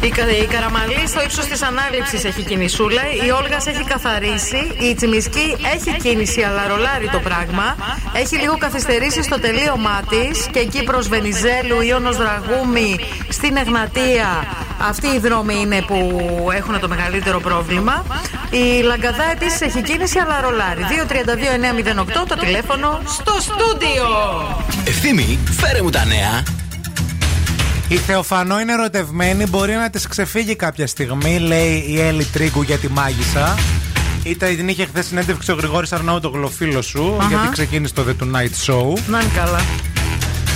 Η, 0.00 0.08
Κα- 0.08 0.30
η 0.42 0.46
Καραμαλή 0.46 1.02
στο 1.06 1.22
ύψος 1.22 1.44
της 1.44 1.62
ανάληψης 1.62 2.24
έχει 2.24 2.42
κινησούλα. 2.42 3.02
Η 3.26 3.30
Όλγας 3.30 3.66
έχει 3.66 3.84
καθαρίσει. 3.84 4.72
Η 4.80 4.94
Τσιμισκή 4.94 5.56
έχει 5.74 5.96
κίνηση, 6.02 6.42
αλλά 6.42 6.66
ρολάρει 6.68 7.08
το 7.08 7.18
πράγμα. 7.18 7.76
Έχει 8.12 8.36
λίγο 8.36 8.56
καθυστερήσει 8.58 9.22
στο 9.22 9.40
τελείωμά 9.40 10.00
της. 10.08 10.46
Και 10.52 10.58
εκεί 10.58 10.82
προς 10.84 11.08
Βενιζέλου, 11.08 11.80
Ιώνος 11.80 12.16
Δραγούμη, 12.16 12.96
στην 13.28 13.56
Εγνατία. 13.56 14.46
Αυτοί 14.88 15.06
οι 15.06 15.18
δρόμοι 15.18 15.54
είναι 15.60 15.82
που 15.82 15.98
έχουν 16.54 16.80
το 16.80 16.88
μεγαλύτερο 16.88 17.40
πρόβλημα. 17.40 18.04
Η 18.50 18.82
Λαγκαδά 18.82 19.24
επίσης 19.32 19.60
έχει 19.60 19.82
κίνηση, 19.82 20.18
αλλά 20.18 20.40
ρολάρει. 20.40 20.84
232-908 22.22 22.26
το 22.28 22.36
τηλέφωνο 22.36 23.00
στο 23.06 23.32
στούντιο. 23.40 24.06
Ευθύμη, 24.86 25.38
φέρε 25.66 25.82
μου 25.82 25.90
τα 25.90 26.04
νέα. 26.04 26.42
Η 27.88 27.96
Θεοφανό 27.96 28.60
είναι 28.60 28.72
ερωτευμένη, 28.72 29.46
μπορεί 29.46 29.74
να 29.74 29.90
της 29.90 30.06
ξεφύγει 30.06 30.56
κάποια 30.56 30.86
στιγμή, 30.86 31.38
λέει 31.38 31.84
η 31.88 32.00
Έλλη 32.00 32.24
Τρίγκου 32.24 32.62
για 32.62 32.76
τη 32.76 32.88
μάγισσα. 32.88 33.54
Είτε 34.22 34.54
την 34.54 34.68
είχε 34.68 34.86
χθες 34.86 35.06
συνέντευξη 35.06 35.50
ο 35.50 35.54
Γρηγόρης 35.54 35.92
Αρναούτογλου, 35.92 36.50
φίλο 36.50 36.82
σου, 36.82 37.16
Αχα. 37.18 37.28
γιατί 37.28 37.48
ξεκίνησε 37.48 37.94
το 37.94 38.04
The 38.08 38.22
Tonight 38.22 38.72
Show. 38.72 38.98
Να 39.06 39.20
είναι 39.20 39.30
καλά. 39.34 39.60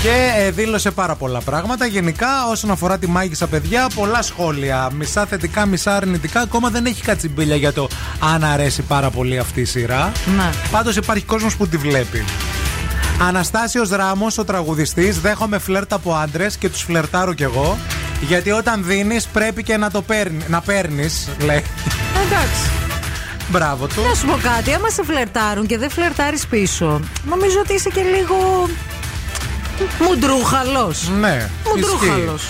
Και 0.02 0.32
ε, 0.36 0.50
δήλωσε 0.50 0.90
πάρα 0.90 1.14
πολλά 1.14 1.40
πράγματα. 1.40 1.86
Γενικά, 1.86 2.48
όσον 2.50 2.70
αφορά 2.70 2.98
τη 2.98 3.06
μάγισσα, 3.06 3.46
παιδιά, 3.46 3.90
πολλά 3.94 4.22
σχόλια. 4.22 4.90
Μισά 4.94 5.26
θετικά, 5.26 5.66
μισά 5.66 5.96
αρνητικά. 5.96 6.40
Ακόμα 6.40 6.68
δεν 6.68 6.86
έχει 6.86 7.02
κατσιμπίλια 7.02 7.56
για 7.56 7.72
το 7.72 7.88
αν 8.34 8.44
αρέσει 8.44 8.82
πάρα 8.82 9.10
πολύ 9.10 9.38
αυτή 9.38 9.60
η 9.60 9.64
σειρά. 9.64 10.12
Ναι. 10.36 10.50
Πάντως 10.70 10.96
υπάρχει 10.96 11.24
κόσμος 11.24 11.56
που 11.56 11.68
τη 11.68 11.76
βλέπει. 11.76 12.24
Αναστάσιος 13.20 13.88
Ράμος, 13.90 14.38
ο 14.38 14.44
τραγουδιστής, 14.44 15.20
δέχομαι 15.20 15.58
φλερτ 15.58 15.92
από 15.92 16.12
άντρες 16.14 16.56
και 16.56 16.68
τους 16.68 16.82
φλερτάρω 16.82 17.34
κι 17.34 17.42
εγώ. 17.42 17.78
Γιατί 18.20 18.50
όταν 18.50 18.84
δίνεις, 18.84 19.26
πρέπει 19.26 19.62
και 19.62 19.76
να 19.76 19.90
το 19.90 20.02
παίρνει. 20.02 20.44
Να 20.48 20.60
παίρνεις, 20.60 21.28
λέει. 21.44 21.62
Εντάξει. 22.26 22.70
Μπράβο 23.50 23.86
του. 23.86 24.02
Να 24.08 24.14
σου 24.14 24.26
πω 24.26 24.38
κάτι, 24.42 24.72
άμα 24.74 24.88
σε 24.90 25.04
φλερτάρουν 25.04 25.66
και 25.66 25.78
δεν 25.78 25.90
φλερτάρεις 25.90 26.46
πίσω, 26.46 27.00
νομίζω 27.28 27.58
ότι 27.60 27.74
είσαι 27.74 27.88
και 27.88 28.02
λίγο. 28.02 28.68
μουντρούχαλος. 30.08 31.10
Ναι, 31.20 31.48
Μουντρούχαλος. 31.74 32.42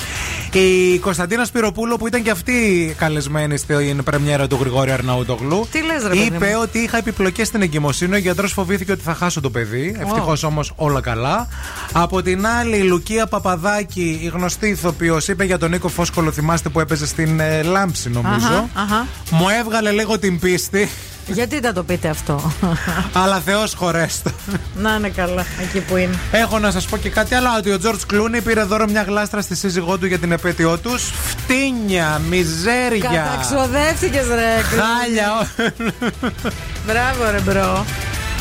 Ισχύει. 0.52 0.92
Η 0.94 0.98
Κωνσταντίνα 0.98 1.44
Σπυροπούλου, 1.44 1.96
που 1.96 2.06
ήταν 2.06 2.22
και 2.22 2.30
αυτή 2.30 2.54
καλεσμένη 2.98 3.56
στην 3.56 4.02
πρεμιέρα 4.02 4.46
του 4.46 4.56
Γρηγόρη 4.60 4.90
Αρναούτογλου, 4.90 5.66
Τι 5.72 5.82
λες, 5.82 6.02
ρε 6.02 6.08
παιδί 6.08 6.20
είπε 6.20 6.46
μου; 6.46 6.60
ότι 6.62 6.78
είχα 6.78 6.96
επιπλοκές 6.96 7.46
στην 7.46 7.62
εγκυμοσύνη. 7.62 8.14
Ο 8.14 8.18
γιατρός 8.18 8.52
φοβήθηκε 8.52 8.92
ότι 8.92 9.02
θα 9.02 9.14
χάσω 9.14 9.40
το 9.40 9.50
παιδί. 9.50 9.96
Ευτυχώς 10.00 10.42
όμως 10.42 10.72
όλα 10.76 11.00
καλά. 11.00 11.48
Από 11.92 12.22
την 12.22 12.46
άλλη, 12.46 12.76
η 12.76 12.82
Λουκία 12.82 13.26
Παπαδάκη, 13.26 14.18
η 14.22 14.26
γνωστή 14.26 14.68
ηθοποιός, 14.68 15.28
είπε 15.28 15.44
για 15.44 15.58
τον 15.58 15.70
Νίκο 15.70 15.88
Φόσκολο, 15.88 16.32
θυμάστε 16.32 16.68
που 16.68 16.80
έπαιζε 16.80 17.06
στην 17.06 17.40
ε, 17.40 17.62
Λάμψη, 17.62 18.10
νομίζω. 18.10 18.46
Αχα, 18.46 18.68
αχα. 18.74 19.06
Μου 19.30 19.46
έβγαλε 19.60 19.90
λίγο 19.90 20.18
την 20.18 20.38
πίστη, 20.38 20.88
Γιατί 21.28 21.60
θα 21.60 21.72
το 21.72 21.82
πείτε 21.82 22.08
αυτό; 22.08 22.52
αλλά 23.12 23.40
Θεός 23.40 23.74
σχωρέσ' 23.74 24.12
τον. 24.12 24.30
να 24.76 24.94
είναι 24.94 25.08
καλά, 25.08 25.44
εκεί 25.62 25.80
που 25.80 25.96
είναι. 25.96 26.18
Έχω 26.30 26.58
να 26.58 26.70
σας 26.70 26.86
πω 26.86 26.96
και 26.96 27.10
κάτι 27.10 27.34
άλλο: 27.34 27.48
ότι 27.58 27.70
ο 27.70 27.78
Τζορτ 27.78 28.00
Κλούνι 28.06 28.40
πήρε 28.40 28.62
δώρο 28.62 28.86
μια 28.88 29.02
γλάστρα 29.02 29.40
στη 29.40 29.54
σύζυγό 29.54 29.98
του 29.98 30.06
για 30.06 30.18
την 30.18 30.32
επέτειό 30.32 30.78
τους. 30.78 31.10
Φτήνια, 31.10 32.20
μιζέρια. 32.28 33.10
Καταξοδεύτηκες 33.10 34.26
ρε. 34.26 34.62
Χάλια. 34.62 35.50
Μπράβο 36.86 37.30
ρε 37.30 37.40
bro. 37.40 37.84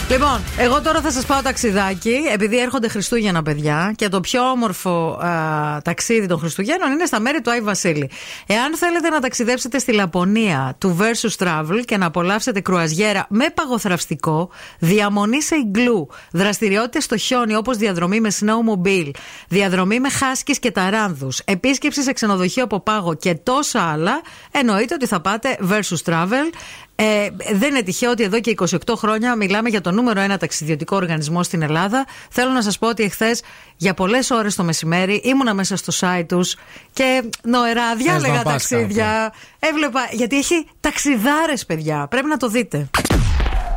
Λοιπόν, 0.09 0.43
εγώ 0.57 0.81
τώρα 0.81 1.01
θα 1.01 1.11
σας 1.11 1.25
πάω 1.25 1.41
ταξιδάκι, 1.41 2.15
επειδή 2.31 2.59
έρχονται 2.59 2.87
Χριστούγεννα, 2.87 3.43
παιδιά, 3.43 3.93
και 3.95 4.09
το 4.09 4.19
πιο 4.19 4.49
όμορφο 4.49 5.19
α, 5.21 5.81
ταξίδι 5.81 6.27
των 6.27 6.39
Χριστουγέννων 6.39 6.91
είναι 6.91 7.05
στα 7.05 7.19
μέρη 7.19 7.41
του 7.41 7.51
Άι 7.51 7.61
Βασίλη. 7.61 8.09
Εάν 8.47 8.77
θέλετε 8.77 9.09
να 9.09 9.19
ταξιδέψετε 9.19 9.79
στη 9.79 9.91
Λαπωνία 9.91 10.75
του 10.77 10.97
Versus 10.99 11.45
Travel 11.45 11.81
και 11.85 11.97
να 11.97 12.05
απολαύσετε 12.05 12.61
κρουαζιέρα 12.61 13.25
με 13.29 13.45
παγοθραυστικό, 13.53 14.49
διαμονή 14.79 15.41
σε 15.41 15.55
iglu, 15.73 16.13
δραστηριότητες 16.31 17.03
στο 17.03 17.17
χιόνι 17.17 17.55
όπως 17.55 17.77
διαδρομή 17.77 18.19
με 18.19 18.31
snowmobile, 18.39 19.11
διαδρομή 19.47 19.99
με 19.99 20.09
χάσκις 20.09 20.59
και 20.59 20.71
ταράνδους, 20.71 21.39
επίσκεψη 21.45 22.03
σε 22.03 22.13
ξενοδοχείο 22.13 22.63
από 22.63 22.79
πάγο 22.79 23.13
και 23.13 23.35
τόσα 23.35 23.81
άλλα, 23.81 24.21
εννοείται 24.51 24.93
ότι 24.93 25.05
θα 25.05 25.21
πάτε 25.21 25.57
Versus 25.69 26.11
Travel. 26.11 26.53
Ε, 26.99 27.27
δεν 27.53 27.69
είναι 27.69 27.81
τυχαίο 27.81 28.11
ότι 28.11 28.23
εδώ 28.23 28.39
και 28.39 28.55
28 28.57 28.77
χρόνια 28.95 29.35
μιλάμε 29.35 29.69
για 29.69 29.81
το 29.81 29.91
νούμερο 29.91 30.19
ένα 30.19 30.37
ταξιδιωτικό 30.37 30.95
οργανισμό 30.95 31.43
στην 31.43 31.61
Ελλάδα. 31.61 32.05
Θέλω 32.29 32.51
να 32.51 32.61
σας 32.61 32.77
πω 32.77 32.87
ότι 32.87 33.03
εχθές 33.03 33.41
για 33.77 33.93
πολλές 33.93 34.29
ώρες 34.29 34.55
το 34.55 34.63
μεσημέρι 34.63 35.21
ήμουνα 35.23 35.53
μέσα 35.53 35.75
στο 35.75 35.93
site 35.99 36.25
τους 36.27 36.55
και 36.93 37.23
νοερά 37.43 37.95
διάλεγα 37.95 38.33
να 38.33 38.41
πας 38.41 38.67
ταξίδια. 38.67 39.33
Έβλεπα, 39.59 39.99
γιατί 40.11 40.37
έχει 40.37 40.67
ταξιδάρες, 40.79 41.65
παιδιά. 41.65 42.07
Πρέπει 42.09 42.27
να 42.27 42.37
το 42.37 42.49
δείτε. 42.49 42.89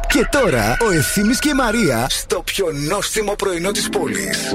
Και 0.08 0.28
τώρα 0.30 0.76
ο 0.88 0.90
Ευθύμης 0.90 1.38
και 1.38 1.48
η 1.48 1.54
Μαρία 1.54 2.06
στο 2.08 2.42
πιο 2.42 2.66
νόστιμο 2.72 3.34
πρωινό 3.34 3.70
της 3.70 3.88
πόλης. 3.88 4.54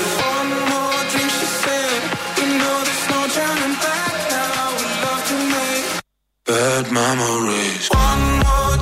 Bad 6.45 6.91
memories. 6.91 7.89
One 7.89 8.39
more 8.39 8.80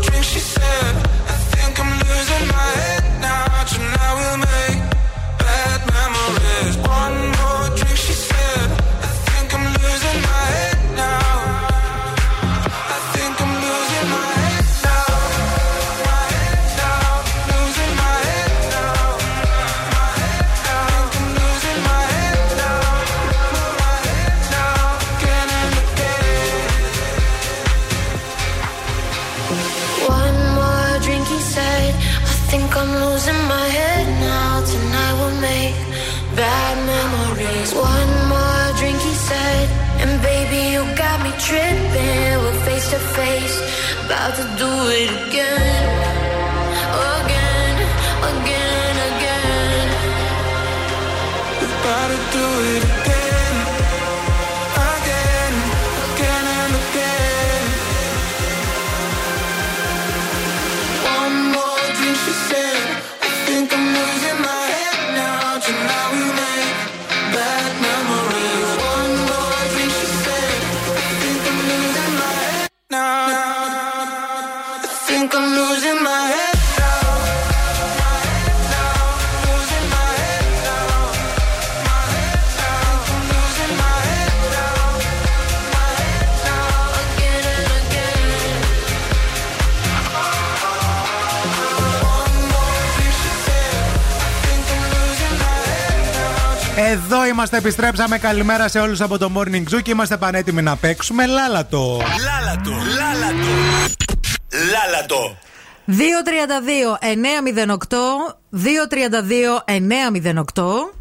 about 44.20 44.36
to 44.36 44.44
do 44.58 44.68
it 44.92 45.29
Εδώ 96.92 97.26
είμαστε, 97.26 97.58
επιστρέψαμε. 97.58 98.18
Καλημέρα 98.18 98.68
σε 98.68 98.80
όλους 98.80 99.02
από 99.02 99.18
το 99.18 99.32
Morning 99.36 99.64
Zoo 99.74 99.82
και 99.82 99.92
είμαστε 99.92 100.18
πανέτοιμοι 100.18 100.62
να 100.62 100.76
παίξουμε 100.76 101.26
λάλατο. 101.26 102.02
Λάλατο, 102.26 102.72
λάλατο. 102.72 103.48
Λάλατο. 104.72 105.38
232-908 107.78 108.42
232-908 110.56 110.99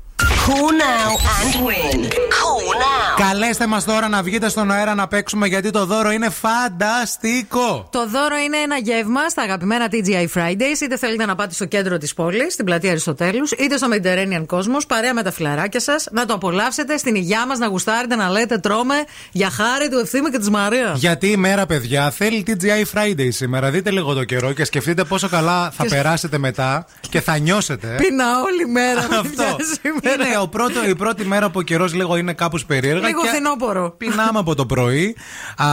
Call 0.49 0.71
now 0.89 1.11
and 1.39 1.55
win. 1.67 2.01
Call 2.39 2.67
now. 2.83 3.27
Καλέστε 3.29 3.67
μας 3.67 3.85
τώρα 3.85 4.09
να 4.09 4.23
βγείτε 4.23 4.49
στον 4.49 4.71
αέρα 4.71 4.95
να 4.95 5.09
παίξουμε 5.09 5.47
γιατί 5.47 5.71
το 5.71 5.85
δώρο 5.87 6.11
είναι 6.11 6.29
φανταστικό. 6.31 7.89
Το 7.93 8.09
δώρο 8.09 8.37
είναι 8.37 8.57
ένα 8.57 8.77
γεύμα 8.77 9.29
στα 9.29 9.43
αγαπημένα 9.43 9.87
TGI 9.91 10.27
Fridays. 10.39 10.81
Είτε 10.83 10.97
θέλετε 10.97 11.27
να 11.27 11.35
πάτε 11.35 11.55
στο 11.55 11.65
κέντρο 11.65 11.99
της 11.99 12.15
πόλης, 12.15 12.53
στην 12.53 12.65
πλατεία 12.65 12.91
Αριστοτέλους, 12.91 13.51
είτε 13.53 13.77
στο 13.77 13.87
Mediterranean 13.93 14.47
Cosmos, 14.57 14.81
παρέα 14.89 15.15
με 15.15 15.23
τα 15.23 15.33
φιλαράκια 15.33 15.81
σας, 15.81 16.07
να 16.11 16.27
το 16.27 16.35
απολαύσετε 16.35 16.97
στην 16.97 17.15
υγειά 17.15 17.47
μας, 17.47 17.59
να 17.59 17.67
γουστάρετε, 17.67 18.15
να 18.17 18.29
λέτε 18.31 18.59
τρώμε 18.59 18.95
για 19.33 19.51
χάρη 19.51 19.89
του 19.89 19.99
ευθύμη 19.99 20.31
και 20.31 20.39
της 20.39 20.51
Μαρίας. 20.51 20.99
Γιατί 20.99 21.27
η 21.31 21.37
μέρα, 21.37 21.67
παιδιά, 21.67 22.11
θέλει 22.11 22.45
TGI 22.47 22.99
Friday 22.99 23.29
σήμερα. 23.29 23.71
Δείτε 23.71 23.91
λίγο 23.91 24.15
το 24.15 24.25
καιρό 24.25 24.53
και 24.53 24.65
σκεφτείτε 24.65 25.05
πόσο 25.05 25.29
καλά 25.29 25.71
θα 25.77 25.83
Και- 25.83 25.89
περάσετε 25.89 26.39
μετά 26.39 26.87
και 27.11 27.21
θα 27.21 27.39
νιώσετε. 27.39 27.95
Πίνα 27.97 28.25
όλη 28.41 28.67
μέρα. 28.73 29.01
Αυτό. 29.01 29.19
παιδιά, 29.21 29.57
σήμερα. 29.83 30.27
Είναι 30.29 30.37
ο 30.41 30.49
πρώτο, 30.49 30.89
η 30.89 30.95
πρώτη 30.95 31.25
μέρα 31.25 31.51
που 31.51 31.59
ο 31.59 31.63
καιρός 31.63 31.95
λίγο 31.95 32.17
είναι 32.17 32.33
κάπως 32.33 32.65
περίεργα. 32.65 33.07
Λίγο 33.07 33.23
και 33.23 33.29
φθινόπορο. 33.29 33.91
Πεινάμε 33.91 34.39
από 34.39 34.55
το 34.55 34.67
πρωί. 34.67 35.17
Α, 35.57 35.67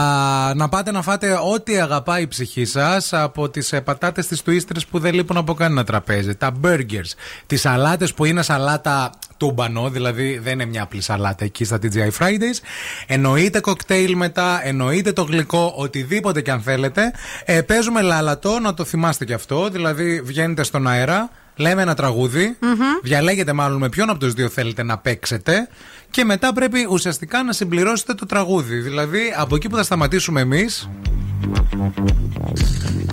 να 0.54 0.68
πάτε 0.68 0.90
να 0.90 1.02
φάτε 1.02 1.38
ό,τι 1.52 1.78
αγαπάει 1.78 2.22
η 2.22 2.26
ψυχή 2.26 2.64
σας 2.64 3.12
από 3.12 3.48
τις 3.48 3.72
ε, 3.72 3.80
πατάτες 3.80 4.26
της 4.26 4.42
τουίστρε 4.42 4.80
που 4.90 4.98
δεν 4.98 5.14
λείπουν 5.14 5.36
από 5.36 5.54
κανένα 5.54 5.84
τραπέζι. 5.84 6.34
Τα 6.34 6.52
burgers. 6.64 7.10
Τις 7.46 7.60
σαλάτες 7.60 8.14
που 8.14 8.24
είναι 8.24 8.42
σαλάτα 8.42 9.10
τούμπανο, 9.36 9.90
δηλαδή 9.90 10.38
δεν 10.38 10.52
είναι 10.52 10.64
μια 10.64 10.82
απλή 10.82 11.00
σαλάτα 11.00 11.44
εκεί 11.44 11.64
στα 11.64 11.78
TGI 11.82 12.10
Fridays. 12.18 12.58
Εννοείται 13.06 13.60
κοκτέιλ 13.60 14.16
μετά, 14.16 14.60
εννοείται 14.62 15.12
το 15.12 15.22
γλυκό, 15.22 15.74
οτιδήποτε 15.76 16.40
και 16.42 16.50
αν 16.50 16.60
θέλετε. 16.60 17.12
Ε, 17.44 17.62
παίζουμε 17.62 18.00
λάλατο, 18.00 18.58
να 18.60 18.74
το 18.74 18.84
θυμάστε 18.84 19.24
κι 19.24 19.32
αυτό. 19.32 19.68
Δηλαδή 19.68 20.20
βγαίνετε 20.20 20.62
στον 20.62 20.86
αέρα, 20.86 21.30
λέμε 21.56 21.82
ένα 21.82 21.94
τραγούδι, 21.94 22.56
διαλέγετε 23.02 23.52
μάλλον 23.52 23.78
με 23.78 23.88
ποιον 23.88 24.10
από 24.10 24.18
τους 24.18 24.32
δύο 24.32 24.48
θέλετε 24.48 24.82
να 24.82 24.98
παίξετε 24.98 25.68
και 26.10 26.24
μετά 26.24 26.52
πρέπει 26.52 26.86
ουσιαστικά 26.90 27.42
να 27.42 27.52
συμπληρώσετε 27.52 28.14
το 28.14 28.26
τραγούδι. 28.26 28.76
Δηλαδή 28.76 29.34
από 29.36 29.54
εκεί 29.56 29.68
που 29.68 29.76
θα 29.76 29.82
σταματήσουμε 29.82 30.40
εμείς. 30.40 30.88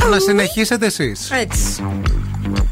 Να 0.10 0.20
συνεχίσετε 0.20 0.86
εσείς. 0.86 1.32
Έτσι. 1.32 1.84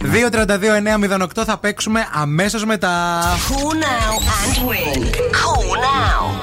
2-32-908 0.01 1.43
θα 1.45 1.57
παίξουμε 1.57 2.07
αμέσως 2.13 2.65
μετά. 2.65 3.21
Call 3.21 3.73
now 3.73 4.13
and 4.37 4.57
win. 4.69 5.03
Call 5.39 5.69
now; 5.75 6.40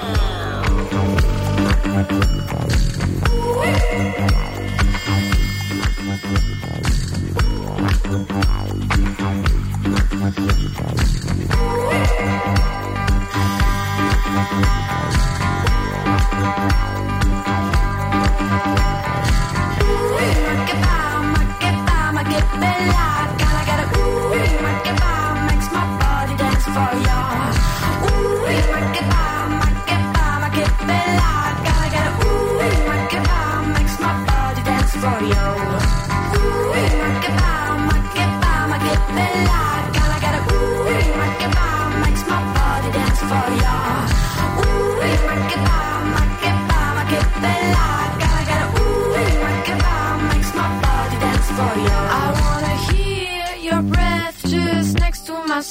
not 10.36 10.38
everybody. 10.40 11.17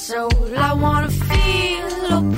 Soul. 0.08 0.30
I 0.56 0.72
wanna 0.72 1.10
feel 1.10 2.37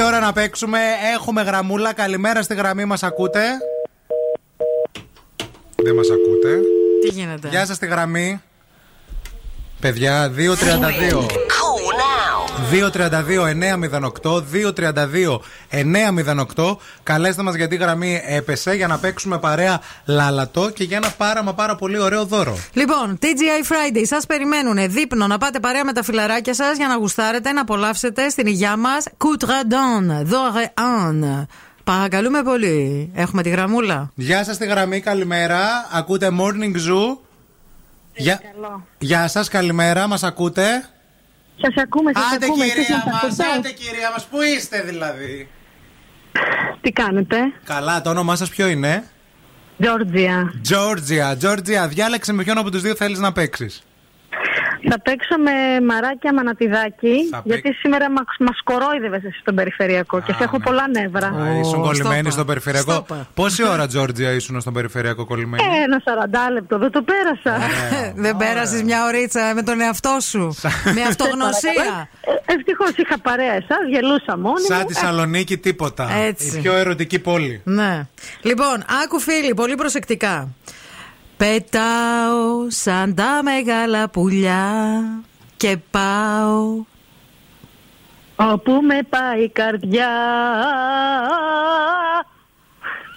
Ήρθε 0.00 0.12
η 0.12 0.16
ώρα 0.16 0.26
να 0.26 0.32
παίξουμε. 0.32 0.78
Έχουμε 1.14 1.42
γραμμούλα. 1.42 1.92
Καλημέρα 1.92 2.42
στη 2.42 2.54
γραμμή 2.54 2.84
μας 2.84 3.02
ακούτε; 3.02 3.40
Δεν 5.76 5.94
μας 5.94 6.08
ακούτε. 6.10 6.60
Τι 7.02 7.08
γίνεται; 7.14 7.48
Γεια 7.48 7.66
σας 7.66 7.76
στη 7.76 7.86
γραμμή. 7.86 8.40
Παιδιά, 9.80 10.28
232. 10.28 11.39
232-908, 12.70 14.42
232-908. 16.56 16.76
Καλέστε 17.02 17.42
μας 17.42 17.54
γιατί 17.54 17.74
η 17.74 17.78
γραμμή 17.78 18.22
έπεσε 18.26 18.72
για 18.74 18.86
να 18.86 18.98
παίξουμε 18.98 19.38
παρέα 19.38 19.80
λαλατό 20.04 20.70
και 20.70 20.84
για 20.84 20.96
ένα 20.96 21.10
πάρα 21.16 21.42
μα 21.42 21.54
πάρα 21.54 21.76
πολύ 21.76 21.98
ωραίο 21.98 22.24
δώρο. 22.24 22.58
Λοιπόν, 22.72 23.18
TGI 23.22 23.64
Friday, 23.72 24.02
σας 24.02 24.26
περιμένουν 24.26 24.90
δείπνο 24.90 25.26
να 25.26 25.38
πάτε 25.38 25.60
παρέα 25.60 25.84
με 25.84 25.92
τα 25.92 26.02
φιλαράκια 26.02 26.54
σας 26.54 26.76
για 26.76 26.86
να 26.86 26.96
γουστάρετε, 26.96 27.52
να 27.52 27.60
απολαύσετε 27.60 28.28
στην 28.28 28.46
υγειά 28.46 28.76
μας. 28.76 29.04
Coutradon, 29.18 30.24
δωρεάν. 30.24 31.46
Παρακαλούμε 31.84 32.42
πολύ. 32.42 33.10
Έχουμε 33.14 33.42
τη 33.42 33.48
γραμμούλα. 33.48 34.10
Γεια 34.14 34.44
σας 34.44 34.54
στη 34.54 34.66
γραμμή, 34.66 35.00
καλημέρα. 35.00 35.88
Ακούτε 35.92 36.30
Morning 36.38 36.74
Zoo; 36.74 37.16
Γεια, 38.14 38.40
Γεια 38.98 39.28
σας, 39.28 39.48
καλημέρα, 39.48 40.06
μας 40.06 40.22
ακούτε; 40.22 40.88
Σας 41.62 41.74
ακούμε, 41.82 42.10
σας 42.14 42.32
Άντε 42.34 42.46
ακούμε. 42.46 42.64
κυρία 42.64 42.80
Εσείς 42.82 42.94
μας 42.94 43.04
μας, 43.04 43.22
ακούτε; 43.22 43.44
άντε 43.56 43.70
κυρία 43.70 44.10
μας, 44.10 44.24
πού 44.26 44.40
είστε 44.42 44.82
δηλαδή; 44.82 45.48
Τι 46.80 46.90
κάνετε, 46.92 47.36
Καλά, 47.64 48.00
το 48.00 48.10
όνομά 48.10 48.36
σας 48.36 48.48
ποιο 48.48 48.68
είναι; 48.68 49.04
Τζόρτζια. 49.78 50.54
Τζόρτζια, 50.62 51.36
Τζόρτζια, 51.36 51.88
διάλεξε 51.88 52.32
με 52.32 52.42
ποιον 52.44 52.58
από 52.58 52.70
τους 52.70 52.82
δύο 52.82 52.94
θέλεις 52.94 53.18
να 53.18 53.32
παίξεις. 53.32 53.82
Θα 54.88 55.00
παίξω 55.00 55.36
με 55.38 55.84
μαράκια 55.86 56.34
μανατιδάκι, 56.34 57.28
Θα 57.30 57.40
γιατί 57.44 57.72
σήμερα 57.72 58.10
μας 58.10 58.24
μας 58.38 58.60
κορόιδευες 58.64 59.22
εσύ 59.24 59.38
στον 59.40 59.54
περιφερειακό 59.54 60.20
και 60.20 60.32
σε 60.32 60.42
έχω 60.44 60.58
πολλά 60.60 60.88
νεύρα. 60.88 61.26
Α, 61.26 61.58
ήσουν 61.60 61.80
κολλημένη 61.82 62.30
στο 62.30 62.44
περιφερειακό. 62.44 62.92
Στόπα. 62.92 63.26
Πόση 63.34 63.68
ώρα, 63.68 63.86
Τζόρτζια, 63.86 64.30
ήσουν 64.30 64.60
στον 64.60 64.72
περιφερειακό 64.72 65.24
κολλημένη; 65.26 65.62
Ε, 65.62 65.82
ένα 65.82 66.02
40 66.48 66.52
λεπτό, 66.52 66.78
δεν 66.78 66.90
το 66.90 67.02
πέρασα. 67.02 67.66
Δεν 68.14 68.36
πέρασες 68.36 68.82
μια 68.82 69.04
ωρίτσα 69.04 69.52
με 69.54 69.62
τον 69.62 69.80
εαυτό 69.80 70.16
σου. 70.20 70.54
με 70.94 71.02
αυτογνωσία. 71.02 72.08
Ευτυχώς 72.46 72.90
είχα 72.96 73.18
παρέα 73.18 73.52
εσάς, 73.52 73.78
γελούσα 73.90 74.38
μόνη 74.38 74.60
Σαν 74.60 74.78
μου. 74.80 74.84
τη 74.86 74.94
Σαλονίκη 74.94 75.58
τίποτα. 75.58 76.10
Έτσι. 76.12 76.56
Η 76.58 76.60
πιο 76.60 76.74
ερωτική 76.74 77.18
πόλη. 77.18 77.60
Ναι. 77.64 78.06
Λοιπόν, 78.42 78.84
άκου 79.04 79.20
φίλοι, 79.20 79.54
πολύ 79.54 79.74
προσεκτικά. 79.74 80.48
Πετάω 81.40 82.70
σαν 82.70 83.14
τα 83.14 83.40
μεγάλα 83.42 84.08
πουλιά 84.08 84.72
και 85.56 85.76
πάω. 85.90 86.84
Όπου 88.36 88.72
με 88.72 88.98
πάει 89.08 89.42
η 89.42 89.48
καρδιά. 89.48 90.08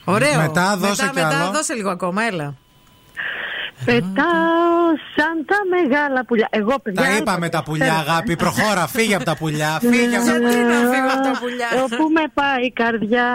Ωραίο. 0.05 0.41
Μετά 0.41 0.77
δώσε 0.77 1.03
μετά, 1.03 1.07
κι 1.07 1.25
μετά 1.25 1.41
άλλο. 1.41 1.51
δώσε 1.51 1.73
λίγο 1.73 1.89
ακόμα, 1.89 2.23
έλα. 2.23 2.53
Πετάω 3.85 4.87
σαν 5.15 5.45
τα 5.45 5.57
μεγάλα 5.69 6.25
πουλιά. 6.25 6.47
Εγώ, 6.49 6.79
παιδιά. 6.79 7.01
Τα 7.01 7.15
είπαμε 7.15 7.49
τα 7.49 7.63
πουλιά, 7.63 7.93
αγάπη. 7.93 8.35
Προχώρα, 8.35 8.87
φύγε 8.87 9.15
από 9.15 9.23
τα 9.23 9.35
πουλιά. 9.35 9.77
Φύγε 9.79 10.15
από 10.15 10.25
τα 10.25 10.37
Γιατί 10.37 10.55
πουλιά. 10.55 10.63
να 10.63 10.89
φύγω 10.91 11.07
από 11.13 11.23
τα 11.23 11.39
πουλιά; 11.39 11.67
Όπου 11.83 12.09
με 12.11 12.23
πάει 12.33 12.65
η 12.65 12.71
καρδιά. 12.71 13.27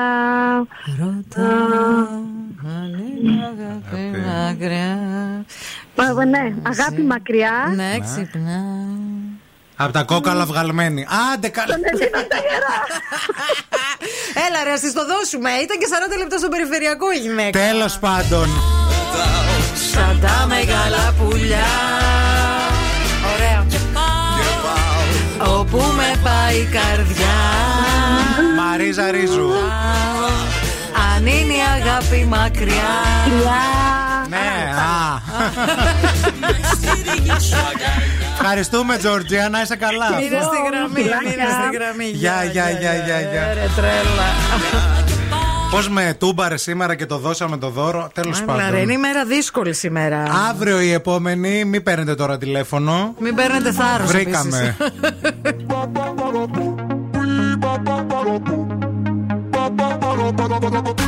Μα, 5.94 6.24
Ναι, 6.24 6.54
αγάπη 6.62 7.02
μακριά. 7.02 7.72
Ναι, 7.74 7.98
ξυπνά. 8.04 8.60
Από 9.76 9.92
τα 9.92 10.02
κόκαλα 10.02 10.46
βγαλμένη. 10.46 11.06
Άντε 11.34 11.48
καλά. 11.48 11.74
Έλα 14.46 14.64
ρε, 14.64 14.72
ας 14.72 14.80
της 14.80 14.92
το 14.92 15.06
δώσουμε. 15.06 15.50
Ήταν 15.50 15.78
και 15.78 15.86
40 16.14 16.18
λεπτά 16.18 16.38
στο 16.38 16.48
περιφερειακό 16.48 17.12
η 17.12 17.18
γυναίκα. 17.18 17.58
Τέλος 17.58 17.98
πάντων. 17.98 18.48
Σαν 19.92 20.20
τα 20.20 20.46
μεγάλα 20.46 21.14
πουλιά. 21.18 21.70
Ωραία. 23.34 23.66
Όπου 25.58 25.76
με 25.76 26.20
πάει 26.22 26.56
η 26.56 26.68
καρδιά. 26.72 27.36
Μαρίζα 28.56 29.10
Ρίζου. 29.10 29.50
Αν 31.28 31.34
είναι 31.34 31.52
η 31.52 31.60
αγάπη 31.80 32.26
μακριά. 32.28 32.90
Ναι, 34.28 34.36
α. 34.74 35.20
Ευχαριστούμε, 38.32 38.96
Τζόρτζια, 38.96 39.48
να 39.48 39.62
είσαι 39.62 39.76
καλά. 39.76 40.08
Μείνε 40.08 40.40
στη 40.40 40.56
γραμμή, 40.70 41.02
μείνε 41.02 41.48
στη 41.50 41.76
γραμμή. 41.76 42.04
Γεια, 42.04 42.44
γεια, 42.44 42.70
γεια, 42.70 42.94
γεια, 42.94 43.20
γεια. 43.20 43.52
Ρε 43.54 43.68
τρέλα. 43.76 44.28
Πώς 45.70 45.88
με 45.88 46.16
τούμπαρε 46.18 46.56
σήμερα 46.56 46.94
και 46.94 47.06
το 47.06 47.18
δώσαμε 47.18 47.56
το 47.56 47.68
δώρο; 47.70 48.10
Τέλος 48.14 48.40
Έλα, 48.40 48.56
ρε, 48.56 48.62
είναι 48.62 48.70
πάντων. 48.70 48.88
ημέρα 48.90 49.24
δύσκολη 49.24 49.74
σήμερα. 49.74 50.22
Αύριο 50.50 50.80
η 50.80 50.92
επόμενη, 50.92 51.64
μην 51.64 51.82
παίρνετε 51.82 52.14
τώρα 52.14 52.38
τηλέφωνο. 52.38 53.14
Μην 53.18 53.34
παίρνετε 53.34 53.72
θάρρος 53.72 54.10
Βρήκαμε. 54.10 54.76
ba 60.48 60.58
ba 60.58 60.70
ba 60.70 60.80
ba 60.82 60.98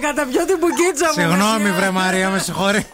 καταπιώ 0.00 0.44
την 0.44 0.56
μπουκίτσα 0.60 1.06
μου. 1.06 1.12
Συγγνώμη, 1.22 1.70
βρε 1.70 1.90
Μαρία, 1.90 2.28
με 2.30 2.38
συγχωρεί. 2.38 2.86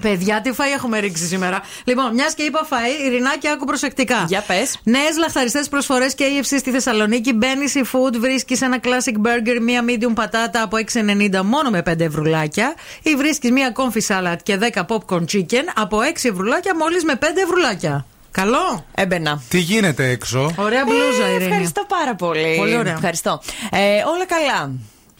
Παιδιά, 0.00 0.40
τι 0.40 0.50
φαΐ 0.56 0.74
έχουμε 0.74 0.98
ρίξει 0.98 1.26
σήμερα. 1.26 1.60
Λοιπόν, 1.84 2.14
μιας 2.14 2.34
και 2.34 2.42
είπα 2.42 2.66
φαΐ, 2.70 3.06
Ειρηνάκη, 3.06 3.48
άκου 3.48 3.64
προσεκτικά. 3.64 4.24
Για 4.28 4.44
πες. 4.46 4.78
Νέες 4.82 5.16
λαχταριστές 5.18 5.68
προσφορές 5.68 6.14
KFC 6.18 6.54
στη 6.58 6.70
Θεσσαλονίκη. 6.70 7.32
Μπαίνει 7.32 7.64
η 7.64 7.84
food, 7.92 8.16
βρίσκεις 8.18 8.62
ένα 8.62 8.78
classic 8.82 9.26
burger, 9.26 9.60
μία 9.60 9.84
medium 9.86 10.12
πατάτα 10.14 10.62
από 10.62 10.76
6,90 10.76 11.42
μόνο 11.44 11.70
με 11.70 11.82
5 11.90 12.00
ευρουλάκια. 12.04 12.74
Ή 13.02 13.14
βρίσκεις 13.14 13.50
μία 13.50 13.72
comfy 13.76 14.00
salad 14.08 14.36
και 14.42 14.58
10 14.74 14.82
popcorn 14.86 15.24
chicken 15.32 15.64
από 15.74 15.98
6 15.98 16.28
ευρουλάκια 16.28 16.76
μόλις 16.76 17.04
με 17.04 17.14
5 17.20 17.24
ευρουλάκια. 17.44 18.06
Καλό; 18.30 18.84
Έμπαινα. 18.94 19.42
Τι 19.48 19.58
γίνεται 19.58 20.08
έξω; 20.08 20.52
Ωραία 20.56 20.84
μπλούζα, 20.84 21.24
Ε, 21.24 21.30
Ειρήνη. 21.30 21.44
Ευχαριστώ 21.44 21.84
πάρα 21.88 22.14
πολύ. 22.14 22.54
Πολύ 22.56 22.76
ωραία. 22.76 22.92
Ευχαριστώ. 22.92 23.42
Ε, 23.70 23.78
όλα 24.14 24.26
καλά. 24.26 24.70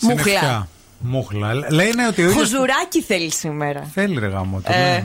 Μουχλά. 0.01 0.69
Συννεφιά. 1.01 1.21
Μούχλα. 1.39 1.53
Λένε 1.71 2.07
ότι 2.07 2.23
ο 2.23 2.31
ήλιος... 2.31 2.37
Χουζουράκι 2.51 3.03
θέλεις 3.03 3.35
σήμερα. 3.37 3.91
Θέλει 3.95 4.19
ρε 4.19 4.27
γάμο 4.27 4.61
το, 4.61 4.73
Ε. 4.73 4.79
ναι. 4.79 5.05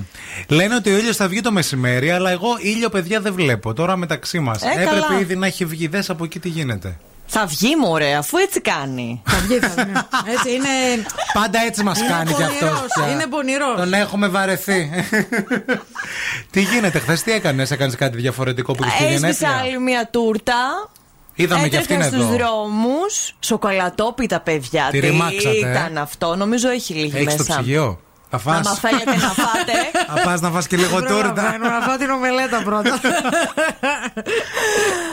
Λένε 0.55 0.75
ότι 0.75 0.93
ο 0.93 0.97
ήλιος 0.97 1.15
θα 1.15 1.27
βγει 1.27 1.41
το 1.41 1.51
μεσημέρι, 1.51 2.11
αλλά 2.11 2.29
εγώ 2.29 2.47
ήλιο, 2.59 2.89
παιδιά, 2.89 3.19
δεν 3.21 3.33
βλέπω. 3.33 3.73
Τώρα 3.73 3.95
μεταξύ 3.95 4.39
μας. 4.39 4.61
Ε, 4.63 4.67
Έπρεπε 4.69 4.89
καλά. 4.89 5.19
ήδη 5.19 5.35
να 5.35 5.45
έχει 5.47 5.65
βγει. 5.65 5.87
Δες 5.87 6.09
από 6.09 6.23
εκεί 6.23 6.39
τι 6.39 6.49
γίνεται. 6.49 6.97
Θα 7.27 7.45
βγει 7.45 7.75
μου 7.81 7.87
ωραία, 7.89 8.17
αφού 8.19 8.37
έτσι 8.37 8.61
κάνει. 8.61 9.21
Θα 9.25 9.37
βγει, 9.37 9.59
θα 9.59 9.83
βγει. 9.83 9.91
Έτσι 10.33 10.51
είναι. 10.53 10.67
Πάντα 11.33 11.59
έτσι 11.59 11.83
μας 11.83 11.99
Είναι 11.99 12.07
κάνει 12.07 12.33
κι 12.33 12.43
αυτός. 12.43 12.59
πονηρός, 12.69 13.13
είναι 13.13 13.25
πονηρός. 13.27 13.75
Τον 13.77 13.93
έχουμε 13.93 14.27
βαρεθεί. 14.27 14.89
τι 16.51 16.61
γίνεται, 16.61 16.99
χθες 16.99 17.23
τι 17.23 17.31
έκανες, 17.31 17.71
έκανες 17.71 17.95
κάτι 17.95 18.17
διαφορετικό 18.17 18.73
που 18.73 18.83
είχες 18.83 18.99
Έσπισα 19.01 19.17
γενέθλια. 19.17 19.49
άλλη 19.51 19.79
μια 19.79 20.07
τούρτα. 20.11 20.89
Είδαμε 21.35 21.67
και 21.67 21.77
αυτήν 21.77 21.95
Έτρεχα 21.95 22.15
εδώ. 22.15 22.25
στους 22.25 22.37
δρόμους, 22.37 23.35
σοκολατόπιτα 23.39 24.39
παιδιά. 24.39 24.87
Τη 24.91 24.99
Τι 24.99 25.07
ρημάξατε, 25.07 25.55
ε; 25.55 25.69
ήταν 25.69 25.97
αυτό, 25.97 26.35
νομίζω 26.35 26.69
έχει 26.69 26.93
λίγη 26.93 27.11
Έχεις 27.15 27.25
μέσα. 27.25 27.37
το 27.37 27.43
ψυγείο; 27.43 27.99
Θα 28.29 28.37
φας. 28.37 28.67
Άμα 28.67 28.75
θέλετε 28.75 29.11
να 29.15 29.29
φάτε. 29.43 29.73
Θα 30.15 30.21
πας 30.23 30.41
να 30.41 30.49
φας 30.49 30.67
και 30.67 30.77
λίγο 30.77 30.97
τούρτα. 31.03 31.31
Προλαβαίνω 31.33 31.69
να 31.69 31.79
φάω 31.85 31.97
την 31.97 32.09
ομελέτα 32.09 32.61
πρώτα. 32.63 32.99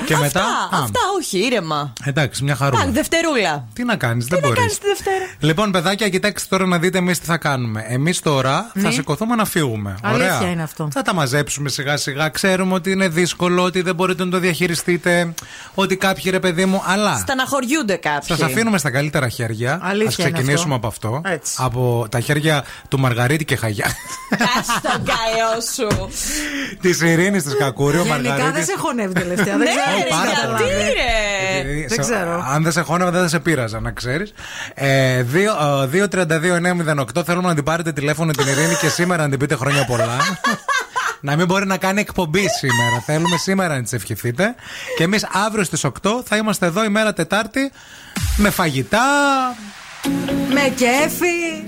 Και 0.07 0.17
μετά; 0.17 0.41
Αυτά, 0.41 0.77
Α, 0.77 0.83
αυτά 0.83 1.01
όχι, 1.19 1.39
ήρεμα. 1.47 1.93
Εντάξει, 2.05 2.45
μια 2.45 2.55
χαρούλα. 2.57 2.83
Εντάξει, 2.83 2.99
Δευτερούλα. 3.01 3.65
Τι 3.73 3.85
να 3.85 3.97
κάνεις, 3.97 4.27
δεν 4.27 4.39
Τι 4.39 4.43
να 4.45 4.49
μπορείς. 4.49 4.61
κάνεις 4.63 4.79
τη 4.79 4.87
Δευτέρα; 4.87 5.25
Λοιπόν, 5.39 5.71
παιδάκια, 5.71 6.09
κοιτάξτε 6.09 6.47
τώρα 6.51 6.67
να 6.67 6.79
δείτε 6.79 6.99
εμείς 6.99 7.19
τι 7.21 7.27
θα 7.27 7.37
κάνουμε. 7.37 7.85
Εμείς 7.89 8.21
τώρα 8.21 8.71
θα 8.75 8.81
Ναι. 8.81 8.91
σηκωθούμε 8.91 9.35
να 9.35 9.45
φύγουμε. 9.45 9.97
Αλήθεια 10.03 10.37
Ωραία. 10.37 10.51
είναι 10.51 10.63
αυτό. 10.63 10.89
Θα 10.93 11.03
τα 11.03 11.15
μαζέψουμε 11.15 11.69
σιγά 11.69 11.97
σιγά. 11.97 12.29
Ξέρουμε 12.29 12.75
ότι 12.75 12.91
είναι 12.91 13.09
δύσκολο, 13.09 13.63
ότι 13.63 13.83
δεν 13.83 13.95
μπορείτε 13.95 14.25
να 14.25 14.31
το 14.31 14.39
διαχειριστείτε. 14.39 15.35
Ότι 15.75 15.97
κάποιοι 15.97 16.25
ρε 16.31 16.41
παιδί 16.41 16.65
μου, 16.65 16.83
αλλά. 16.87 17.17
Σταναχωριούνται 17.19 17.95
κάποιοι. 17.97 18.37
Σας 18.37 18.41
αφήνουμε 18.43 18.79
στα 18.79 18.91
καλύτερα 18.91 19.29
χέρια. 19.29 19.79
Αλήθεια 19.83 20.09
Ας 20.09 20.17
είναι 20.17 20.31
ξεκινήσουμε 20.31 20.75
αυτό. 20.75 20.87
από 20.87 20.87
αυτό. 21.17 21.21
Έτσι. 21.31 21.55
Από 21.59 22.07
τα 22.11 22.21
χέρια 22.21 22.65
του 22.89 22.99
Μαργαρίτη 23.15 23.45
και 23.45 23.57
Χαγιά. 23.57 23.87
Κάτσε 24.31 24.81
τον 24.83 25.05
καλό 25.05 25.61
σου. 25.75 26.11
τη 26.81 27.07
Ειρήνη 27.09 27.43
της 27.43 27.57
Κακούριου. 27.59 28.03
Γενικά 28.05 28.21
δεν 28.23 28.31
Μαργαρίτη. 28.39 28.65
σε 28.67 28.75
χωνεύει 28.79 29.13
τελευταία. 29.13 29.57
Ναι, 29.57 29.65
Δεν 29.65 29.75
ξέρω. 29.75 29.97
ρε, 29.97 30.03
πώς 30.09 30.19
γιατί 30.19 30.35
καταλάβεις. 30.41 30.69
ρε. 30.77 31.59
Επειδή 31.61 31.81
Δεν 31.81 31.89
σε- 32.05 32.13
ξέρω. 32.13 32.45
Αν 32.49 32.63
δεν 32.63 32.73
σε 32.73 32.81
χώνευα, 32.81 33.11
δεν 33.11 33.21
θα 33.23 33.29
σε 33.29 33.39
πείραζα, 33.39 33.81
να 33.81 33.91
ξέρεις. 33.91 34.33
Ε, 34.75 35.23
2-32-908 35.23 37.25
θέλουμε 37.25 37.49
να 37.49 37.55
την 37.55 37.65
πάρετε 37.65 37.93
τηλέφωνο 37.93 38.31
την 38.33 38.47
Ειρήνη 38.47 38.75
και 38.75 38.89
σήμερα 38.89 39.23
να 39.23 39.29
την 39.29 39.39
πείτε 39.39 39.55
χρόνια 39.57 39.85
πολλά. 39.85 40.17
να 41.21 41.37
μην 41.37 41.47
μπορεί 41.47 41.67
να 41.67 41.77
κάνει 41.77 42.01
εκπομπή 42.01 42.45
σήμερα. 42.59 43.03
Θέλουμε 43.07 43.37
σήμερα 43.37 43.75
να 43.77 43.83
της 43.83 43.93
ευχηθείτε. 43.93 44.55
Και 44.97 45.03
εμείς 45.05 45.27
αύριο 45.47 45.65
στις 45.65 45.85
8 45.85 45.91
θα 46.25 46.37
είμαστε 46.37 46.67
εδώ 46.67 46.85
ημέρα 46.85 47.13
Τετάρτη 47.13 47.73
με 48.37 48.51
φαγητά, 48.51 48.99
Με 50.53 50.73
κέφι. 50.77 51.65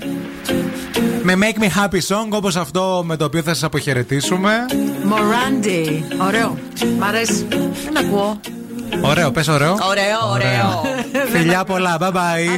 Με 1.25 1.37
Make 1.39 1.61
Me 1.61 1.65
Happy 1.65 1.99
Song 2.07 2.29
όπως 2.29 2.55
αυτό 2.55 3.03
με 3.05 3.15
το 3.15 3.25
οποίο 3.25 3.41
θα 3.41 3.53
σας 3.53 3.63
αποχαιρετήσουμε. 3.63 4.65
Μοράντι. 5.03 6.05
Ωραίο. 6.25 6.57
Μ' 6.99 7.03
αρέσει. 7.03 7.47
Δεν 7.83 7.97
ακούω. 7.97 8.39
Ωραίο, 9.01 9.31
πες 9.31 9.47
ωραίο. 9.47 9.77
Ωραίο, 9.89 10.29
ωραίο. 10.31 10.81
Φιλιά 11.31 11.63
πολλά, 11.63 11.97
bye 11.99 12.11
bye. 12.11 12.55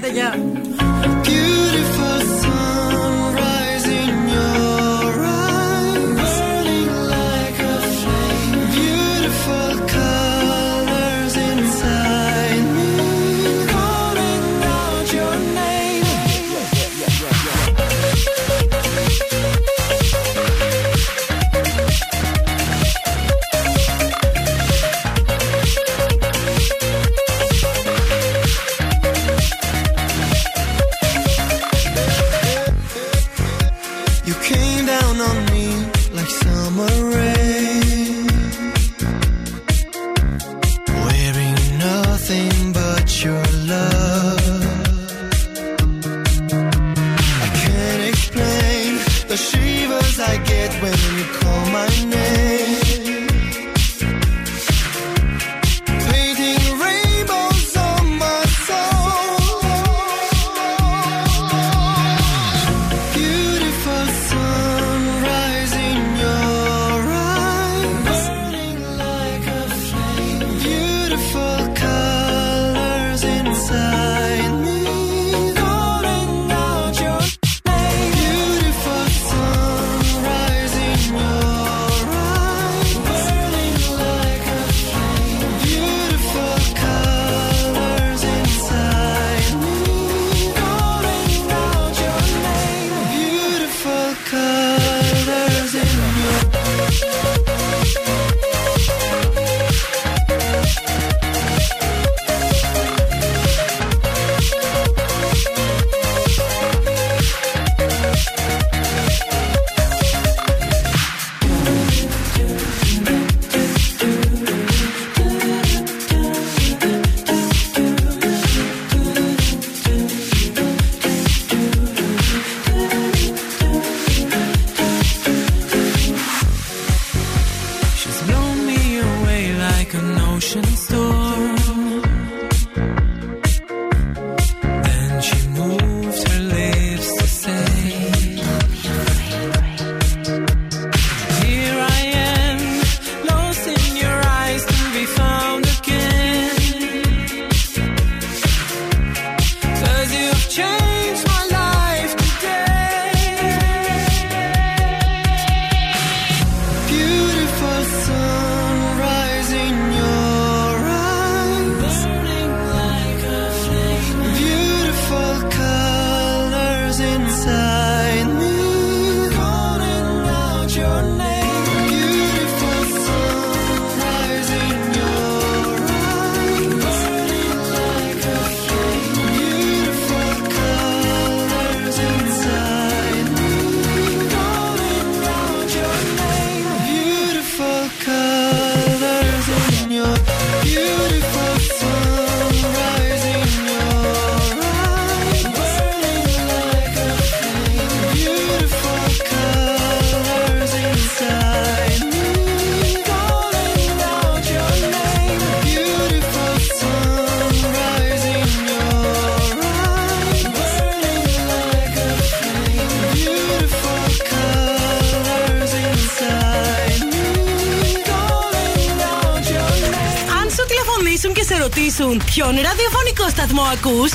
Ακούς, 223.72 224.12